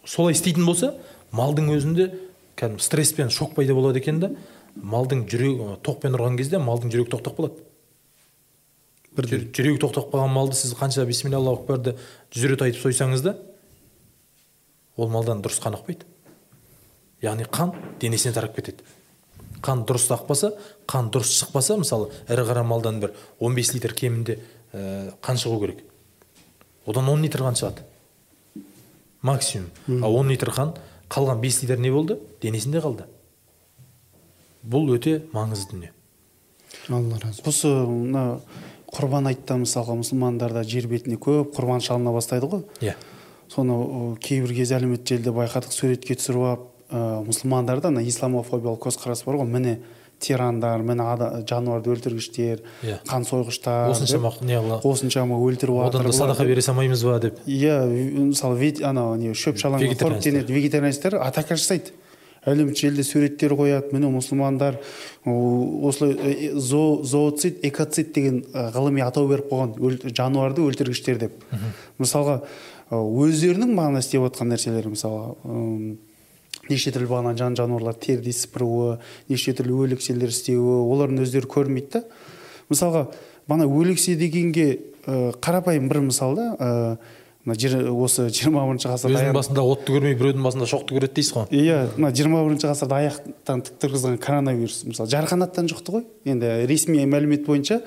солай 0.07 0.35
істейтін 0.37 0.67
болса 0.67 0.95
малдың 1.37 1.69
өзінде 1.75 2.09
кәдімгі 2.59 2.83
стресс 2.83 3.13
пен 3.17 3.31
шок 3.31 3.55
пайда 3.57 3.77
болады 3.77 4.01
екен 4.01 4.21
да 4.23 4.31
малдың 4.75 5.27
жүрегі 5.29 5.77
тоқпен 5.85 6.17
ұрған 6.17 6.39
кезде 6.41 6.61
малдың 6.63 6.93
жүрегі 6.95 7.13
тоқтап 7.13 7.37
қалады 7.37 7.68
бірден 9.19 9.49
жүрегі 9.53 9.83
тоқтап 9.83 10.13
қалған 10.13 10.33
малды 10.33 10.57
сіз 10.57 10.77
қанша 10.79 11.05
бисмилля 11.07 11.41
аллаху 11.43 11.65
акбарды 11.65 11.97
жүз 12.31 12.53
рет 12.53 12.63
айтып 12.63 12.87
сойсаңыз 12.87 13.27
да 13.27 13.35
ол 14.97 15.11
малдан 15.11 15.43
дұрыс 15.43 15.61
қан 15.63 15.77
ақпайды 15.79 16.07
яғни 17.23 17.47
қан 17.51 17.75
денесіне 18.01 18.35
тарап 18.35 18.55
кетеді. 18.57 18.85
Қан 19.63 19.83
дұрыс 19.87 20.07
ақпаса 20.15 20.53
қан 20.87 21.11
дұрыс 21.11 21.33
шықпаса 21.41 21.77
мысалы 21.81 22.13
ірі 22.31 22.45
қара 22.47 22.63
малдан 22.63 23.01
бір 23.03 23.15
15 23.41 23.75
литр 23.75 23.95
кемінде 23.95 24.39
ә, 24.73 25.13
қан 25.23 25.41
шығу 25.41 25.61
керек. 25.65 25.83
Одан 26.87 27.09
10 27.11 27.25
литр 27.27 27.43
қан 27.43 27.59
шығады. 27.59 27.83
Максимум. 29.23 29.71
Ал 30.03 30.15
10 30.15 30.31
литр 30.31 30.53
қан 30.55 30.77
қалған 31.11 31.43
5 31.43 31.63
литр 31.65 31.83
не 31.83 31.91
болды? 31.91 32.21
Денесінде 32.41 32.79
қалды. 32.85 33.09
Бұл 34.63 34.95
өте 34.95 35.25
маңызды 35.33 35.75
дүние. 35.75 35.93
Алла 36.89 37.19
разы 37.19 37.43
осы 37.47 37.69
мына 37.69 38.41
құрбан 38.95 39.29
айтта 39.31 39.59
мысалға 39.61 39.99
мұсылмандарда 40.01 40.65
жер 40.65 40.89
бетіне 40.89 41.19
көп 41.21 41.53
құрбан 41.57 41.83
шалына 41.85 42.13
бастайды 42.15 42.49
ғой. 42.49 42.65
Иә. 42.81 42.95
Соны 43.53 43.77
ы, 43.77 44.17
кейбір 44.23 44.55
кезде 44.57 44.79
әлеуметтік 44.79 45.15
желіде 45.17 45.35
байқадық 45.37 45.73
суретке 45.73 46.17
түсіріп 46.19 46.47
алып 46.49 46.67
ә, 46.89 47.05
мұсылмандарда 47.29 47.93
ана 47.93 48.03
исламофобиялық 48.05 48.81
көзқарас 48.89 49.25
бар 49.27 49.41
ғой. 49.43 49.49
Міне 49.49 49.79
тирандар 50.21 50.83
міне 50.83 51.05
жануарды 51.49 51.93
өлтіргіштер 51.95 52.63
Иә. 52.83 52.99
қан 53.07 53.25
сойғыштар 53.29 53.93
осыншама 53.93 54.33
не 54.43 54.59
осыншама 54.59 55.39
өлтіріп 55.39 55.79
одан 55.85 56.03
да 56.03 56.11
жатыр 56.11 56.19
садақа 56.19 56.47
бере 56.49 56.63
салмаймыз 56.63 57.05
ба 57.05 57.19
деп. 57.23 57.39
Иә 57.47 57.87
мысалы 57.87 58.73
анау 58.83 59.15
не 59.17 59.35
шөп 59.35 59.61
шалаңға 59.63 59.95
қоректенеді 60.01 60.53
вегетарианецтер 60.53 61.21
атака 61.23 61.57
жасайды. 61.57 61.95
Әлеуметтік 62.51 62.81
желіде 62.81 63.05
суреттер 63.05 63.55
қояды. 63.59 63.93
Міне 63.93 64.11
мұсылмандар 64.13 64.79
осылай 65.25 66.17
э, 66.17 66.51
зо, 66.55 67.03
зооцид 67.05 67.61
экоцид 67.67 68.13
деген 68.15 68.43
э, 68.53 68.69
ғылыми 68.75 69.05
атау 69.07 69.29
беріп 69.29 69.51
қойған 69.53 69.77
өл- 69.79 70.15
жануарды 70.15 70.65
өлтіргіштер 70.67 71.19
деп. 71.23 71.39
Мысалға 71.99 72.41
э, 72.43 72.97
өздерінің 72.97 73.75
бағана 73.77 74.03
істеп 74.05 74.25
жатқан 74.27 74.55
нәрселері 74.55 74.95
мысалға 74.95 75.35
неше 76.69 76.93
түрлі 76.93 77.09
бағана 77.09 77.37
жан 77.39 77.55
жануарлар 77.57 77.97
терідей 77.97 78.35
сыпыруы 78.37 78.99
неше 79.31 79.55
түрлі 79.57 79.79
өлекселер 79.87 80.29
істеуі 80.29 80.83
олардың 80.85 81.23
өздері 81.25 81.49
көрінбейді 81.49 81.95
да. 81.95 82.03
Мысалға 82.69 83.07
бағана 83.49 83.69
өлексе 83.73 84.17
дегенге 84.21 84.67
ә, 85.07 85.33
қарапайым 85.41 85.89
бір 85.89 86.03
мысал 86.11 86.37
да 86.37 86.51
ә, 86.59 86.97
мына 87.49 87.95
осы 88.05 88.29
жиырма 88.29 88.67
бірінші 88.69 88.91
ғасырда 88.93 89.17
өзінің 89.17 89.37
басында 89.37 89.65
отты 89.65 89.95
көрмей 89.97 90.17
біреудің 90.19 90.45
басында 90.45 90.69
шоқты 90.69 90.99
көреді 90.99 91.17
дейсіз 91.17 91.35
ғой. 91.37 91.49
Иә 91.55 91.79
мына 91.97 92.13
жиырма 92.13 92.45
бірінші 92.45 92.69
ғасырда 92.69 93.01
аяқтан 93.01 93.65
тік 93.65 93.81
тұрғызған 93.81 94.19
коронавирус. 94.21 94.83
Мысалы 94.89 95.09
жарқанаттан 95.15 95.71
жұқты 95.73 95.95
ғой. 95.97 96.05
Енді 96.29 96.53
ресми 96.69 97.01
мәлімет 97.09 97.47
бойынша 97.49 97.81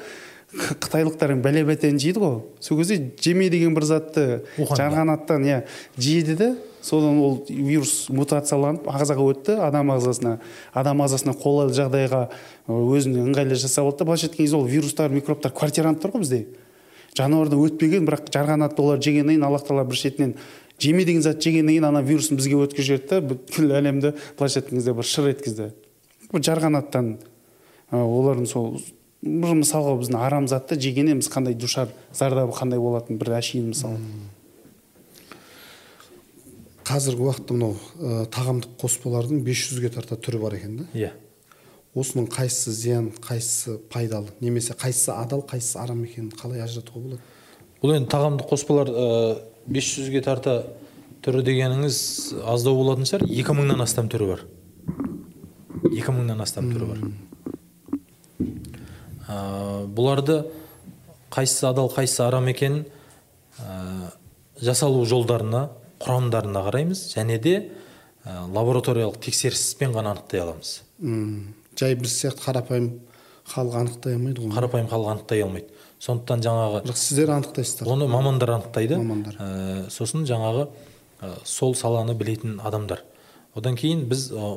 қытайлықтар 0.52 1.36
бәле 1.40 1.64
бәтен 1.68 2.00
жейді 2.02 2.24
ғой. 2.24 2.42
Сол 2.60 2.82
кезде 2.82 3.12
жеме 3.22 3.50
деген 3.50 3.76
бір 3.78 3.86
затты 3.88 4.26
Уханда. 4.58 4.82
жарғанаттан 4.82 5.46
иә 5.48 5.62
жеді 5.98 6.36
де 6.36 6.50
содан 6.82 7.22
ол 7.22 7.46
вирус 7.48 8.10
мутацияланып 8.10 8.90
ағзаға 8.90 9.28
өтті. 9.32 9.60
Адам 9.62 9.94
ағзасына 9.94 10.40
адам 10.74 11.06
ағзасына 11.06 11.38
қолайлы 11.40 11.78
жағдайға 11.78 12.26
өзіне 12.68 13.24
ыңғайлы 13.30 13.56
жасап 13.56 13.86
алды 13.86 14.02
да 14.02 14.10
былайша 14.10 14.28
айтқан 14.28 14.44
кезде 14.44 14.58
ол 14.58 14.66
вирустар 14.66 15.14
микробтар 15.14 15.54
квартиранттар 15.54 16.12
ғой 16.12 16.26
бізде. 16.26 16.46
Жануардан 17.18 17.60
өтпеген 17.60 18.08
бірақ 18.08 18.32
жарғанатты 18.34 18.84
олар 18.84 19.02
жегеннен 19.04 19.36
кейін 19.36 19.48
аллах 19.48 19.66
тағала 19.68 19.86
бір 19.90 20.00
шетінен 20.00 20.36
жеме 20.82 21.06
деген 21.06 21.22
зат 21.22 21.42
жегеннен 21.44 21.76
кейін 21.76 21.90
ана 21.90 22.02
вирусын 22.06 22.40
бізге 22.40 22.58
өткізіп 22.64 22.88
жіберді 22.88 23.10
да 23.12 23.22
бүткіл 23.32 23.76
әлемді 23.78 24.14
былайша 24.40 24.62
айтқан 24.62 24.80
кезде 24.80 24.94
бір 24.98 25.08
шыр 25.08 25.30
еткізді. 25.32 25.70
Жарғанаттан 26.32 27.16
олардың 27.92 28.48
сол 28.50 28.78
бір 29.22 29.58
мысалға 29.62 29.98
біздің 30.02 30.22
арам 30.24 30.48
затты 30.50 30.80
жегеннен 30.82 31.20
біз 31.22 31.30
қандай 31.30 31.54
душар 31.54 31.92
зардабы 32.16 32.56
қандай 32.58 32.80
болатынын 32.82 33.20
бір 33.22 33.36
әшейін 33.38 33.74
мысал. 33.74 33.98
Қазіргі 36.88 37.28
уақытта 37.28 37.56
мынау 37.56 37.76
ә, 38.00 38.26
тағамдық 38.34 38.80
қоспалардың 38.82 39.44
500-ге 39.46 39.92
тарта 39.94 40.18
түрі 40.18 40.42
бар 40.42 40.58
екен 40.58 40.80
да? 40.82 40.88
Иә. 40.98 41.12
Осының 41.98 42.30
қайсысы 42.32 42.72
зиян 42.72 43.10
қайсысы 43.20 43.76
пайдалы 43.92 44.32
немесе 44.40 44.74
қайсысы 44.80 45.12
адал 45.12 45.44
қайсысы 45.48 45.80
арам 45.82 46.06
екенін 46.06 46.32
қалай 46.40 46.64
ажыратуға 46.64 47.02
болады? 47.04 47.22
Бұл 47.82 47.96
енді 47.98 48.12
тағамдық 48.14 48.48
қоспалар 48.48 48.92
ә, 48.92 49.08
500-ге 49.68 50.22
тарта 50.24 50.56
түрі 51.26 51.44
дегеніңіз 51.46 51.98
аздау 52.48 52.78
болатын 52.80 53.10
шығар. 53.10 53.28
Екі 53.28 53.56
мыңнан 53.58 53.84
астам 53.84 54.08
түрі 54.12 54.30
бар. 54.32 54.46
Екі 55.92 56.16
мыңнан 56.16 56.40
астам 56.46 56.72
түрі 56.72 56.88
бар. 56.94 57.04
Ә, 59.28 59.36
бұларды 59.92 60.46
қайсысы 61.34 61.68
адал 61.68 61.92
қайсысы 61.92 62.24
арам 62.24 62.48
екенін 62.54 62.86
ә, 63.60 64.12
жасалу 64.64 65.04
жолдарына 65.10 65.68
құрамдарына 66.02 66.64
қараймыз 66.70 67.04
және 67.12 67.38
де 67.42 67.58
ә, 68.24 68.46
лабораториялық 68.48 69.20
тексеріспен 69.26 69.92
ғана 69.92 70.16
анықтай 70.16 70.46
аламыз. 70.46 70.80
Жай 71.82 71.98
біз 72.00 72.14
сияқты 72.14 72.46
қарапайым 72.46 72.92
халық 73.52 73.78
анықтай 73.82 74.16
алмайды 74.16 74.44
ғой. 74.44 74.54
Қарапайым 74.56 74.90
халық 74.92 75.12
анықтай 75.16 75.44
алмайды. 75.44 75.74
Сондықтан 76.02 76.44
жаңағы 76.46 76.82
бірақ 76.86 76.98
сіздер 76.98 77.32
анықтайсыздар. 77.36 77.90
Оны 77.90 78.08
мамандар 78.10 78.56
анықтайды. 78.56 78.98
Мамандар. 79.02 79.36
Ә, 79.38 79.90
сосын 79.94 80.26
жаңағы 80.30 80.68
ә, 81.22 81.34
сол 81.46 81.76
саланы 81.76 82.16
білетін 82.18 82.60
адамдар. 82.64 83.04
Одан 83.56 83.78
кейін 83.78 84.06
біз 84.10 84.30
ә, 84.32 84.56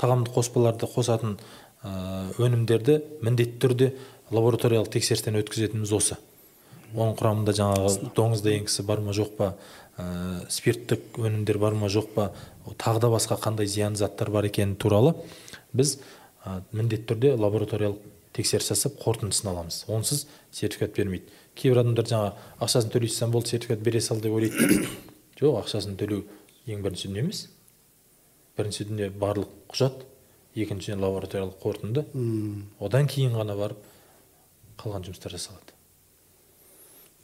тағамдық 0.00 0.34
қоспаларды 0.38 0.88
қосатын 0.90 1.36
ә, 1.82 1.92
өнімдерді 2.42 2.98
міндетті 3.22 3.60
түрде 3.62 3.92
лабораториялық 4.32 4.90
тексерістен 4.94 5.38
өткізетініміз 5.42 5.92
осы. 5.98 6.18
Оның 6.92 7.14
құрамында 7.20 7.54
жаңағы 7.56 8.10
доңыз 8.16 8.42
денгісі 8.44 8.84
бар 8.88 9.00
ма 9.04 9.14
жоқ 9.16 9.36
па? 9.38 9.52
Ә, 9.98 10.48
спирттік 10.50 11.20
өнімдер 11.20 11.60
бар 11.62 11.76
ма 11.78 11.92
жоқ 11.92 12.10
па? 12.16 12.32
Тағы 12.80 13.06
да 13.06 13.12
басқа 13.12 13.38
қандай 13.40 13.70
зиян 13.70 13.96
заттар 13.96 14.30
бар 14.30 14.50
екені 14.50 14.74
туралы 14.76 15.14
біз 15.72 15.98
міндетті 16.72 17.06
түрде 17.12 17.32
лабораториялық 17.38 18.00
тексеріс 18.36 18.70
жасап 18.72 18.96
қорытындысын 19.02 19.50
аламыз. 19.52 19.82
Онсыз 19.92 20.26
сертификат 20.52 20.96
бермейді. 20.96 21.28
Кейбір 21.54 21.82
адамдар 21.82 22.08
жаңа 22.08 22.30
ақшасын 22.64 22.92
төлей 22.92 23.12
салсаң 23.12 23.34
болды 23.34 23.52
сертификат 23.52 23.82
бере 23.84 24.00
сал 24.00 24.20
деп 24.20 24.32
ойлайды. 24.32 24.86
Жоқ 25.40 25.60
ақшасын 25.62 25.98
төлеу 26.00 26.24
ең 26.66 26.82
бірінші 26.84 27.10
дүние 27.10 27.26
емес. 27.26 27.44
Бірінші 28.56 28.88
дүние 28.88 29.10
барлық 29.12 29.52
құжат 29.72 30.06
екіншіден 30.54 31.04
лабораториялық 31.04 31.60
қорытынды. 31.62 32.06
Одан 32.80 33.08
кейін 33.08 33.36
ғана 33.36 33.56
барып 33.58 33.84
қалған 34.80 35.06
жұмыстар 35.06 35.36
жасалады. 35.36 35.76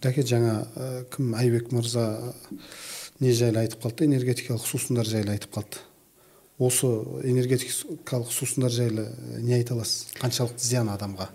Дәке 0.05 0.23
жаңа 0.23 0.55
ә, 0.63 0.89
кім? 1.11 1.33
Айбек 1.35 1.73
мырза 1.75 2.35
не 3.19 3.33
жайлы 3.35 3.65
айтып 3.65 3.83
қалды 3.83 4.07
энергетикалық 4.07 4.63
сусындар 4.63 5.09
жайлы 5.09 5.35
айтып 5.35 5.57
қалды. 5.57 5.83
Осы 6.59 6.87
энергетикалық 7.23 8.33
сусындар 8.35 8.71
жайлы 8.75 9.07
не 9.41 9.55
айта 9.55 9.75
аласыз? 9.75 10.09
Қаншалықты 10.19 10.65
зиян 10.65 10.91
адамға? 10.91 11.29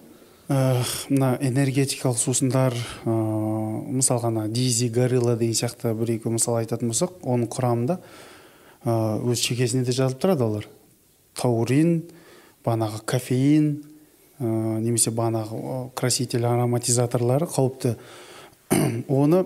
Э, 0.50 0.84
мына 1.10 1.38
энергетикалық 1.40 2.20
сусындар 2.20 2.76
ыыы 3.06 3.95
мысалға 3.95 4.28
ана 4.28 4.48
дизи 4.52 4.90
горилла 4.91 5.38
деген 5.40 5.56
сияқты 5.56 5.94
бір 5.95 6.18
екі 6.18 6.34
мысал 6.34 6.58
айтатын 6.60 6.91
болсақ 6.91 7.22
оның 7.24 7.48
құрамында 7.54 8.00
ыыы 8.84 9.32
өз 9.32 9.44
шекесінде 9.48 9.88
де 9.88 9.95
жазылып 9.95 10.20
тұрады 10.20 10.44
олар. 10.44 10.68
Таурин 11.40 12.02
бағанағы 12.66 13.00
кофеин 13.08 13.70
ыыы 14.40 14.82
немесе 14.84 15.14
бағанағы 15.16 15.56
о, 15.56 15.78
краситель 15.95 16.45
ароматизаторлары 16.50 17.48
қауіпті. 17.48 17.95
Оны 19.08 19.45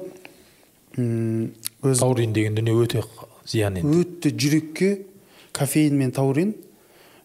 өз 0.98 2.02
таурин 2.02 2.34
деген 2.34 2.58
дүние 2.58 2.74
өте 2.74 3.04
зиян 3.46 3.78
енді? 3.78 4.02
өте 4.02 4.34
жүрекке 4.34 4.90
кофеин 5.58 5.98
мен 5.98 6.14
таурин 6.14 6.54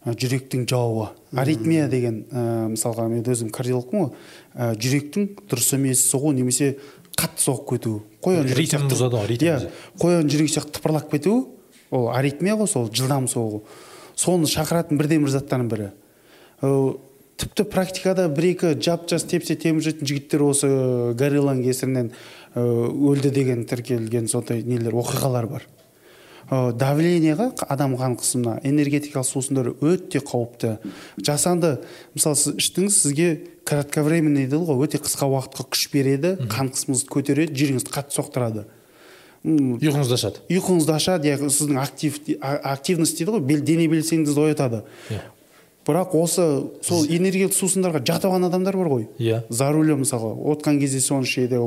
ә, 0.04 0.16
жүректің 0.16 0.64
жауы. 0.68 1.10
Аритмия 1.36 1.88
деген 1.92 2.24
ә, 2.32 2.72
мысалға 2.72 3.06
мен 3.12 3.22
өзім 3.22 3.52
кардиологпын 3.54 4.06
ғой. 4.06 4.10
Ә, 4.56 4.72
жүректің 4.80 5.28
дұрыс 5.50 5.72
емес 5.76 6.02
соғу 6.08 6.32
немесе 6.36 6.74
қатты 7.12 7.44
соғып 7.44 7.76
кетуі. 7.76 8.02
Қоян 8.24 8.48
Ритмін 8.48 8.68
сияқты- 8.72 8.92
бұзады 8.94 9.20
ғой, 9.20 9.36
иә 9.36 9.70
қоян 10.00 10.28
жүрек 10.32 10.48
сияқты 10.50 10.78
тыпырлап 10.78 11.10
кетуі 11.12 11.46
ол 11.92 12.08
аритмия 12.10 12.56
ғой 12.56 12.68
сол 12.68 12.88
жылдам 12.88 13.28
соғу. 13.28 13.62
Соны 14.16 14.48
шақыратын 14.48 14.96
бірден 14.96 15.24
бір 15.24 15.34
заттардың 15.36 15.68
бірі. 15.68 15.90
Тіпті 17.42 17.64
практикада 17.64 18.28
бір 18.28 18.44
екі 18.52 18.72
жап 18.80 19.08
жас 19.10 19.24
тепсе 19.26 19.56
темір 19.58 19.82
жейтін 19.82 20.06
жігіттер 20.06 20.44
осы 20.46 20.68
горилланың 21.18 21.64
кесірінен 21.64 22.10
өлді 22.54 23.32
деген 23.34 23.64
тіркелген 23.66 24.28
сондай 24.30 24.62
нелер 24.62 24.94
оқиғалар 24.94 25.48
бар. 25.50 25.66
Давлениеға 26.52 27.48
адам 27.72 27.94
қан 27.96 28.16
қысымына 28.20 28.58
энергетикалық 28.66 29.24
сусындар 29.24 29.70
өте 29.80 30.20
қауіпті. 30.20 30.76
Жасанды 31.16 31.78
мысалы 32.12 32.36
сіз 32.36 32.58
іштіңіз 32.60 32.98
сізге 32.98 33.28
кратковременный 33.64 34.44
дейді 34.44 34.60
ғой 34.68 34.84
өте 34.84 35.00
қысқа 35.00 35.30
уақытқа 35.32 35.68
күш 35.72 35.86
береді 35.94 36.34
қан 36.52 36.68
қысымыңызды 36.74 37.08
көтереді 37.14 37.56
жүрегіңізді 37.56 37.94
қатты 37.94 38.18
соқтырады. 38.18 38.66
Ұйқыңызды 39.42 40.14
ашады. 40.18 40.42
ұйқыңызды 40.52 40.92
ашады 40.94 41.32
иә 41.32 41.38
сіздің 41.40 41.80
актив, 41.80 42.18
активность 42.42 43.16
дейді 43.18 43.32
ғой 43.32 43.62
дене 43.64 43.88
белсеніңізді 43.88 44.44
оятады. 44.52 44.84
Иә. 45.10 45.22
Бірақ 45.86 46.14
осы 46.18 46.46
сол 46.84 47.06
энергиялық 47.06 47.54
сусындарға 47.56 48.02
жатып 48.06 48.30
алған 48.30 48.48
адамдар 48.48 48.76
бар 48.76 48.90
ғой. 48.92 49.06
Иә. 49.18 49.42
за 49.50 49.70
рулем 49.72 50.02
мысалға 50.04 50.32
отқан 50.54 50.78
кезде 50.80 51.00
соны 51.00 51.26
ішеді 51.26 51.58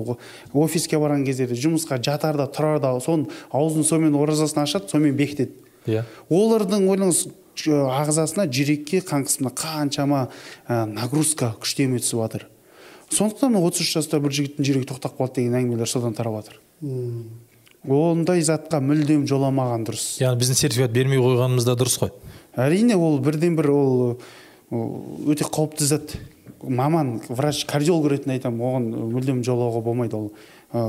офиске 0.54 0.98
барған 0.98 1.26
кезде 1.26 1.48
де 1.48 1.56
жұмысқа 1.56 2.00
жатарда 2.02 2.48
тұрарда 2.48 2.96
соны 3.02 3.28
аузын 3.52 3.84
сонымен 3.84 4.16
оразасын 4.16 4.64
ашады 4.64 4.90
сонымен 4.90 5.16
бекітеді. 5.16 5.52
Иә. 5.86 6.06
Олардың 6.30 6.88
ойлаңыз 6.90 7.28
ағзасына 7.56 8.48
жүрекке 8.52 9.02
қан 9.06 9.26
қысымына 9.28 9.54
қаншама 9.56 10.28
ә, 10.68 10.86
нагрузка 10.86 11.54
күштеме 11.62 12.00
түсіп 12.04 12.20
жатыр 12.24 12.48
сондықтан 13.10 13.54
мына 13.54 13.64
отыз 13.66 13.86
үш 13.86 13.94
жаста 13.96 14.20
бір 14.20 14.34
жігіттің 14.36 14.66
жүрегі 14.66 14.90
тоқтап 14.90 15.16
қалды 15.20 15.40
деген 15.40 15.60
әңгімелер 15.62 15.88
содан 15.88 16.16
тарап 16.18 16.42
жатыр 16.42 16.60
ондай 17.86 18.42
затқа 18.42 18.80
мүлдем 18.82 19.26
жоламаған 19.30 19.86
дұрыс. 19.86 20.06
Яғни 20.22 20.42
біздің 20.42 20.58
сертификат 20.58 20.94
бермей 20.96 21.22
қойғанымыз 21.22 21.68
да 21.68 21.76
дұрыс 21.78 22.00
қой. 22.02 22.12
Әрине 22.58 22.96
ол 22.98 23.20
бірден 23.24 23.56
бір 23.58 23.70
ол 23.72 24.18
өте 24.72 25.46
қауіпті 25.48 25.86
зат. 25.88 26.16
Маман 26.66 27.20
врач 27.30 27.66
кардиолог 27.70 28.08
ретінде 28.10 28.40
айтамын 28.40 28.62
оған 28.66 28.86
мүлдем 29.14 29.42
жолауға 29.46 29.82
болмайды 29.86 30.18
ол. 30.18 30.32
Ы, 30.74 30.82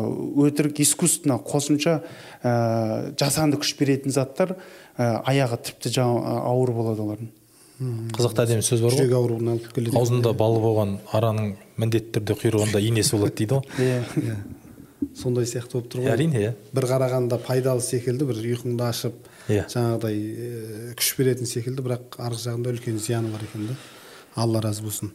өтірік 0.48 0.78
искусственно 0.80 1.36
қосымша 1.44 1.98
ә, 2.43 3.12
жасанды 3.18 3.59
күш 3.60 3.74
беретін 3.78 4.10
заттар 4.14 4.55
ә, 4.97 5.20
аяғы 5.28 5.59
тіпті 5.68 5.93
жа- 5.93 6.06
ауыр 6.48 6.72
болады 6.72 7.05
олардың. 7.05 7.28
Қазақта 8.16 8.47
әдемі 8.47 8.64
сөз 8.64 8.80
бар 8.80 8.94
ғой. 8.94 9.02
Жүрек 9.02 9.14
ауруына 9.18 9.52
алып 9.59 9.72
келеді. 9.76 9.97
Аузында 10.01 10.32
балы 10.32 10.62
болған 10.64 10.94
араның 11.12 11.51
міндетті 11.76 12.14
түрде 12.16 12.38
құйрығында 12.40 12.80
инесі 12.80 13.18
болады 13.18 13.36
дейді 13.43 13.59
ғой. 13.59 13.68
Иә. 13.84 13.98
Иә. 14.22 14.36
Сондай 15.20 15.44
сияқты 15.44 15.76
болып 15.76 15.90
тұр 15.93 16.06
ғой. 16.06 16.14
Әрине 16.14 16.40
иә. 16.40 16.55
Бір 16.72 16.88
қарағанда 16.88 17.36
пайдалы 17.44 17.84
секілді 17.84 18.30
бір 18.32 18.40
ұйқыңды 18.55 18.86
ашып 18.88 19.28
Иә. 19.47 19.62
жаңағыдай 19.70 20.16
э, 20.18 20.94
күш 20.98 21.12
беретін 21.18 21.47
секілді 21.47 21.85
бірақ 21.86 22.16
арғы 22.18 22.40
жағында 22.48 22.73
үлкен 22.74 22.98
зияны 22.98 23.31
бар 23.31 23.44
екен 23.47 23.68
да. 23.68 23.77
Алла 24.35 24.60
разы 24.60 24.82
болсын. 24.82 25.12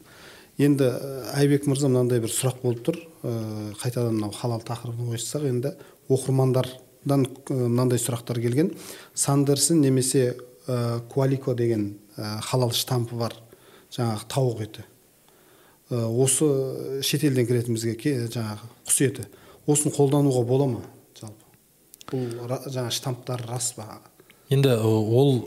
Енді 0.57 0.87
э, 0.87 1.23
айбек 1.35 1.67
мырза 1.67 1.89
мынандай 1.89 2.21
бір 2.23 2.31
сұрақ 2.31 2.61
болып 2.63 2.85
тұр. 2.87 2.99
Э, 3.23 3.73
қайтадан 3.81 4.15
мынау 4.15 4.31
халал 4.31 4.63
тақырыбын 4.63 5.11
қойсақ 5.11 5.47
енді 5.49 5.73
оқырмандардан 6.07 7.27
мынандай 7.49 7.99
сұрақтар 7.99 8.39
келген. 8.39 8.71
Сандерсен 9.13 9.81
немесе 9.81 10.37
э, 10.67 10.99
куалико 11.11 11.53
деген 11.53 11.97
э, 12.15 12.39
халал 12.47 12.71
штампы 12.71 13.19
бар 13.19 13.35
жаңағы 13.91 14.27
тауық 14.31 14.63
еті. 14.63 14.85
Э, 15.89 16.05
осы 16.05 17.03
шетелден 17.03 17.47
кіретін 17.49 17.75
бізге 17.75 18.29
жаңағы 18.31 18.71
құс 18.87 19.01
еті. 19.03 19.27
Осыны 19.67 19.91
қолдануға 19.95 20.45
бола 20.47 20.69
ма? 20.71 20.85
Жалпы. 21.19 21.51
Бұл 22.11 22.55
жаңағы 22.67 22.95
штамптар 22.95 23.43
рас 23.49 23.73
па? 23.75 24.01
Енді 24.51 24.75
ол 24.75 25.45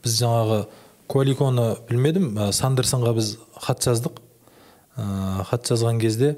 біз 0.00 0.16
жаңағы 0.22 0.60
куаликоны 1.10 1.66
білмедім. 1.88 2.32
Ә, 2.38 2.50
сандерсонға 2.56 3.12
біз 3.18 3.34
хат 3.60 3.84
жаздық. 3.84 4.20
Ә, 4.96 5.44
хат 5.48 5.68
жазған 5.68 6.00
кезде 6.00 6.36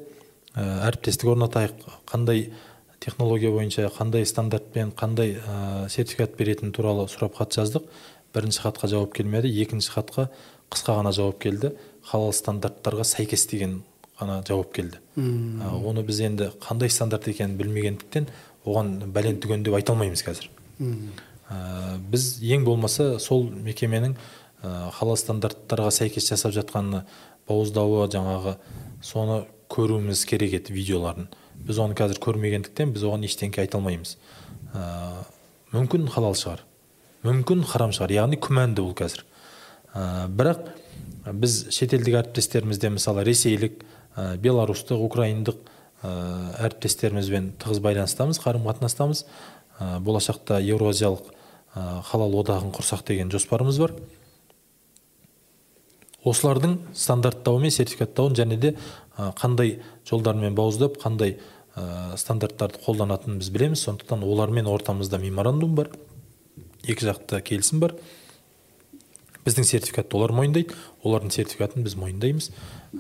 ә, 0.57 0.89
әріптестік 0.89 1.31
орнатайық. 1.35 1.87
Қандай 2.09 2.51
технология 3.01 3.53
бойынша 3.55 3.91
қандай 3.95 4.27
стандартпен 4.27 4.91
қандай 4.99 5.37
ә, 5.39 5.89
сертификат 5.93 6.37
беретіні 6.39 6.75
туралы 6.75 7.07
сұрап 7.13 7.39
хат 7.39 7.55
жаздық. 7.55 7.87
Бірінші 8.35 8.65
хатқа 8.67 8.89
жауап 8.91 9.15
келмеді 9.15 9.53
екінші 9.63 9.93
хатқа 9.95 10.29
қысқа 10.73 10.99
ғана 10.99 11.13
жауап 11.15 11.39
келді. 11.43 11.75
Халал 12.03 12.33
стандарттарға 12.35 13.05
сәйкес 13.07 13.47
деген 13.51 13.83
ғана 14.19 14.41
жауап 14.49 14.73
келді. 14.75 14.99
Ә, 15.17 15.75
оны 15.79 16.03
біз 16.03 16.25
енді 16.27 16.51
қандай 16.65 16.91
стандарт 16.91 17.29
екенін 17.29 17.59
білмегендіктен 17.61 18.27
оған 18.65 18.97
бәлен 19.13 19.39
түген 19.43 19.63
деп 19.63 19.77
айта 19.79 19.93
алмаймыз 19.93 20.25
қазір. 20.27 20.49
Ә, 21.53 21.99
біз 22.13 22.39
ең 22.45 22.65
болмаса 22.67 23.19
сол 23.21 23.45
мекеменің 23.51 24.15
ә, 24.63 25.17
стандарттарға 25.19 25.91
сәйкес 25.93 26.31
жасап 26.31 26.55
жатқанына 26.57 27.05
бауыздауы 27.49 28.07
жаңағы 28.13 28.57
соны 29.05 29.43
көруіміз 29.73 30.25
керек 30.29 30.55
еді 30.61 30.77
видеоларын. 30.77 31.29
Біз 31.67 31.81
оны 31.83 31.97
қазір 31.99 32.21
көрмегендіктен 32.23 32.95
біз 32.95 33.05
оған 33.09 33.27
ештеңке 33.27 33.63
айта 33.65 33.79
алмаймыз. 33.81 34.17
Ә, 34.73 34.85
мүмкін 35.75 36.09
халал 36.13 36.39
шығар. 36.39 36.65
Мүмкін 37.27 37.67
харам 37.69 37.93
шығар. 37.95 38.17
Яғни 38.23 38.39
күмәнді 38.43 38.85
ол 38.85 38.95
қазір. 38.99 39.27
Ә, 39.93 40.29
бірақ 40.33 40.73
біз 41.39 41.67
шетелдік 41.75 42.21
әріптестерімізде 42.23 42.93
мысалы 42.97 43.27
ресейлік 43.29 43.83
ә, 44.17 44.37
беларустық 44.43 45.05
украиндық 45.05 45.69
әріптестерімізбен 46.03 47.53
тығыз 47.63 47.79
байланыстамыз 47.79 48.41
қарым 48.43 48.65
қатынастамыз 48.67 49.21
болашақта 50.03 50.59
еуразиялық 50.59 51.29
халал 51.75 52.35
одағын 52.43 52.73
құрсақ 52.75 53.07
деген 53.09 53.31
жоспарымыз 53.33 53.79
бар. 53.81 53.95
Осылардың 56.23 56.77
стандарттауы 56.95 57.65
мен 57.65 57.73
сертификаттауын 57.75 58.37
және 58.39 58.59
де 58.61 58.75
ә, 59.17 59.33
қандай 59.35 59.81
жолдармен 60.07 60.55
бауыздап 60.55 61.01
қандай 61.03 61.39
ә, 61.75 62.17
стандарттарды 62.21 62.79
қолданатынын 62.85 63.41
біз 63.41 63.49
білеміз. 63.51 63.83
Сондықтан 63.89 64.23
олармен 64.23 64.69
ортамызда 64.71 65.19
меморандум 65.19 65.75
бар. 65.75 65.91
Екі 66.85 67.09
жақты 67.09 67.41
келісім 67.43 67.81
бар. 67.83 67.97
Біздің 69.47 69.67
сертификатты 69.67 70.17
олар 70.21 70.37
мойындайды. 70.37 70.77
Олардың 71.03 71.33
сертификатын 71.35 71.83
біз 71.89 71.97
мойындаймыз. 71.99 72.53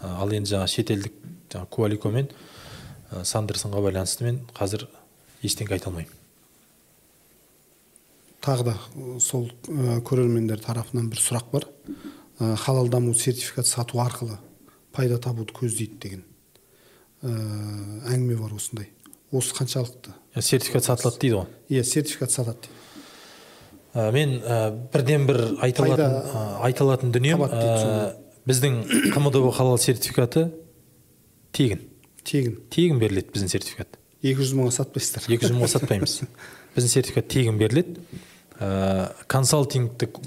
Ал 0.03 0.33
енді 0.33 0.57
жаңағы 0.57 0.73
шетелдік 0.75 1.21
жаңағы 1.53 1.71
куалико 1.77 2.11
мен 2.11 2.33
ә, 3.13 3.23
сандерсонға 3.23 3.85
байланысты 3.87 4.27
мен 4.27 4.43
қазір 4.57 4.89
ештеңе 5.45 5.77
айта 5.77 5.93
алмаймын. 5.93 6.22
Тағы 8.43 8.71
да 8.71 8.77
сол 9.23 9.51
көрермендер 9.67 10.61
тарапынан 10.63 11.09
бір 11.11 11.23
сұрақ 11.23 11.51
бар. 11.53 11.69
Халал 12.39 12.89
даму 12.89 13.15
сертификат 13.15 13.67
сату 13.67 14.01
арқылы 14.03 14.39
пайда 14.93 15.19
табуды 15.23 15.55
көздейді 15.57 15.99
деген. 16.03 16.25
Әңгіме 17.23 18.37
бар 18.41 18.57
осындай. 18.57 18.91
Осы 19.33 19.55
қаншалықты? 19.57 20.13
Ә, 20.35 20.43
сертификат 20.43 20.85
сатылады 20.85 21.21
дейді 21.23 21.37
ғой? 21.39 21.47
Иә 21.71 21.85
сертификат 21.87 22.35
сатады 22.35 22.67
дейді. 22.67 22.81
Ә, 23.95 24.11
мен 24.13 24.35
ә, 24.41 24.59
бірден 24.93 25.27
бір 25.29 25.39
Пайда, 25.61 26.09
ә, 26.09 26.43
айта 26.67 26.85
алатын 26.85 27.13
дүнием 27.15 27.45
ә, 27.47 28.17
біздің 28.49 28.83
қмдб 29.15 29.53
халал 29.57 29.79
сертификаты 29.79 30.51
тегін. 31.53 31.87
Тегін. 32.25 32.59
Тегін 32.73 33.01
беріледі 33.01 33.33
біздің 33.33 33.55
сертификат. 33.55 33.97
Екі 34.23 34.43
жүз 34.43 34.53
мыңға 34.59 34.77
сатпайсыздар. 34.79 35.31
Екі 35.33 35.49
жүз 35.49 35.57
мыңға 35.57 35.71
сатпаймыз. 35.77 36.19
Біздің 36.77 36.93
сертификат 36.93 37.29
тегін 37.33 37.59
беріледі. 37.61 38.01
Ә, 38.63 39.13
консалтингтік 39.27 40.21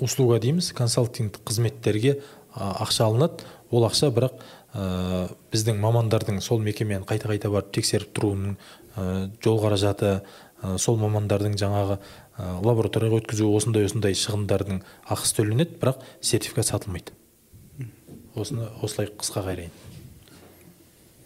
услуга 0.00 0.38
дейміз 0.42 0.72
консалтингтік 0.76 1.42
қызметтерге 1.48 2.18
ақша 2.54 3.08
алынады. 3.08 3.44
Ол 3.70 3.86
ақша 3.88 4.10
бірақ 4.12 4.38
ә, 4.74 5.28
біздің 5.52 5.80
мамандардың 5.80 6.40
сол 6.44 6.60
мекемені 6.60 7.08
қайта 7.08 7.30
қайта 7.30 7.50
барып 7.50 7.72
тексеріп 7.74 8.12
тұруының 8.16 8.56
ә, 8.96 9.30
жол 9.42 9.60
қаражаты 9.64 10.20
ә, 10.60 10.76
сол 10.78 10.98
мамандардың 11.00 11.56
жаңағы 11.60 11.98
ә, 11.98 12.50
лабораторияға 12.64 13.22
өткізу 13.22 13.48
осындай 13.56 13.88
осындай 13.88 14.18
шығындардың 14.18 14.82
ақысы 15.08 15.40
төленеді 15.40 15.78
бірақ 15.80 16.02
сертификат 16.20 16.68
сатылмайды. 16.70 17.16
Осыны 18.34 18.68
осылай 18.82 19.10
қысқа 19.10 19.46
қайырайын 19.46 19.78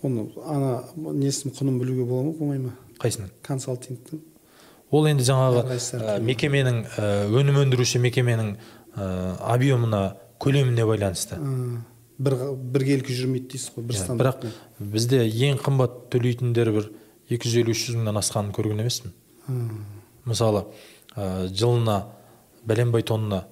оны 0.04 0.28
ана 0.44 0.84
несін 1.16 1.54
құнын 1.56 1.78
білуге 1.80 2.04
бола 2.04 2.28
ма 2.28 2.32
болмай 2.36 2.60
ма? 2.60 2.72
Қайсының 3.00 3.30
консалтингтің. 3.46 4.20
Ол 4.94 5.08
енді 5.10 5.26
жаңағы 5.26 5.64
ә, 5.74 6.18
мекеменің 6.22 6.80
ә, 6.86 7.08
өнім 7.34 7.60
өндіруші 7.64 8.00
мекеменің 8.04 8.54
ә, 8.54 9.08
объемына 9.54 10.02
көлеміне 10.42 10.86
байланысты. 10.86 11.38
Бір 12.18 12.36
біркелкі 12.74 13.14
жүрмейді 13.16 13.54
дейсіз 13.54 13.72
ғой 13.74 13.88
бір 13.88 13.96
Иә, 13.96 14.04
стандарт 14.04 14.44
бірақ 14.44 14.92
бізде 14.94 15.24
ең 15.26 15.58
қымбат 15.62 15.96
төлейтіндер 16.14 16.70
бір 16.76 16.90
250 17.32 17.72
үш 17.72 17.86
жүз 17.88 17.98
мыңнан 17.98 18.20
асқанын 18.20 18.52
көрген 18.54 18.84
емеспін 18.84 19.14
мысалы 20.28 20.62
ә, 21.16 21.48
жылына 21.50 22.04
бәленбай 22.68 23.02
тонна 23.02 23.44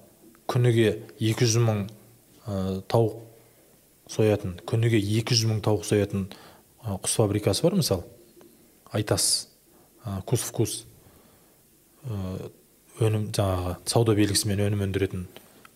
күніге 0.47 0.95
200 1.19 1.59
мың 1.65 1.83
ә, 2.47 2.79
тауық 2.87 3.19
соятын 4.13 4.55
күніге 4.69 5.01
200 5.01 5.49
мың 5.51 5.61
тауық 5.65 5.85
соятын 5.87 6.29
құс 6.83 7.15
фабрикасы 7.19 7.63
бар 7.63 7.77
мысалы. 7.79 8.03
Айтас 8.91 9.49
ә, 10.05 10.21
кус 10.27 10.43
вкус 10.43 10.83
өнім 12.03 13.29
жаңағы 13.35 13.77
сауда 13.89 14.15
белгісімен 14.17 14.61
өнім 14.67 14.85
өндіретін 14.87 15.25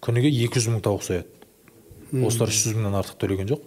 күніге 0.04 0.32
200 0.34 0.70
мың 0.74 0.84
тауық 0.86 1.06
сояды 1.08 2.26
осылар 2.28 2.52
300 2.52 2.78
мыңнан 2.78 2.98
артық 3.02 3.20
төлеген 3.22 3.50
жоқ. 3.52 3.64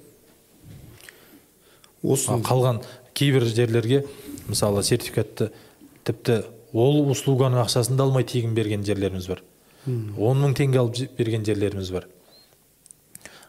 Осы 2.02 2.36
қалған 2.44 2.80
кейбір 3.16 3.44
жерлерге 3.48 4.04
мысалы 4.48 4.84
сертификатты 4.86 5.50
тіпті 6.08 6.42
ол 6.72 7.02
услуганың 7.10 7.64
ақшасын 7.64 7.98
да 7.98 8.06
алмай 8.06 8.24
тегін 8.24 8.54
берген 8.54 8.84
жерлеріміз 8.86 9.28
бар. 9.28 9.42
Он 9.86 10.40
мың 10.40 10.56
теңге 10.56 10.80
алып 10.80 11.16
берген 11.18 11.44
жерлеріміз 11.44 11.90
бар. 11.92 12.06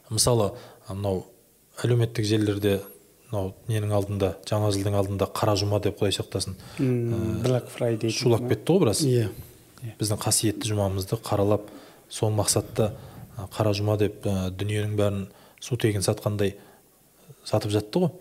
Мысалы 0.10 0.52
мынау 0.90 1.26
әлеуметтік 1.84 2.28
желілерде 2.28 2.80
мынау 3.32 3.54
ненің 3.72 3.94
алдында 3.96 4.34
жаңа 4.48 4.72
жылдың 4.76 4.98
алдында 5.00 5.28
қара 5.32 5.56
жұма 5.60 5.80
деп 5.84 6.00
құдай 6.02 6.16
сақтасын 6.18 6.58
блэк 6.78 7.70
фрайдей 7.72 8.12
шулап 8.12 8.44
кетті 8.50 8.76
ғой 8.76 8.84
біраз. 8.86 9.04
Иә 9.08 9.30
біздің 9.98 10.20
қасиетті 10.22 10.70
жұмамызды 10.70 11.18
қаралап 11.26 11.70
сол 12.10 12.34
мақсатта 12.36 12.92
қара 13.56 13.72
жұма 13.74 13.98
деп 13.98 14.26
ә, 14.28 14.52
дүниенің 14.52 14.98
бәрін 15.00 15.24
су 15.64 15.78
тегін 15.80 16.04
сатқандай 16.06 16.58
сатып 17.48 17.72
жатты 17.72 18.04
ғой. 18.04 18.12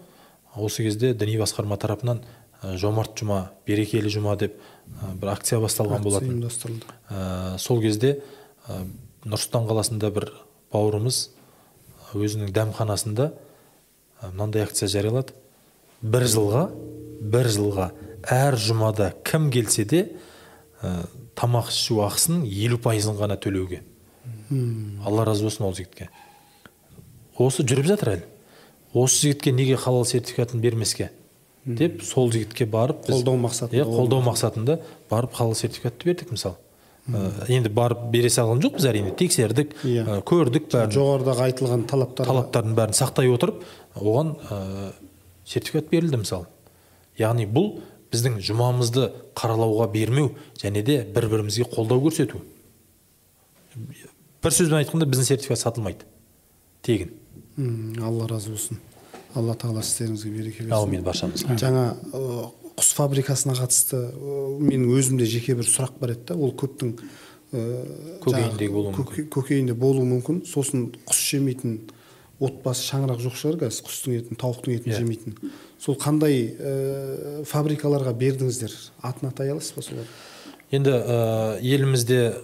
Осы 0.57 0.87
кезде 0.87 1.13
діни 1.15 1.37
басқарма 1.41 1.77
тарапынан 1.77 2.23
ә, 2.63 2.77
жомарт 2.81 3.19
жұма 3.21 3.51
берекелі 3.67 4.09
жұма 4.09 4.39
деп 4.41 4.57
ә, 4.57 5.13
бір 5.21 5.35
акция 5.35 5.61
басталған 5.61 6.03
болатын. 6.07 6.33
ұйымдастырылды. 6.39 6.97
Ә, 7.11 7.59
сол 7.59 7.83
кезде 7.83 8.21
ә, 8.67 8.81
нұр 9.27 9.43
сұлтан 9.43 9.69
қаласында 9.69 10.11
бір 10.15 10.31
бауырымыз 10.73 11.27
өзінің 12.15 12.55
дәмханасында 12.57 13.33
мынандай 14.23 14.63
акция 14.63 14.89
жариялады. 14.89 15.33
Бір 16.03 16.25
жылға 16.29 16.65
бір 17.21 17.49
жылға 17.53 17.91
әр 18.31 18.57
жұмада 18.57 19.13
кім 19.25 19.51
келсе 19.53 19.85
де 19.85 20.03
ә, 20.83 21.07
тамақ 21.37 21.69
ішу 21.73 22.01
ақысының 22.05 22.45
елу 22.49 22.79
пайызын 22.79 23.17
ғана 23.19 23.37
төлеуге 23.41 23.83
алла 25.07 25.25
разы 25.29 25.45
болсын 25.47 25.67
ол 25.69 25.75
жігітке. 25.77 26.09
Осы 27.39 27.63
жүріп 27.65 27.87
жатыр 27.87 28.09
әлі. 28.17 28.25
Осы 28.95 29.21
жігітке 29.29 29.53
неге 29.55 29.77
халал 29.77 30.05
сертификатын 30.05 30.61
бермеске 30.61 31.11
деп 31.65 32.03
сол 32.03 32.33
жігітке 32.33 32.67
барып 32.67 33.05
біз- 33.07 33.21
Қолдау 33.21 33.37
мақсатында 33.39 33.79
иә 33.79 33.85
қолдау 33.87 34.23
мақсатында 34.27 34.79
барып 35.11 35.35
халал 35.37 35.55
сертификатты 35.55 36.05
бердік 36.09 36.31
мысалы. 36.33 36.57
Енді 37.49 37.71
барып 37.75 38.07
бере 38.13 38.31
салған 38.33 38.61
жоқпыз 38.65 38.87
әрине 38.91 39.13
тексердік 39.17 39.73
ә, 39.85 40.21
көрдік 40.27 40.69
бәрін. 40.73 40.95
жоғарыдағы 40.95 41.47
айтылған 41.49 41.87
талаптар 41.91 42.29
талаптардың 42.31 42.77
бәрін 42.79 42.97
сақтай 42.99 43.31
отырып 43.33 43.63
оған 43.97 44.35
ә, 44.51 44.93
сертификат 45.45 45.91
берілді 45.91 46.23
мысалы. 46.23 46.47
Яғни 47.19 47.47
бұл 47.51 47.81
біздің 48.13 48.39
жұмамызды 48.43 49.11
қаралауға 49.39 49.91
бермеу 49.93 50.33
және 50.61 50.83
де 50.87 51.01
бір 51.15 51.29
бірімізге 51.31 51.67
қолдау 51.73 52.03
көрсету. 52.07 52.43
Бір 54.43 54.57
сөзбен 54.57 54.81
айтқанда 54.81 55.07
біздің 55.11 55.29
сертификат 55.29 55.61
сатылмайды. 55.63 56.07
Тегін. 56.83 57.13
Алла 58.03 58.29
разы 58.31 58.55
болсын. 58.55 58.81
Алла 59.35 59.55
тағала 59.55 59.85
істеріңізге 59.85 60.31
береке 60.35 60.65
берсін. 60.65 60.75
әумин 60.75 61.05
баршамызға. 61.07 61.59
Жаңа 61.61 61.85
құс 62.81 62.93
фабрикасына 62.97 63.55
қатысты 63.59 64.01
менің 64.65 64.91
өзімде 64.97 65.27
жеке 65.29 65.55
бір 65.59 65.69
сұрақ 65.69 65.99
бар 66.01 66.15
еді 66.17 66.31
да 66.33 66.37
ол 66.41 66.55
көптің 66.57 66.95
жаңағы 67.53 68.69
болуы 68.73 68.93
көке- 68.97 69.27
көкейінде 69.29 69.75
болуы 69.75 70.07
мүмкін. 70.09 70.43
Сосын 70.49 70.89
құс 71.09 71.21
жемейтін 71.35 71.81
отбасы 72.41 72.87
шаңырақ 72.89 73.21
жоқ 73.21 73.35
шығар 73.37 73.59
қазір 73.65 73.85
құстың 73.89 74.15
етін 74.21 74.39
тауықтың 74.41 74.77
етін 74.79 74.93
Иә. 74.93 74.99
жемейтін. 75.03 75.35
Сол 75.81 75.97
қандай 76.01 76.55
фабрикаларға 77.45 78.15
бердіңіздер? 78.17 78.73
Атын 79.03 79.29
атай 79.29 79.51
аласыз 79.53 79.75
ба 79.77 79.83
солар? 79.83 80.07
Енді 80.71 80.91
ә, 80.91 81.59
елімізде 81.61 82.35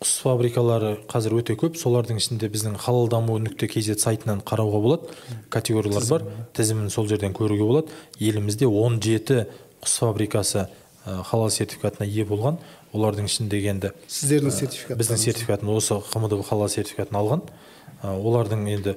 құс 0.00 0.14
фабрикалары 0.24 0.94
қазір 1.10 1.34
өте 1.40 1.54
көп. 1.60 1.76
Солардың 1.76 2.20
ішінде 2.20 2.48
біздің 2.48 2.78
халал 2.80 3.10
даму 3.12 3.36
нүкте 3.42 3.68
kz 3.68 3.98
сайтынан 4.00 4.40
қарауға 4.48 4.80
болады. 4.80 5.16
Категориялар 5.52 6.06
бар. 6.08 6.24
Тізімін. 6.56 6.88
Сол 6.88 7.08
жерден 7.10 7.34
көруге 7.36 7.66
болады. 7.68 7.92
Елімізде 8.16 8.64
17 8.64 9.44
құс 9.84 9.98
фабрикасы 10.00 10.68
халал 11.04 11.50
сертификатына 11.52 12.08
ие 12.08 12.24
болған. 12.24 12.56
Олардың 12.96 13.28
ішіндегі 13.28 13.70
енді 13.74 13.92
сіздердің 14.08 14.56
сертификат 14.56 14.98
біздің 14.98 15.20
сертификатын 15.20 15.68
осы 15.76 16.00
қмдб 16.08 16.42
халал 16.48 16.72
сертификатын 16.72 17.20
алған. 17.20 17.44
Олардың 18.02 18.66
енді 18.72 18.96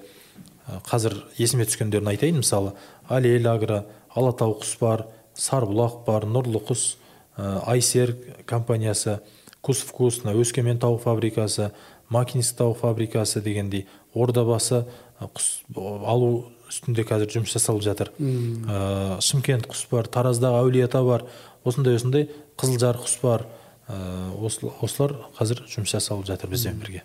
қазір 0.88 1.20
есіме 1.38 1.68
түскендерін 1.68 2.14
айтайын. 2.16 2.40
Мысалы 2.40 2.74
алел 3.12 3.52
агро 3.52 3.84
алатау 4.16 4.56
құс 4.64 4.78
бар 4.80 5.06
сарбұлақ 5.36 6.04
бар 6.08 6.28
нұрлы 6.32 6.64
құс 6.64 6.96
айсер 7.38 8.16
компаниясы 8.46 9.20
вкус 9.64 10.24
мына 10.24 10.36
өскемен 10.42 10.80
тауық 10.82 11.02
фабрикасы 11.06 11.72
макинск 12.10 12.58
тауық 12.60 12.82
фабрикасы 12.82 13.42
дегендей 13.42 13.86
ордабасы 14.14 14.84
құс 15.22 15.64
алу 15.78 16.50
үстінде 16.68 17.06
қазір 17.08 17.30
жұмыс 17.32 17.54
жасалып 17.56 17.84
жатыр. 17.86 18.10
Ә, 18.20 19.22
шымкент 19.24 19.68
құс 19.72 19.86
бар 19.92 20.08
тараздағы 20.12 20.60
әулиеата 20.66 21.04
бар 21.06 21.24
осындай 21.64 21.96
осындай 21.96 22.28
қызылжар 22.60 22.98
құс 23.00 23.18
бар. 23.22 23.46
Ә, 23.88 23.96
осыл- 24.44 24.74
осылар 24.82 25.16
қазір 25.38 25.64
жұмыс 25.70 25.94
жасалып 25.96 26.26
жатыр 26.28 26.50
бізбен 26.50 26.80
бірге. 26.82 27.04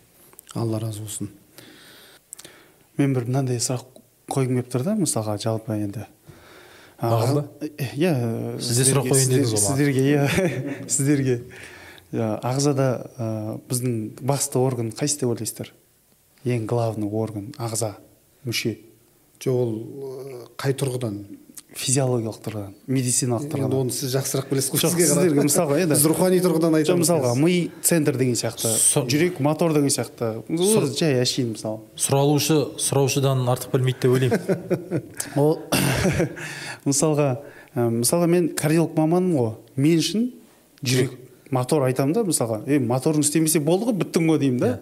алла 0.55 0.78
разы 0.80 1.01
болсын. 1.02 1.28
Мен 2.97 3.14
бір 3.14 3.26
мынандай 3.28 3.59
сұрақ 3.62 3.85
қойғым 4.32 4.56
келіп 4.59 4.70
тұр 4.72 4.82
да 4.85 4.94
мысалға 4.98 5.39
жалпы 5.39 5.76
енді. 5.78 6.06
Иә 6.98 8.59
Сізде 8.59 8.89
сұрақ 8.90 9.06
қояйын 9.12 9.30
дедіңіз 9.30 9.52
ғой 9.52 9.60
сіздерге 9.62 10.06
иә 10.09 10.22
сіздерге. 10.94 11.36
Ағзада 12.12 12.86
ә, 13.18 13.26
біздің 13.68 13.98
басты 14.24 14.59
орган 14.59 14.93
қайсы 14.97 15.20
деп 15.20 15.28
ойлайсыздар? 15.35 15.72
Ең 16.48 16.66
главный 16.70 17.10
орган 17.10 17.51
ағза 17.59 17.97
мүше. 18.47 18.78
Жоқ 19.43 19.52
ол 19.55 19.74
ы, 19.76 20.47
қай 20.59 20.72
тұрғыдан? 20.78 21.20
Физиологиялық 21.78 22.39
тұрғыдан 22.43 22.70
медициналық 22.90 23.43
енді 23.44 23.52
тұрғыдан. 23.52 23.74
оны 23.76 23.93
сіз 23.93 24.14
жақсырақ 24.16 24.47
білесіз 24.48 24.70
ғой 24.72 24.80
Жоқ, 24.80 24.89
сізге 24.94 25.05
сіздерге 25.06 25.43
мысалға 25.44 25.76
енді- 25.82 25.93
біз 25.94 26.06
рухани 26.09 26.39
тұрғыдан 26.40 26.72
жоқ 26.72 26.78
айтамыз 26.80 27.02
мысалға 27.05 27.35
ми 27.39 27.70
центр 27.85 28.16
деген 28.16 28.35
сияқты 28.40 28.72
жүрек 29.12 29.39
мотор 29.44 29.74
деген 29.76 29.93
сияқты. 29.93 30.43
Жай 30.97 31.20
әшейін 31.20 31.52
мысалы. 31.52 31.85
сұраулышы 31.94 32.56
сұраушыдан 32.80 33.44
артық 33.52 33.76
білмейді 33.76 34.01
деп 34.01 34.16
ойлаймын. 34.16 35.02
Ол 35.36 35.60
мысалға 36.89 37.28
мысалға 37.76 38.26
мен 38.32 38.48
кардиолог 38.56 38.97
маманмын 38.97 39.36
ғой. 39.36 39.52
Мен 39.76 39.98
үшін 40.01 40.30
жүрек. 40.82 41.12
Мотор 41.50 41.84
айтамын 41.88 42.14
да 42.16 42.24
мысалға 42.26 42.62
е 42.66 42.78
моторың 42.82 43.24
істемесе 43.24 43.60
болды 43.64 43.88
ғой 43.88 43.98
біттің 44.02 44.28
ғой 44.30 44.40
деймін 44.42 44.62
да. 44.62 44.78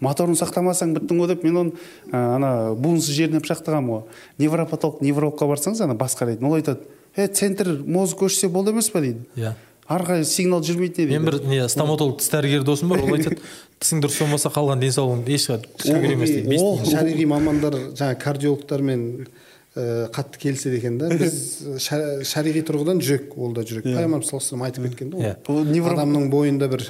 Моторын 0.00 0.36
сақтамасаң 0.36 0.92
біттің 0.96 1.22
ғой 1.22 1.30
деп 1.32 1.44
мен 1.44 1.56
оны 1.56 1.72
ә, 2.12 2.36
ана 2.36 2.50
буынсыз 2.76 3.16
жеріне 3.16 3.40
пышақтағанмын 3.40 3.94
ғой. 3.94 4.02
Невропатолог 4.38 5.00
неврологқа 5.04 5.48
барсаңыз 5.48 5.80
ана 5.84 5.96
бас 5.96 6.16
қарайтын 6.18 6.48
ол 6.48 6.58
айтады 6.58 6.84
е 7.16 7.28
центр 7.28 7.78
мозг 7.86 8.20
көшсе 8.20 8.48
болды 8.52 8.74
емес 8.76 8.90
па 8.92 9.00
дейді. 9.00 9.24
Иә. 9.36 9.54
Ары 9.88 10.04
қарай 10.04 10.24
сигнал 10.24 10.60
жүрмейді 10.66 11.06
не 11.06 11.18
мен 11.18 11.24
дейді. 11.24 11.46
бір 11.46 11.48
не 11.48 11.68
стоматолог 11.68 12.18
тіс 12.18 12.28
дәрігері 12.32 12.64
досым 12.66 12.90
бар 12.90 13.04
ол 13.06 13.14
айтады 13.14 13.38
тісің 13.80 14.02
дұрыс 14.02 14.18
болмаса 14.18 14.50
қалған 14.50 14.82
денсаулығың 14.82 15.28
еш 15.30 15.46
түкке 15.46 16.00
керек 16.02 16.16
емес 16.16 16.32
дейді 16.34 16.90
шариғи 16.90 17.26
мамандар 17.30 17.76
жаңағы 17.94 18.18
кардиологтармен 18.24 19.04
ә, 19.22 19.45
қатты 19.76 20.38
келіседі 20.40 20.78
екен 20.80 20.98
да. 20.98 21.08
Біз 21.12 21.34
ша- 21.84 22.22
шариғи 22.24 22.62
тұрғыдан 22.68 23.02
жүрек 23.04 23.34
ол 23.36 23.52
да 23.52 23.62
жүрек. 23.68 23.84
Пайғамбар 23.84 24.24
саллаллаху 24.24 24.56
алейhi 24.56 24.70
айтып 24.70 24.88
кеткен 24.88 25.10
да 25.12 25.18
Иә. 25.18 25.34
Ол 25.52 25.64
невро- 25.68 25.92
адамның 25.98 26.30
бойында 26.32 26.68
бір 26.72 26.86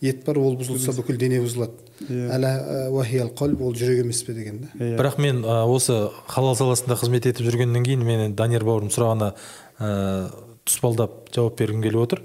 ет 0.00 0.24
бар 0.24 0.38
ол 0.38 0.54
бұзылса 0.60 0.94
бүкіл 0.94 1.16
дене 1.18 1.40
бұзылады. 1.42 1.74
Уахиял 2.94 3.30
қалб 3.34 3.60
ол 3.66 3.74
жүрек 3.74 4.04
емес 4.04 4.22
пе 4.22 4.32
деген 4.36 4.60
да. 4.62 4.68
Бірақ 4.78 5.18
мен 5.18 5.42
ә, 5.42 5.64
осы 5.66 6.10
халал 6.30 6.54
саласында 6.56 6.94
қызмет 7.00 7.26
етіп 7.26 7.48
жүргеннен 7.48 7.84
кейін 7.86 8.04
мен 8.06 8.34
данияр 8.38 8.64
бауырым 8.64 8.90
сұрағына 8.94 9.32
ә, 9.80 10.30
тұспалдап 10.68 11.32
жауап 11.34 11.58
бергім 11.58 11.82
келіп 11.82 12.02
отыр. 12.04 12.22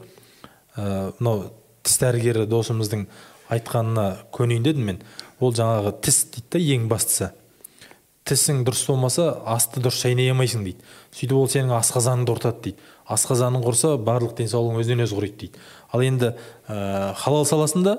Ә, 0.77 1.14
мынау 1.19 1.48
тіс 1.84 1.98
дәрігері 2.03 2.45
досымыздың 2.52 3.07
айтқанына 3.53 4.06
көнейін 4.34 4.64
дедім 4.69 4.85
мен. 4.91 5.02
Ол 5.40 5.53
жаңағы 5.53 5.95
тіс 6.06 6.23
дейді 6.34 6.48
да 6.53 6.60
ең 6.77 6.88
бастысы. 6.91 7.31
Тісің 8.27 8.63
дұрыс 8.67 8.85
болмаса 8.87 9.29
асты 9.49 9.81
дұрыс 9.83 9.99
шайнай 10.03 10.31
алмайсың 10.31 10.63
дейді. 10.63 10.83
Сөйтіп 11.11 11.37
ол 11.37 11.49
сенің 11.51 11.73
асқазаныңды 11.79 12.35
құртады 12.35 12.61
дейді. 12.67 12.85
Асқазаның 13.11 13.63
құрса 13.65 13.95
барлық 13.99 14.37
денсаулығың 14.37 14.79
өзінен 14.83 15.03
өзі 15.03 15.17
құриды 15.17 15.39
дейді. 15.41 15.63
Ал 15.91 16.03
енді 16.05 16.29
ә, 16.67 17.13
халал 17.19 17.43
саласында 17.49 17.97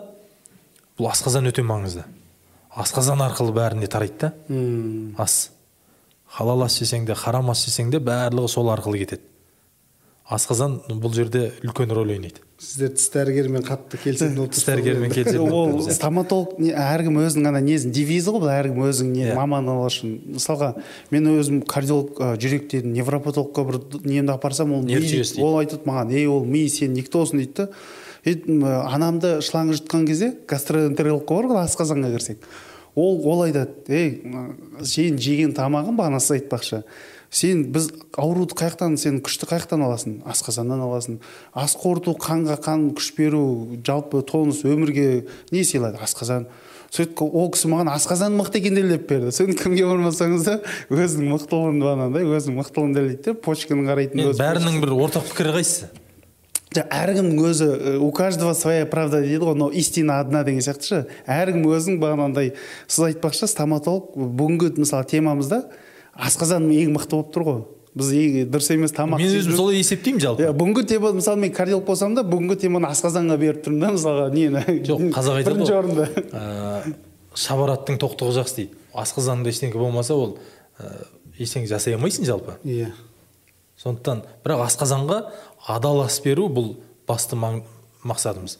бұл 0.98 1.10
асқазан 1.10 1.50
өте 1.50 1.64
маңызды. 1.66 2.06
Асқазан 2.74 3.20
арқылы 3.26 3.52
бәріне 3.54 3.90
тарайды 3.90 4.30
да. 4.30 4.32
Ас. 5.22 5.50
Халал 6.26 6.64
ас 6.64 6.78
жесең 6.80 7.04
де 7.06 7.14
харам 7.14 7.52
ас 7.52 7.66
жесең 7.66 7.92
де 7.92 8.00
барлығы 8.00 8.48
сол 8.48 8.72
арқылы 8.72 9.04
кетеді. 9.04 9.28
Асқазан 10.24 10.80
бұл 10.88 11.12
жерде 11.14 11.50
үлкен 11.62 11.92
рөл 11.92 12.16
ойнайды. 12.16 12.43
Сіздер 12.58 12.92
тіс 12.94 13.08
дәрігерімен 13.10 13.64
қатты 13.66 13.98
келісетін 13.98 14.36
болып 14.38 14.52
тіс 14.54 14.64
дәрігерімен 14.68 15.10
келісетін 15.12 15.52
ол 15.52 15.80
стоматолог 15.90 16.54
не- 16.62 16.70
әркім 16.78 17.18
өзінің 17.24 17.48
ана 17.50 17.60
несін 17.64 17.90
девизі 17.94 18.30
ғой 18.30 18.44
бұл 18.44 18.52
әркім 18.54 18.78
өзінің 18.86 19.10
не 19.16 19.24
Иә. 19.26 19.34
мамандығы 19.34 19.88
үшін. 19.90 20.12
Мысалға 20.36 20.70
мен 21.10 21.26
өзім 21.34 21.60
кардиолог 21.66 22.14
ә, 22.22 22.30
жүрек 22.38 22.70
невропатологқа 22.86 23.64
бір 23.66 23.80
немді 24.06 24.32
апарсам 24.36 24.72
ол 24.72 24.86
ол 25.42 25.58
айтады 25.60 25.82
маған 25.84 26.12
ей 26.14 26.26
ол 26.30 26.44
ми 26.44 26.68
сен 26.68 26.94
никтосың 26.94 27.42
дейді 27.42 27.54
да. 27.56 27.68
«Ей, 28.24 28.38
м, 28.48 28.62
анамды 28.64 29.42
шлангы 29.44 29.74
жұтқан 29.76 30.06
кезде 30.06 30.30
гастроэнтерологқа 30.48 31.34
бар 31.34 31.44
ғой 31.50 31.64
асқазанға 31.66 32.14
кірсек. 32.14 32.38
Ол 32.94 33.20
ол 33.28 33.42
айтады 33.44 33.74
ей 33.88 34.22
сен 34.82 35.18
жеген 35.18 35.52
тамағың 35.52 35.98
бағанасы 35.98 36.38
айтпақшы 36.38 36.84
сен 37.34 37.64
біз 37.74 37.88
ауруды 38.14 38.54
қай 38.54 38.70
жақтан 38.70 38.94
сен 39.00 39.18
күшті 39.24 39.48
қай 39.50 39.62
жақтан 39.64 39.82
аласың 39.82 40.20
асқазаннан 40.30 40.84
аласың. 40.86 41.18
Ас 41.50 41.74
қорыту 41.74 42.14
қанға 42.14 42.60
қан 42.62 42.92
күш 42.94 43.10
беру 43.18 43.74
жалпы 43.84 44.22
тонус 44.22 44.62
өмірге 44.62 45.26
не 45.50 45.64
сыйлайды? 45.66 45.98
Асқазан. 45.98 46.46
Сөйтіп 46.94 47.24
ол 47.26 47.50
кісі 47.50 47.72
маған 47.72 47.90
асқазан 47.90 48.36
мықты 48.38 48.60
екен 48.60 48.78
дәлелдеп 48.78 49.08
берді. 49.10 49.34
Сөйтіп 49.34 49.64
кімге 49.64 49.82
бармасаңыз 49.88 50.46
да 50.46 50.60
өзінің 50.94 51.32
мықтылығын 51.34 51.82
бағанағыдай 51.82 52.28
өзінің 52.38 52.58
мықтылығын 52.60 52.94
дәлелдейді 52.94 53.24
да 53.26 53.34
почканы 53.42 53.88
қарайтын 53.88 54.30
бәрінің 54.38 54.78
бір 54.84 54.94
ортақ 55.02 55.26
пікірі 55.32 55.56
қайсысы? 55.58 55.90
Әркімнің 56.74 57.38
өзі 57.50 57.66
у 58.02 58.12
каждого 58.14 58.54
своя 58.54 58.86
правда 58.86 59.20
дейді 59.22 59.42
ғой 59.42 59.58
но 59.58 59.68
истина 59.70 60.20
одна 60.20 60.44
деген 60.46 60.62
сияқты 60.62 60.86
ше. 60.86 61.02
Әркім 61.26 61.66
өзінің 61.66 62.00
бағанағыдай 62.02 62.54
сіз 62.86 63.04
айтпақшы 63.10 63.46
стоматолог 63.50 64.14
бүгінгі 64.14 64.72
мысалы 64.82 65.06
темамызда 65.06 65.64
асқазан 66.16 66.68
ең 66.72 66.92
мықты 66.94 67.16
болып 67.16 67.32
тұр 67.34 67.44
ғой. 67.48 67.62
Біз 67.94 68.08
дұрыс 68.50 68.72
емес 68.74 68.90
тамақ 68.94 69.20
мен 69.22 69.34
өзім 69.38 69.54
солай 69.54 69.78
есептеймін 69.78 70.20
жалпы. 70.22 70.42
Иә 70.42 70.54
бүгінгі 70.58 70.82
тема 70.90 71.12
мысалы 71.14 71.38
мен 71.44 71.52
кардиолог 71.54 71.84
болсам 71.86 72.14
да 72.16 72.24
бүгінгі 72.26 72.56
теманы 72.64 72.88
асқазанға 72.90 73.36
беріп 73.38 73.60
тұрмын 73.62 73.84
да 73.84 73.90
мысалға 73.94 74.24
нені 74.34 74.62
жоқ 74.88 75.04
қазақ 75.14 75.38
айтады 75.38 75.60
бірінші 75.60 75.76
орында. 75.78 76.06
Ә, 76.34 76.94
шабараттың 77.38 78.00
тоқтығы 78.02 78.34
жақсы 78.40 78.56
дейді. 78.58 78.80
Асқазаныңда 78.98 79.52
ештеңке 79.54 79.78
болмаса 79.78 80.16
ол 80.18 80.38
ә, 80.82 80.90
ештеңе 81.38 81.70
жасай 81.70 81.94
алмайсың 81.94 82.26
жалпы. 82.26 82.56
Иә. 82.66 82.90
Сондықтан 83.78 84.24
бірақ 84.42 84.64
асқазанға 84.66 85.20
адал 85.70 86.02
ас 86.02 86.18
беру 86.24 86.48
бұл 86.50 86.72
басты 87.06 87.38
маң- 87.38 87.62
мақсатымыз. 88.02 88.58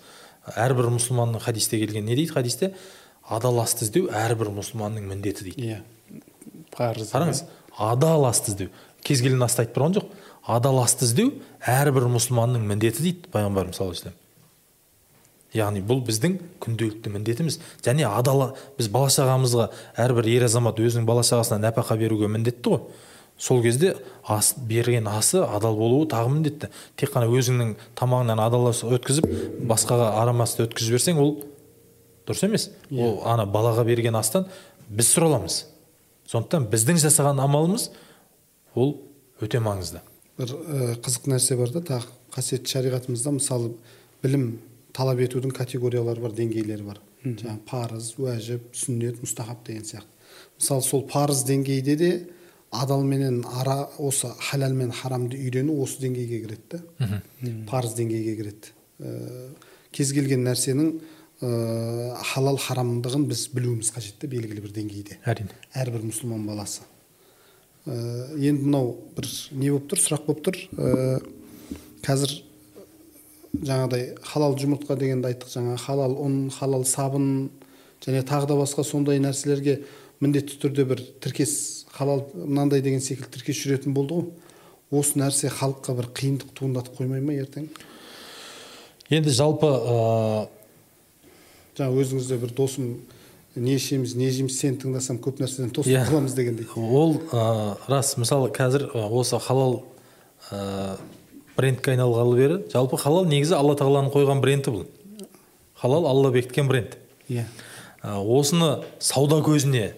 Әрбір 0.55 0.93
мұсылманның 0.94 1.43
хадисте 1.43 1.78
келген 1.82 2.06
не 2.06 2.14
дейді 2.14 2.35
хадисте? 2.36 2.74
Адал 3.26 3.59
асты 3.62 3.86
іздеу 3.86 4.10
әрбір 4.12 4.51
мұсылманның 4.55 5.06
міндеті 5.10 5.47
дейді. 5.48 5.62
Иә. 5.64 5.78
Қараңыз 6.76 7.44
адал 7.78 8.26
асты 8.28 8.52
іздеу. 8.52 8.74
Кез 9.05 9.22
келген 9.22 9.42
асты 9.44 9.64
айтып 9.64 9.78
тұрған 9.78 9.96
жоқ. 9.98 10.10
Адал 10.44 10.82
асты 10.82 11.09
іздеу 11.09 11.32
әрбір 11.60 12.09
мұсылманның 12.12 12.66
міндеті 12.68 13.02
дейді 13.06 13.32
пайғамбарымыз 13.32 13.78
саллаллаху 13.80 14.09
алейхи 14.09 14.20
яғни 15.55 15.84
бұл 15.86 16.02
біздің 16.05 16.36
күнделікті 16.62 17.12
міндетіміз. 17.14 17.60
Және 17.84 18.09
адал 18.09 18.56
біз 18.78 18.88
бала 18.90 19.10
шағамызға 19.14 19.68
әрбір 20.02 20.28
ер 20.32 20.46
азамат 20.48 20.80
өзінің 20.82 21.06
бала 21.06 21.22
шағасына 21.26 21.60
нәпақа 21.68 21.96
беруге 22.01 22.28
міндетті 22.28 22.72
ғой. 22.72 22.80
Сол 23.38 23.62
кезде 23.62 23.94
ас 24.26 24.55
берген 24.56 25.06
асы 25.10 25.38
адал 25.42 25.76
болуы 25.78 26.09
тағы 26.10 26.32
міндетті. 26.34 26.70
Тек 26.96 27.14
қана 27.14 27.30
өзіңнің 27.30 27.76
тамағыңнан 27.98 28.42
адал 28.42 28.68
ас 28.70 28.82
өткізіп 28.86 29.30
басқаға 29.70 30.10
арам 30.22 30.42
асты 30.42 30.66
өткізіп 30.66 30.90
жіберсең 30.90 31.22
ол 31.22 31.36
дұрыс 32.26 32.44
емес. 32.46 32.68
Ол 32.90 33.20
ана 33.26 33.46
балаға 33.46 33.86
берген 33.86 34.18
астан 34.18 34.48
біз 34.88 35.14
сұра 35.14 35.30
аламыз 35.30 35.62
сондықтан 36.30 36.68
біздің 36.72 37.01
жасаған 37.05 37.40
амалымыз 37.44 37.88
ол 38.74 38.96
өте 39.42 39.60
маңызды. 39.62 40.01
Бір 40.38 40.55
ә, 40.55 40.94
қызық 41.05 41.28
нәрсе 41.30 41.56
бар 41.59 41.72
да 41.74 41.82
тағы 41.84 42.10
қасиетті 42.34 42.72
шариғатымызда 42.74 43.34
мысалы 43.36 43.74
білім 44.22 44.59
талап 44.96 45.20
етудің 45.22 45.55
категориялары 45.55 46.22
бар 46.24 46.34
деңгейлері 46.36 46.86
бар. 46.86 47.02
Жаңағы 47.24 47.60
парыз 47.68 48.10
уәжіп 48.20 48.74
сүннет 48.76 49.20
мұстахаб 49.22 49.62
деген 49.66 49.84
сияқты. 49.86 50.10
Мысалы 50.59 50.82
сол 50.82 51.05
парыз 51.09 51.44
деңгейде 51.48 51.96
де 51.96 52.10
адал 52.70 53.05
менен 53.05 53.44
ара 53.60 53.88
осы 53.98 54.28
халал 54.51 54.74
мен 54.74 54.92
харамды 54.92 55.38
үйрену 55.38 55.76
осы 55.82 56.02
деңгейге 56.02 56.40
кіреді 56.44 56.80
да. 57.01 57.22
Парыз 57.70 57.94
деңгейге 57.98 58.36
кіреді. 58.36 58.74
Ә, 58.98 59.48
кез 59.94 60.12
келген 60.12 60.44
нәрсенің 60.46 60.92
ә, 61.44 62.16
халал 62.32 62.56
харамдығын 62.60 63.26
біз 63.28 63.46
білуіміз 63.52 63.92
қажет 63.94 64.16
та 64.22 64.30
белгілі 64.30 64.64
бір 64.64 64.72
деңгейде. 64.78 65.18
Әрине. 65.28 65.54
Әрбір 65.76 66.06
мұсылман 66.08 66.46
баласы. 66.48 66.86
Ә, 67.84 68.32
енді 68.38 68.64
мынау 68.64 68.94
бір 69.16 69.28
не 69.52 69.70
болып 69.74 69.90
тұр? 69.92 70.02
Сұрақ 70.04 70.24
болып 70.28 70.44
тұр. 70.48 70.60
Ә, 70.78 71.18
қазір 72.06 72.38
жаңағыдай 73.54 74.14
халал 74.24 74.56
жұмыртқа 74.58 74.96
дегенді 74.98 75.30
айттық 75.30 75.52
жаңа. 75.52 75.76
Халал 75.80 76.16
ұн 76.24 76.38
халал 76.54 76.86
сабын 76.88 77.50
және 78.04 78.24
тағы 78.26 78.50
да 78.50 78.58
басқа 78.58 78.84
сондай 78.84 79.20
нәрселерге 79.22 79.82
міндетті 80.24 80.58
түрде 80.62 80.86
бір 80.88 81.02
тіркес 81.22 81.86
халал 81.94 82.26
мынандай 82.34 82.82
деген 82.82 83.04
секілді 83.04 83.36
тіркес 83.36 83.60
жүретін 83.62 83.94
болды 83.96 84.18
ғой. 84.18 84.30
Осы 84.94 85.18
нәрсе 85.18 85.50
халыққа 85.50 85.94
бір 85.98 86.10
қиындық 86.14 86.52
туындатып 86.54 86.98
қоймай 86.98 87.22
ма 87.24 87.34
ертең? 87.34 87.68
Енді 89.12 89.32
жалпы 89.34 89.68
ә, 89.68 90.48
жаңа 91.78 92.01
өзіңізде 92.02 92.38
бір 92.42 92.55
досым 92.56 92.94
не 93.55 93.76
ішеміз 93.78 94.14
не 94.18 94.30
жейміз 94.34 94.56
сені 94.59 94.78
тыңдасам 94.82 95.20
көп 95.22 95.38
нәрседен 95.42 95.70
тосып 95.74 95.92
Иә. 95.92 96.05
қаламыз 96.09 96.34
дегендей. 96.34 96.66
Ол 96.74 97.20
ә, 97.30 97.76
рас 97.88 98.16
мысалы 98.18 98.51
қазір 98.51 98.88
осы 98.94 99.38
халал 99.38 99.84
ә, 100.51 100.96
брендке 101.56 101.94
айналғалы 101.94 102.36
бері 102.36 102.59
жалпы 102.72 102.98
халал 102.98 103.28
негізі 103.30 103.55
алла 103.55 103.76
тағаланың 103.78 104.10
қойған 104.14 104.42
бренді 104.42 104.74
бұл. 104.74 104.86
Халал 105.78 106.06
алла 106.10 106.32
бекіткен 106.34 106.66
бренд. 106.68 106.96
Иә. 107.28 107.46
Ә, 108.02 108.18
осыны 108.18 108.82
сауда 108.98 109.38
көзіне 109.46 109.92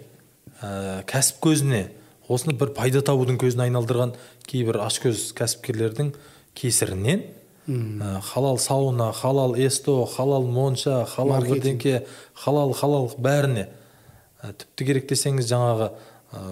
ә, 0.60 1.02
кәсіп 1.08 1.40
көзіне 1.48 1.86
осыны 2.28 2.56
бір 2.58 2.74
пайда 2.76 3.00
табудың 3.00 3.40
көзіне 3.40 3.70
айналдырған 3.70 4.12
кейбір 4.46 4.82
ашкөз 4.84 5.30
кәсіпкерлердің 5.38 6.12
кесірінен 6.58 7.24
ә, 7.68 8.20
халал 8.22 8.58
сауна 8.58 9.12
халал 9.12 9.54
эсто 9.56 10.04
халал 10.06 10.46
монша 10.46 11.04
халал 11.04 11.42
бірдеңке 11.42 12.06
халал 12.34 12.72
халал 12.72 13.10
бәріне. 13.18 13.68
Ә, 14.42 14.52
тіпті 14.52 14.86
керек 14.86 15.08
десеңіз 15.10 15.48
жаңағы 15.50 15.90
ә, 16.32 16.42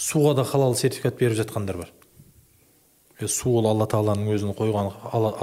суға 0.00 0.34
да 0.38 0.44
халал 0.44 0.74
сертификат 0.74 1.18
беріп 1.20 1.36
жатқандар 1.42 1.76
бар. 1.82 1.90
Е, 3.20 3.28
су 3.28 3.52
ол 3.58 3.66
алла 3.68 3.86
тағаланың 3.90 4.30
өзінің 4.32 4.56
қойған 4.56 4.92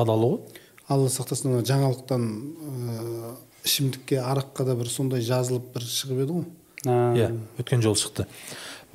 адалы 0.02 0.32
ғой. 0.32 0.62
Алла 0.90 1.10
сақтасын 1.12 1.52
ана 1.52 1.66
жаңалықтан 1.68 2.24
ә, 2.24 3.36
ішімдікке 3.68 4.22
араққа 4.24 4.66
да 4.66 4.76
бір 4.80 4.90
сондай 4.90 5.22
жазылып 5.22 5.74
бір 5.76 5.86
шығып 5.86 6.24
еді 6.24 6.40
ғой. 6.40 6.48
Иә 6.88 7.30
өткен 7.60 7.82
жолы 7.84 8.00
шықты. 8.00 8.26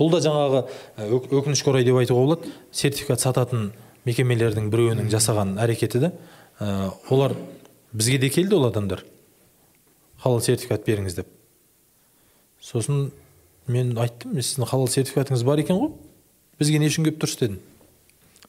Бұл 0.00 0.10
да 0.10 0.22
жаңағы 0.24 0.64
ә, 0.96 1.08
өк- 1.12 1.30
өкінішке 1.30 1.70
орай 1.70 1.84
деп 1.84 1.98
айтуға 2.00 2.24
болады. 2.24 2.52
Сертификат 2.72 3.20
сататын 3.20 3.72
мекемелердің 4.08 4.70
біреуінің 4.72 5.10
жасаған 5.12 5.56
әрекеті 5.62 6.06
да 6.06 6.12
Ә, 6.62 6.92
олар 7.10 7.34
бізге 7.92 8.18
де 8.18 8.28
келді 8.30 8.54
ол 8.54 8.68
адамдар. 8.68 9.02
Халал 10.22 10.40
сертификат 10.44 10.84
беріңіз 10.86 11.16
деп. 11.16 11.30
Сосын 12.62 13.10
мен 13.66 13.96
айттым 13.98 14.36
"Е, 14.36 14.42
сіздің 14.44 14.68
халал 14.68 14.86
сертификатыңыз 14.86 15.42
бар 15.44 15.58
екен 15.58 15.80
ғой 15.80 15.90
бізге 16.60 16.78
не 16.78 16.86
үшін 16.86 17.04
келіп 17.08 17.18
тұрсыз? 17.18 17.38
дедім. 17.40 17.58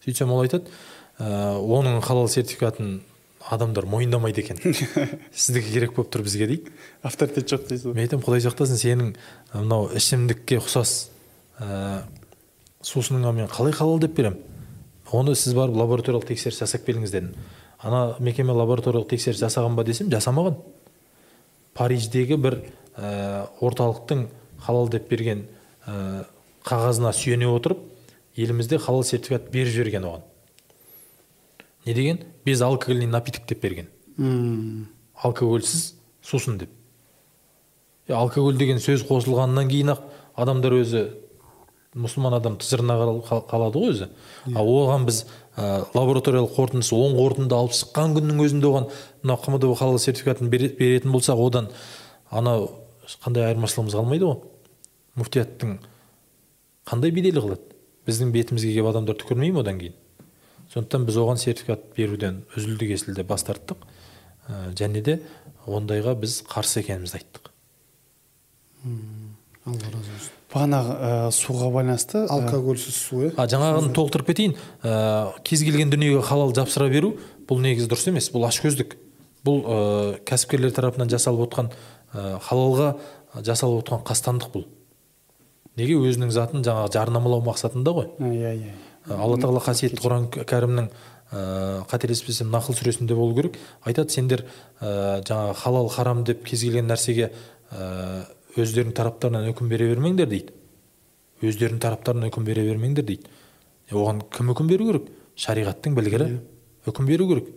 Сөйтсем 0.05 0.31
ол 0.31 0.43
айтады 0.43 0.69
«Ә, 1.17 1.57
оның 1.57 2.01
халал 2.03 2.27
сертификатын 2.27 3.01
адамдар 3.49 3.85
мойындамайды 3.85 4.41
екен 4.41 4.57
сіздікі 5.33 5.71
керек 5.73 5.95
болып 5.95 6.13
тұр 6.13 6.23
бізге 6.23 6.47
дейді. 6.47 6.71
Авторитет 7.01 7.49
жоқ 7.49 7.67
дейсіз 7.67 7.85
ғой. 7.87 7.93
Мен 7.95 8.05
айтамын 8.05 8.25
құдай 8.25 8.45
сақтасын 8.45 8.77
сенің 8.77 9.15
мынау 9.53 9.89
ішімдікке 9.95 10.59
ұқсас 10.61 11.09
ә, 11.59 12.03
сусыныңа 12.81 13.33
мен 13.33 13.47
қалай 13.47 13.73
халал 13.73 13.99
деп 13.99 14.13
беремін? 14.13 14.52
Оны 15.13 15.35
сіз 15.37 15.53
барып 15.55 15.77
лабораториялық 15.77 16.27
тексеріс 16.27 16.59
жасап 16.59 16.85
келіңіз 16.87 17.13
дедім. 17.13 17.33
Ана 17.79 18.15
мекеме 18.19 18.55
лабораториялық 18.57 19.09
тексеріс 19.11 19.41
жасаған 19.41 19.77
ба 19.77 19.85
десем 19.85 20.09
жасамаған. 20.11 20.57
Париждегі 21.77 22.37
бір 22.41 22.59
ә, 22.97 23.47
орталықтың 23.61 24.27
халал 24.65 24.89
деп 24.89 25.09
берген 25.09 25.45
ә, 25.85 26.25
қағазына 26.65 27.13
сүйене 27.13 27.49
отырып 27.49 27.81
елімізде 28.35 28.79
халал 28.81 29.03
сертификат 29.03 29.51
беріп 29.53 29.73
жіберген 29.73 30.07
оған. 30.09 30.23
Не 31.85 31.93
деген? 31.93 32.19
Безалкогольный 32.45 33.07
напиток 33.07 33.45
деп 33.47 33.61
берген. 33.61 33.89
М, 34.17 34.87
алкогольсіз 35.15 35.93
сусын 36.21 36.57
деп. 36.57 36.69
Е, 38.07 38.13
алкоголь 38.13 38.57
деген 38.57 38.81
сөз 38.83 39.05
қосылғаннан 39.07 39.69
кейін 39.69 39.93
ақ 39.95 40.01
адамдар 40.35 40.77
өзі 40.81 41.03
мұсылман 41.95 42.35
адам 42.37 42.57
қал- 42.57 43.45
қалады 43.47 43.77
ғой 43.81 43.91
өзі. 43.93 44.07
Ал 44.55 44.67
оған 44.67 45.05
біз 45.05 45.25
ә, 45.57 45.85
лабораториялық 45.93 46.55
қорытындысы 46.55 46.95
оң 46.97 47.13
қорытынды 47.19 47.53
алып 47.53 47.71
шыққан 47.77 48.15
күннің 48.17 48.41
өзінде 48.41 48.65
оған 48.69 48.89
мына 49.23 49.37
қмдб 49.37 49.75
халал 49.77 49.99
сертификатын 49.99 50.49
бере- 50.49 50.73
беретін 50.75 51.11
болсақ 51.13 51.37
одан 51.45 51.69
анау 52.31 52.71
қандай 53.23 53.45
айырмашылығымыз 53.53 53.93
қалмайды 53.93 54.25
ғой. 54.25 54.39
Муфтияттың 55.15 55.77
қандай 56.89 57.11
беделі 57.13 57.39
қалады? 57.43 57.61
Біздің 58.07 58.31
бетімізге 58.33 58.73
келіп 58.73 58.89
адамдар 58.89 59.15
түкірмей 59.15 59.51
ме 59.53 59.59
одан 59.61 59.77
кейін? 59.79 59.93
Сондықтан 60.73 61.05
біз 61.05 61.15
оған 61.21 61.37
сертификат 61.37 61.93
беруден 61.95 62.43
үзілді 62.57 62.87
кесілді 62.89 63.23
бас 63.23 63.43
тарттық. 63.45 63.77
Ә, 64.49 64.73
және 64.73 65.03
де 65.03 65.19
ондайға 65.67 66.15
біз 66.19 66.41
қарсы 66.49 66.81
екенімізді 66.81 67.21
айттық. 67.21 67.51
Алла 69.65 69.77
разы 69.93 70.11
болсын. 70.11 70.31
Бағанағы 70.53 70.93
ә, 70.93 71.31
суға 71.33 71.69
байланысты 71.73 72.23
ә, 72.23 72.27
алкогольсіз 72.31 72.97
су 72.97 73.23
иә 73.27 73.31
а 73.37 73.47
жаңағыны 73.49 73.93
толықтырып 73.95 74.29
кетейін. 74.29 74.53
Ә, 74.83 75.33
кез 75.43 75.63
келген 75.65 75.89
дүниеге 75.93 76.21
халал 76.25 76.53
жапсыра 76.55 76.89
беру 76.93 77.15
бұл 77.49 77.63
негізі 77.63 77.89
дұрыс 77.91 78.07
емес 78.11 78.29
бұл 78.33 78.45
ашкөздік. 78.47 78.95
Бұл 79.43 79.63
ә, 79.63 79.77
кәсіпкерлер 80.29 80.75
тарапынан 80.75 81.09
жасалып 81.11 81.47
отқан 81.49 81.71
ә, 82.13 82.37
халалға 82.45 82.93
жасалып 83.41 83.83
отқан 83.83 84.05
қастандық 84.07 84.53
бұл. 84.53 84.67
Неге 85.79 85.97
өзінің 85.97 86.29
затын 86.31 86.61
жаңағы 86.65 86.93
жарнамалау 86.93 87.41
мақсатында 87.47 87.95
ғой? 87.97 88.11
Иә 88.21 88.53
иә. 88.59 88.75
Алла 89.09 89.39
тағала 89.41 89.59
қасиетті 89.65 89.99
құран 90.03 90.29
кәрімнің 90.31 90.91
ә, 91.33 91.83
қателеспесем 91.89 92.51
нақыл 92.53 92.77
сүресінде 92.77 93.17
болу 93.17 93.35
керек. 93.35 93.57
Айтады 93.83 94.13
сендер 94.13 94.45
ә, 94.79 95.23
жаңағы 95.25 95.57
халал 95.63 95.89
харам 95.89 96.23
деп 96.23 96.45
кез 96.45 96.61
келген 96.61 96.87
нәрсеге 96.87 97.31
ә, 97.71 98.25
өздерінің 98.57 98.93
тараптарынан 98.97 99.49
үкім 99.53 99.69
бере 99.71 99.89
бермеңдер 99.91 100.29
дейді 100.29 100.53
өздерінің 101.43 101.81
тараптарынан 101.83 102.29
үкім 102.29 102.45
бере 102.47 102.65
бермеңдер 102.67 103.05
дейді 103.07 103.27
е, 103.27 103.95
оған 103.95 104.21
кім 104.33 104.51
үкім 104.53 104.69
беру 104.69 104.89
керек 104.91 105.09
шариғаттың 105.39 105.95
білгірі 105.97 106.27
үкім 106.89 107.09
беру 107.09 107.27
керек 107.31 107.49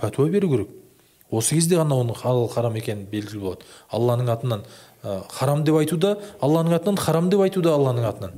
пәтуа 0.00 0.28
беру 0.32 0.50
керек 0.50 0.72
осы 1.30 1.56
кезде 1.58 1.78
ғана 1.78 1.96
оның 2.02 2.18
халал 2.18 2.48
харам 2.52 2.76
екені 2.78 3.06
белгілі 3.10 3.40
болады 3.42 3.68
алланың 3.94 4.32
атынан 4.34 4.64
ә, 5.02 5.22
харам 5.30 5.64
деп 5.64 5.78
айтуда 5.78 6.16
алланың 6.40 6.76
атынан 6.76 6.98
харам 7.00 7.30
деп 7.30 7.44
айтуда 7.46 7.74
алланың 7.78 8.08
атынан 8.10 8.36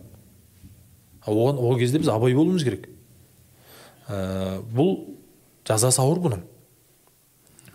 оған 1.26 1.58
ол 1.58 1.78
кезде 1.78 1.98
біз 1.98 2.12
абай 2.12 2.36
болуымыз 2.36 2.64
керек 2.64 2.88
ә, 4.08 4.60
бұл 4.72 5.16
жазасы 5.66 6.00
ауыр 6.04 6.22
бұның 6.28 6.44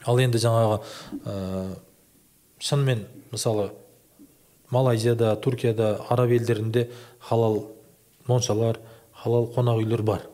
ал 0.05 0.21
енді 0.21 0.41
жаңағы 0.41 0.79
ә, 1.25 1.77
шынымен 2.61 3.05
мысалы 3.33 3.71
малайзияда 4.71 5.35
түркияда 5.43 5.93
араб 6.09 6.31
елдерінде 6.31 6.87
халал 7.19 7.67
моншалар 8.27 8.79
халал 9.13 9.49
қонақ 9.55 9.83
үйлер 9.83 10.01
бар. 10.03 10.27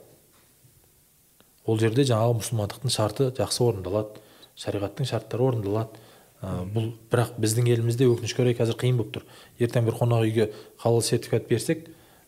Ол 1.65 1.79
жерде 1.79 2.05
жаңағы 2.07 2.37
мұсылмандықтың 2.39 2.93
шарты 2.93 3.31
жақсы 3.35 3.63
орындалады 3.65 4.21
шариғаттың 4.57 5.09
шарттары 5.09 5.49
орындалады. 5.49 6.03
Ә, 6.37 6.61
бұл 6.69 6.91
бірақ 7.09 7.33
біздің 7.41 7.67
елімізде 7.73 8.05
өкінішке 8.05 8.43
орай 8.43 8.53
қазір 8.55 8.77
қиын 8.77 8.99
болып 8.99 9.15
тұр. 9.15 9.23
Ертең 9.57 9.87
бір 9.87 9.95
қонақ 9.97 10.27
үйге 10.27 10.51
халал 10.77 11.01
сертификат 11.01 11.47
берсек 11.49 11.87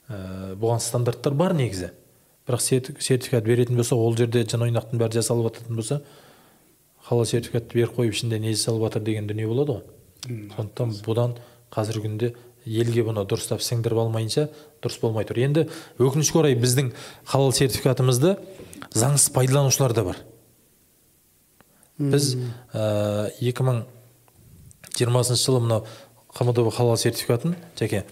ә, 0.10 0.56
бұған 0.58 0.82
стандарттар 0.82 1.36
бар 1.38 1.54
негізі. 1.54 1.92
Бірақ 2.50 2.64
серти- 2.66 2.96
сертификат 3.00 3.46
беретін 3.46 3.78
болса 3.78 3.96
ол 3.96 4.18
жерде 4.18 4.42
жын 4.44 4.66
ойнақтың 4.66 4.98
бәрі 4.98 5.22
жасалып 5.22 5.52
жататын 5.52 5.78
болса 5.78 6.02
халал 7.06 7.26
сертификатты 7.26 7.78
беріп 7.78 7.96
қойып 8.00 8.18
ішінде 8.18 8.40
не 8.40 8.56
жасалып 8.56 8.90
жатыр 8.90 9.06
деген 9.06 9.28
дүние 9.30 9.48
болады 9.48 9.78
ғой. 9.78 9.84
Сондықтан 10.58 10.98
бұдан 11.06 11.38
қазіргі 11.74 12.06
күнде 12.08 12.32
елге 12.66 13.04
бұны 13.08 13.24
дұрыстап 13.30 13.64
сіңдіріп 13.64 14.02
алмайынша 14.04 14.48
дұрыс 14.84 15.00
болмай 15.02 15.26
тұр. 15.28 15.40
Енді 15.42 15.68
өкінішке 16.00 16.42
орай 16.42 16.58
біздің 16.60 16.92
халал 17.30 17.54
сертификатымызды 17.56 18.36
заңсыз 18.94 19.32
пайдаланушылар 19.36 19.96
да 19.98 20.04
бар. 20.10 20.20
Біз 22.00 22.36
екі 22.74 23.66
мың 23.66 23.84
жиырмасыншы 24.96 25.46
жылы 25.46 25.64
мынау 25.66 25.86
қмдб 26.36 26.72
халал 26.76 26.98
сертификатын 27.00 27.56
жәке 27.80 28.04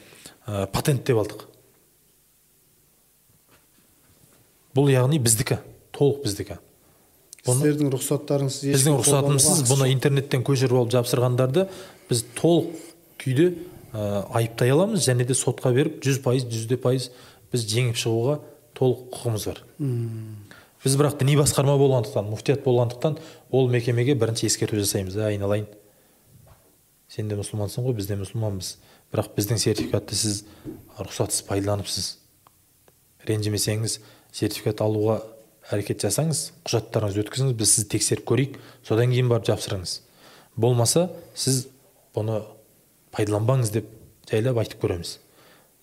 ә, 0.48 0.66
патенттеп 0.72 1.20
алдық. 1.22 1.46
Бұл 4.76 4.92
яғни 4.92 5.20
біздікі 5.20 5.60
толық 5.96 6.24
біздікі. 6.26 6.60
Бұны- 7.48 7.64
сіздердің 7.64 7.94
рұқсаттарыңсыз 7.96 8.74
біздің 8.76 9.00
рұқсатымызсыз 9.02 9.64
бұны 9.72 9.90
интернеттен 9.94 10.44
көшіріп 10.44 10.82
алып 10.82 10.92
жапсырғандарды 10.98 11.68
біз 12.10 12.26
толық 12.36 12.76
күйде 13.22 13.48
ә, 13.94 14.26
айыптай 14.38 14.72
аламыз 14.74 15.08
және 15.08 15.26
де 15.28 15.36
сотқа 15.38 15.74
беріп 15.76 16.02
жүз 16.06 16.22
пайыз 16.26 16.48
жүзде 16.52 16.78
пайыз 16.82 17.10
біз 17.52 17.66
жеңіп 17.72 17.98
шығуға 18.00 18.40
толық 18.78 19.08
құқығымыз 19.14 19.48
бар. 19.50 19.62
Біз 20.84 20.96
бірақ 21.00 21.18
діни 21.20 21.38
басқарма 21.40 21.78
болғандықтан 21.80 22.28
муфтият 22.30 22.64
болғандықтан 22.64 23.18
ол 23.52 23.70
мекемеге 23.72 24.16
бірінші 24.16 24.48
ескерту 24.48 24.78
жасаймыз 24.78 25.18
ә 25.18 25.32
айналайын. 25.32 25.66
Сен 27.10 27.32
де 27.32 27.38
мұсылмансың 27.40 27.88
ғой 27.88 27.98
біз 27.98 28.08
де 28.08 28.18
мұсылманбыз. 28.20 28.76
Бірақ 29.12 29.32
біздің 29.38 29.62
сертификатты 29.64 30.16
сіз 30.16 30.44
рұқсатсыз 31.00 31.48
пайдаланыпсыз. 31.48 32.18
Ренжімесеңіз 33.28 34.00
сертификат 34.36 34.84
алуға 34.84 35.22
әрекет 35.72 36.04
жасаңыз 36.04 36.44
құжаттарыңызды 36.68 37.24
өткізіңіз 37.24 37.56
біз 37.58 37.74
сізді 37.74 37.90
тексеріп 37.96 38.28
көрейік 38.28 38.60
содан 38.88 39.12
кейін 39.12 39.32
барып 39.32 39.48
жапсырыңыз. 39.50 40.02
Болмаса 40.56 41.08
сіз 41.36 41.66
бұны 42.16 42.44
пайдаланбаңыз 43.18 43.74
деп 43.74 43.90
жайлап 44.30 44.62
айтып 44.62 44.84
көреміз. 44.84 45.18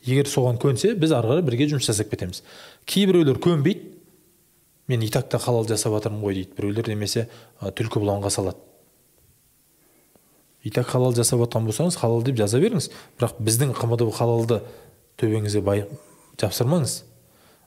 Егер 0.05 0.29
соған 0.29 0.59
көнсе 0.61 0.93
біз 1.01 1.15
ары 1.17 1.31
қарай 1.33 1.45
бірге 1.47 1.69
жұмыс 1.73 1.89
жасап 1.89 2.11
кетеміз. 2.13 2.43
Кейбіреулер 2.87 3.41
көнбейді. 3.43 3.91
Мен 4.87 5.01
и 5.01 5.09
так 5.09 5.31
та 5.33 5.39
халал 5.39 5.65
жасап 5.65 5.95
жатырмын 5.97 6.21
ғой 6.21 6.35
дейді. 6.35 6.53
Біреулер 6.59 6.91
немесе 6.93 7.29
ә, 7.61 7.73
түлкі 7.73 8.03
бұланға 8.03 8.31
салады. 8.31 8.61
И 10.63 10.71
так 10.71 10.91
халал 10.93 11.15
жасап 11.17 11.41
жатқан 11.41 11.65
болсаңыз 11.65 11.97
халал 11.97 12.23
деп 12.23 12.37
жаза 12.37 12.61
беріңіз. 12.61 12.91
Бірақ 13.17 13.41
біздің 13.41 13.73
қмдб 13.81 14.13
халалды 14.13 14.61
төбеңізге 15.17 15.65
бай 15.65 15.87
жапсырмаңыз. 16.41 16.99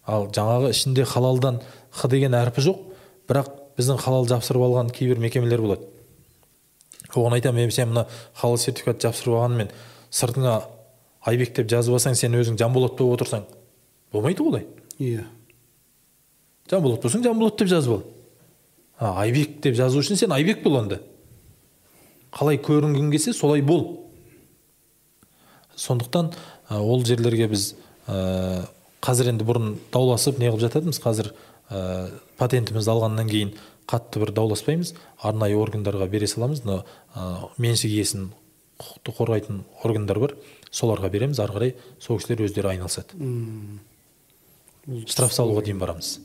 Ал 0.06 0.30
жаңағы 0.30 0.72
ішінде 0.76 1.07
халалдан 1.10 1.61
х 1.89 2.07
деген 2.07 2.38
әрпі 2.38 2.61
жоқ. 2.69 2.85
Бірақ 3.27 3.49
біздің 3.80 3.98
халал 4.02 4.30
жапсырып 4.30 4.69
алған 4.69 4.94
кейбір 4.94 5.18
мекемелер 5.26 5.65
болады. 5.65 5.89
Оған 7.18 7.38
айтамын 7.38 7.68
е 7.68 7.72
сен 7.72 7.94
мына 7.94 8.06
халал 8.34 8.57
сертификат 8.61 9.02
жапсырып 9.03 9.38
алғанмен 9.38 9.72
сыртыңа 10.11 10.57
айбек 11.27 11.56
деп 11.56 11.69
жазып 11.72 11.98
алсаң 11.98 12.15
сен 12.15 12.35
өзің 12.38 12.60
жанболат 12.60 12.98
болып 12.98 13.22
отырсаң 13.22 13.48
болмайды 14.14 14.44
ғой 14.44 14.49
олай 14.49 14.65
иә. 14.99 15.26
Жанболат 16.69 17.03
болсаң 17.03 17.23
жанболат 17.26 17.60
деп 17.60 17.72
жазып 17.72 17.98
ал 17.98 18.03
а, 18.99 19.22
айбек 19.23 19.60
деп 19.61 19.76
жазу 19.77 20.02
үшін 20.02 20.18
сен 20.19 20.34
айбек 20.34 20.64
бол 20.64 20.80
онда 20.80 21.02
қалай 22.34 22.60
көрінгің 22.61 23.11
келсе 23.14 23.34
солай 23.34 23.61
бол 23.61 24.07
сондықтан 25.76 26.31
ә, 26.69 26.80
ол 26.80 27.06
жерлерге 27.06 27.48
біз 27.52 27.73
ә, 28.07 28.65
қазір 29.02 29.31
енді 29.34 29.45
бұрын 29.48 29.76
дауласып 29.94 30.39
не 30.41 30.49
қылып 30.49 30.65
жататынбыз 30.65 31.02
қазір 31.03 31.31
ә, 31.69 32.10
патентімізді 32.39 32.94
алғаннан 32.95 33.30
кейін 33.30 33.53
қатты 33.88 34.22
бір 34.22 34.34
дауласпаймыз 34.35 34.93
арнайы 35.23 35.57
органдарға 35.59 36.09
бере 36.11 36.27
саламыз. 36.27 36.64
Мына 36.65 36.84
ә, 37.15 37.49
меншік 37.57 37.91
иесін 37.91 38.31
құқықты 38.77 39.14
қорғайтын 39.18 39.61
органдар 39.84 40.19
бар. 40.19 40.35
Соларға 40.72 41.09
береміз 41.09 41.39
ары 41.39 41.55
қарай 41.55 41.76
сол 42.03 42.19
кісілер 42.19 42.45
өздері 42.47 42.73
айналысады. 42.76 43.18
Штраф 45.07 45.34
салуға 45.35 45.64
дейін 45.65 45.80
барамыз. 45.80 46.18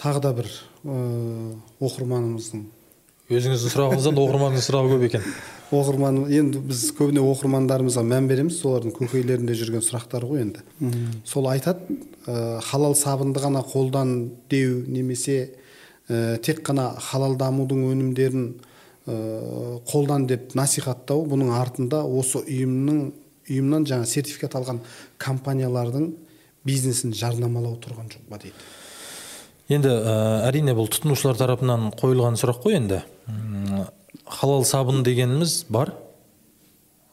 Тағы 0.00 0.20
да 0.24 0.34
бір 0.36 0.46
ыыы, 0.84 1.56
оқырманымыздың. 1.84 2.62
Өзіңіздің 3.30 3.72
сұрағыңыздан 3.74 4.20
оқырманның 4.20 4.64
сұрағы 4.64 4.94
көп 4.94 5.08
екен. 5.10 5.26
Оқырман 5.76 6.22
енді 6.32 6.62
біз 6.66 6.86
көбіне 6.98 7.22
оқырмандарымызға 7.22 8.02
мән 8.02 8.26
береміз. 8.30 8.56
Солардың 8.62 8.94
көкейлерінде 8.96 9.54
жүрген 9.54 9.84
сұрақтар 9.86 10.24
ғой 10.26 10.46
енді. 10.46 10.64
Сол 11.28 11.46
айтады. 11.52 11.84
ә, 11.84 12.09
халал 12.26 12.94
сабынды 12.98 13.40
ғана 13.40 13.62
қолдан 13.64 14.30
деу 14.50 14.82
немесе 14.86 15.54
ә, 16.08 16.38
тек 16.42 16.62
қана 16.66 16.92
халалдамудың 17.00 17.86
өнімдерін 17.92 18.46
ә, 19.06 19.14
қолдан 19.88 20.26
деп 20.28 20.54
насихаттау 20.58 21.24
бұның 21.30 21.54
артында 21.56 22.02
осы 22.04 22.42
ұйымның 22.42 23.00
ұйымнан 23.50 23.86
жаңа 23.88 24.06
сертификат 24.06 24.54
алған 24.58 24.82
компаниялардың 25.18 26.10
бизнесін 26.66 27.14
жарнамалау 27.16 27.78
тұрған 27.82 28.12
жоқ 28.12 28.28
па 28.28 28.38
дейді? 28.42 28.54
Енді 29.70 29.90
ә, 29.90 30.14
әрине 30.48 30.74
бұл 30.74 30.90
тұтынушылар 30.90 31.38
тарапынан 31.38 31.92
қойылған 31.98 32.38
сұрақ 32.40 32.62
қой 32.64 32.76
енді. 32.80 33.02
Халал 34.26 34.64
сабын 34.66 35.04
дегеніміз 35.06 35.64
бар. 35.70 35.94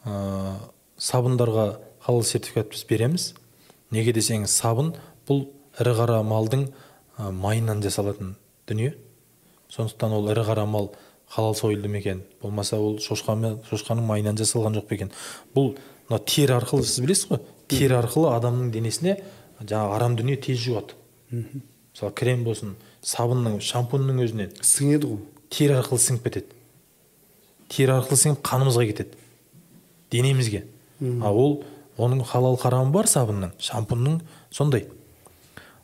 Ә, 0.04 0.56
сабындарға 0.98 1.68
халал 2.02 2.24
сертификат 2.26 2.72
біз 2.74 2.82
береміз. 2.90 3.28
Неге 3.94 4.12
десеңіз 4.16 4.52
сабын 4.52 4.92
бұл 5.28 5.46
ірі 5.80 5.94
қара 5.98 6.22
малдың 6.26 6.68
майынан 7.18 7.82
жасалатын 7.82 8.34
дүние. 8.68 8.94
Сондықтан 9.72 10.12
ол 10.16 10.30
ірі 10.32 10.44
қара 10.48 10.66
мал 10.66 10.92
халал 11.28 11.54
сойылды 11.54 11.88
ма 11.88 11.98
екен? 11.98 12.22
Болмаса 12.42 12.78
ол 12.78 12.98
шошқа 12.98 13.36
шошқаның 13.70 14.06
майынан 14.06 14.36
жасалған 14.36 14.78
жоқ 14.78 14.88
па 14.88 14.94
екен? 14.94 15.12
Бұл 15.54 15.74
мына 16.08 16.20
тері 16.24 16.56
арқылы 16.58 16.84
сіз 16.84 17.02
білесіз 17.04 17.28
ғой? 17.30 17.42
Тері 17.68 17.98
арқылы 18.00 18.32
адамның 18.36 18.70
денесіне 18.72 19.18
жаңағы 19.60 19.96
арам 19.96 20.16
дүние 20.16 20.36
тез 20.40 20.60
жуады. 20.62 20.96
Мысалы 21.30 22.14
крем 22.16 22.44
болсын 22.46 22.76
сабынның 23.04 23.58
шампуньның 23.60 24.22
өзінен. 24.24 24.54
Сіңеді 24.64 25.10
ғой. 25.10 25.20
Тері 25.52 25.78
арқылы 25.82 26.00
сіңіп 26.04 26.24
кетеді. 26.28 26.54
Тері 27.68 27.98
арқылы 27.98 28.20
сіңіп 28.22 28.42
қанымызға 28.46 28.86
кетеді. 28.88 29.18
Денемізге. 30.10 30.64
А 31.20 31.32
ол 31.32 31.62
оның 31.98 32.24
халал 32.28 32.56
харамы 32.60 32.92
бар 32.94 33.08
сабынның 33.10 33.54
шампуньның 33.58 34.20
сондай. 34.54 34.86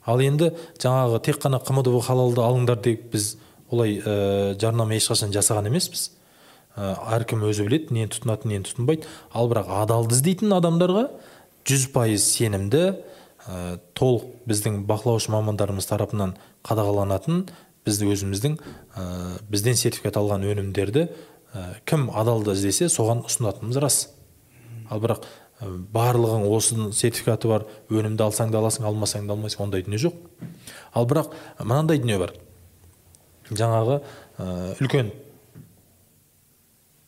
Ал 0.06 0.20
енді 0.20 0.52
жаңағы 0.78 1.20
тек 1.24 1.40
қана 1.42 1.60
қмдб 1.64 2.00
халалды 2.04 2.42
алыңдар 2.44 2.80
деп 2.84 3.08
біз 3.12 3.34
олай 3.72 3.98
ә, 3.98 4.54
жарнама 4.60 4.96
ешқашан 4.98 5.32
жасаған 5.34 5.70
емеспіз. 5.70 6.10
Ә, 6.76 6.94
әркім 7.16 7.44
өзі 7.48 7.66
біледі 7.66 7.94
нені 7.96 8.12
тұтынатынын 8.12 8.58
нені 8.58 8.68
тұтынбайды. 8.68 9.08
Ал 9.32 9.48
бірақ 9.50 9.70
адалды 9.82 10.16
іздейтін 10.18 10.54
адамдарға 10.58 11.08
жүз 11.64 11.88
пайыз 11.94 12.26
сенімді 12.34 12.82
ә, 13.48 13.78
толық 13.96 14.26
біздің 14.48 14.82
бақылаушы 14.88 15.32
мамандарымыз 15.32 15.88
тарапынан 15.88 16.34
қадағаланатын 16.66 17.46
біз 17.84 18.02
өзіміздің 18.04 18.58
ә, 18.60 19.06
бізден 19.48 19.80
сертификат 19.80 20.18
алған 20.20 20.44
өнімдерді 20.52 21.08
ә, 21.08 21.64
кім 21.88 22.10
адалды 22.12 22.52
іздесе 22.52 22.90
соған 22.92 23.24
ұсынатынымыз 23.24 23.80
рас. 23.80 23.98
Ал 24.90 25.00
бірақ 25.00 25.24
барлығың 25.62 26.46
осының 26.50 26.92
сертификаты 26.96 27.48
бар 27.48 27.64
өнімді 27.92 28.24
алсаң 28.26 28.50
да 28.52 28.58
аласың 28.58 28.86
алмасаң 28.88 29.28
да 29.28 29.36
алмайсың 29.36 29.64
ондай 29.66 29.84
дүние 29.86 30.00
жоқ. 30.02 30.16
Ал 30.92 31.06
бірақ 31.06 31.34
мынандай 31.60 32.00
дүние 32.02 32.18
бар. 32.18 32.34
Жаңағы 33.50 34.00
ә, 34.00 34.74
үлкен 34.82 35.12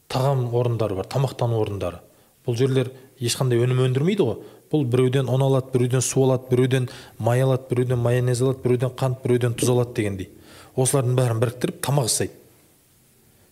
тағам 0.09 0.47
орындары 0.55 0.97
бар 0.97 1.11
тамақтану 1.11 1.59
орындары. 1.61 2.01
Бұл 2.47 2.57
жерлер 2.57 2.93
ешқандай 3.19 3.61
өнім 3.65 3.83
өндірмейді 3.89 4.29
ғой. 4.29 4.41
Бұл 4.71 4.87
біреуден 4.87 5.29
ұн 5.31 5.43
алады 5.47 5.73
біреуден 5.75 6.03
су 6.03 6.25
алады 6.25 6.51
біреуден 6.51 6.89
май 7.19 7.43
алады 7.43 7.69
біреуден 7.71 7.99
майонез 7.99 8.43
алады 8.43 8.63
біреуден 8.63 8.95
қант 8.95 9.23
біреуден 9.25 9.55
тұз 9.59 9.75
алады 9.75 9.95
дегендей. 9.99 10.31
Осылардың 10.77 11.19
бәрін 11.19 11.43
біріктіріп 11.43 11.83
тамақ 11.83 12.11
жасайды. 12.11 12.35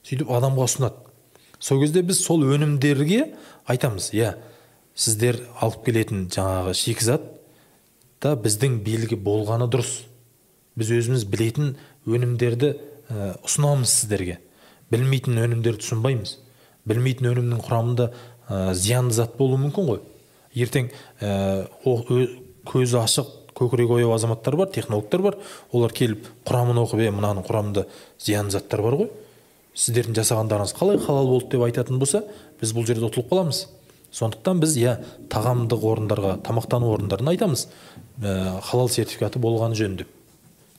Сөйтіп 0.05 0.31
адамға 0.31 0.67
ұсынады. 0.69 1.05
Сол 1.59 1.81
кезде 1.81 2.03
біз 2.05 2.21
сол 2.21 2.45
өнімдерге 2.45 3.31
айтамыз 3.71 4.11
иә 4.13 4.35
сіздер 4.95 5.41
алып 5.61 5.85
келетін 5.87 6.29
жаңағы 6.33 6.75
шикізат 6.79 7.27
да 8.23 8.35
біздің 8.39 8.81
белгі 8.87 9.19
болғаны 9.21 9.69
дұрыс. 9.71 10.05
Біз 10.75 10.91
өзіміз 10.95 11.27
білетін 11.31 11.77
өнімдерді 12.07 12.75
ұсынамыз 13.45 13.91
сіздерге. 13.91 14.39
Білмейтін 14.91 15.39
өнімдерді 15.45 15.85
ұсынбаймыз 15.85 16.39
білмейтін 16.89 17.31
өнімнің 17.33 17.63
құрамында 17.65 18.09
ә, 18.49 18.75
зиянды 18.77 19.17
зат 19.17 19.39
болуы 19.39 19.59
мүмкін 19.63 19.89
ғой. 19.89 20.01
Ертең 20.55 20.91
ә, 21.21 21.67
көзі 22.69 22.99
ашық 23.01 23.31
көкірегі 23.57 24.01
ояу 24.01 24.15
азаматтар 24.15 24.57
бар 24.59 24.71
технологтар 24.75 25.25
бар. 25.25 25.39
Олар 25.73 25.95
келіп 25.97 26.29
құрамын 26.47 26.83
оқып 26.85 27.05
е 27.07 27.13
мынаның 27.15 27.47
құрамында 27.49 27.87
зиянды 28.21 28.59
заттар 28.59 28.85
бар 28.85 28.99
ғой. 29.01 29.11
Сіздердің 29.75 30.19
жасағандарыңыз 30.21 30.77
қалай 30.77 31.01
халал 31.03 31.31
болды 31.31 31.55
деп 31.57 31.65
айтатын 31.67 31.99
болса 31.99 32.23
біз 32.61 32.75
бұл 32.77 32.87
жерде 32.87 33.09
ұтылып 33.09 33.33
қаламыз. 33.33 33.65
Сондықтан 34.15 34.61
біз 34.63 34.77
иә 34.79 34.95
тағамдық 35.33 35.87
орындарға 35.91 36.37
тамақтану 36.47 36.93
орындарына 36.95 37.35
айтамыз 37.35 37.67
ә, 38.23 38.61
халал 38.63 38.89
сертификаты 38.89 39.43
болғаны 39.43 39.79
жөн 39.79 39.99
деп 40.03 40.13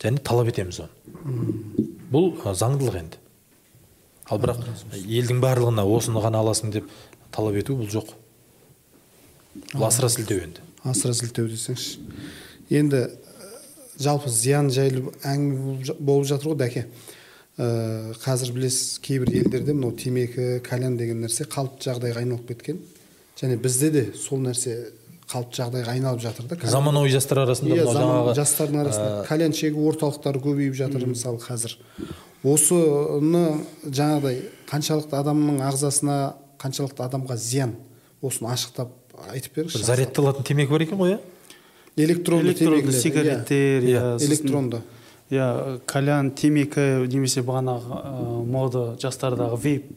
және 0.01 0.21
талап 0.23 0.51
етеміз 0.51 0.83
оны. 0.85 0.91
Бұл 2.11 2.31
заңдылық 2.55 2.99
енді. 2.99 3.19
Ал 4.29 4.39
бірақ 4.41 4.61
елдің 5.01 5.41
барлығына 5.43 5.85
осыны 5.85 6.21
ғана 6.23 6.41
аласың 6.43 6.71
деп 6.73 6.89
талап 7.35 7.57
ету 7.59 7.75
бұл 7.79 7.89
жоқ. 7.91 8.13
Бұл 9.73 9.87
асыра 9.87 10.09
сілтеу 10.09 10.43
енді. 10.45 10.63
Асыра 10.85 11.13
сілтеу 11.17 11.49
десеңізші 11.49 11.99
енді 12.69 13.05
жалпы 14.01 14.29
зиян 14.29 14.69
жайлы 14.73 15.11
әңгіме 15.23 15.95
болып 15.99 16.27
жатыр 16.29 16.53
ғой 16.53 16.59
дәке. 16.59 16.85
Ә, 17.55 18.13
қазір 18.19 18.51
білесіз 18.55 18.99
кейбір 18.99 19.31
елдерде 19.41 19.73
мынау 19.73 19.95
темекі 19.95 20.59
кальян 20.65 20.97
деген 20.99 21.21
нәрсе 21.23 21.47
қалыпты 21.47 21.89
жағдайға 21.89 22.23
айналып 22.25 22.49
кеткен. 22.49 22.81
Және 23.39 23.57
бізде 23.57 23.89
де 23.91 24.05
сол 24.15 24.39
нәрсе 24.39 24.75
қалыпты 25.29 25.59
жағдайға 25.59 25.95
айналып 25.95 26.21
жатыр 26.21 26.47
да 26.49 26.69
заманауи 26.69 27.09
жастар 27.09 27.41
арасында 27.43 27.75
иә 27.75 27.85
жаңағы 27.89 28.35
жастардың 28.37 28.81
арасында. 28.83 29.25
кальян 29.27 29.53
шегу 29.53 29.87
орталықтары 29.89 30.41
көбейіп 30.43 30.75
жатыр 30.77 31.05
мысалы 31.09 31.39
қазір. 31.41 31.77
Осыны 32.45 33.61
жаңағыдай 33.83 34.41
қаншалықты 34.69 35.17
адамның 35.17 35.63
ағзасына 35.65 36.17
қаншалықты 36.61 37.07
адамға 37.07 37.37
зиян 37.41 37.73
осыны 38.21 38.51
ашықтап 38.53 38.91
айтып 39.33 39.57
беріңізші. 39.57 39.79
бір 39.79 39.85
зарядталатын 39.89 40.45
темекі 40.45 40.71
бар 40.71 40.85
екен 40.85 40.97
ғой 41.01 41.15
иә? 41.15 41.19
Электронды 41.95 42.51
электронды 42.51 42.83
темекілер, 42.83 43.01
сигареттер 43.01 43.83
иә, 43.83 44.17
иә, 44.19 44.25
электронды. 44.27 44.81
иә 45.31 45.79
кальян 45.87 46.31
темекі 46.31 47.07
немесе 47.09 47.41
бағанағы 47.41 47.97
ә, 47.97 48.45
мода 48.45 48.95
жастардағы 49.01 49.57
вейп 49.57 49.89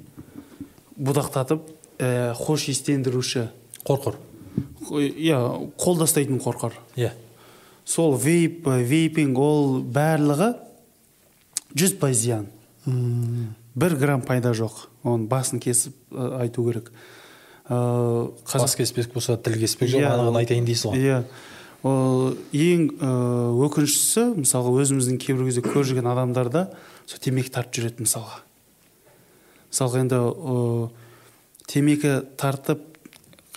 будақтатып 0.97 1.60
ә, 1.99 2.35
хош 2.39 2.69
иістендіруші 2.70 3.49
қорқор 3.87 4.19
иә 4.89 5.39
қолда 5.79 6.07
ұстайтын 6.07 6.41
қорқор 6.43 6.77
иә. 6.97 7.12
Сол 7.89 8.16
вейп 8.20 8.66
вейпинг 8.66 9.39
ол 9.39 9.81
барлығы 9.83 10.55
жүз 11.75 11.97
пайыз 12.01 12.25
зиян. 12.25 12.49
Бір 13.79 13.97
грамм 14.01 14.23
пайда 14.27 14.53
жоқ. 14.57 14.87
Оның 15.05 15.29
басын 15.31 15.61
кесіп 15.62 15.95
ә, 16.12 16.43
айту 16.43 16.65
керек. 16.66 16.91
Ә, 17.69 18.31
бас 18.53 18.77
кеспек 18.77 19.12
болса 19.12 19.37
тіл 19.37 19.59
кеспек 19.61 19.91
жоқ 19.93 20.03
Иә. 20.03 20.12
анығын 20.15 20.41
айтайын 20.43 20.69
дейсіз 20.69 20.91
ғой. 20.91 20.99
Иә. 20.99 21.23
Ол 21.87 22.37
ең 22.53 22.89
ә, 22.99 23.11
өкініштісі 23.69 24.41
мысалға 24.41 24.73
өзіміздің 24.83 25.20
кейбір 25.23 25.49
кезде 25.49 25.62
көріп 25.62 25.93
жүрген 25.93 26.09
адамдарда 26.11 26.69
сол 27.07 27.23
темекі 27.23 27.53
тартып 27.55 27.79
жүреді 27.79 28.09
мысалға. 28.09 28.41
Мысалға 29.70 30.03
енді 30.03 30.19
темекі 31.69 32.20
тартып 32.40 32.82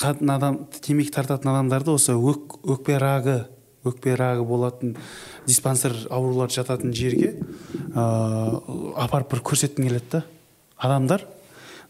қатын 0.01 0.31
адам 0.33 0.59
темекі 0.81 1.13
тартатын 1.15 1.51
адамдарды 1.53 1.93
осы 1.95 2.15
өк, 2.17 2.59
өкпе 2.63 2.97
рагы 3.01 3.43
өкпе 3.88 4.15
рагы 4.19 4.43
болатын 4.45 4.95
диспансер 5.47 5.95
аурулар 6.09 6.51
жататын 6.53 6.93
жерге 6.93 7.33
ә, 7.95 8.03
апарып 9.01 9.31
бір 9.31 9.43
көрсеткім 9.51 9.88
келеді 9.88 10.11
да. 10.11 10.23
Адамдар 10.77 11.25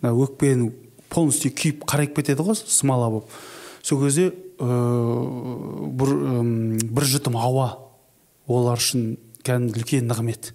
мына 0.01 0.13
өкпенің 0.23 0.71
полностью 1.11 1.51
күйіп 1.55 1.83
қарайып 1.89 2.15
кетеді 2.19 2.45
ғой 2.47 2.59
смола 2.59 3.09
болып. 3.11 3.35
Сол 3.83 3.99
кезде 4.05 4.29
ә, 4.31 4.71
бір, 5.99 6.15
бір 6.87 7.09
жұтым 7.11 7.35
ауа 7.39 7.73
олар 8.47 8.79
үшін 8.79 9.15
кәдімгі 9.43 9.81
үлкен 9.81 10.07
нығмет. 10.11 10.53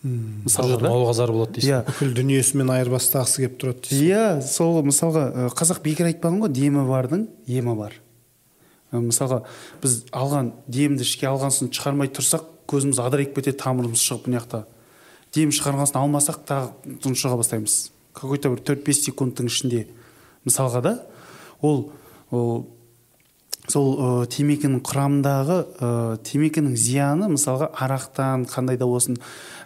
Ауылға 0.00 1.12
зар 1.12 1.32
болады 1.34 1.58
дейсіз 1.58 1.70
иә. 1.70 1.80
бүкіл 1.84 2.14
дүниесімен 2.16 2.70
айырбастағысы 2.72 3.42
келіп 3.42 3.58
тұрады 3.60 3.82
дейсіз 3.84 4.00
иә 4.06 4.22
сол 4.46 4.80
мысалға 4.86 5.50
қазақ 5.58 5.82
бекер 5.84 6.08
айтпаған 6.08 6.40
ғой 6.40 6.52
демі 6.56 6.86
бардың 6.88 7.26
емі 7.46 7.74
бар. 7.76 7.98
Мысалға 8.92 9.42
біз 9.82 9.98
алған 10.16 10.54
демді 10.66 11.04
ішке 11.04 11.28
алған 11.28 11.52
соң 11.52 11.68
шығармай 11.76 12.08
тұрсақ 12.16 12.48
көзіміз 12.70 13.02
адырайып 13.04 13.36
кетеді 13.36 13.60
тамырымыз 13.60 14.00
шығып 14.00 14.30
мына 14.30 14.40
жақта. 14.40 14.64
Дем 15.36 15.52
шығарған 15.52 15.92
соң 15.92 16.00
алмасақ 16.06 16.42
тағы 16.48 16.96
тұншыға 17.04 17.36
бастаймыз. 17.42 17.78
Какой 18.16 18.40
то 18.40 18.50
бір 18.50 18.64
төрт 18.64 18.82
бес 18.86 19.04
секундтың 19.04 19.52
ішінде. 19.52 19.86
Мысалға 20.48 20.80
да 20.82 20.96
ол 21.60 21.90
ол 22.30 22.66
сол 23.70 23.92
ә, 23.94 24.26
темекінің 24.30 24.80
құрамындағы 24.86 25.58
ә, 25.78 25.90
темекінің 26.26 26.74
зияны 26.74 27.28
мысалға 27.30 27.70
арақтан 27.78 28.46
қандай 28.50 28.78
да 28.80 28.88
болсын 28.90 29.20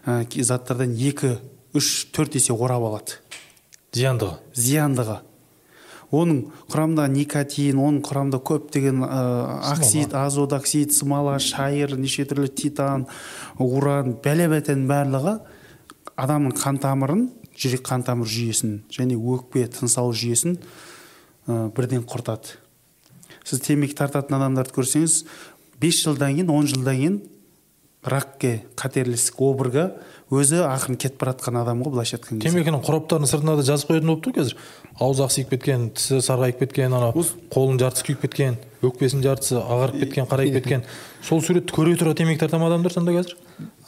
ә, 0.06 0.24
заттардан 0.28 0.94
екі 0.97 1.39
үш 1.74 2.06
төрт 2.14 2.36
есе 2.39 2.55
орап 2.55 2.85
алады. 2.89 3.20
Зияндығы 3.94 4.39
зияндығы. 4.55 5.20
Оның 6.14 6.40
құрамында 6.70 7.06
никотин 7.10 7.78
оның 7.81 8.02
құрамында 8.06 8.39
көптеген 8.47 9.02
ә, 9.02 9.20
оксид 9.72 10.14
азот 10.14 10.52
оксид 10.55 10.93
смола 10.94 11.39
шайыр 11.43 11.97
неше 11.98 12.26
түрлі 12.28 12.52
титан 12.55 13.06
уран 13.59 14.14
бәле 14.22 14.47
бәтенің 14.52 14.86
барлығы 14.90 15.39
адамның 16.14 16.55
қан 16.60 16.78
тамырын 16.82 17.24
жүрек 17.59 17.82
қан 17.86 18.05
тамыр 18.06 18.31
жүйесін 18.31 18.82
және 18.94 19.16
өкпе 19.18 19.66
тыныс 19.74 19.97
алу 19.98 20.14
жүйесін 20.14 20.59
ә, 21.48 21.70
бірден 21.74 22.05
құртады. 22.06 22.60
Сіз 23.44 23.64
темекі 23.64 23.97
тартатын 23.98 24.39
адамдарды 24.39 24.74
көрсеңіз 24.76 25.24
бес 25.82 26.02
жылдан 26.05 26.36
кейін 26.36 26.52
он 26.55 26.68
жылдан 26.70 27.01
кейін 27.01 27.18
ракке 28.05 28.64
қатерлі 28.76 29.16
ісік 29.16 29.40
обырға 29.40 29.85
өзі 30.35 30.62
ақырын 30.66 30.98
кетіп 31.01 31.20
бара 31.20 31.32
жатқан 31.35 31.59
адам 31.60 31.82
ғой 31.85 31.93
былайша 31.94 32.16
айтқан 32.18 32.40
кезде. 32.40 32.51
Темекінің 32.51 32.82
қораптарының 32.85 33.31
сыртына 33.31 33.56
да 33.56 33.64
жазып 33.66 33.90
қоятын 33.93 34.10
болыпты 34.10 34.32
ғой 34.32 34.39
қазір. 34.40 34.56
Аузы 35.01 35.24
ақсиып 35.24 35.51
кеткен 35.55 35.89
тісі 35.94 36.20
сарғайып 36.24 36.59
кеткен 36.64 36.93
ана 36.97 37.12
қолының 37.14 37.78
жартысы 37.82 38.06
күйіп 38.09 38.24
кеткен 38.24 38.59
өкпесінің 38.85 39.24
жартысы 39.24 39.60
ағарып 39.60 40.01
кеткен 40.02 40.28
қарайып 40.28 40.59
кеткен. 40.59 40.85
Сол 41.24 41.40
суретті 41.44 41.76
көре 41.76 41.94
тұра 42.01 42.14
темекі 42.18 42.40
тарта 42.44 42.59
ма 42.59 42.68
адамдар 42.68 42.93
сонда 42.93 43.14
қазір? 43.16 43.36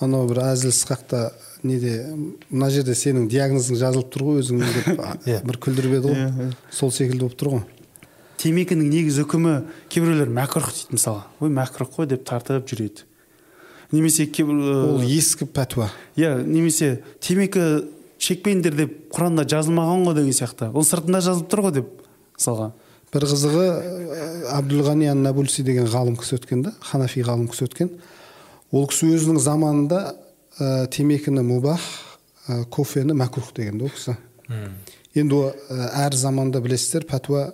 Анау 0.01 0.29
бір 0.31 0.43
әзіл 0.53 0.73
сықақта 0.77 1.33
неде 1.67 2.07
мына 2.51 2.71
жерде 2.71 2.95
сенің 2.97 3.27
диагнозың 3.33 3.81
жазылып 3.81 4.13
тұр 4.15 4.27
ғой 4.29 4.41
өзің 4.45 4.63
деп 4.63 5.03
Иә. 5.27 5.41
бір 5.45 5.59
күлдіріп 5.67 5.99
еді 5.99 6.13
ғой. 6.15 6.53
Сол 6.71 6.93
секілді 6.95 7.27
болып 7.27 7.37
тұр 7.41 7.53
ғой. 7.57 7.65
Темекінің 8.41 8.89
негізі 8.93 9.25
үкімі 9.25 9.55
кейбіреулер 9.93 10.29
мәкрух 10.29 10.69
дейді 10.73 10.97
мысалы. 11.01 11.25
Ой 11.41 11.51
мәкрух 11.51 11.93
қой 11.97 12.07
деп 12.07 12.25
тартып 12.29 12.69
жүреді. 12.69 13.07
Немесе 13.93 14.27
кейбір 14.27 14.57
ол 14.57 15.01
ә, 15.01 15.07
ескі 15.07 15.47
пәтуа. 15.47 15.91
иә 16.17 16.43
немесе 16.47 17.03
темекі 17.21 17.87
шекпеңдер 18.19 18.75
деп 18.77 18.97
құранда 19.15 19.45
жазылмаған 19.49 20.07
ғой 20.09 20.17
деген 20.19 20.35
сияқты. 20.37 20.71
Ол 20.73 20.85
сыртында 20.85 21.21
жазылып 21.25 21.51
тұр 21.53 21.65
ғой 21.67 21.75
деп 21.79 21.91
мысалға. 22.39 22.71
Бір 23.13 23.27
қызығы 23.31 23.67
ә, 23.67 24.29
абдулғани 24.57 25.11
ан 25.13 25.23
набульси 25.23 25.63
деген 25.67 25.87
ғалым 25.91 26.17
кісі 26.19 26.39
өткен 26.41 26.65
да 26.67 26.73
ханафи 26.81 27.23
ғалым 27.27 27.49
кісі 27.53 27.69
өткен. 27.69 27.93
Ол 28.73 28.89
кісі 28.91 29.13
өзінің 29.15 29.39
заманында 29.41 30.01
ә, 30.59 30.87
темекіні 30.91 31.45
мубах 31.47 31.85
ә, 32.49 32.65
кофені 32.65 33.15
мәкрух 33.15 33.53
деген 33.55 33.79
да 33.79 33.87
ол 33.87 33.95
кісі. 33.95 34.17
Енді 35.15 35.35
ол 35.35 35.53
әр 35.71 36.17
заманда 36.17 36.61
білесіздер 36.65 37.07
пәтуа 37.09 37.51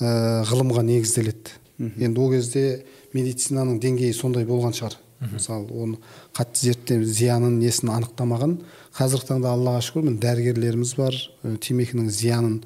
ә, 0.00 0.44
ғылымға 0.50 0.82
негізделеді. 0.88 1.56
Енді 1.78 2.20
ол 2.20 2.32
кезде 2.34 2.84
медицинаның 3.14 3.78
деңгейі 3.82 4.16
сондай 4.16 4.44
болған 4.48 4.74
шығар. 4.76 4.98
Мысалы 5.20 5.66
оны 5.74 5.96
қатты 6.36 6.68
зерттеп 6.68 7.02
зиянын 7.04 7.58
несін 7.58 7.90
анықтамаған. 7.96 8.58
Қазіргі 8.98 9.26
таңда 9.32 9.50
аллаға 9.56 9.80
шүкір 9.82 10.04
міне 10.06 10.20
дәрігерлеріміз 10.22 10.94
бар. 10.98 11.16
Темекінің 11.64 12.06
зиянын 12.10 12.60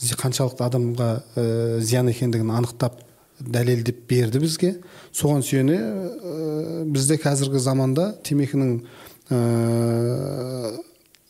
зи- 0.00 0.16
қаншалықты 0.16 0.64
адамға 0.64 1.10
ә, 1.36 1.44
зиян 1.80 2.08
екендігін 2.08 2.50
анықтап 2.56 3.00
дәлелдеп 3.40 4.06
берді 4.08 4.40
бізге. 4.40 4.72
Соған 5.12 5.44
сүйене 5.44 5.76
ә, 5.76 6.84
бізде 6.88 7.16
қазіргі 7.20 7.58
заманда 7.60 8.14
темекінің 8.24 8.80
ә, 9.30 9.38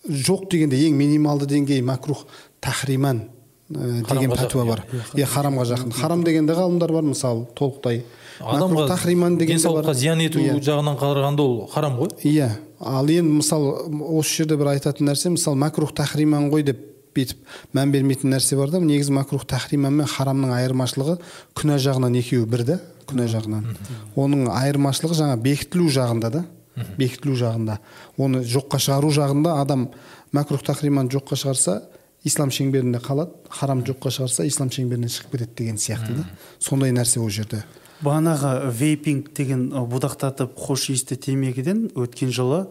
жоқ 0.07 0.47
дегенде 0.51 0.79
ең 0.87 0.97
минималды 0.99 1.47
деңгей 1.51 1.83
макрух 1.83 2.25
тахриман 2.63 3.25
ә, 3.71 4.03
деген 4.09 4.33
пәтуа 4.35 4.65
бар. 4.67 4.85
иә 5.15 5.27
харамға 5.27 5.67
жақын. 5.75 5.93
харам 5.95 6.25
дегенде 6.25 6.55
ғалымдар 6.55 6.93
бар 6.93 7.03
мысалы 7.03 7.47
толықтай. 7.55 8.05
Адамға 8.41 8.87
тахриман 8.89 9.37
деген 9.39 9.59
денсаулыққа 9.59 9.95
зиян 9.95 10.21
ету 10.25 10.41
Иә. 10.41 10.57
жағынан 10.61 10.97
қарағанда 10.99 11.41
ол 11.41 11.67
харам 11.73 11.99
ғой. 12.01 12.09
Иә. 12.25 12.51
Ал 12.81 13.07
енді 13.07 13.41
мысалы 13.41 13.75
осы 14.19 14.43
жерде 14.43 14.57
бір 14.57 14.73
айтатын 14.75 15.09
нәрсе 15.11 15.31
мысалы 15.35 15.57
макрух 15.57 15.93
тахриман 15.95 16.51
ғой 16.51 16.65
деп 16.65 16.81
бүйтіп 17.15 17.39
мән 17.75 17.91
бермейтін 17.93 18.31
нәрсе 18.33 18.57
бар 18.57 18.71
да 18.71 18.81
негізі 18.81 19.13
макрух 19.13 19.45
тахриман 19.45 19.93
мен 20.01 20.07
харамның 20.07 20.53
айырмашылығы 20.57 21.19
күнә 21.59 21.77
жағынан 21.83 22.17
екеуі 22.21 22.47
бір 22.47 22.65
да 22.65 22.81
күнә 23.11 23.27
жағынан. 23.29 23.67
Оның 24.17 24.49
айырмашылығы 24.55 25.19
жаңа 25.19 25.37
бекітілу 25.43 25.91
жағында 25.91 26.31
да 26.31 26.45
бекітілу 26.97 27.35
жағында. 27.37 27.79
Оны 28.17 28.45
жоққа 28.47 28.79
шығару 28.79 29.11
жағында 29.13 29.57
адам 29.61 29.89
макрух 30.33 30.63
тахриман 30.63 31.11
жоққа 31.11 31.37
шығарса 31.37 31.81
ислам 32.25 32.51
шеңберінде 32.55 33.01
қалады 33.03 33.35
харам 33.51 33.83
жоққа 33.83 34.13
шығарса 34.15 34.47
ислам 34.47 34.71
шеңберінен 34.71 35.11
шығып 35.11 35.35
кетеді 35.35 35.57
деген 35.59 35.77
сияқты 35.83 36.15
да. 36.21 36.25
Сондай 36.61 36.93
нәрсе 36.95 37.19
ол 37.19 37.29
жерде. 37.29 37.65
Бағанағы 38.05 38.71
вейпинг 38.73 39.33
деген 39.37 39.69
будақтатып 39.91 40.57
хош 40.57 40.89
иісті 40.95 41.19
темекіден 41.21 41.89
өткен 41.99 42.33
жылы 42.33 42.65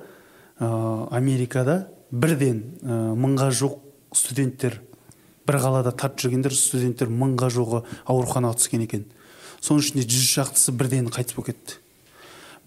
ә, 0.60 1.08
америкада 1.14 1.88
бірден 2.12 2.64
ә, 2.82 3.14
мыңға 3.14 3.52
жуық 3.54 3.78
студенттер 4.18 4.80
бір 5.50 5.60
қалада 5.62 5.94
тартып 5.94 6.26
жүргендер 6.26 6.56
студенттер 6.56 7.12
мыңға 7.14 7.50
жуығы 7.54 7.84
ауруханаға 8.10 8.58
түскен 8.60 8.84
екен. 8.86 9.06
Соның 9.62 9.86
ішінде 9.86 10.06
жүз 10.06 10.28
шақтысы 10.34 10.74
бірден 10.78 11.10
қайтыс 11.14 11.38
болып 11.38 11.54
кетті. 11.54 11.80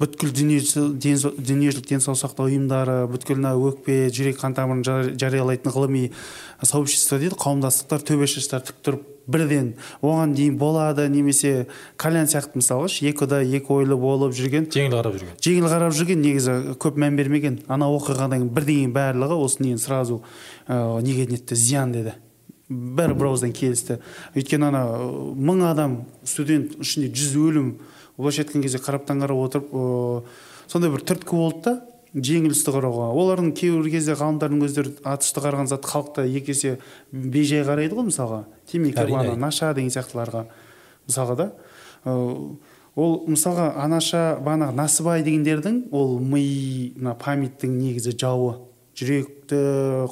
Бүткіл 0.02 0.32
дүниежүзілік 0.34 1.86
денсаулық 1.86 2.18
сақтау 2.18 2.48
ұйымдары 2.51 2.97
бүткіл 3.12 3.39
мына 3.39 3.52
өкпе 3.55 4.09
жүрек 4.10 4.40
қан 4.40 4.56
тамырын 4.56 4.82
жар- 4.86 5.12
жариялайтын 5.14 5.70
ғылыми 5.70 6.09
сообщество 6.62 7.20
дейді 7.22 7.39
қауымдастықтар 7.39 8.02
төбешаштар 8.09 8.64
тік 8.66 8.80
тұрып 8.82 9.11
бірден 9.27 9.74
оған 10.03 10.35
дейін 10.36 10.57
болады 10.59 11.07
немесе 11.11 11.66
кальян 12.01 12.27
сияқты 12.31 12.59
мысалға 12.61 12.89
ше, 12.90 13.07
екі 13.09 13.28
да 13.31 13.43
екі 13.43 13.73
ойлы 13.74 13.97
болып 13.99 14.35
жүрген. 14.36 14.66
Жеңіл 14.73 14.97
қарап 14.99 15.19
жүрген. 15.19 15.39
Жеңіл 15.43 15.69
қарап 15.70 15.94
жүрген 15.97 16.23
негізі 16.24 16.57
көп 16.82 16.99
мән 17.01 17.16
бермеген. 17.19 17.61
Ана 17.69 17.89
оқиғадан 17.93 18.43
кейін 18.43 18.51
бірден 18.55 18.93
барлығы 18.97 19.39
осы 19.39 19.62
нені 19.62 19.78
сразу 19.82 20.23
ә, 20.66 21.01
неге 21.03 21.28
нетті 21.31 21.55
зиян 21.55 21.93
деді. 21.94 22.16
Бәрі 22.69 23.15
бір 23.19 23.31
ауыздан 23.31 23.53
келісті. 23.55 24.01
Өйткені 24.35 24.70
ана 24.70 24.85
ә, 24.89 25.09
мың 25.36 25.65
адам 25.70 26.03
студент 26.24 26.78
ішінде 26.82 27.12
жүз 27.12 27.39
өлім 27.39 27.73
былайша 28.19 28.47
айтқан 28.47 28.66
кезде 28.66 28.82
қараптан 28.82 29.23
қарап 29.23 29.47
отырып 29.47 29.73
ә, 29.73 30.23
сондай 30.66 30.90
бір 30.90 31.07
түрткі 31.07 31.39
болды 31.39 31.62
да. 31.70 31.91
Жеңіл 32.14 32.52
істі 32.52 32.74
қарауға. 32.74 33.09
Олардың 33.16 33.52
кейбір 33.56 33.89
кезде 33.93 34.16
ғалымдардың 34.18 34.64
өздері 34.66 34.93
атышты 35.09 35.40
қараған 35.40 35.70
зат 35.70 35.86
халықта 35.89 36.26
екі 36.28 36.52
есе 36.52 36.74
бейжай 37.12 37.64
қарайды 37.64 37.97
ғой 37.97 38.10
мысалға. 38.10 38.44
Темекі 38.68 39.06
ана 39.06 39.36
наша 39.36 39.72
деген 39.72 39.90
сияқтыларға 39.94 40.44
мысалға 41.09 41.36
да. 41.40 41.48
Ол 42.93 43.14
мысалға 43.24 43.70
анаша 43.80 44.36
бағанағы 44.44 44.76
насыбай 44.76 45.24
дегендердің 45.24 45.86
ол 45.97 46.18
ми 46.20 46.93
мына 46.98 47.16
памяттің 47.16 47.78
негізі 47.80 48.12
жауы. 48.20 48.59
Жүректі 48.93 49.56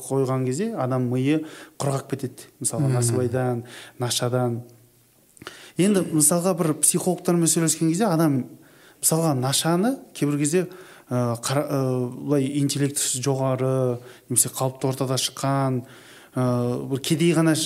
қойған 0.01 0.47
кезде 0.49 0.71
адам 0.73 1.11
миы 1.13 1.43
құрғап 1.77 2.15
кетеді 2.15 2.49
мысалға 2.63 2.89
насыбайдан 2.95 3.67
нашадан. 4.01 4.63
Енді 5.77 6.07
мысалға 6.15 6.55
бір 6.57 6.73
психологтармен 6.81 7.51
сөйлескен 7.51 7.93
кезде 7.93 8.09
адам 8.09 8.47
мысалға 9.03 9.35
нашаны 9.37 9.99
кейбір 10.17 10.41
кезде 10.41 10.65
былай 11.11 12.47
интеллектісі 12.61 13.21
жоғары 13.25 13.99
немесе 14.29 14.51
қалыпты 14.55 14.87
ортада 14.93 15.17
шыққан 15.19 15.81
ә, 16.37 16.45
бір 16.87 17.01
кедей 17.03 17.33
ғана 17.35 17.57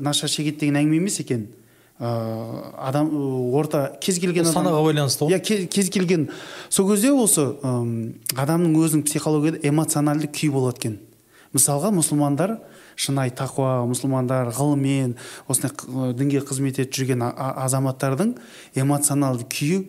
наша 0.00 0.28
шегеді 0.28 0.62
деген 0.64 0.78
әңгіме 0.80 1.02
емес 1.02 1.20
екен. 1.20 1.46
Ә, 2.00 2.08
адам 2.88 3.10
ә, 3.12 3.26
орта 3.60 3.82
кез 4.00 4.18
келген 4.20 4.48
санаға 4.48 4.80
байланысты 4.86 5.26
ғой. 5.28 5.36
Иә 5.36 5.40
ке- 5.44 5.66
кез 5.66 5.90
келген. 5.92 6.30
Сол 6.68 6.88
кезде 6.90 7.12
осы 7.12 7.44
адамның 8.36 8.72
өзінің 8.80 9.04
психологияда 9.04 9.60
эмоциональды 9.68 10.28
күй 10.32 10.50
болады 10.52 10.80
екен. 10.80 10.98
Мысалға 11.52 11.92
мұсылмандар 11.96 12.58
шынайы 12.96 13.32
тақуа 13.36 13.84
мұсылмандар 13.88 14.48
ғылыммен 14.56 15.14
осындай 15.48 16.12
дінге 16.16 16.40
қызмет 16.44 16.80
етіп 16.80 16.96
жүрген 16.96 17.22
азаматтардың 17.36 18.34
эмоционалды 18.76 19.44
күйі 19.52 19.82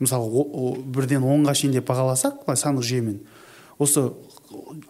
мысалы 0.00 0.24
о- 0.24 0.48
о- 0.50 0.76
бірден 0.80 1.22
онға 1.22 1.54
шейін 1.54 1.76
деп 1.78 1.88
бағаласақ 1.90 2.44
былай 2.46 2.56
сандық 2.56 2.86
жүйемен. 2.88 3.20
Осы 3.78 4.10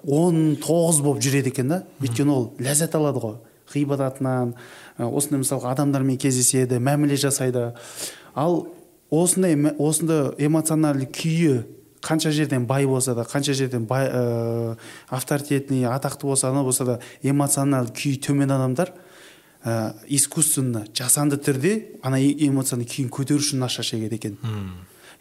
он 0.07 0.57
тоғыз 0.57 1.03
болып 1.03 1.23
жүреді 1.23 1.51
екен 1.53 1.69
да. 1.69 1.82
Өйткені 2.01 2.32
ол 2.32 2.53
ләззат 2.59 2.95
алады 2.99 3.20
ғой. 3.23 3.37
Ғибадатынан 3.74 4.55
осындай 4.99 5.43
мысалға 5.43 5.74
адамдармен 5.74 6.19
кездеседі 6.19 6.81
мәміле 6.82 7.16
жасайды. 7.20 7.74
Ал 8.35 8.66
осындай 9.11 9.55
осындай 9.78 10.32
эмоциональды 10.39 11.07
күйі 11.07 11.61
қанша 12.01 12.31
жерден 12.32 12.65
бай 12.66 12.87
болса 12.87 13.15
да 13.15 13.23
қанша 13.28 13.53
жерден 13.53 13.85
бай 13.87 14.09
ә, 14.09 14.77
авторитетный 15.09 15.85
атақты 15.85 16.23
болса 16.27 16.49
анау 16.49 16.65
болса 16.65 16.85
да 16.85 16.99
эмоциональды 17.23 17.93
күйі 17.93 18.20
төмен 18.24 18.51
адамдар 18.51 18.93
ә, 19.65 19.93
искусственно 20.09 20.87
жасанды 20.95 21.37
түрде 21.37 21.99
ана 22.03 22.16
э- 22.19 22.32
эмоциональный 22.49 22.89
күйін 22.89 23.11
көтеру 23.11 23.39
үшін 23.43 23.61
наша 23.61 23.82
шегеді 23.82 24.15
екен. 24.16 24.39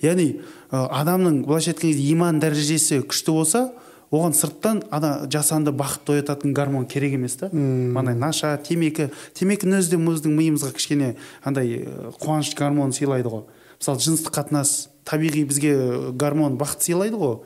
Яғни 0.01 0.39
адамның 0.71 1.43
былайша 1.47 1.73
айтқан 1.73 1.91
кезде 1.91 2.07
иман 2.13 2.39
дәрежесі 2.41 3.01
күшті 3.09 3.35
болса 3.35 3.63
оған 4.11 4.33
сырттан 4.33 4.81
ана 4.91 5.27
жасанды 5.29 5.71
бақытты 5.75 6.17
оятатын 6.17 6.53
гормон 6.53 6.87
керек 6.89 7.13
емес 7.13 7.35
та. 7.37 7.49
Андай 7.51 8.15
наша 8.15 8.55
темекі 8.57 9.09
темекінің 9.37 9.79
өзі 9.79 9.93
де 9.93 10.01
біздің 10.01 10.35
миымызға 10.39 10.71
кішкене 10.73 11.15
андай 11.43 11.85
қуаныш 12.21 12.55
гормонын 12.57 12.95
сыйлайды 12.95 13.29
ғой. 13.29 13.45
Мысалы 13.77 14.01
жыныстық 14.01 14.33
қатынас 14.33 14.89
табиғи 15.05 15.45
бізге 15.45 15.75
гормон 16.17 16.57
бақыт 16.57 16.87
сыйлайды 16.87 17.21
ғой. 17.21 17.39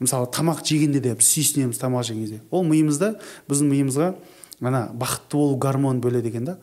Мысалы 0.00 0.30
тамақ 0.32 0.64
жегенде 0.64 1.02
де 1.04 1.14
біз 1.14 1.28
сүйсінеміз 1.28 1.80
тамақ 1.80 2.08
жеген 2.08 2.24
кезде 2.24 2.40
ол 2.50 2.64
миымызда 2.64 3.18
біздің 3.50 3.74
миымызға 3.74 4.14
ана 4.64 4.86
бақытты 4.96 5.36
болу 5.36 5.58
гормонын 5.60 6.00
бөледі 6.00 6.32
екен 6.32 6.48
да. 6.48 6.56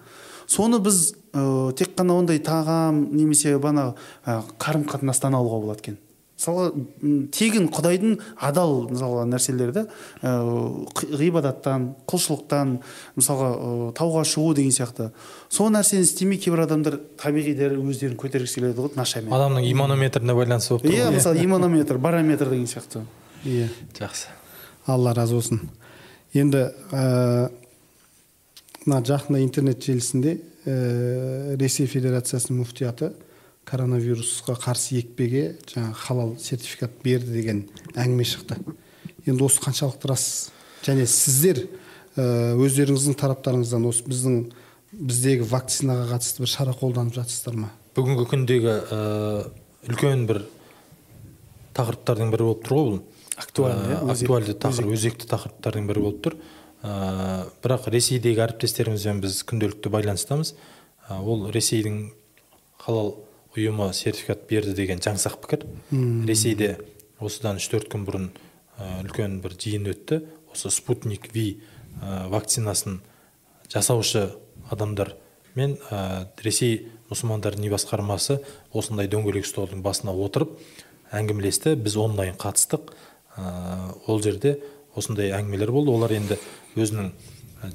Соны 0.48 0.80
біз 0.84 1.14
ә, 1.34 1.72
тек 1.78 1.96
қана 1.98 2.18
ондай 2.20 2.40
тағам 2.40 3.06
немесе 3.14 3.58
бана 3.60 3.94
ә, 4.26 4.42
қарым 4.60 4.86
қатынастан 4.90 5.36
алуға 5.38 5.62
болады 5.64 5.84
екен. 5.84 5.98
Мысалға 6.38 6.68
м, 7.02 7.14
тегін 7.34 7.64
құдайдың 7.74 8.12
адал 8.46 8.84
мысалға 8.92 9.24
нәрселерді 9.26 9.88
ә, 10.22 10.34
қи- 10.94 11.10
ғибадаттан 11.18 11.88
құлшылықтан 12.06 12.76
мысалға 13.18 13.48
ә, 13.58 13.72
тауға 13.98 14.22
шығу 14.30 14.54
деген 14.60 14.72
сияқты. 14.76 15.10
Сол 15.50 15.72
нәрсені 15.74 16.06
істемей 16.06 16.38
кейбір 16.38 16.62
адамдар 16.68 17.00
табиғи 17.18 17.56
дәрі 17.58 17.82
өздерін 17.82 18.20
көтергісі 18.22 18.62
келеді 18.62 18.86
ғой 18.86 18.94
нашамен 19.00 19.34
адамның 19.34 19.66
иманометріне 19.72 20.38
байланысты 20.38 20.76
болып 20.78 20.86
тұр 20.86 20.94
иә 21.00 21.10
мысалы 21.18 21.42
иманометр 21.42 21.98
барометр 21.98 22.52
деген 22.54 22.70
сияқты. 22.70 23.02
Иә. 23.44 23.68
Жақсы. 23.98 24.30
Алла 24.86 25.16
разы 25.18 25.34
болсын. 25.42 25.64
Енді 26.38 26.68
ә, 26.92 27.50
мына 28.88 29.04
жақында 29.06 29.42
интернет 29.44 29.84
желісінде 29.84 30.38
ә, 30.66 31.56
ресей 31.60 31.88
федерациясының 31.92 32.62
муфтияты 32.64 33.12
коронавирусқа 33.68 34.56
қарсы 34.64 34.96
екпеге 35.02 35.58
жаңа 35.68 35.92
халал 36.00 36.36
сертификат 36.40 36.94
берді 37.04 37.34
деген 37.36 37.66
әңгіме 37.96 38.28
шықты. 38.28 38.58
Енді 39.28 39.44
осы 39.44 39.60
қаншалықты 39.66 40.08
рас? 40.08 40.28
Және 40.88 41.04
сіздер 41.12 41.66
ә, 42.16 42.56
өздеріңіздің 42.56 43.18
тараптарыңыздан 43.20 43.88
осы 43.90 44.08
біздің 44.08 44.38
біздегі 44.92 45.50
вакцинаға 45.52 46.14
қатысты 46.14 46.46
бір 46.46 46.54
шара 46.54 46.76
қолданып 46.80 47.18
жатсыздар 47.20 47.60
ма? 47.60 47.74
Бүгінгі 47.98 48.28
күндегі 48.32 48.78
ә, 48.88 49.02
үлкен 49.90 50.24
бір 50.30 50.46
тақырыптардың 51.76 52.32
бірі 52.34 52.48
болып 52.48 52.64
тұр 52.64 52.78
ғой 52.78 52.88
бұл. 52.88 53.02
Актуальный 53.38 53.98
Ә, 53.98 54.00
актуальды 54.16 54.56
тақырып 54.58 54.96
өзекті 54.96 55.28
тақырыптардың 55.30 55.92
бірі 55.92 56.06
болып 56.08 56.24
тұр. 56.24 56.38
Ә, 56.88 57.48
бірақ 57.64 57.90
ресейдегі 57.92 58.44
әріптестерімізбен 58.46 59.20
біз 59.24 59.42
күнделікті 59.50 59.92
байланыстамыз. 59.92 60.54
Ә, 61.08 61.20
ол 61.20 61.48
ресейдің 61.52 62.00
халал 62.82 63.14
ұйымы 63.58 63.92
сертификат 63.98 64.46
берді 64.50 64.76
деген 64.78 65.02
жаңсақ 65.04 65.40
пікір. 65.44 65.66
Ресейде 66.28 66.78
осыдан 67.20 67.60
үш 67.60 67.68
төрт 67.72 67.90
күн 67.92 68.06
бұрын 68.08 68.28
ә, 68.78 69.02
үлкен 69.04 69.40
бір 69.44 69.58
жиын 69.60 69.90
өтті. 69.92 70.22
Осы 70.54 70.72
спутник 70.74 71.30
ви 71.34 71.60
ә, 72.02 72.28
вакцинасын 72.32 73.02
жасаушы 73.74 74.30
адамдар 74.72 75.16
мен 75.58 75.78
ә, 75.90 76.28
ресей 76.46 76.88
мұсылмандар 77.10 77.58
діни 77.58 77.72
басқармасы 77.74 78.40
осындай 78.74 79.10
дөңгелек 79.12 79.48
столдың 79.48 79.82
басына 79.86 80.14
отырып 80.14 80.58
әңгімелесті. 81.12 81.76
Біз 81.82 81.98
онлайн 81.98 82.38
қатыстық. 82.40 82.94
Ә, 83.38 83.94
ол 84.08 84.22
жерде 84.22 84.58
осындай 84.98 85.32
әңгімелер 85.38 85.72
болды. 85.72 85.92
Олар 85.94 86.14
енді 86.18 86.38
өзінің 86.78 87.12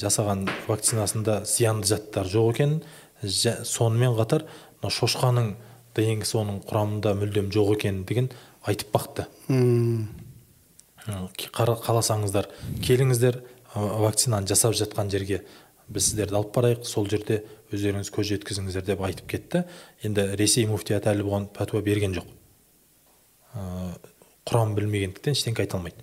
жасаған 0.03 0.47
вакцинасында 0.69 1.41
зиянды 1.49 1.87
заттар 1.91 2.27
жоқ 2.31 2.53
екенін 2.55 2.83
сонымен 3.23 4.17
қатар 4.19 4.45
мына 4.83 4.91
шошқаның 4.95 5.53
днк 5.97 6.27
оның 6.39 6.61
құрамында 6.67 7.13
мүлдем 7.19 7.51
жоқ 7.55 7.75
екендігін 7.77 8.31
айтып 8.67 8.93
бақты. 8.95 9.27
Қара- 11.53 11.79
қаласаңыздар 11.83 12.47
келіңіздер 12.87 13.41
ы, 13.75 13.81
вакцинаны 14.05 14.47
жасап 14.47 14.75
жатқан 14.79 15.11
жерге 15.11 15.43
біз 15.89 16.07
сіздерді 16.13 16.37
алып 16.39 16.53
барайық 16.55 16.85
сол 16.87 17.09
жерде 17.11 17.41
өздеріңіз 17.75 18.11
көз 18.15 18.29
жеткізіңіздер 18.37 18.85
деп 18.87 19.03
айтып 19.03 19.27
кетті. 19.29 19.65
Енді 20.07 20.29
ресей 20.39 20.67
муфтияты 20.71 21.11
әлі 21.11 21.27
бұған 21.27 21.49
пәтуа 21.57 21.83
берген 21.83 22.15
жоқ. 22.15 22.29
Ы, 23.55 23.93
құрамын 24.47 24.77
білмегендіктен 24.79 25.35
ештеңке 25.35 25.67
айта 25.67 25.77
алмайды. 25.81 25.97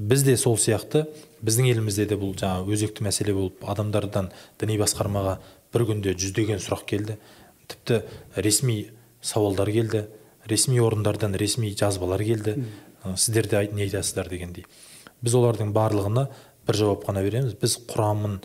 Біз 0.00 0.22
де 0.24 0.36
сол 0.40 0.56
сияқты 0.56 1.04
біздің 1.44 1.68
елімізде 1.74 2.06
де 2.08 2.16
бұл 2.16 2.32
жаңа 2.38 2.64
өзекті 2.72 3.04
мәселе 3.04 3.34
болып 3.36 3.64
адамдардан 3.68 4.30
діни 4.60 4.78
басқармаға 4.80 5.36
бір 5.74 5.84
күнде 5.90 6.14
жүздеген 6.16 6.60
сұрақ 6.62 6.86
келді. 6.88 7.16
Тіпті 7.68 8.00
ресми 8.36 8.78
сауалдар 9.20 9.68
келді 9.72 10.06
ресми 10.48 10.80
орындардан 10.80 11.36
ресми 11.36 11.74
жазбалар 11.76 12.24
келді. 12.24 12.56
Ы, 13.04 13.16
сіздер 13.16 13.48
де 13.48 13.68
не 13.72 13.84
айтасыздар 13.84 14.28
дегендей. 14.28 14.64
Біз 15.20 15.36
олардың 15.36 15.74
барлығына 15.76 16.28
бір 16.66 16.80
жауап 16.80 17.04
қана 17.04 17.22
береміз. 17.24 17.54
Біз 17.60 17.76
құрамын 17.90 18.38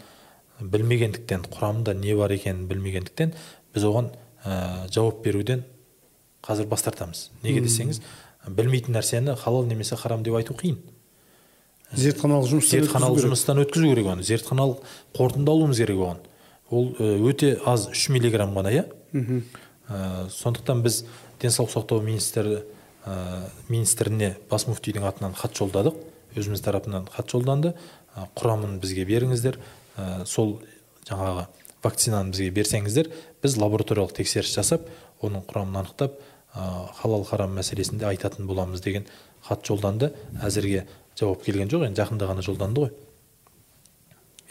білмегендіктен 0.59 1.47
құрамында 1.55 1.95
не 1.95 2.15
бар 2.19 2.35
екенін 2.35 2.67
білмегендіктен 2.67 3.31
біз 3.75 3.87
оған 3.87 4.11
ә, 4.43 4.91
жауап 4.91 5.23
беруден 5.23 5.63
қазір 6.43 6.67
бас 6.67 6.83
тартамыз. 6.83 7.29
Неге 7.43 7.63
десеңіз 7.63 8.01
білмейтін 8.47 8.99
нәрсені 8.99 9.35
халал 9.39 9.65
немесе 9.65 9.95
харам 9.95 10.23
деп 10.23 10.35
айту 10.35 10.53
қиын. 10.53 10.77
Зертханалық 11.95 12.49
жұмыстан 12.51 12.79
зертханалық 12.79 13.21
жұмыстан 13.25 13.61
өткізу 13.63 13.91
керек 13.91 14.09
оны. 14.11 14.23
Зертханалық 14.23 14.83
қорытынды 15.15 15.51
алуымыз 15.51 15.79
керек 15.81 15.99
оған. 15.99 16.21
Ол 16.69 16.91
өте 17.29 17.55
аз 17.65 17.87
үш 17.91 18.07
миллиграмм 18.09 18.55
ғана 18.55 18.71
иә? 18.73 18.85
Ә, 19.13 20.29
сондықтан 20.33 20.81
біз 20.81 21.03
денсаулық 21.41 21.71
сақтау 21.75 22.01
министрі 22.01 22.63
ә, 23.05 23.49
министріне 23.69 24.35
бас 24.49 24.65
мүфтидің 24.67 25.05
атынан 25.05 25.35
хат 25.37 25.55
жолдадық. 25.57 25.99
Өзіміз 26.35 26.63
тарапынан 26.65 27.05
хат 27.13 27.29
жолданды. 27.31 27.75
Ә, 28.15 28.25
құрамын 28.35 28.79
бізге 28.81 29.05
беріңіздер. 29.05 29.59
Ә, 29.97 30.25
сол 30.25 30.59
жаңағы 31.05 31.45
вакцинаны 31.85 32.33
бізге 32.33 32.49
берсеңіздер 32.55 33.11
біз 33.43 33.59
лабораториялық 33.61 34.15
тексеріс 34.17 34.55
жасап 34.57 34.89
оның 35.21 35.45
құрамын 35.45 35.83
анықтап 35.83 36.17
ә, 36.17 36.89
халал 36.97 37.23
харам 37.29 37.53
мәселесінде 37.59 38.07
айтатын 38.09 38.49
боламыз 38.49 38.81
деген 38.81 39.05
хат 39.45 39.65
жолданды. 39.67 40.11
Әзірге 40.41 40.87
жауап 41.19 41.43
келген 41.45 41.71
жоқ 41.71 41.87
енді 41.87 42.01
жақында 42.01 42.29
ғана 42.29 42.45
жолданды 42.45 42.85
ғой. 42.85 42.91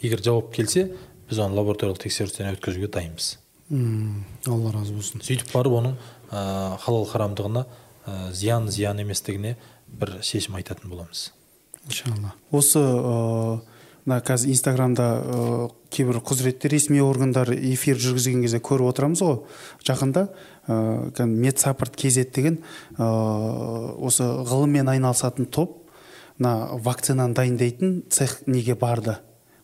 Егер 0.01 0.23
жауап 0.23 0.51
келсе 0.55 0.89
біз 1.29 1.39
оны 1.41 1.57
лабораториялық 1.59 2.01
тексерістен 2.03 2.51
өткізуге 2.53 2.89
дайынбыз. 2.91 3.37
М, 3.69 4.25
алла 4.45 4.71
разы 4.73 4.93
болсын. 4.93 5.23
Сөйтіп 5.25 5.53
барып 5.53 5.79
оның 5.79 5.95
ә, 6.31 6.77
халал 6.83 7.05
харамдығына 7.09 7.65
ә, 8.05 8.31
зиян 8.31 8.69
зиян 8.69 8.99
еместігіне 9.01 9.55
бір 9.87 10.19
шешім 10.21 10.57
айтатын 10.59 10.91
боламыз. 10.91 11.31
Иншалла. 11.85 12.33
Осы 12.51 12.81
мына 14.05 14.19
қазір 14.21 14.51
инстаграмда 14.53 15.05
ыыы, 15.17 15.69
кейбір 15.89 16.19
құзыретті 16.25 16.69
ресми 16.69 17.01
органдар 17.01 17.49
эфир 17.53 17.97
жүргізген 17.97 18.43
кезде 18.45 18.59
көріп 18.61 18.91
отырамыз 18.91 19.23
ғой. 19.25 19.39
Жақында 19.85 20.27
ыыы 20.69 21.25
медсаппорт 21.25 21.97
kz 21.97 22.27
деген 22.33 22.59
ыыы, 22.97 23.95
осы 24.05 24.29
ғылыммен 24.45 24.93
айналысатын 24.93 25.49
топ 25.49 25.84
мына 26.39 26.75
вакцинаны 26.83 27.33
дайындайтын 27.35 28.03
цех 28.09 28.41
неге 28.45 28.75
барды 28.75 29.17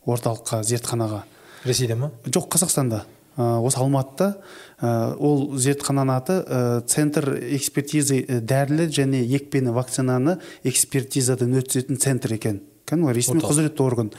орталыққа 0.05 0.61
зертханаға? 0.63 1.23
Ресейде 1.65 1.95
ма? 1.95 2.11
Жоқ 2.25 2.49
қазақстанда. 2.55 3.03
Ә, 3.37 3.59
осы 3.63 3.79
алматыда 3.79 4.41
ә, 4.81 5.15
ол 5.15 5.57
зертхананың 5.59 6.15
аты 6.15 6.37
ә, 6.41 6.81
центр 6.87 7.29
экспертизы 7.55 8.21
ә, 8.25 8.39
дәрілі 8.41 8.89
және 8.91 9.21
екпені 9.37 9.71
вакцинаны 9.75 10.39
экспертизадан 10.67 11.55
өткізетін 11.61 11.99
центр 12.01 12.35
екен. 12.35 12.61
Кәдімгі 12.89 13.15
ресми 13.15 13.43
құзыретті 13.43 13.85
орган. 13.85 14.11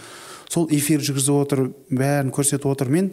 Сол 0.48 0.68
эфир 0.72 1.04
жүргізіп 1.04 1.42
отыр 1.42 1.64
бәрін 1.90 2.32
көрсетіп 2.32 2.68
отыр. 2.72 2.88
Мен 2.88 3.12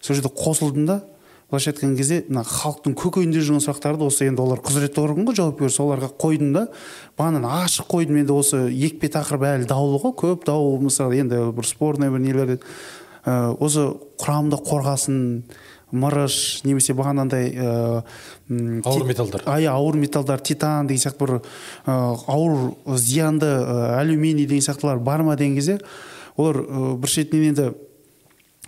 сол 0.00 0.18
жерде 0.18 0.32
қосылдым 0.32 0.86
да 0.88 1.00
былайша 1.48 1.72
айтқан 1.72 1.94
кезде 1.96 2.18
мына 2.28 2.42
халықтың 2.44 2.92
көкейінде 2.98 3.40
жүрген 3.40 3.62
сұрақтарды 3.64 4.04
осы 4.04 4.26
енді 4.28 4.42
олар 4.44 4.60
құзыретті 4.60 5.00
орган 5.00 5.24
ғой 5.28 5.38
жауап 5.38 5.56
береді 5.62 5.76
соларға 5.78 6.10
қойдым 6.20 6.52
да. 6.52 6.66
Бағана 7.16 7.62
ашық 7.64 7.88
қойдым 7.88 8.20
енді 8.20 8.36
осы 8.36 8.60
екпе 8.68 9.08
тақырыбы 9.14 9.48
әлі 9.54 9.68
даулы 9.70 9.96
ғой 10.02 10.12
көп 10.20 10.44
дау 10.44 10.76
мысалы 10.82 11.22
енді 11.22 11.40
бір 11.56 11.64
спорный 11.64 12.12
бір 12.12 12.20
нелер 12.20 12.58
ә, 13.24 13.56
осы 13.56 13.88
құрамында 14.20 14.60
қорғасын 14.68 15.18
мырыш 15.90 16.66
немесе 16.68 16.92
бағанағыдай 16.92 17.50
ә, 17.56 18.02
м, 18.50 18.82
ауыр 18.84 19.08
металдар. 19.08 19.42
а, 19.46 19.56
иә 19.56 19.72
ауыр 19.72 19.96
металдар 19.96 20.40
титан 20.40 20.86
деген 20.86 21.00
сияқты 21.00 21.24
бір 21.24 21.34
ә, 21.86 22.18
ауыр 22.28 22.74
зиянды 22.98 23.46
ә, 23.46 23.98
алюминий 24.02 24.44
деген 24.44 24.68
сияқтылар 24.68 24.98
бар 25.00 25.22
ма 25.22 25.36
деген 25.36 25.56
кезде 25.56 25.80
олар 26.36 26.60
ә, 26.60 26.96
бір 27.00 27.08
шетінен 27.08 27.54
енді 27.54 27.72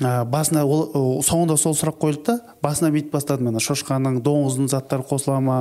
ә, 0.00 0.24
басына 0.28 0.64
ол 0.64 1.20
соңында 1.26 1.56
сол 1.60 1.76
сұрақ 1.76 1.98
қойылды 2.00 2.24
да 2.30 2.56
басына 2.64 2.90
бүйтіп 2.94 3.14
бастады 3.14 3.44
мына 3.46 3.60
шошқаның 3.62 4.20
доңыздың 4.24 4.70
заттары 4.72 5.04
қосыла 5.08 5.40
ма 5.44 5.58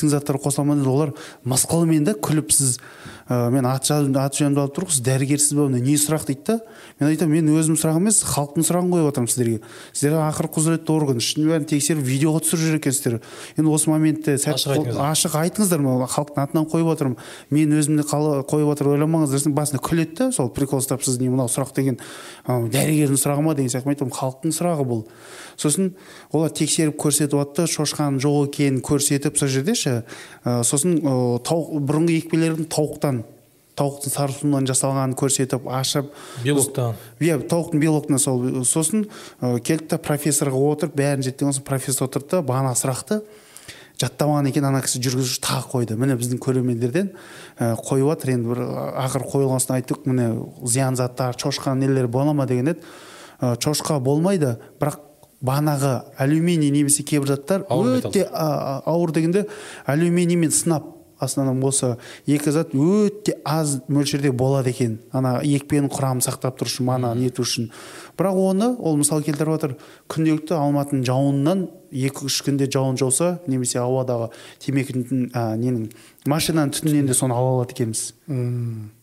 иттің 0.00 0.12
заттары 0.16 0.40
қосыла 0.40 0.64
ма 0.64 0.76
деді 0.80 0.88
олар 0.88 1.12
мысқылмен 1.44 2.04
да 2.04 2.14
күліп 2.16 2.52
сіз 2.54 2.78
ә, 3.28 3.50
мен 3.52 3.66
аты 3.68 3.92
жөнімді 3.92 4.20
аты 4.20 4.40
жөнімді 4.40 4.62
алып 4.64 4.74
тұрмын 4.78 4.94
сіз 4.96 5.04
дәрігерсіз 5.04 5.52
ба 5.58 5.68
не 5.68 5.96
сұрақ 6.00 6.26
дейді 6.26 6.42
да? 6.48 6.56
Мен 7.00 7.10
айтамын 7.10 7.36
мен 7.36 7.52
өзім 7.60 7.76
сұрағым 7.78 8.08
емес 8.08 8.22
халықтың 8.26 8.66
сұрағын 8.66 8.90
қойып 8.90 9.06
жатырмын 9.10 9.30
сіздерге. 9.30 9.60
Сіздер 9.92 10.16
ақыры 10.24 10.50
құзыретті 10.56 10.94
орган 10.94 11.20
ішін 11.20 11.48
бәрін 11.50 11.68
тексеріп 11.70 12.04
видеоға 12.04 12.42
түсіріп 12.44 12.64
жүр 12.64 12.78
екенсіздер 12.80 13.18
енді 13.56 13.70
осы 13.70 13.90
моментте 13.90 14.36
сәт 14.40 14.58
Ашық 14.58 14.74
айтыңыздар. 14.74 15.04
ашық 15.10 15.36
айтыңыздар 15.40 15.84
ма 15.84 16.08
халықтың 16.10 16.42
атынан 16.44 16.66
қойып 16.70 16.90
отырмын. 16.94 17.16
Мен 17.50 17.76
өзімді 17.78 18.06
қойып 18.10 18.68
жатыр 18.72 18.92
ойламаңыздар 18.96 19.38
десем 19.38 19.54
басында 19.54 19.82
күледі 19.84 20.16
да 20.18 20.30
сол 20.32 20.50
прикол 20.50 20.82
ұстап 20.82 21.04
сіз 21.06 21.20
не 21.20 21.30
мынау 21.30 21.48
сұрақ 21.48 21.74
деген 21.76 22.00
дәрігердің 22.46 23.20
сұрағы 23.20 23.46
ма 23.46 23.54
деген 23.54 23.70
сияқты. 23.72 23.88
Мен 23.88 23.96
айтамын 23.96 24.16
халықтың 24.16 24.56
сұрағы 24.58 24.86
бұл. 24.90 25.04
Сосын 25.60 25.92
олар 26.32 26.52
тексеріп 26.56 26.96
көрсетіп 27.00 27.36
жатты 27.36 27.66
шошқаның 27.70 28.20
жоқ 28.24 28.48
екенін 28.48 28.80
көрсетіп 28.84 29.36
сол 29.38 29.52
жерде 29.52 29.74
ше 29.76 29.92
ы, 30.44 30.62
сосын 30.64 30.96
ы, 31.00 31.12
тауық 31.44 31.84
бұрынғы 31.84 32.16
екпелердің 32.22 32.70
тауықтан 32.72 33.22
тауықтың 33.80 34.12
сары 34.12 34.34
суынан 34.36 34.66
жасалғанын 34.68 35.16
көрсетіп 35.16 35.68
ашып 35.72 36.10
белоктан. 36.44 36.96
иә 37.20 37.38
тауықтың 37.48 37.80
белогынан 37.80 38.20
сол 38.20 38.64
сосын 38.64 39.06
ә, 39.40 39.58
келді 39.60 39.94
да 39.94 39.98
профессорға 39.98 40.60
отырып 40.74 40.96
бәрін 40.98 41.24
зерттеген 41.24 41.56
соң 41.56 41.64
профессор 41.68 42.08
отырды 42.10 42.36
да 42.36 42.42
бағанағы 42.44 42.80
сұрақты 42.82 43.20
жаттамаған 44.00 44.48
екен 44.48 44.64
ана 44.64 44.80
кісі 44.84 45.00
жүргізуші 45.04 45.42
тағы 45.44 45.68
қойды. 45.74 45.96
Міне 46.00 46.16
біздің 46.16 46.40
көрермендерден 46.40 47.10
ә, 47.58 47.74
қойып 47.76 48.08
жатыр 48.08 48.32
енді 48.36 48.52
бір 48.52 48.62
ақыры 49.04 49.28
қойылған 49.28 49.60
соң 49.60 49.76
айттық 49.76 50.06
міне 50.08 50.30
зиян 50.64 50.96
заттар 50.96 51.36
шошқаның 51.36 51.84
нелері 51.84 52.08
бола 52.08 52.32
ма 52.32 52.46
деген 52.48 52.72
еді. 52.72 52.84
Ә, 53.40 53.56
шошқа 53.60 54.00
болмайды 54.00 54.56
бірақ 54.80 55.09
бағанағы 55.40 55.92
алюминий 56.20 56.70
немесе 56.70 57.02
кейбір 57.06 57.34
заттар 57.34 57.64
өте 57.70 58.26
ауыр 58.30 59.12
дегенде 59.16 59.46
алюминиймен 59.86 60.52
сынап 60.52 60.99
основном 61.20 61.62
осы 61.64 61.96
екі 62.26 62.52
зат 62.54 62.74
өте 62.74 63.36
аз 63.44 63.78
мөлшерде 63.88 64.32
болады 64.32 64.72
екен. 64.74 64.98
Ана 65.12 65.38
екпенің 65.44 65.90
құрамын 65.92 66.24
сақтап 66.24 66.58
тұру 66.60 66.72
үшін 66.72 66.88
мана 66.88 67.14
нету 67.14 67.44
үшін. 67.44 67.70
Бірақ 68.18 68.40
оны 68.40 68.72
ол 68.78 68.96
мысал 69.00 69.22
келтіріп 69.24 69.54
жатыр 69.56 69.76
күнделікті 70.10 70.56
алматының 70.58 71.04
жауынынан 71.08 71.68
екі 71.90 72.26
үш 72.28 72.40
күнде 72.46 72.68
жауын 72.70 72.98
жауса 73.00 73.40
немесе 73.50 73.80
ауадағы 73.82 74.28
темекінің 74.62 75.30
ә, 75.34 75.56
ненің 75.58 75.88
машинаның 76.30 76.74
түтінінен 76.76 77.08
де 77.10 77.16
соны 77.16 77.34
ала 77.34 77.56
алады 77.56 77.74
екенбіз. 77.74 78.04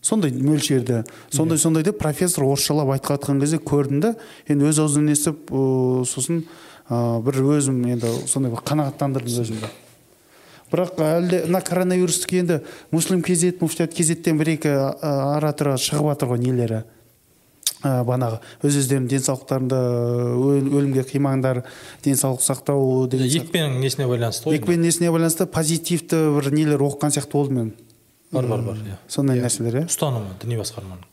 Сондай 0.00 0.32
мөлшерді 0.32 1.02
сондай 1.34 1.60
сондай 1.60 1.84
деп 1.84 1.98
профессор 2.00 2.46
орысшалап 2.48 2.94
айтып 2.94 3.12
жатқан 3.16 3.42
кезде 3.42 3.60
көрдім 3.60 4.00
да 4.04 4.14
енді 4.48 4.70
өз 4.70 4.80
аузынан 4.84 5.12
естіп 5.12 5.52
сосын 6.08 6.46
ә, 6.88 7.20
бір 7.20 7.42
өзім 7.58 7.82
енді 7.92 8.14
сондай 8.26 8.54
бір 8.54 8.64
қанағаттандырдым 8.64 9.44
өзімді. 9.44 9.72
Бірақ 10.72 11.00
әлде 11.04 11.42
мына 11.46 11.60
коронавирустық 11.64 12.34
енді 12.42 12.60
муслим 12.92 13.22
kz 13.24 13.54
муфтият 13.60 13.94
kzтен 13.96 14.38
бір 14.40 14.54
екі 14.56 14.72
ара 15.02 15.52
тұра 15.56 15.76
шығып 15.80 16.12
жатыр 16.12 16.32
ғой 16.34 16.42
нелері? 16.44 16.82
Ә, 17.78 18.00
бағанағы 18.02 18.40
өз 18.66 18.74
өздерінің 18.80 19.04
денсаулықтарында 19.12 19.76
өл- 20.34 20.70
өлімге 20.80 21.04
қимаңдар 21.06 21.60
денсаулық 22.02 22.42
сақтау 22.42 23.04
деген 23.12 23.28
екпенің 23.38 23.76
несіне 23.78 24.08
байланысты 24.10 24.48
ғой 24.50 24.58
екпенің 24.58 24.82
несіне 24.88 25.12
байланысты 25.14 25.46
позитивті 25.46 26.18
бір 26.34 26.48
нелер 26.56 26.82
оқыған 26.82 27.14
сияқты 27.14 27.36
болдым 27.36 27.54
мен. 27.60 27.68
Бар 28.32 28.48
бар 28.50 28.64
бар 28.66 28.80
иә. 28.82 28.96
Сондай 29.06 29.38
нәрселер 29.38 29.84
иә. 29.84 29.86
Ұстанымы 29.86 30.34
діни 30.42 30.58
басқарманың? 30.58 31.06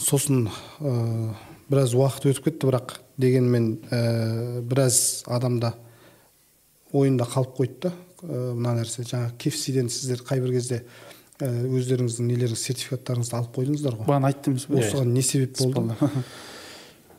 Сосын 0.00 0.48
ә, 0.80 1.34
біраз 1.68 1.92
уақыт 1.92 2.30
өтіп 2.32 2.48
кетті 2.48 2.70
бірақ 2.72 2.96
дегенмен 3.20 3.68
ә, 3.92 4.62
біраз 4.64 5.22
адамда 5.28 5.74
ойында 6.96 7.28
қалып 7.28 7.58
қойды 7.60 7.90
да. 7.90 7.92
Мына 8.22 8.72
нәрсе 8.80 9.04
жаңағы 9.04 9.36
кефсиден 9.42 9.88
сіздер 9.92 10.18
қай 10.26 10.40
бір 10.40 10.50
кезде 10.56 10.78
ә, 11.40 11.46
өздеріңіздің 11.46 12.26
нелеріңіз 12.30 12.62
сертификаттарыңызды 12.64 13.34
алып 13.36 13.52
қойдыңыздар 13.58 13.94
ғой? 13.98 14.06
Бағана 14.08 14.26
айттыңыз 14.32 14.64
ба? 14.70 14.74
Осыған 14.80 15.08
не 15.12 15.22
себеп 15.26 15.52
болды? 15.60 15.80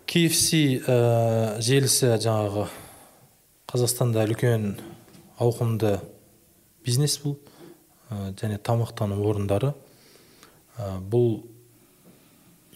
KFC 0.09 0.47
ә, 0.81 0.83
желісі 1.67 2.05
жаңағы 2.15 2.63
қазақстанда 3.69 4.19
үлкен 4.29 4.63
ауқымды 5.43 5.91
бизнес 6.85 7.13
бұл 7.21 7.33
ә, 8.09 8.11
және 8.39 8.57
тамақтану 8.57 9.15
орындары. 9.27 9.73
Ә, 10.77 10.79
бұл 11.03 11.43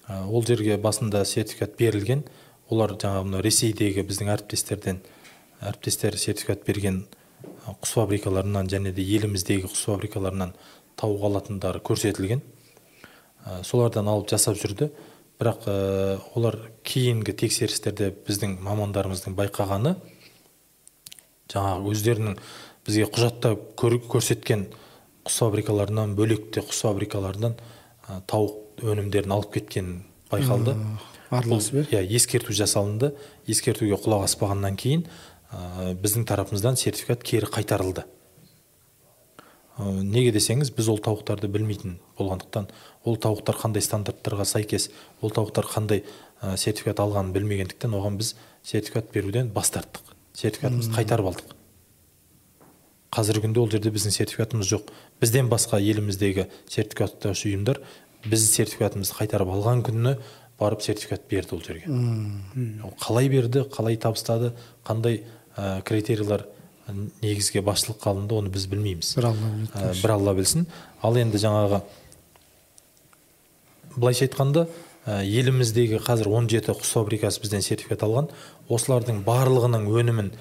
ол 0.07 0.45
жерге 0.45 0.77
басында 0.77 1.23
сертификат 1.25 1.77
берілген. 1.79 2.23
Олар 2.69 2.95
жаңағы 2.99 3.27
мына 3.29 3.41
ресейдегі 3.43 4.03
біздің 4.07 4.31
әріптестерден 4.33 5.01
әріптестер 5.63 6.17
сертификат 6.19 6.65
берген 6.67 7.05
құс 7.67 7.93
фабрикаларынан 7.95 8.67
және 8.71 8.91
де 8.95 9.03
еліміздегі 9.03 9.69
құс 9.69 9.85
фабрикаларынан 9.87 10.53
тауық 10.99 11.23
алатындары 11.29 11.79
көрсетілген. 11.79 12.41
Солардан 13.63 14.07
алып 14.11 14.27
жасап 14.31 14.59
жүрді. 14.59 14.91
Бірақ 15.37 15.67
олар 16.35 16.57
кейінгі 16.83 17.35
тексерістерде 17.37 18.09
біздің 18.27 18.57
мамандарымыздың 18.65 19.35
байқағаны 19.37 19.95
жаңағы 21.53 21.91
өздерінің 21.93 22.39
бізге 22.87 23.05
құжатта 23.13 23.53
көр- 23.77 24.01
көрсеткен 24.09 24.65
құс 25.27 25.39
фабрикаларынан 25.43 26.15
бөлек 26.17 26.49
те 26.55 26.63
құс 26.65 26.81
фабрикаларынан 26.87 27.53
тауық 28.27 28.66
өнімдерін 28.81 29.33
алып 29.33 29.53
кеткен 29.57 30.03
байқалды. 30.31 30.75
Араласып 31.29 31.91
иә 31.91 32.03
ескерту 32.05 32.53
жасалынды. 32.53 33.13
Ескертуге 33.47 33.97
құлақ 33.97 34.27
аспағаннан 34.27 34.77
кейін 34.79 35.07
ә, 35.51 35.93
біздің 35.97 36.27
тарапымыздан 36.29 36.77
сертификат 36.79 37.23
кері 37.23 37.49
қайтарылды. 37.51 38.05
Ә, 39.77 39.89
неге 40.03 40.31
десеңіз 40.35 40.71
біз 40.77 40.89
ол 40.93 41.01
тауықтарды 41.03 41.49
білмейтін 41.51 41.97
болғандықтан 42.19 42.69
ол 43.03 43.19
тауықтар 43.19 43.59
қандай 43.59 43.83
стандарттарға 43.83 44.47
сәйкес 44.47 44.89
ол 45.21 45.35
тауықтар 45.35 45.67
қандай 45.67 46.03
ә, 46.41 46.55
сертификат 46.55 47.01
алғанын 47.03 47.33
білмегендіктен 47.35 47.93
оған 47.97 48.17
біз 48.21 48.35
сертификат 48.63 49.11
беруден 49.13 49.51
бас 49.51 49.71
тарттық. 49.75 50.15
Сертификатымызды 50.33 50.95
қайтарып 50.95 51.31
алдық. 51.33 51.53
Қазіргі 53.17 53.47
күнде 53.47 53.61
ол 53.61 53.69
жерде 53.71 53.89
біздің 53.89 54.13
сертификатымыз 54.13 54.67
жоқ. 54.69 54.89
Бізден 55.21 55.47
басқа 55.49 55.79
еліміздегі 55.79 56.49
сертификаттаушы 56.67 57.47
ұйымдар 57.49 57.79
біз 58.29 58.49
сертификатымызды 58.53 59.17
қайтарып 59.17 59.51
алған 59.55 59.83
күні 59.87 60.17
барып 60.59 60.81
сертификат 60.81 61.27
берді 61.29 61.55
ол 61.55 61.63
жерге. 61.63 61.87
Ол 62.83 62.93
қалай 63.01 63.29
берді 63.29 63.65
қалай 63.71 63.97
табыстады 64.01 64.53
қандай 64.87 65.23
ә, 65.55 65.81
критерийлар 65.85 66.47
негізге 67.21 67.61
басшылыққа 67.65 68.11
алынды 68.13 68.35
оны 68.37 68.51
біз 68.53 68.67
білмейміз. 68.71 69.15
Бір 69.17 69.29
алла 69.31 69.51
Ә, 69.75 69.93
бір 70.01 70.13
алла 70.15 70.33
білсін. 70.37 70.67
Ал 71.01 71.17
енді 71.17 71.37
жаңағы 71.41 71.81
былайша 73.97 74.25
айтқанда 74.27 74.67
ә, 75.05 75.21
еліміздегі 75.25 75.99
қазір 76.05 76.31
17 76.31 76.71
құс 76.71 76.93
фабрикасы 76.95 77.41
бізден 77.43 77.61
сертификат 77.61 78.05
алған. 78.07 78.31
Осылардың 78.69 79.23
барлығының 79.27 79.87
өнімін 79.91 80.31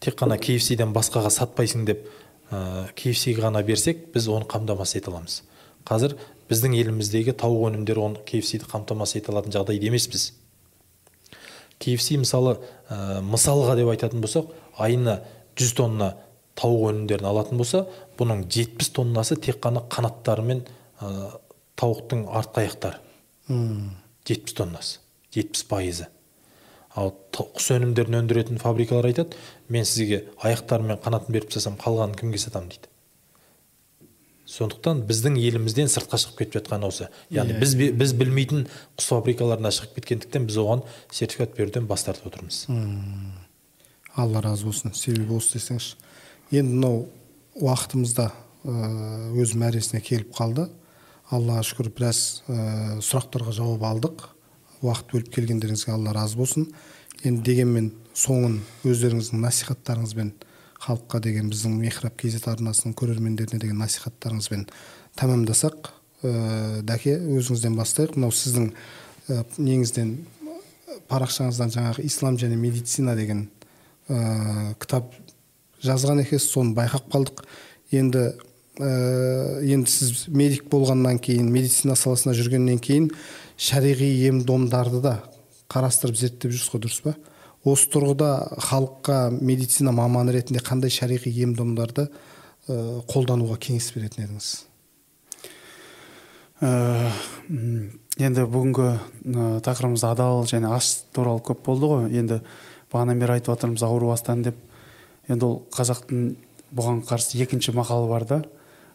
тек 0.00 0.16
қана 0.18 0.38
KFC-ден 0.40 0.94
басқаға 0.96 1.30
сатпайсың 1.34 1.84
деп 1.88 2.06
ә, 2.50 2.88
KFC-ге 2.96 3.44
ғана 3.44 3.62
берсек 3.66 4.08
біз 4.14 4.28
оны 4.32 4.48
қамтамасыз 4.50 5.00
ете 5.00 5.12
аламыз. 5.12 5.42
Қазір 5.86 6.16
біздің 6.50 6.74
еліміздегі 6.80 7.34
тауық 7.38 7.68
өнімдері 7.70 8.02
оны 8.02 8.22
KFC-ді 8.26 8.68
қамтамасыз 8.70 9.20
ете 9.20 9.32
алатын 9.32 9.54
жағдайда 9.54 9.86
емеспіз. 9.90 10.32
KFC 11.80 12.18
мысалы 12.20 12.56
ә, 12.90 13.20
мысалға 13.24 13.76
деп 13.78 13.92
айтатын 13.94 14.20
болсақ 14.24 14.50
айына 14.76 15.20
100 15.54 15.76
тонна 15.78 16.10
тауық 16.58 16.90
өнімдерін 16.90 17.30
алатын 17.30 17.60
болса 17.60 17.84
бұның 18.18 18.44
70 18.50 18.92
тоннасы 18.98 19.38
тек 19.40 19.62
қана 19.62 19.86
қанаттары 19.88 20.44
мен 20.44 20.64
ә, 21.00 21.30
тауықтың 21.80 22.26
артқы 22.28 22.66
аяқтары 22.66 23.00
М. 23.48 23.96
70 24.26 24.54
тоннасы 24.54 24.98
70 25.32 25.66
пайызы. 25.70 26.10
Ал 26.94 27.14
құс 27.32 27.70
өнімдерін 27.76 28.18
өндіретін 28.20 28.60
фабрикалар 28.62 29.08
айтады 29.08 29.38
мен 29.70 29.86
сізге 29.86 30.24
аяқтары 30.42 30.86
мен 30.86 30.98
қанатын 31.02 31.32
беріп 31.32 31.50
тастасам 31.50 31.78
қалғанын 31.78 32.18
кімге 32.18 32.38
сатамын? 32.42 32.74
дейді. 32.74 32.89
Сондықтан 34.50 35.04
біздің 35.06 35.36
елімізден 35.38 35.86
сыртқа 35.92 36.18
шығып 36.18 36.40
кетіп 36.40 36.56
жатқан 36.58 36.82
осы. 36.88 37.06
Яғни 37.30 37.54
біз, 37.60 37.74
бе- 37.78 37.92
біз 37.94 38.12
білмейтін 38.18 38.64
құс 38.98 39.06
фабрикаларына 39.12 39.70
шығып 39.76 39.94
кеткендіктен 40.00 40.48
біз 40.48 40.58
оған 40.58 40.82
сертификат 41.14 41.54
беруден 41.56 41.86
бас 41.86 42.02
тартып 42.08 42.26
отырмыз. 42.32 42.64
Алла 44.16 44.42
разы 44.42 44.66
болсын. 44.66 44.92
Себебі 44.94 45.36
осы 45.38 45.58
десеңізші. 45.58 45.94
Енді 46.50 46.74
мынау 46.74 47.06
уақытымызда 47.62 48.30
өз 49.38 49.54
мәресіне 49.54 50.02
келіп 50.02 50.34
қалды. 50.36 50.66
Аллаға 51.30 51.62
шүкір 51.62 51.92
біраз 51.94 52.42
ә, 52.50 52.98
сұрақтарға 52.98 53.52
жауап 53.54 53.84
алдық. 53.86 54.24
Уақыт 54.82 55.12
бөліп 55.14 55.30
келгендеріңізге 55.36 55.92
алла 55.94 56.12
разы 56.16 56.36
болсын. 56.40 56.66
Енді 57.22 57.44
дегенмен 57.46 57.92
соңын 58.18 58.58
өздеріңіздің 58.82 59.44
насихаттарыңызбен 59.46 60.32
халыққа 60.80 61.20
деген 61.20 61.50
біздің 61.52 61.76
мехраб 61.80 62.16
kz 62.20 62.46
арнасының 62.48 62.94
көрермендеріне 62.96 63.60
деген 63.60 63.80
насихаттарыңызбен 63.82 64.66
тәмамдасақ 65.20 65.90
ә, 66.24 66.82
дәке 66.86 67.16
өзіңізден 67.20 67.76
бастайық. 67.76 68.16
Мынау 68.16 68.32
сіздің 68.32 68.70
ә, 69.28 69.42
неңізден 69.58 70.14
парақшаңыздан 71.10 71.74
жаңағы 71.74 72.04
ислам 72.08 72.38
және 72.40 72.56
медицина 72.56 73.16
деген 73.18 73.48
ә, 74.08 74.74
кітап 74.80 75.12
жазған 75.84 76.24
екенсіз 76.24 76.48
соны 76.54 76.74
байқап 76.76 77.10
қалдық. 77.12 77.44
Енді 77.92 78.30
ә, 78.80 79.60
енді 79.60 79.90
сіз 79.90 80.28
медик 80.32 80.68
болғаннан 80.72 81.20
кейін 81.20 81.50
медицина 81.52 81.96
саласында 81.98 82.36
жүргеннен 82.38 82.80
кейін 82.80 83.10
шариғи 83.60 84.08
ем 84.28 84.44
домдарды 84.48 85.02
да 85.04 85.18
қарастырып 85.70 86.16
зерттеп 86.16 86.54
жүрсіз 86.54 86.72
ғой 86.72 86.86
дұрыс 86.86 87.02
па? 87.04 87.16
Осы 87.64 87.90
тұрғыда 87.92 88.30
халыққа 88.70 89.18
медицина 89.40 89.92
маманы 89.92 90.32
ретінде 90.32 90.62
қандай 90.64 90.92
шариғи 90.92 91.32
ем 91.44 91.54
домдарды 91.58 92.06
ә, 92.68 93.00
қолдануға 93.10 93.58
кеңес 93.60 93.90
беретін 93.92 94.24
едіңіз? 94.24 94.50
Ә, 96.60 97.10
енді 98.20 98.46
бүгінгі 98.48 98.86
ә, 98.88 99.44
тақырыбымыз 99.64 100.04
адал 100.08 100.46
және 100.48 100.72
ас 100.72 101.04
туралы 101.12 101.42
көп 101.44 101.60
болды 101.66 101.90
ғой. 101.90 102.08
Енді 102.12 102.40
бағанадан 102.92 103.20
бері 103.20 103.36
айтып 103.36 103.54
жатырмыз 103.54 103.84
ауру 103.84 104.10
астан 104.14 104.42
деп. 104.46 104.56
Енді 105.28 105.46
ол 105.46 105.60
қазақтың 105.76 106.34
бұған 106.76 107.04
қарсы 107.08 107.40
екінші 107.44 107.76
мақалы 107.76 108.08
бар 108.08 108.26
да. 108.28 108.42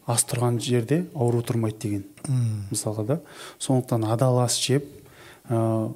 Ас 0.06 0.26
тұрған 0.30 0.60
жерде 0.62 1.04
ауру 1.14 1.42
тұрмайды 1.46 1.86
деген 1.86 2.04
мысалға 2.72 3.06
да. 3.06 3.20
Сондықтан 3.58 4.06
адал 4.10 4.42
ас 4.44 4.58
жеп 4.62 4.86
ә, 5.50 5.94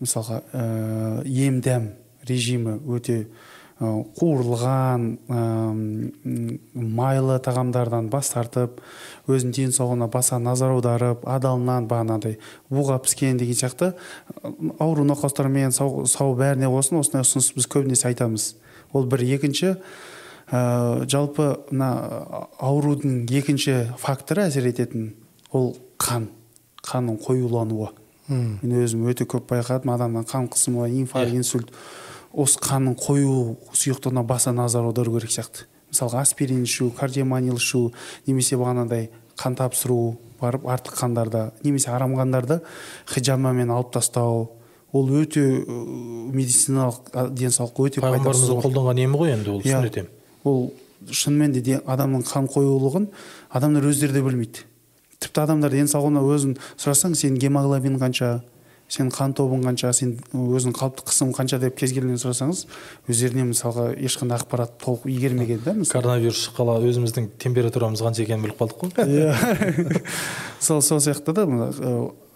мысалға 0.00 0.42
ә, 0.52 0.64
ем 1.26 1.60
дәм 1.64 1.90
режимі 2.28 2.78
өте 2.86 3.26
қуырылған 3.82 5.06
м, 5.26 5.78
майлы 6.74 7.38
тағамдардан 7.42 8.08
бас 8.12 8.30
тартып 8.30 8.78
өзінің 9.26 9.54
денсаулығына 9.56 10.08
баса 10.12 10.38
назар 10.38 10.74
аударып 10.76 11.24
адалынан 11.26 11.88
бағанағыдай 11.90 12.36
буға 12.70 13.00
піскен 13.02 13.40
деген 13.40 13.58
сияқты 13.58 13.92
ауру 14.78 15.06
науқастармен 15.08 15.74
сау, 15.74 16.06
сау 16.06 16.36
бәріне 16.38 16.70
болсын 16.70 17.00
осындай 17.00 17.26
ұсыныс 17.26 17.52
біз 17.56 17.66
көбінесе 17.74 18.10
айтамыз. 18.12 18.52
Ол 18.92 19.08
бір 19.10 19.24
екінші 19.26 19.74
ә, 20.52 21.08
жалпы 21.10 21.56
мына 21.72 21.90
аурудың 22.62 23.24
екінші 23.34 23.96
факторы 23.98 24.46
әсер 24.46 24.68
ететін 24.70 25.14
ол 25.50 25.72
қан 25.98 26.28
қанның 26.86 27.18
қоюлануы. 27.24 27.90
Мен 28.62 28.84
өзім 28.84 29.04
өте 29.10 29.26
көп 29.28 29.46
байқадым. 29.50 29.92
Адамның 29.94 30.26
қан 30.28 30.48
қысымы 30.52 30.88
инфаркт 31.00 31.34
инсульт. 31.34 31.72
Осы 32.32 32.58
қанның 32.64 32.96
қою 32.96 33.56
сұйықтығына 33.76 34.24
баса 34.24 34.52
назар 34.52 34.86
аудару 34.88 35.18
керек 35.18 35.30
сияқты. 35.34 35.66
Мысалға 35.92 36.22
аспирин 36.24 36.62
ішу 36.64 36.90
кардиоманил 36.96 37.58
ішу 37.60 37.92
немесе 38.26 38.56
бағанағыдай 38.56 39.10
қан 39.36 39.56
тапсыру 39.58 40.16
барып 40.40 40.64
артық 40.64 40.96
қандарды 40.96 41.50
немесе 41.62 41.90
арам 41.92 42.14
қандарды 42.16 42.62
хиджамамен 43.12 43.70
алып 43.70 43.92
тастау. 43.92 44.48
Ол 44.92 45.08
өте 45.20 45.42
медициналық 46.32 47.12
денсаулыққа 47.36 47.86
өте 47.88 48.00
зор. 48.34 48.62
қолданған 48.64 49.00
емі 49.04 49.18
ғой 49.20 49.32
енді 49.36 49.50
ол 49.50 49.60
Иә. 49.60 49.84
ем 49.98 50.06
ол 50.44 50.72
шынымен 51.10 51.52
де 51.52 51.80
адамның 51.86 52.22
қан 52.24 52.48
қоюлығын 52.48 53.08
адамдар 53.50 53.82
өздері 53.88 54.12
де 54.12 54.22
білмейді. 54.22 54.64
Тіпті 55.22 55.44
адамдар 55.46 55.74
денсаулығына 55.74 56.22
өзін 56.34 56.56
сұрасаң 56.76 57.14
сенің 57.18 57.38
гемоглобин 57.42 57.98
қанша 58.02 58.40
сенің 58.92 59.12
қан 59.14 59.32
тобың 59.36 59.62
қанша 59.64 59.92
сен 59.96 60.16
өзің 60.36 60.74
қалыпты 60.76 61.06
қысым 61.08 61.32
қанша? 61.32 61.58
деп 61.62 61.78
кез 61.78 61.94
келгеннен 61.96 62.20
сұрасаңыз 62.20 62.66
өздеріне 63.08 63.46
мысалға 63.48 63.86
ешқандай 63.96 64.40
ақпарат 64.42 64.74
толық 64.82 65.06
игермеген 65.08 65.62
да 65.64 65.72
мысалы 65.78 66.02
коронавирус 66.02 66.42
шыққалы 66.48 66.90
өзіміздің 66.90 67.30
температурамыз 67.40 68.02
қанша 68.04 68.26
екенін 68.26 68.44
біліп 68.44 68.60
қалдық 68.60 68.82
қой. 68.82 68.90
Иә. 69.08 70.02
Сол 70.60 70.82
сол 70.84 71.00
сияқты 71.00 71.32
да 71.32 71.46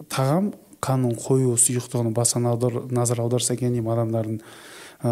тағам 0.08 0.54
қанның 0.80 1.18
қою 1.20 1.58
сұйықтығына 1.60 2.14
баса 2.16 2.40
назар 2.40 3.20
аударса 3.20 3.54
екен 3.54 3.76
деймін 3.76 3.92
адамдардың. 3.92 4.40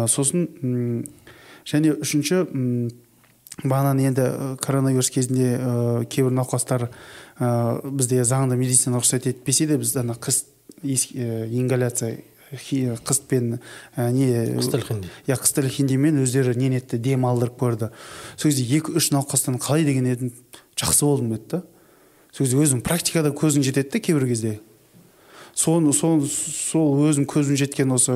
Сосын 0.09 0.47
және 1.65 1.93
үшінші 2.01 2.45
м, 3.63 3.69
бағанағы 3.71 4.05
енді 4.09 4.25
коронавирус 4.61 5.09
кезінде 5.09 5.55
ы, 5.55 6.05
кейбір 6.05 6.31
науқастар 6.35 6.89
ы, 6.89 6.91
бізде 7.89 8.23
заңда 8.23 8.57
медицина 8.59 8.99
рұқсат 8.99 9.29
етпесе 9.29 9.67
де 9.67 9.77
біз 9.77 9.95
ана 9.97 10.13
қыс 10.13 10.45
ингаляция 10.83 12.19
қыстпен 12.51 13.57
ы, 13.97 14.09
не 14.11 14.27
қыстылхинди 14.59 15.09
иә 15.27 15.39
қыстылхиндимен 15.41 16.21
өздері 16.23 16.55
нені 16.55 16.77
етті 16.77 16.99
дем 16.99 17.25
алдырып 17.25 17.57
көрді. 17.59 17.89
Сол 18.37 18.51
кезде 18.51 18.67
екі 18.77 18.93
үш 18.95 19.09
науқастан 19.15 19.57
қалай 19.59 19.83
деген 19.87 20.05
едім 20.11 20.31
жақсы 20.77 21.05
болдым 21.05 21.33
деді 21.33 21.49
да. 21.49 21.63
Сол 22.31 22.45
кезде 22.45 22.61
өзім 22.61 22.83
практикада 22.85 23.31
көзің 23.33 23.63
жетеді 23.65 23.95
да 23.95 23.99
кейбір 23.99 24.27
кезде. 24.29 24.59
Соны 25.55 25.93
сол 25.95 26.21
сол 26.27 27.07
өзім 27.07 27.25
көзім 27.31 27.55
жеткен 27.59 27.95
осы 27.95 28.11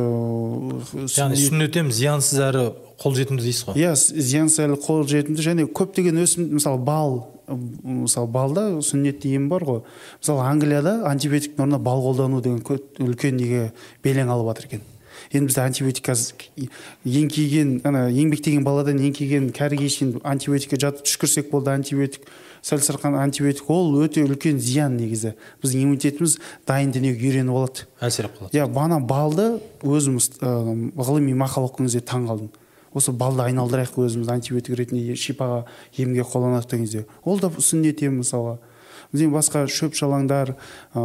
яғни 1.16 1.40
сүннет 1.40 1.78
ем 1.80 1.92
зиянсыз 1.96 2.42
әрі 2.50 2.66
қолжетімді 3.00 3.46
дейсіз 3.48 3.70
ғой? 3.70 3.80
Иә 3.80 3.96
зиянсыз 3.96 4.66
әрі 4.66 4.78
қолжетімді 4.84 5.46
және 5.46 5.68
көптеген 5.72 6.20
өсім 6.20 6.50
мысалы 6.58 6.82
бал 6.84 7.16
мысалы 7.50 8.28
балда 8.28 8.66
сүннетті 8.84 9.32
ем 9.40 9.48
бар 9.50 9.64
ғой. 9.66 9.82
Мысалы 10.20 10.46
англияда 10.46 11.00
антибиотиктің 11.10 11.64
орнына 11.64 11.80
бал 11.80 12.04
қолдану 12.04 12.42
деген 12.44 12.60
үлкен 13.08 13.40
неге 13.40 13.72
белең 14.04 14.30
алып 14.36 14.52
жатыр 14.52 14.70
екен. 14.70 14.84
Енді 15.32 15.50
бізде 15.50 15.64
антибиотик 15.64 16.06
қазір 16.10 16.70
еңкейген 17.06 17.80
ана 17.88 18.08
еңбектеген 18.12 18.64
баладан 18.68 19.00
еңкейген 19.00 19.50
кәріге 19.56 19.90
шейін 19.90 20.20
антибиотикке 20.24 20.80
жатып 20.80 21.08
түшкірсек 21.08 21.52
болды 21.52 21.72
антибиотик. 21.74 22.28
Сәл 22.62 22.82
сырқан 22.84 23.18
антибиотик 23.20 23.70
ол 23.70 23.94
өте 24.04 24.24
үлкен 24.26 24.60
зиян 24.60 24.98
негізі. 24.98 25.36
Біздің 25.64 25.86
иммунитетіміз 25.86 26.38
дайын 26.68 26.94
дүниеге 26.96 27.30
үйреніп 27.30 27.56
алады. 27.56 27.86
Алып 28.00 28.40
қалады. 28.40 28.54
Иә 28.58 28.68
бана 28.72 29.00
балды 29.00 29.60
өзіміз 29.84 30.32
ә, 30.40 30.56
ғылыми 30.96 31.36
мақала 31.38 31.70
оқыған 31.70 31.90
кезде 31.90 32.04
таң 32.06 32.28
қалдым. 32.30 32.50
Осы 32.94 33.14
балды 33.14 33.46
айналдырайық 33.46 34.00
өзіміз 34.02 34.32
антибиотик 34.34 34.80
ретінде 34.80 35.16
шипаға 35.16 35.64
емге 35.98 36.26
қолданайық 36.26 36.70
деген 36.70 36.86
кезде. 36.86 37.06
Ол 37.24 37.40
да 37.40 37.52
сүннет 37.54 38.02
ем 38.04 38.22
мысалға 38.24 38.58
бізде 39.12 39.30
басқа 39.34 39.64
шөп 39.70 39.96
шалаңдар 39.98 40.54
ә, 40.54 41.04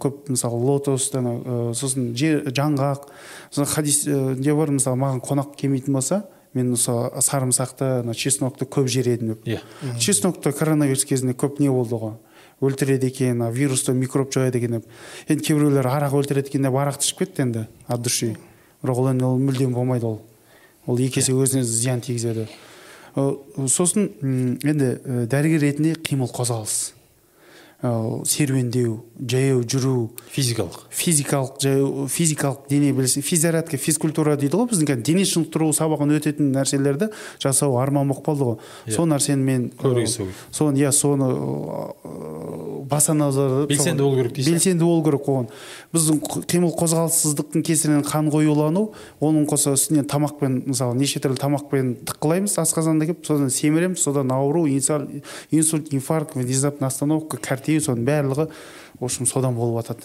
көп 0.00 0.30
мысалы 0.32 0.60
лотос 0.60 1.10
сосын 1.12 2.12
жаңғақ 2.16 3.08
сосын 3.50 3.68
хадис 3.74 4.04
ә, 4.08 4.36
не 4.38 4.54
бар 4.56 4.72
мысалы 4.72 5.00
маған 5.00 5.20
қонақ 5.24 5.56
келмейтін 5.60 5.98
болса 5.98 6.22
мен 6.54 6.72
осы 6.74 6.92
сарымсақты 7.22 8.02
ана 8.02 8.14
чеснокты 8.14 8.66
көп 8.66 8.88
жер 8.92 9.08
едім 9.08 9.34
деп. 9.34 9.46
Иә. 9.46 9.60
Чеснокты 9.98 10.52
коронавирус 10.52 11.04
кезінде 11.04 11.34
көп 11.34 11.60
не 11.62 11.70
болды 11.72 11.96
ғой? 11.96 12.16
Өлтіреді 12.62 13.08
екен 13.08 13.42
вирусты 13.50 13.92
микроб 13.92 14.32
жояды 14.32 14.58
екен 14.58 14.78
деп. 14.78 14.86
Енді 15.28 15.44
кейбіреулер 15.44 15.88
арақ 15.90 16.14
өлтіреді 16.20 16.52
екен 16.52 16.68
деп 16.68 16.76
арақты 16.78 17.08
ішіп 17.08 17.24
кетті 17.24 17.42
енді 17.42 17.66
от 17.88 18.02
души. 18.02 18.36
Бірақ 18.82 19.00
ол 19.02 19.10
енді 19.10 19.24
ол 19.24 19.38
мүлдем 19.38 19.74
болмайды 19.74 20.06
ол. 20.06 20.20
Ол 20.86 20.98
екі 20.98 21.20
есе 21.20 21.32
өзіне 21.32 21.64
зиян 21.64 22.00
тигізеді. 22.00 22.46
Сосын 23.14 24.12
енді 24.62 25.26
дәрігер 25.30 25.66
ретінде 25.66 25.96
қимыл 25.98 26.30
қозғалыс. 26.32 26.92
Серуендеу 27.82 29.02
жаяу 29.18 29.62
жүру. 29.66 30.10
Физикалық. 30.30 30.84
Физикалық 30.94 31.58
жаяу 31.62 32.06
физикалық 32.06 32.68
дене 32.70 32.92
білісі 32.94 33.22
физзарядка 33.26 33.76
физкультура 33.76 34.36
дейді 34.38 34.60
ғой 34.60 34.68
біздің 34.70 34.86
кәдімгі 34.86 35.06
дене 35.06 35.24
шынықтыру 35.26 35.72
сабағын 35.74 36.14
өтетін 36.14 36.52
нәрселерді 36.54 37.10
жасау 37.42 37.78
арман 37.82 38.06
болып 38.08 38.22
қалды 38.26 38.46
ғой. 38.46 38.56
Иә. 38.86 38.94
сол 38.94 39.06
нәрсені 39.10 39.42
мен 39.42 39.70
керек. 39.82 40.08
соны 40.50 40.78
иә 40.78 40.92
соны 40.92 41.28
баса 42.86 43.14
назар 43.14 43.66
Белсенді 43.66 44.02
болу 44.02 44.16
керек 44.16 44.32
дейсіз? 44.34 44.52
белсенді 44.52 44.84
болу 44.84 45.02
керек 45.04 45.26
оған. 45.26 45.48
Біздің 45.92 46.46
қимыл 46.46 46.74
қозғалыссыздықтың 46.78 47.66
кесірінен 47.66 48.06
қан 48.06 48.30
қоюлану 48.30 48.92
оның 49.20 49.46
қоса 49.50 49.74
үстінен 49.74 50.06
тамақпен 50.06 50.62
мысалы 50.70 50.96
неше 50.98 51.20
түрлі 51.22 51.38
тамақпен 51.40 51.94
тыққылаймыз 52.08 52.58
асқазанда 52.62 53.06
келіп 53.10 53.26
содан 53.26 53.50
семіреміз 53.50 54.02
содан 54.02 54.32
ауру 54.32 54.66
инсульт, 54.66 55.92
инфаркт 55.92 56.34
внезапная 56.34 56.88
остановка 56.88 57.36
кәртею 57.72 57.84
соның 57.84 58.04
барлығы 58.06 58.48
в 59.00 59.04
общем 59.04 59.26
содан 59.26 59.56
болып 59.56 59.82
жатады 59.82 60.04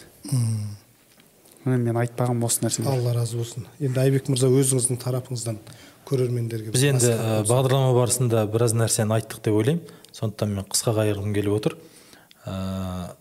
міне 1.65 1.77
мен 1.83 1.99
айтпағым 1.99 2.43
осы 2.45 2.63
нәрселер 2.63 2.93
алла 2.93 3.13
разы 3.13 3.37
болсын. 3.37 3.67
Енді 3.79 3.99
айбек 3.99 4.29
мырза 4.29 4.47
өзіңіздің 4.47 4.99
тарапыңыздан 5.01 5.57
көрермендерге 6.07 6.71
біз 6.71 6.85
енді 6.87 7.11
ә, 7.11 7.41
бағдарлама 7.47 7.91
барысында 7.97 8.45
біраз 8.47 8.73
нәрсені 8.77 9.17
айттық 9.17 9.41
деп 9.43 9.57
ойлаймын. 9.59 9.83
Сондықтан 10.15 10.53
мен 10.55 10.67
қысқа 10.71 10.93
қайырғым 10.95 11.33
келіп 11.35 11.57
отыр. 11.57 11.75
Ә, 12.47 13.17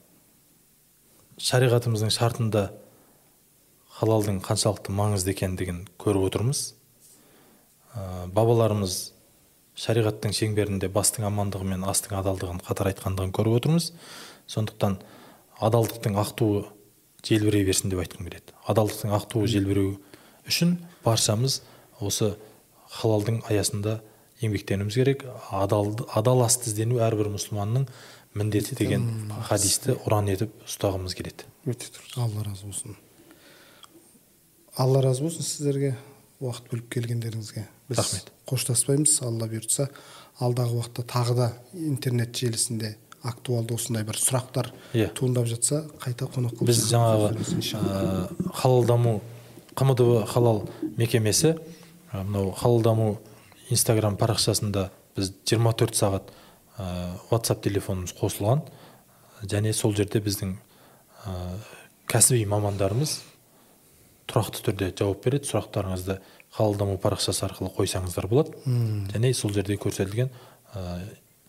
шариғатымыздың 1.43 2.15
шартында 2.15 2.69
халалдың 3.99 4.39
қаншалықты 4.47 4.95
маңызды 4.95 5.35
екендігін 5.35 5.83
көріп 5.99 6.29
отырмыз. 6.31 6.63
Ә, 7.97 8.29
бабаларымыз 8.31 9.17
шариғаттың 9.77 10.33
шеңберінде 10.33 10.89
бастың 10.93 11.27
амандығы 11.29 11.67
мен 11.75 11.83
астың 11.85 12.17
адалдығын 12.23 12.63
қатар 12.65 12.93
айтқандығын 12.93 13.35
көріп 13.37 13.59
отырмыз. 13.59 13.91
Сондықтан 14.51 14.99
адалдықтың 15.61 16.19
ақ 16.21 16.35
туы 16.39 16.65
желбірей 17.27 17.65
берсін 17.67 17.91
деп 17.91 18.03
айтқым 18.05 18.29
келеді. 18.29 18.55
Адалдықтың 18.67 19.15
ақ 19.17 19.29
туы 19.33 19.49
желбіреу 19.51 19.97
үшін 20.47 20.77
баршамыз 21.05 21.63
осы 22.01 22.35
халалдың 22.99 23.43
аясында 23.51 24.01
еңбектенуіміз 24.43 24.95
керек. 24.95 25.25
Адал, 25.51 25.95
адал 26.15 26.45
асты 26.45 26.71
іздену 26.71 27.01
әрбір 27.03 27.33
мұсылманның 27.35 27.87
міндеті 28.37 28.77
деген 28.79 29.33
хадисті 29.49 29.97
ұран 30.05 30.29
етіп 30.33 30.53
ұстағымыз 30.69 31.17
келеді. 31.17 31.49
Өте 31.67 31.89
дұрыс. 31.89 32.13
алла 32.21 32.45
разы 32.45 32.67
болсын. 32.67 32.97
алла 34.77 35.03
разы 35.03 35.25
болсын 35.25 35.43
сіздерге 35.43 35.97
уақыт 36.41 36.69
бөліп 36.71 36.91
келгендеріңізге. 36.93 37.65
Біз 37.89 37.99
Рахмет. 37.99 38.33
қоштаспаймыз. 38.47 39.23
Алла 39.25 39.49
бұйыртса 39.49 39.89
алдағы 40.39 40.77
уақытта 40.77 41.07
тағы 41.09 41.35
да 41.35 41.53
интернет 41.73 42.37
желісінде 42.37 42.97
актуалды 43.23 43.75
осындай 43.75 44.05
бір 44.05 44.19
сұрақтар 44.21 44.73
Иә. 44.95 45.09
туындап 45.15 45.47
жатса 45.47 45.85
қайта 46.03 46.27
қонақ 46.31 46.59
қылып 46.59 46.67
біз 46.69 46.83
жаңағы 46.93 48.51
халал 48.55 48.85
даму 48.87 49.21
қмдб 49.77 50.27
халал 50.27 50.69
мекемесі 50.97 51.57
мынау 52.13 52.53
халал 52.53 52.81
даму 52.83 53.19
инстаграм 53.71 54.17
парақшасында 54.17 54.91
біз 55.17 55.33
24 55.45 55.97
сағат 55.97 56.31
ә, 56.79 57.17
whatsapp 57.31 57.63
телефонымыз 57.65 58.13
қосылған. 58.21 58.63
Және 59.49 59.73
сол 59.73 59.95
жерде 59.97 60.21
біздің 60.21 60.55
ә, 61.27 61.33
кәсіби 62.09 62.45
мамандарымыз 62.49 63.19
тұрақты 64.29 64.63
түрде 64.69 64.91
жауап 64.99 65.25
береді. 65.25 65.49
Сұрақтарыңызды 65.51 66.19
халал 66.57 66.77
даму 66.77 66.99
парақшасы 67.01 67.47
арқылы 67.49 67.73
қойсаңыздар 67.77 68.29
болады. 68.29 68.53
Және 69.13 69.33
сол 69.35 69.53
жерде 69.57 69.77
көрсетілген 69.81 70.31
ә, 70.75 71.01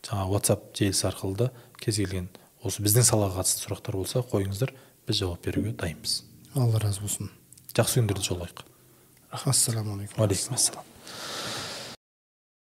жаңағы 0.07 0.33
whatsapp 0.33 0.71
желісі 0.77 1.07
арқылы 1.11 1.37
да 1.43 1.49
кез 1.81 1.99
келген 1.99 2.29
осы 2.63 2.83
біздің 2.85 3.05
салаға 3.07 3.41
қатысты 3.41 3.67
сұрақтар 3.67 3.99
болса 3.99 4.23
қойыңыздар 4.23 4.73
біз 5.07 5.21
жауап 5.21 5.43
беруге 5.45 5.75
дайынбыз. 5.75 6.23
алла 6.55 6.79
разы 6.79 7.01
болсын. 7.03 7.31
Жақсы 7.75 8.01
күндерде 8.01 8.23
жолығайық 8.25 8.63
ассалаумағалейкум 9.31 10.21
уағалейкум 10.21 10.55
ассалам. 10.55 10.86